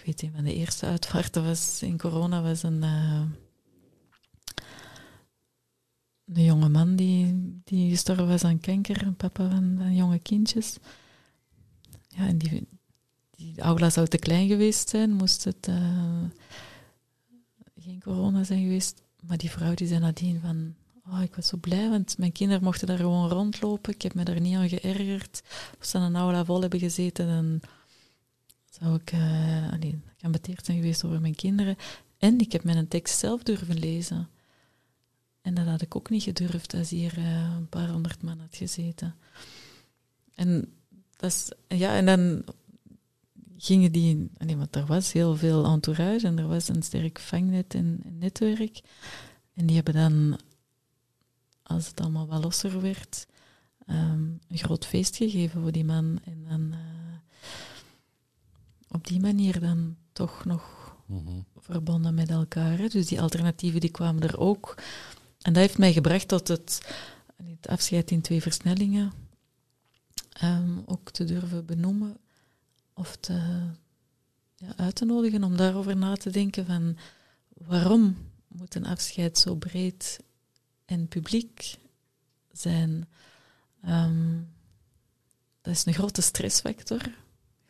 Ik 0.02 0.08
weet 0.08 0.22
een 0.22 0.32
van 0.36 0.44
de 0.44 0.54
eerste 0.54 0.86
uitvaarten 0.86 1.44
was 1.44 1.82
in 1.82 1.98
corona 1.98 2.42
was 2.42 2.64
een... 2.64 2.84
eh, 2.84 3.22
een 6.34 6.44
jonge 6.44 6.70
man 6.70 6.96
die, 6.96 7.62
die 7.64 7.90
gestorven 7.90 8.28
was 8.28 8.44
aan 8.44 8.60
kanker, 8.60 9.06
een 9.06 9.16
papa 9.16 9.50
van, 9.50 9.96
jonge 9.96 10.20
kindjes. 10.20 10.78
Ja, 12.08 12.28
en 12.28 12.38
die, 12.38 12.68
die 13.30 13.62
aula 13.62 13.90
zou 13.90 14.08
te 14.08 14.18
klein 14.18 14.48
geweest 14.48 14.90
zijn, 14.90 15.12
moest 15.12 15.44
het 15.44 15.68
eh, 15.68 16.24
geen 17.80 18.02
corona 18.02 18.44
zijn 18.44 18.62
geweest. 18.62 19.02
Maar 19.28 19.38
die 19.38 19.52
vrouw 19.52 19.74
die 19.74 19.88
zei 19.88 20.00
nadien 20.00 20.40
van, 20.40 20.76
oh, 21.08 21.22
ik 21.22 21.36
was 21.36 21.48
zo 21.48 21.58
blij, 21.58 21.90
want 21.90 22.18
mijn 22.18 22.32
kinderen 22.32 22.64
mochten 22.64 22.88
daar 22.88 22.98
gewoon 22.98 23.30
rondlopen. 23.30 23.94
Ik 23.94 24.02
heb 24.02 24.14
me 24.14 24.24
daar 24.24 24.42
niet 24.42 24.56
aan 24.56 24.70
geërgerd. 24.70 25.42
Als 25.80 25.90
ze 25.90 25.98
een 25.98 26.16
aula 26.16 26.46
vol 26.46 26.62
hebben 26.62 26.80
gezeten, 26.80 27.28
dan 27.28 27.62
zou 28.82 28.96
ik 28.96 29.12
uh, 29.14 29.72
allee, 29.72 30.00
geambeteerd 30.18 30.66
zijn 30.66 30.78
geweest 30.78 31.04
over 31.04 31.22
mijn 31.22 31.36
kinderen. 31.36 31.76
En 32.18 32.40
ik 32.40 32.52
heb 32.52 32.64
mijn 32.64 32.88
tekst 32.88 33.20
zelf 33.20 33.44
durven 33.44 33.80
lezen. 33.80 34.30
En 35.42 35.54
dat 35.54 35.66
had 35.66 35.82
ik 35.82 35.96
ook 35.96 36.10
niet 36.10 36.24
gedurfd 36.24 36.74
als 36.74 36.90
hier 36.90 37.18
uh, 37.18 37.56
een 37.56 37.70
paar 37.70 37.90
honderd 37.90 38.22
man 38.22 38.40
had 38.40 38.56
gezeten. 38.56 39.16
En, 40.36 40.74
dat 41.16 41.32
is, 41.32 41.52
ja, 41.68 41.96
en 41.96 42.06
dan 42.06 42.44
gingen 43.58 43.92
die... 43.92 44.30
Nee, 44.38 44.58
want 44.58 44.76
er 44.76 44.86
was 44.86 45.12
heel 45.12 45.36
veel 45.36 45.66
entourage 45.66 46.28
en 46.28 46.38
er 46.38 46.48
was 46.48 46.68
een 46.68 46.84
sterk 46.84 47.20
vangnet 47.20 47.74
en, 47.74 48.02
netwerk. 48.20 48.82
En 49.54 49.66
die 49.66 49.76
hebben 49.76 49.94
dan, 49.94 50.40
als 51.64 51.88
het 51.88 52.02
allemaal 52.02 52.28
wat 52.28 52.44
losser 52.44 52.82
werd, 52.82 53.28
um, 53.88 54.40
een 54.48 54.58
groot 54.58 54.86
feest 54.86 55.16
gegeven 55.16 55.62
voor 55.62 55.72
die 55.72 55.86
man. 55.86 56.20
En 56.24 56.44
dan 56.50 56.62
uh, 56.62 56.80
op 58.92 59.08
die 59.08 59.20
manier 59.20 59.60
dan 59.60 59.96
toch 60.14 60.46
nog 60.46 60.82
Mhm. 61.12 61.42
verbonden 61.58 62.14
met 62.14 62.30
elkaar. 62.30 62.78
Hè. 62.78 62.88
Dus 62.88 63.08
die 63.08 63.22
alternatieven 63.22 63.80
die 63.80 63.92
kwamen 63.92 64.22
er 64.24 64.40
ook. 64.40 64.76
En 65.42 65.54
dat 65.54 65.62
heeft 65.62 65.78
mij 65.78 65.94
gebracht 65.94 66.28
tot 66.28 66.48
het, 66.48 66.94
het 67.44 67.68
afscheid 67.68 68.12
in 68.12 68.22
twee 68.22 68.42
versnellingen 68.42 69.12
um, 70.44 70.84
ook 70.86 71.12
te 71.12 71.24
durven 71.24 71.66
benoemen 71.66 72.18
of 72.94 73.16
te, 73.16 73.34
ja, 74.56 74.74
uit 74.76 74.96
te 74.96 75.06
nodigen 75.06 75.44
om 75.44 75.58
daarover 75.58 75.98
na 75.98 76.16
te 76.16 76.30
denken 76.30 76.66
van 76.66 76.98
waarom 77.54 78.18
moet 78.48 78.76
een 78.76 78.86
afscheid 78.86 79.38
zo 79.38 79.56
breed 79.56 80.20
en 80.86 81.08
publiek 81.08 81.78
zijn. 82.52 83.08
Um, 83.88 84.50
dat 85.62 85.74
is 85.74 85.86
een 85.86 85.94
grote 85.94 86.22
stressfactor. 86.22 87.02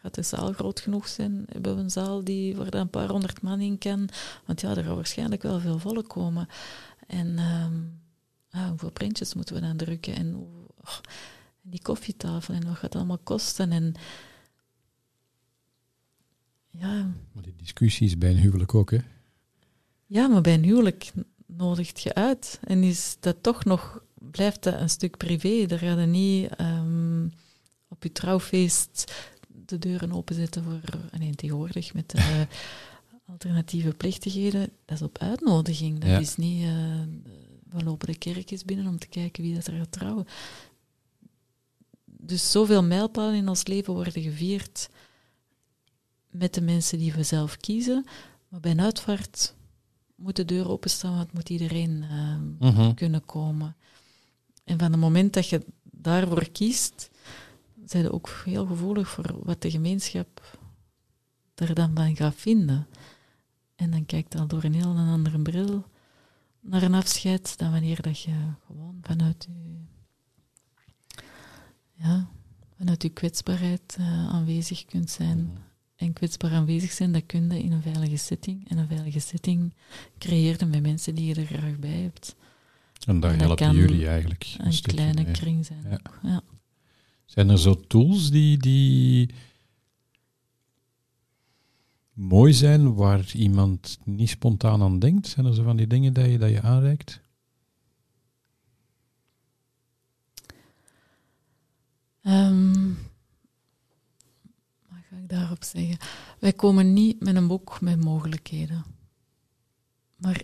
Gaat 0.02 0.16
de 0.16 0.24
zaal 0.24 0.54
groot 0.54 0.80
genoeg 0.80 1.08
zijn? 1.08 1.46
Hebben 1.52 1.76
we 1.76 1.82
een 1.82 1.90
zaal 1.90 2.24
die 2.24 2.56
waar 2.56 2.74
een 2.74 2.90
paar 2.90 3.10
honderd 3.10 3.42
man 3.42 3.60
in 3.60 3.78
kan? 3.78 4.10
Want 4.46 4.62
ja, 4.62 4.76
er 4.76 4.84
gaan 4.84 4.96
waarschijnlijk 4.96 5.42
wel 5.42 5.60
veel 5.60 5.80
volk 5.80 6.10
komen. 6.10 6.48
En 7.08 7.40
um, 7.40 8.02
ah, 8.50 8.70
hoeveel 8.70 8.92
printjes 8.92 9.34
moeten 9.34 9.56
we 9.56 9.62
dan 9.62 9.78
drukken? 9.78 10.16
En 10.16 10.36
oh, 10.36 10.98
die 11.62 11.82
koffietafel 11.82 12.54
en 12.54 12.66
wat 12.66 12.74
gaat 12.74 12.82
het 12.82 12.96
allemaal 12.96 13.18
kosten? 13.24 13.72
En 13.72 13.94
ja. 16.70 17.12
Maar 17.32 17.44
die 17.44 17.56
discussies 17.56 18.18
bij 18.18 18.30
een 18.30 18.38
huwelijk 18.38 18.76
ook, 18.76 18.92
hè? 18.92 19.00
Ja, 20.06 20.28
maar 20.28 20.42
bij 20.42 20.54
een 20.54 20.64
huwelijk 20.64 21.12
nodigt 21.46 22.02
je 22.02 22.14
uit. 22.14 22.60
En 22.64 22.84
is 22.84 23.18
dat 23.20 23.44
toch 23.44 23.66
nog, 23.66 24.04
blijft 24.14 24.64
dat 24.64 24.80
een 24.80 24.90
stuk 24.90 25.18
privé. 25.18 25.66
Daar 25.66 25.80
ga 25.80 26.00
je 26.00 26.06
niet 26.06 26.60
um, 26.60 27.34
op 27.88 28.04
je 28.04 28.12
trouwfeest 28.12 29.14
de 29.72 29.80
deuren 29.80 30.12
openzetten 30.12 30.64
voor, 30.64 30.80
nee, 31.20 31.36
tegenwoordig 31.36 31.94
met 31.94 32.10
de 32.10 32.48
alternatieve 33.32 33.94
plechtigheden. 33.94 34.70
Dat 34.86 34.98
is 34.98 35.02
op 35.04 35.18
uitnodiging. 35.18 36.00
Dat 36.00 36.10
ja. 36.10 36.20
is 36.20 36.36
niet, 36.36 36.64
uh, 36.64 36.70
we 37.70 37.84
lopen 37.84 38.08
de 38.08 38.18
kerk 38.18 38.52
eens 38.52 38.66
binnen 38.66 38.88
om 38.88 39.00
te 39.00 39.08
kijken 39.08 39.44
wie 39.44 39.56
dat 39.56 39.68
er 39.68 39.78
gaat 39.78 39.92
trouwen. 39.92 40.28
Dus 42.06 42.52
zoveel 42.52 42.84
mijlpalen 42.84 43.36
in 43.36 43.50
ons 43.50 43.66
leven 43.68 43.94
worden 43.94 44.22
gevierd 44.22 44.90
met 46.30 46.54
de 46.54 46.62
mensen 46.62 46.98
die 46.98 47.14
we 47.14 47.24
zelf 47.24 47.58
kiezen. 47.58 48.06
Maar 48.48 48.60
bij 48.60 48.72
een 48.72 48.82
uitvaart 48.82 49.56
moet 50.16 50.36
de 50.36 50.46
deur 50.46 50.70
openstaan, 50.70 51.16
want 51.16 51.34
moet 51.34 51.50
iedereen 51.50 52.06
uh, 52.62 52.94
kunnen 52.94 53.26
komen. 53.26 53.76
En 54.64 54.80
van 54.80 54.92
het 54.92 55.00
moment 55.00 55.34
dat 55.34 55.48
je 55.48 55.66
daarvoor 55.84 56.50
kiest, 56.50 57.10
zijn 57.92 58.12
ook 58.12 58.30
heel 58.46 58.66
gevoelig 58.66 59.10
voor 59.10 59.44
wat 59.44 59.62
de 59.62 59.72
gemeenschap 59.72 60.60
er 61.56 61.74
dan 61.74 61.96
van 61.96 62.16
gaat 62.16 62.36
vinden. 62.36 62.88
En 63.76 63.92
dan 63.92 64.06
kijkt 64.06 64.36
al 64.36 64.48
door 64.48 64.64
een 64.64 64.74
heel 64.74 64.96
andere 64.96 65.40
bril 65.40 65.86
naar 66.60 66.84
een 66.84 66.94
afscheid 66.94 67.58
dan 67.58 67.72
wanneer 67.72 68.02
dat 68.02 68.20
je 68.20 68.34
gewoon 68.66 68.98
vanuit 69.02 69.48
je, 69.50 69.80
ja, 71.94 72.30
vanuit 72.78 73.02
je 73.02 73.10
kwetsbaarheid 73.10 73.98
uh, 74.00 74.28
aanwezig 74.30 74.86
kunt 74.86 75.10
zijn. 75.10 75.58
En 75.96 76.14
kwetsbaar 76.14 76.52
aanwezig 76.52 76.92
zijn, 76.92 77.12
dat 77.12 77.26
kun 77.26 77.50
je 77.50 77.64
in 77.64 77.72
een 77.72 77.82
veilige 77.82 78.18
setting. 78.18 78.70
En 78.70 78.78
een 78.78 78.88
veilige 78.88 79.20
setting 79.20 79.74
creëerde 80.18 80.66
met 80.66 80.82
mensen 80.82 81.16
die 81.16 81.26
je 81.26 81.42
er 81.42 81.46
graag 81.46 81.80
bij 81.80 81.90
hebt. 82.02 82.36
En 83.06 83.20
daar 83.20 83.38
helpen 83.38 83.76
jullie 83.76 84.08
eigenlijk. 84.08 84.56
Een, 84.58 84.66
een 84.66 84.82
kleine 84.82 85.24
mee. 85.24 85.32
kring 85.32 85.66
zijn. 85.66 85.84
Ja. 85.84 85.94
Ook. 85.94 86.20
Ja. 86.24 86.42
Zijn 87.32 87.50
er 87.50 87.60
zo 87.60 87.76
tools 87.88 88.30
die, 88.30 88.58
die 88.58 89.34
mooi 92.14 92.54
zijn 92.54 92.94
waar 92.94 93.32
iemand 93.36 94.00
niet 94.04 94.30
spontaan 94.30 94.82
aan 94.82 95.00
denkt? 95.00 95.28
Zijn 95.28 95.46
er 95.46 95.54
zo 95.54 95.64
van 95.64 95.78
die 95.78 95.88
dingen 95.88 96.14
dat 96.14 96.26
je, 96.26 96.38
dat 96.38 96.50
je 96.50 96.62
aanreikt? 96.62 97.22
Ehm, 102.22 102.88
wat 104.90 105.00
ga 105.10 105.16
ik 105.16 105.30
daarop 105.30 105.64
zeggen? 105.64 105.98
Wij 106.40 106.54
komen 106.54 106.94
niet 106.94 107.20
met 107.20 107.36
een 107.36 107.48
boek 107.48 107.82
met 107.82 108.04
mogelijkheden. 108.04 108.84
Maar 110.18 110.42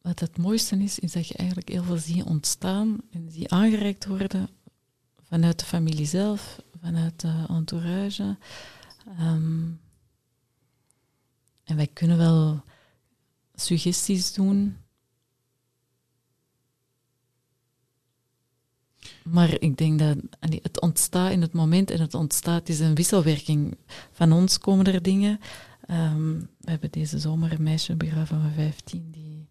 wat 0.00 0.20
het 0.20 0.38
mooiste 0.38 0.76
is, 0.76 0.98
is 0.98 1.12
dat 1.12 1.28
je 1.28 1.34
eigenlijk 1.34 1.68
heel 1.68 1.82
veel 1.82 1.96
ziet 1.96 2.24
ontstaan 2.24 2.98
en 3.10 3.30
zie 3.30 3.50
aangereikt 3.50 4.06
worden 4.06 4.48
vanuit 5.34 5.58
de 5.58 5.64
familie 5.64 6.06
zelf, 6.06 6.62
vanuit 6.80 7.20
de 7.20 7.44
entourage. 7.48 8.36
Ehm, 9.06 9.62
en 11.64 11.76
wij 11.76 11.86
kunnen 11.92 12.16
wel 12.16 12.62
suggesties 13.54 14.32
doen. 14.32 14.76
Maar 19.22 19.60
ik 19.60 19.76
denk 19.76 19.98
dat 19.98 20.16
allee, 20.40 20.60
het 20.62 20.80
ontstaat 20.80 21.30
in 21.30 21.42
het 21.42 21.52
moment 21.52 21.90
en 21.90 22.00
het 22.00 22.14
ontstaat 22.14 22.68
is 22.68 22.80
een 22.80 22.94
wisselwerking. 22.94 23.76
Van 24.10 24.32
ons 24.32 24.58
komen 24.58 24.86
er 24.86 25.02
dingen. 25.02 25.40
Ehm, 25.86 26.38
we 26.38 26.70
hebben 26.70 26.90
deze 26.90 27.18
zomer 27.18 27.52
een 27.52 27.62
meisje 27.62 27.96
begraven 27.96 28.40
van 28.40 28.52
15 28.52 29.10
die 29.10 29.48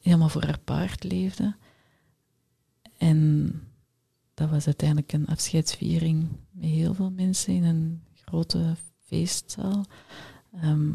helemaal 0.00 0.28
voor 0.28 0.44
haar 0.44 0.60
paard 0.60 1.04
leefde. 1.04 1.56
En 2.96 3.50
dat 4.36 4.50
was 4.50 4.66
uiteindelijk 4.66 5.12
een 5.12 5.26
afscheidsviering 5.26 6.28
met 6.50 6.70
heel 6.70 6.94
veel 6.94 7.10
mensen 7.10 7.54
in 7.54 7.64
een 7.64 8.02
grote 8.14 8.76
feestzaal. 9.04 9.84
Ehm, 10.52 10.94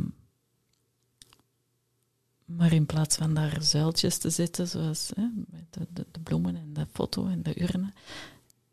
maar 2.45 2.73
in 2.73 2.85
plaats 2.85 3.15
van 3.15 3.33
daar 3.33 3.63
zuiltjes 3.63 4.17
te 4.17 4.29
zetten, 4.29 4.67
zoals 4.67 5.11
hè, 5.15 5.27
de, 5.69 5.87
de, 5.93 6.05
de 6.11 6.19
bloemen 6.19 6.55
en 6.55 6.73
de 6.73 6.85
foto 6.91 7.27
en 7.27 7.43
de 7.43 7.61
urne, 7.61 7.93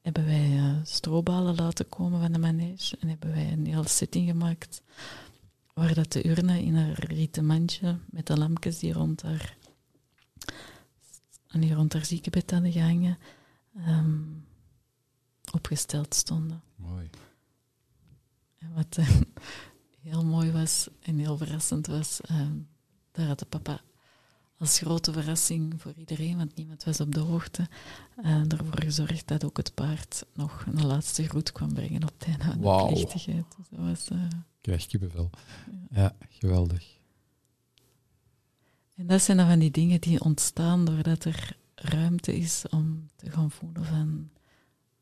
hebben 0.01 0.25
wij 0.25 0.51
uh, 0.51 0.77
strobalen 0.83 1.55
laten 1.55 1.89
komen 1.89 2.21
van 2.21 2.33
de 2.33 2.39
manege 2.39 2.97
en 3.01 3.09
hebben 3.09 3.31
wij 3.31 3.53
een 3.53 3.67
heel 3.67 3.85
setting 3.85 4.29
gemaakt 4.29 4.83
waar 5.75 5.95
dat 5.95 6.13
de 6.13 6.29
urne 6.29 6.63
in 6.63 6.77
haar 6.77 7.05
rieten 7.05 7.47
mandje 7.47 7.99
met 8.11 8.27
de 8.27 8.39
lampjes 8.39 8.79
die 8.79 8.93
rond 8.93 9.23
haar, 9.23 9.57
en 11.49 11.61
die 11.61 11.75
rond 11.75 11.93
haar 11.93 12.05
ziekenbed 12.05 12.51
hadden 12.51 12.73
gehangen, 12.73 13.19
ehm, 13.77 14.21
opgesteld 15.51 16.15
stonden. 16.15 16.63
Mooi. 16.77 17.11
En 18.59 18.75
wat 18.75 18.97
eh, 18.97 19.21
heel 20.09 20.25
mooi 20.25 20.53
was 20.53 20.89
en 21.01 21.19
heel 21.19 21.37
verrassend 21.37 21.87
was, 21.87 22.21
ehm, 22.21 22.57
daar 23.13 23.27
had 23.27 23.39
de 23.39 23.47
papa 23.47 23.81
als 24.59 24.79
grote 24.79 25.13
verrassing 25.13 25.81
voor 25.81 25.93
iedereen, 25.97 26.37
want 26.37 26.55
niemand 26.55 26.85
was 26.85 27.01
op 27.01 27.15
de 27.15 27.21
hoogte, 27.21 27.69
uh, 28.25 28.53
ervoor 28.53 28.83
gezorgd 28.83 29.29
dat 29.29 29.45
ook 29.45 29.57
het 29.57 29.75
paard 29.75 30.25
nog 30.35 30.65
een 30.67 30.87
laatste 30.87 31.29
groet 31.29 31.53
kwam 31.53 31.75
brengen 31.75 32.03
op 32.03 32.13
het 32.19 32.29
einde 32.29 32.45
van 32.45 32.61
de 32.61 32.93
plechtigheid. 32.95 33.45
Dus 33.57 33.67
dat 33.71 33.81
was, 33.81 34.09
eh, 34.09 34.39
Krijg 34.61 34.87
kippenvel. 34.87 35.31
Ja, 35.91 36.17
geweldig. 36.29 36.97
en 38.95 39.07
dat 39.07 39.23
zijn 39.23 39.37
dan 39.37 39.49
van 39.49 39.59
die 39.59 39.71
dingen 39.71 40.01
die 40.01 40.21
ontstaan 40.21 40.85
doordat 40.85 41.25
er 41.25 41.57
ruimte 41.75 42.37
is 42.37 42.65
om 42.71 43.09
te 43.17 43.31
gaan 43.31 43.51
voelen 43.51 43.85
van 43.85 44.31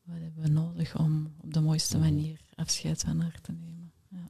wat 0.07 0.17
hebben 0.19 0.43
we 0.43 0.49
nodig 0.49 0.97
om 0.97 1.33
op 1.41 1.53
de 1.53 1.59
mooiste 1.59 1.97
manier 1.97 2.39
afscheid 2.55 3.01
van 3.01 3.19
haar 3.19 3.41
te 3.41 3.51
nemen. 3.51 3.91
Ja. 4.07 4.29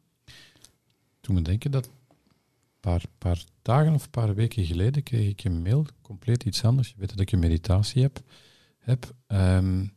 Toen 1.22 1.36
me 1.36 1.42
denken 1.42 1.72
dat 1.72 1.86
een 1.86 1.92
paar, 2.80 3.04
paar 3.18 3.44
dagen 3.62 3.94
of 3.94 4.04
een 4.04 4.10
paar 4.10 4.36
weken 4.36 4.66
geleden 4.66 5.04
kreeg 5.04 5.30
ik 5.30 5.44
een 5.44 5.62
mail, 5.62 5.86
compleet 6.02 6.44
iets 6.44 6.64
anders. 6.64 6.90
Je 6.90 6.96
weet 6.98 7.10
dat 7.10 7.20
ik 7.20 7.32
een 7.32 7.40
meditatie 7.40 8.02
heb, 8.02 8.22
heb 8.78 9.14
ehm, 9.28 9.88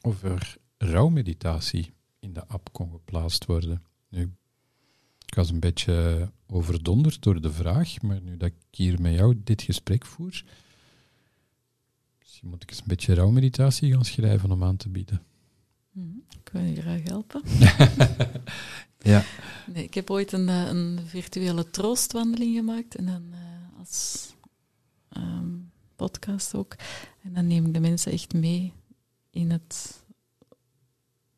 over 0.00 0.56
rouwmeditatie 0.78 1.92
in 2.20 2.32
de 2.32 2.46
app 2.46 2.72
kon 2.72 2.90
geplaatst 2.90 3.44
worden. 3.44 3.82
Nu, 4.08 4.32
ik 5.26 5.34
was 5.34 5.50
een 5.50 5.60
beetje 5.60 6.30
overdonderd 6.46 7.22
door 7.22 7.40
de 7.40 7.52
vraag, 7.52 8.02
maar 8.02 8.20
nu 8.20 8.36
dat 8.36 8.48
ik 8.48 8.56
hier 8.70 9.00
met 9.00 9.14
jou 9.14 9.40
dit 9.44 9.62
gesprek 9.62 10.06
voer, 10.06 10.44
misschien 12.36 12.50
moet 12.50 12.62
ik 12.62 12.70
eens 12.70 12.80
een 12.80 12.96
beetje 12.96 13.14
rouwmeditatie 13.14 13.92
gaan 13.92 14.04
schrijven 14.04 14.50
om 14.50 14.64
aan 14.64 14.76
te 14.76 14.88
bieden. 14.88 15.22
Mhm. 15.90 16.18
Ik 16.28 16.48
wil 16.52 16.62
je 16.62 16.80
graag 16.80 17.02
helpen. 17.02 17.42
Ja. 18.98 19.24
Nee, 19.66 19.84
ik 19.84 19.94
heb 19.94 20.10
ooit 20.10 20.32
een, 20.32 20.48
eh, 20.48 20.66
een 20.66 20.98
virtuele 21.04 21.70
troostwandeling 21.70 22.56
gemaakt 22.56 22.94
en 22.94 23.06
dan 23.06 23.32
eh, 23.32 23.78
als 23.78 24.28
ehm, 25.08 25.48
podcast 25.96 26.54
ook. 26.54 26.76
En 27.22 27.32
dan 27.32 27.46
neem 27.46 27.66
ik 27.66 27.74
de 27.74 27.80
mensen 27.80 28.12
echt 28.12 28.34
mee 28.34 28.72
in 29.30 29.50
het, 29.50 30.04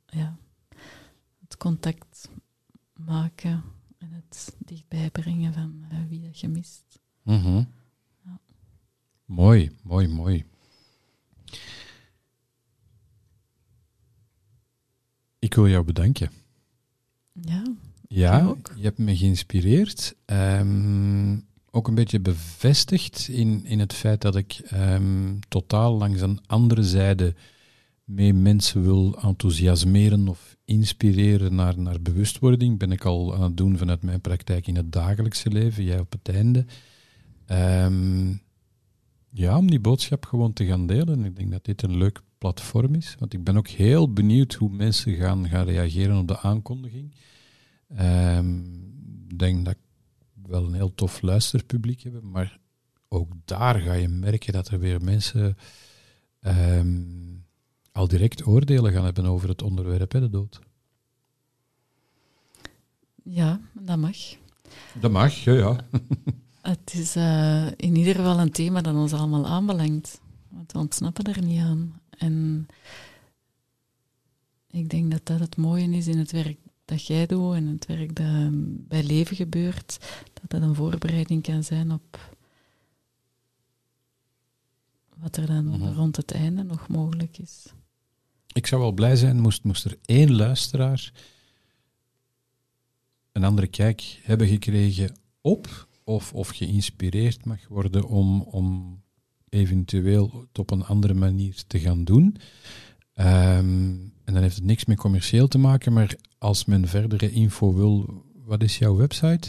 ja, 0.06 0.38
het 1.40 1.56
contact 1.56 2.30
maken 2.94 3.64
en 3.98 4.12
het 4.12 4.56
dichtbij 4.58 5.10
brengen 5.10 5.52
van 5.52 5.84
eh, 5.90 5.98
wie 6.08 6.20
dat 6.20 6.40
je 6.40 6.48
mist. 6.48 7.00
Mhm. 7.22 7.64
Ja. 8.24 8.40
Mooi, 9.24 9.70
mooi, 9.82 10.08
mooi. 10.08 10.44
Ik 15.38 15.54
wil 15.54 15.68
jou 15.68 15.84
bedanken. 15.84 16.30
Ja, 17.32 17.62
Ja, 18.08 18.54
je 18.76 18.82
hebt 18.82 18.98
me 18.98 19.16
geïnspireerd. 19.16 20.14
Ehm, 20.24 21.36
ook 21.70 21.88
een 21.88 21.94
beetje 21.94 22.20
bevestigd 22.20 23.28
in, 23.28 23.64
in 23.64 23.78
het 23.78 23.92
feit 23.92 24.20
dat 24.20 24.36
ik 24.36 24.60
ehm, 24.64 25.34
totaal 25.48 25.96
langs 25.96 26.20
een 26.20 26.40
andere 26.46 26.82
zijde 26.82 27.34
mee 28.04 28.34
mensen 28.34 28.82
wil 28.82 29.18
enthousiasmeren 29.22 30.28
of 30.28 30.56
inspireren 30.64 31.54
naar, 31.54 31.78
naar 31.78 32.00
bewustwording. 32.02 32.78
Ben 32.78 32.92
ik 32.92 33.04
al 33.04 33.34
aan 33.34 33.42
het 33.42 33.56
doen 33.56 33.78
vanuit 33.78 34.02
mijn 34.02 34.20
praktijk 34.20 34.66
in 34.66 34.76
het 34.76 34.92
dagelijkse 34.92 35.50
leven, 35.50 35.84
jij 35.84 35.98
op 35.98 36.12
het 36.12 36.28
einde. 36.34 36.64
Ehm, 37.46 38.34
ja, 39.30 39.56
om 39.58 39.70
die 39.70 39.80
boodschap 39.80 40.26
gewoon 40.26 40.52
te 40.52 40.64
gaan 40.66 40.86
delen. 40.86 41.24
Ik 41.24 41.36
denk 41.36 41.50
dat 41.50 41.64
dit 41.64 41.82
een 41.82 41.96
leuk 41.96 42.20
platform 42.38 42.94
is, 42.94 43.16
want 43.18 43.32
ik 43.32 43.44
ben 43.44 43.56
ook 43.56 43.68
heel 43.68 44.12
benieuwd 44.12 44.54
hoe 44.54 44.70
mensen 44.70 45.14
gaan, 45.14 45.48
gaan 45.48 45.64
reageren 45.66 46.16
op 46.18 46.28
de 46.28 46.38
aankondiging. 46.40 47.14
Ehm, 47.88 48.56
Ik 49.28 49.38
denk 49.38 49.64
dat 49.64 49.74
ik 49.74 49.80
wel 50.46 50.64
een 50.66 50.74
heel 50.74 50.94
tof 50.94 51.22
luisterpubliek 51.22 52.00
heb, 52.02 52.22
maar 52.22 52.58
ook 53.08 53.32
daar 53.44 53.80
ga 53.80 53.92
je 53.92 54.08
merken 54.08 54.52
dat 54.52 54.68
er 54.68 54.78
weer 54.78 55.02
mensen 55.04 55.56
ehm, 56.40 57.02
al 57.92 58.08
direct 58.08 58.46
oordelen 58.46 58.92
gaan 58.92 59.04
hebben 59.04 59.24
over 59.26 59.48
het 59.48 59.62
onderwerp, 59.62 60.12
hè, 60.12 60.20
de 60.20 60.30
dood. 60.30 60.60
ja, 63.22 63.60
dat 63.72 63.98
mag. 63.98 64.16
Dat 65.00 65.10
mag, 65.10 65.34
ja, 65.34 65.52
ja. 65.52 65.76
Het 66.62 66.94
is 66.94 67.16
eh, 67.16 67.66
in 67.66 67.96
ieder 67.96 68.14
geval 68.14 68.38
een 68.40 68.50
thema 68.52 68.80
dat 68.80 68.94
ons 68.94 69.12
allemaal 69.12 69.46
aanbelangt. 69.46 70.20
Want 70.48 70.72
we 70.72 70.78
ontsnappen 70.78 71.24
er 71.24 71.42
niet 71.42 71.60
aan. 71.60 72.00
En 72.10 72.66
ik 74.70 74.88
denk 74.88 75.10
dat 75.10 75.26
dat 75.26 75.40
het 75.40 75.56
mooie 75.56 75.90
is 75.90 76.06
in 76.06 76.18
het 76.18 76.32
werk 76.32 76.58
dat 76.84 77.06
jij 77.06 77.26
doet 77.26 77.54
en 77.54 77.66
het 77.66 77.86
werk 77.86 78.16
dat 78.16 78.48
bij 78.88 79.02
leven 79.04 79.36
gebeurt, 79.36 79.98
dat 80.32 80.50
dat 80.50 80.62
een 80.62 80.74
voorbereiding 80.74 81.42
kan 81.42 81.64
zijn 81.64 81.92
op 81.92 82.36
wat 85.16 85.36
er 85.36 85.46
dan 85.46 85.64
Mhm. 85.66 85.92
rond 85.92 86.16
het 86.16 86.32
einde 86.32 86.62
nog 86.62 86.88
mogelijk 86.88 87.38
is. 87.38 87.66
Ik 88.52 88.66
zou 88.66 88.80
wel 88.80 88.92
blij 88.92 89.16
zijn 89.16 89.40
moest, 89.40 89.64
moest 89.64 89.84
er 89.84 89.98
één 90.04 90.34
luisteraar 90.36 91.12
een 93.32 93.44
andere 93.44 93.66
kijk 93.66 94.20
hebben 94.22 94.46
gekregen 94.48 95.16
op 95.40 95.87
of, 96.08 96.32
of 96.32 96.48
geïnspireerd 96.48 97.44
mag 97.44 97.68
worden 97.68 98.08
om, 98.08 98.42
om 98.42 98.98
eventueel 99.48 100.46
het 100.48 100.58
op 100.58 100.70
een 100.70 100.84
andere 100.84 101.14
manier 101.14 101.62
te 101.66 101.78
gaan 101.78 102.04
doen. 102.04 102.36
Ehm, 103.14 103.96
en 104.24 104.34
dan 104.34 104.42
heeft 104.42 104.56
het 104.56 104.64
niks 104.64 104.84
met 104.84 104.96
commercieel 104.96 105.48
te 105.48 105.58
maken, 105.58 105.92
maar 105.92 106.16
als 106.38 106.64
men 106.64 106.88
verdere 106.88 107.30
info 107.30 107.74
wil, 107.74 108.24
wat 108.44 108.62
is 108.62 108.78
jouw 108.78 108.96
website? 108.96 109.48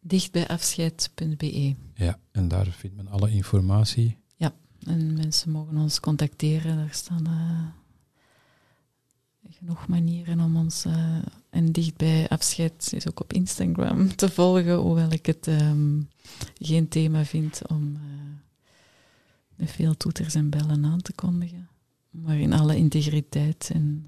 Dichtbijafscheid.be. 0.00 1.74
Ja, 1.94 2.18
en 2.32 2.48
daar 2.48 2.66
vindt 2.66 2.96
men 2.96 3.08
alle 3.08 3.30
informatie. 3.30 4.18
En 4.86 5.14
mensen 5.14 5.50
mogen 5.50 5.76
ons 5.76 6.00
contacteren. 6.00 6.76
Daar 6.76 6.92
staan 6.94 7.26
eh, 7.26 7.79
genoeg 9.60 9.88
manieren 9.88 10.40
om 10.40 10.56
ons. 10.56 10.84
eh, 10.84 11.16
en 11.50 11.72
dichtbij 11.72 12.28
afscheid 12.28 12.92
is 12.94 13.08
ook 13.08 13.20
op 13.20 13.32
Instagram 13.32 14.14
te 14.16 14.28
volgen, 14.28 14.76
hoewel 14.76 15.12
ik 15.12 15.26
het 15.26 15.46
ehm, 15.46 16.00
geen 16.58 16.88
thema 16.88 17.24
vind 17.24 17.68
om 17.68 17.98
met 19.56 19.70
veel 19.70 19.96
toeters 19.96 20.34
en 20.34 20.50
bellen 20.50 20.84
aan 20.84 21.00
te 21.00 21.12
kondigen. 21.12 21.68
Maar 22.10 22.38
in 22.38 22.52
alle 22.52 22.76
integriteit. 22.76 23.70
En 23.72 24.06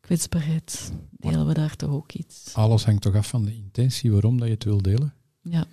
kwetsbaarheid 0.00 0.92
delen 1.10 1.46
we 1.46 1.54
daar 1.54 1.76
toch 1.76 1.90
ook 1.90 2.12
iets. 2.12 2.54
Alles 2.54 2.84
hangt 2.84 3.02
toch 3.02 3.14
af 3.14 3.28
van 3.28 3.44
de 3.44 3.54
intentie 3.54 4.12
waarom 4.12 4.38
dat 4.38 4.48
je 4.48 4.54
het 4.54 4.64
wil 4.64 4.82
delen. 4.82 5.14
Ja, 5.42 5.66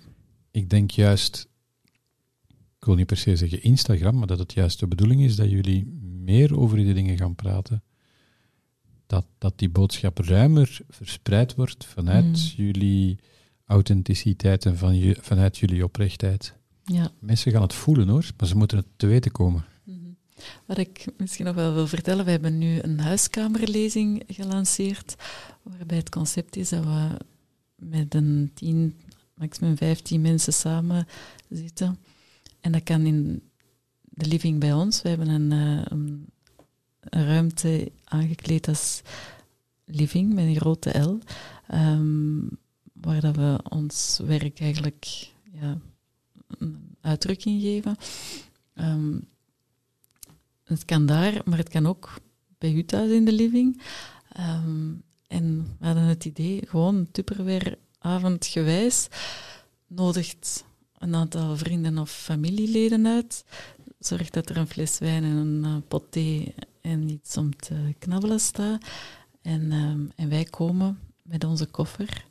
Ik 0.50 0.70
denk 0.70 0.90
juist, 0.90 1.48
ik 2.78 2.84
wil 2.84 2.94
niet 2.94 3.06
per 3.06 3.16
se 3.16 3.36
zeggen 3.36 3.62
Instagram, 3.62 4.18
maar 4.18 4.26
dat 4.26 4.38
het 4.38 4.52
juist 4.52 4.80
de 4.80 4.86
bedoeling 4.86 5.20
is 5.22 5.36
dat 5.36 5.50
jullie 5.50 5.84
meer 6.02 6.58
over 6.58 6.76
die 6.76 6.94
dingen 6.94 7.16
gaan 7.16 7.34
praten. 7.34 7.82
Dat, 9.06 9.26
dat 9.38 9.58
die 9.58 9.68
boodschap 9.68 10.18
ruimer 10.18 10.80
verspreid 10.88 11.54
wordt 11.54 11.84
vanuit 11.84 12.24
Mm. 12.24 12.64
jullie 12.64 13.18
authenticiteit 13.66 14.66
en 14.66 14.76
van 14.78 14.98
je, 14.98 15.16
vanuit 15.20 15.58
jullie 15.58 15.84
oprechtheid. 15.84 16.54
ja. 16.84 17.10
Mensen 17.18 17.52
gaan 17.52 17.62
het 17.62 17.72
voelen 17.74 18.08
hoor, 18.08 18.30
maar 18.38 18.48
ze 18.48 18.56
moeten 18.56 18.76
het 18.78 18.86
te 18.96 19.06
weten 19.06 19.30
komen. 19.32 19.64
Mhm. 19.84 19.98
Wat 20.66 20.78
ik 20.78 21.06
misschien 21.16 21.44
nog 21.44 21.54
wel 21.54 21.74
wil 21.74 21.86
vertellen, 21.86 22.24
we 22.24 22.30
hebben 22.30 22.58
nu 22.58 22.78
een 22.82 23.00
huiskamerlezing 23.00 24.22
gelanceerd, 24.28 25.14
waarbij 25.62 25.96
het 25.96 26.08
concept 26.08 26.56
is 26.56 26.68
dat 26.68 26.84
we 26.84 27.08
met 27.76 28.14
een 28.14 28.50
tien, 28.54 28.96
maximum 29.34 29.76
vijftien 29.76 30.20
mensen 30.20 30.52
samen 30.52 31.06
zitten. 31.48 31.98
En 32.60 32.72
dat 32.72 32.82
kan 32.82 33.06
in 33.06 33.42
de 34.00 34.26
living 34.26 34.60
bij 34.60 34.72
ons. 34.72 35.02
We 35.02 35.08
hebben 35.08 35.28
een, 35.28 35.52
eh, 35.52 35.84
een, 35.84 36.26
een 37.00 37.26
ruimte 37.26 37.92
aangekleed 38.14 38.68
als 38.68 39.02
living 39.84 40.32
met 40.32 40.44
een 40.44 40.56
grote 40.56 40.98
L, 40.98 41.18
ehm, 41.66 42.38
waar 42.92 43.20
dat 43.20 43.36
we 43.36 43.58
ons 43.68 44.20
werk 44.24 44.60
eigenlijk 44.60 45.30
ja, 45.52 45.78
een 46.58 46.96
uitdrukking 47.00 47.62
geven. 47.62 47.96
Ehm, 48.74 49.18
het 50.64 50.84
kan 50.84 51.06
daar, 51.06 51.42
maar 51.44 51.58
het 51.58 51.68
kan 51.68 51.86
ook 51.86 52.20
bij 52.58 52.72
u 52.72 52.84
thuis 52.84 53.10
in 53.10 53.24
de 53.24 53.32
living. 53.32 53.82
Ehm, 54.32 54.92
en 55.26 55.76
we 55.78 55.86
hadden 55.86 56.02
het 56.02 56.24
idee, 56.24 56.66
gewoon 56.66 57.08
Tupperware 57.10 57.78
avondgewijs, 57.98 59.08
nodigt 59.86 60.64
een 60.98 61.14
aantal 61.14 61.56
vrienden 61.56 61.98
of 61.98 62.10
familieleden 62.10 63.06
uit. 63.06 63.44
Zorgt 63.98 64.32
dat 64.32 64.48
er 64.48 64.56
een 64.56 64.66
fles 64.66 64.98
wijn 64.98 65.24
en 65.24 65.36
een 65.36 65.64
eh, 65.64 65.76
pot 65.88 66.12
thee 66.12 66.54
en 66.84 67.08
iets 67.08 67.36
om 67.36 67.56
te 67.56 67.94
knabbelen 67.98 68.40
staat. 68.40 68.84
En, 69.42 69.72
ehm, 69.72 70.06
en 70.16 70.28
wij 70.28 70.44
komen 70.44 70.98
met 71.22 71.44
onze 71.44 71.66
koffer, 71.66 72.24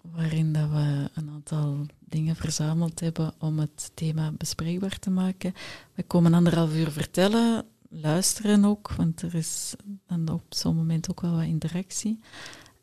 waarin 0.00 0.52
dat 0.52 0.70
we 0.70 1.10
een 1.14 1.30
aantal 1.30 1.86
dingen 1.98 2.36
verzameld 2.36 3.00
hebben 3.00 3.34
om 3.38 3.58
het 3.58 3.90
thema 3.94 4.32
bespreekbaar 4.32 4.98
te 4.98 5.10
maken. 5.10 5.54
We 5.94 6.02
komen 6.02 6.34
anderhalf 6.34 6.74
uur 6.74 6.90
vertellen, 6.90 7.64
luisteren 7.88 8.64
ook, 8.64 8.92
want 8.92 9.22
er 9.22 9.34
is 9.34 9.74
dan 10.06 10.28
op 10.28 10.44
zo'n 10.48 10.76
moment 10.76 11.10
ook 11.10 11.20
wel 11.20 11.34
wat 11.34 11.44
interactie. 11.44 12.18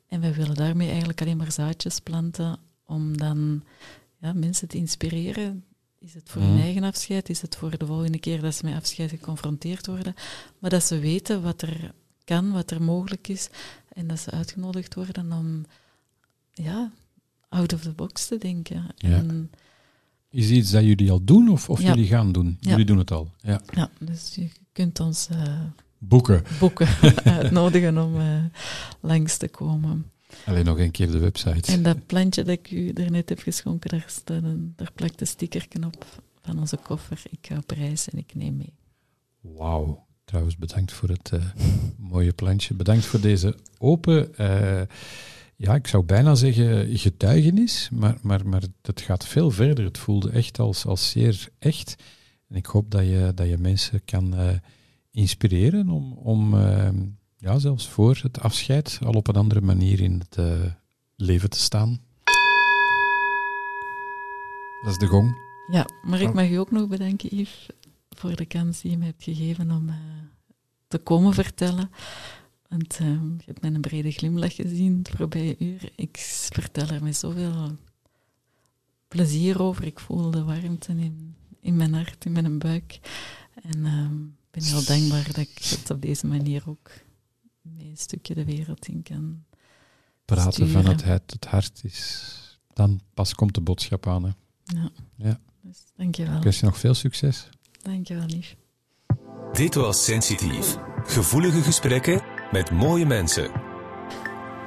En 0.07 0.21
wij 0.21 0.33
willen 0.33 0.55
daarmee 0.55 0.89
eigenlijk 0.89 1.21
alleen 1.21 1.37
maar 1.37 1.51
zaadjes 1.51 1.99
planten 1.99 2.59
om 2.85 3.17
dan 3.17 3.63
ja, 4.19 4.33
mensen 4.33 4.67
te 4.67 4.77
inspireren. 4.77 5.65
Is 6.05 6.13
het 6.13 6.29
voor 6.29 6.41
hun 6.41 6.59
eigen 6.59 6.83
afscheid? 6.83 7.29
Is 7.29 7.41
het 7.41 7.55
voor 7.55 7.77
de 7.77 7.85
volgende 7.85 8.19
keer 8.19 8.41
dat 8.41 8.55
ze 8.55 8.65
met 8.65 8.75
afscheid 8.75 9.09
geconfronteerd 9.09 9.87
worden? 9.87 10.15
Maar 10.59 10.69
dat 10.69 10.83
ze 10.83 10.99
weten 10.99 11.41
wat 11.41 11.61
er 11.61 11.93
kan, 12.23 12.51
wat 12.51 12.71
er 12.71 12.81
mogelijk 12.81 13.27
is. 13.27 13.49
En 13.93 14.07
dat 14.07 14.19
ze 14.19 14.31
uitgenodigd 14.31 14.93
worden 14.95 15.31
om 15.31 15.65
ja, 16.53 16.91
out 17.49 17.73
of 17.73 17.81
the 17.81 17.91
box 17.91 18.27
te 18.27 18.37
denken. 18.37 18.85
Ja. 18.95 19.09
En, 19.17 19.51
Is 20.29 20.45
het 20.45 20.53
iets 20.57 20.71
dat 20.71 20.83
jullie 20.83 21.11
al 21.11 21.23
doen 21.23 21.49
of, 21.49 21.69
of 21.69 21.81
Ja. 21.81 21.87
jullie 21.87 22.07
gaan 22.07 22.31
doen? 22.31 22.57
Ja. 22.59 22.69
Jullie 22.69 22.85
doen 22.85 22.97
het 22.97 23.11
al. 23.11 23.31
Ja. 23.41 23.61
ja, 23.73 23.89
dus 23.99 24.35
je 24.35 24.49
kunt 24.71 24.99
ons 24.99 25.27
eh, 25.27 25.59
Boeken. 25.97 26.43
boeken 26.59 26.87
uitnodigen 27.39 27.97
om 27.97 28.19
eh, 28.19 28.43
langs 28.99 29.37
te 29.37 29.47
komen. 29.47 30.11
Alleen 30.45 30.65
nog 30.65 30.79
een 30.79 30.91
keer 30.91 31.11
de 31.11 31.17
website. 31.17 31.71
En 31.71 31.83
dat 31.83 32.05
plantje 32.05 32.43
dat 32.43 32.53
ik 32.53 32.71
u 32.71 32.93
daarnet 32.93 33.29
heb 33.29 33.39
geschonken, 33.39 33.89
daar, 33.89 34.05
staat 34.07 34.43
een, 34.43 34.73
daar 34.75 34.91
plakt 34.95 35.21
een 35.21 35.27
stickerken 35.27 35.83
op 35.83 36.05
van 36.41 36.59
onze 36.59 36.77
koffer. 36.77 37.21
Ik 37.29 37.47
ga 37.47 37.57
op 37.57 37.69
reis 37.71 38.09
en 38.09 38.17
ik 38.17 38.35
neem 38.35 38.57
mee. 38.57 38.73
Wauw. 39.41 40.05
Trouwens, 40.25 40.57
bedankt 40.57 40.91
voor 40.91 41.09
het 41.09 41.31
eh, 41.31 41.39
mooie 41.97 42.33
plantje. 42.33 42.73
Bedankt 42.73 43.05
voor 43.05 43.21
deze 43.21 43.55
open, 43.77 44.35
eh, 44.35 44.81
ja, 45.55 45.75
ik 45.75 45.87
zou 45.87 46.03
bijna 46.03 46.35
zeggen 46.35 46.97
getuigenis, 46.97 47.89
maar, 47.91 48.17
maar, 48.21 48.47
maar 48.47 48.63
het 48.81 49.01
gaat 49.01 49.27
veel 49.27 49.51
verder. 49.51 49.85
Het 49.85 49.97
voelde 49.97 50.29
echt 50.29 50.59
als, 50.59 50.85
als 50.85 51.09
zeer 51.09 51.49
echt. 51.59 51.95
En 52.47 52.55
ik 52.55 52.65
hoop 52.65 52.91
dat 52.91 53.03
je, 53.03 53.31
dat 53.35 53.47
je 53.47 53.57
mensen 53.57 54.05
kan 54.05 54.35
eh, 54.35 54.49
inspireren 55.11 55.89
om, 55.89 56.13
om 56.13 56.53
ja, 57.41 57.59
zelfs 57.59 57.88
voor 57.89 58.19
het 58.22 58.39
afscheid 58.39 58.99
al 59.03 59.13
op 59.13 59.27
een 59.27 59.35
andere 59.35 59.61
manier 59.61 59.99
in 60.01 60.19
het 60.19 60.35
eh, 60.38 60.72
leven 61.15 61.49
te 61.49 61.59
staan. 61.59 62.01
Dat 64.81 64.91
is 64.91 64.97
de 64.97 65.07
gong. 65.07 65.35
Ja, 65.72 65.85
maar 66.03 66.22
ik 66.22 66.27
Oh. 66.27 66.34
mag 66.34 66.49
u 66.49 66.55
ook 66.55 66.72
nog 66.72 66.88
bedanken, 66.88 67.35
Yves, 67.38 67.68
voor 68.09 68.35
de 68.35 68.45
kans 68.45 68.81
die 68.81 68.91
je 68.91 68.97
me 68.97 69.05
hebt 69.05 69.23
gegeven 69.23 69.72
om 69.72 69.89
eh, 69.89 69.95
te 70.88 70.97
komen 70.97 71.34
vertellen. 71.34 71.91
Want 72.69 72.97
eh, 72.99 73.07
je 73.07 73.43
hebt 73.45 73.61
mij 73.61 73.72
een 73.73 73.81
brede 73.81 74.11
glimlach 74.11 74.55
gezien 74.55 74.97
het 74.97 75.09
voorbije 75.18 75.55
uur. 75.59 75.91
Ik 75.95 76.18
vertel 76.51 76.88
er 76.88 77.03
met 77.03 77.15
zoveel 77.18 77.76
plezier 79.07 79.61
over. 79.61 79.84
Ik 79.85 79.99
voel 79.99 80.31
de 80.31 80.43
warmte 80.43 80.91
in, 80.91 81.35
in 81.59 81.76
mijn 81.76 81.93
hart, 81.93 82.26
in 82.26 82.31
mijn 82.31 82.57
buik. 82.59 82.99
En 83.63 83.85
ik 83.85 84.51
ben 84.51 84.63
heel 84.63 84.84
dankbaar 84.85 85.26
dat 85.26 85.38
ik 85.38 85.57
het 85.61 85.89
op 85.89 86.01
deze 86.01 86.27
manier 86.27 86.63
ook 86.65 86.89
mee 87.76 87.89
een 87.89 87.98
stukje 87.98 88.34
de 88.34 88.45
wereld 88.45 88.88
in 88.88 89.03
kan. 89.03 89.43
Praten 90.26 90.53
Sturen. 90.53 90.72
van 90.72 90.85
het, 90.85 91.03
het, 91.03 91.31
het 91.31 91.45
hart 91.45 91.80
is... 91.84 92.39
Dan 92.73 92.99
pas 93.14 93.34
komt 93.34 93.53
de 93.53 93.61
boodschap 93.61 94.07
aan. 94.07 94.23
Hè. 94.23 94.30
Ja. 94.64 94.89
Ja. 95.15 95.39
Dus 95.61 95.77
dankjewel. 95.95 96.38
Ik 96.38 96.43
wens 96.43 96.60
je 96.60 96.65
nog 96.65 96.77
veel 96.77 96.93
succes. 96.93 97.49
Dankjewel, 97.81 98.26
lief. 98.26 98.56
Dit 99.52 99.76
was 99.76 100.03
Sensitief. 100.03 100.77
Gevoelige 101.03 101.61
gesprekken 101.61 102.22
met 102.52 102.72
mooie 102.72 103.06
mensen. 103.06 103.52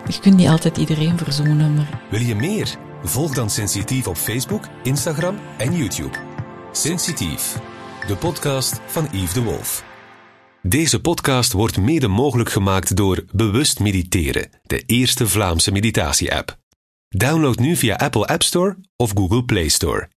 Je 0.07 0.19
kunt 0.21 0.37
niet 0.37 0.49
altijd 0.49 0.77
iedereen 0.77 1.19
verzoenen, 1.19 1.75
maar 1.75 2.07
Wil 2.11 2.21
je 2.21 2.35
meer? 2.35 2.79
Volg 3.03 3.35
dan 3.35 3.51
Sensitief 3.51 4.07
op 4.07 4.17
Facebook, 4.17 4.69
Instagram 4.83 5.39
en 5.59 5.77
YouTube. 5.77 6.19
Sensitief, 6.73 7.61
de 8.07 8.17
podcast 8.17 8.81
van 8.87 9.09
Yves 9.13 9.33
de 9.33 9.43
Wolf. 9.43 9.94
Deze 10.67 11.01
podcast 11.01 11.53
wordt 11.53 11.79
mede 11.79 12.09
mogelijk 12.09 12.51
gemaakt 12.51 12.97
door 12.97 13.25
Bewust 13.33 13.81
Mediteren, 13.81 14.51
de 14.63 14.83
eerste 14.87 15.29
Vlaamse 15.29 15.73
meditatie-app. 15.73 16.59
Download 17.09 17.59
nu 17.59 17.77
via 17.77 17.97
Apple 17.97 18.27
App 18.27 18.43
Store 18.43 18.77
of 18.97 19.11
Google 19.15 19.45
Play 19.45 19.69
Store. 19.69 20.09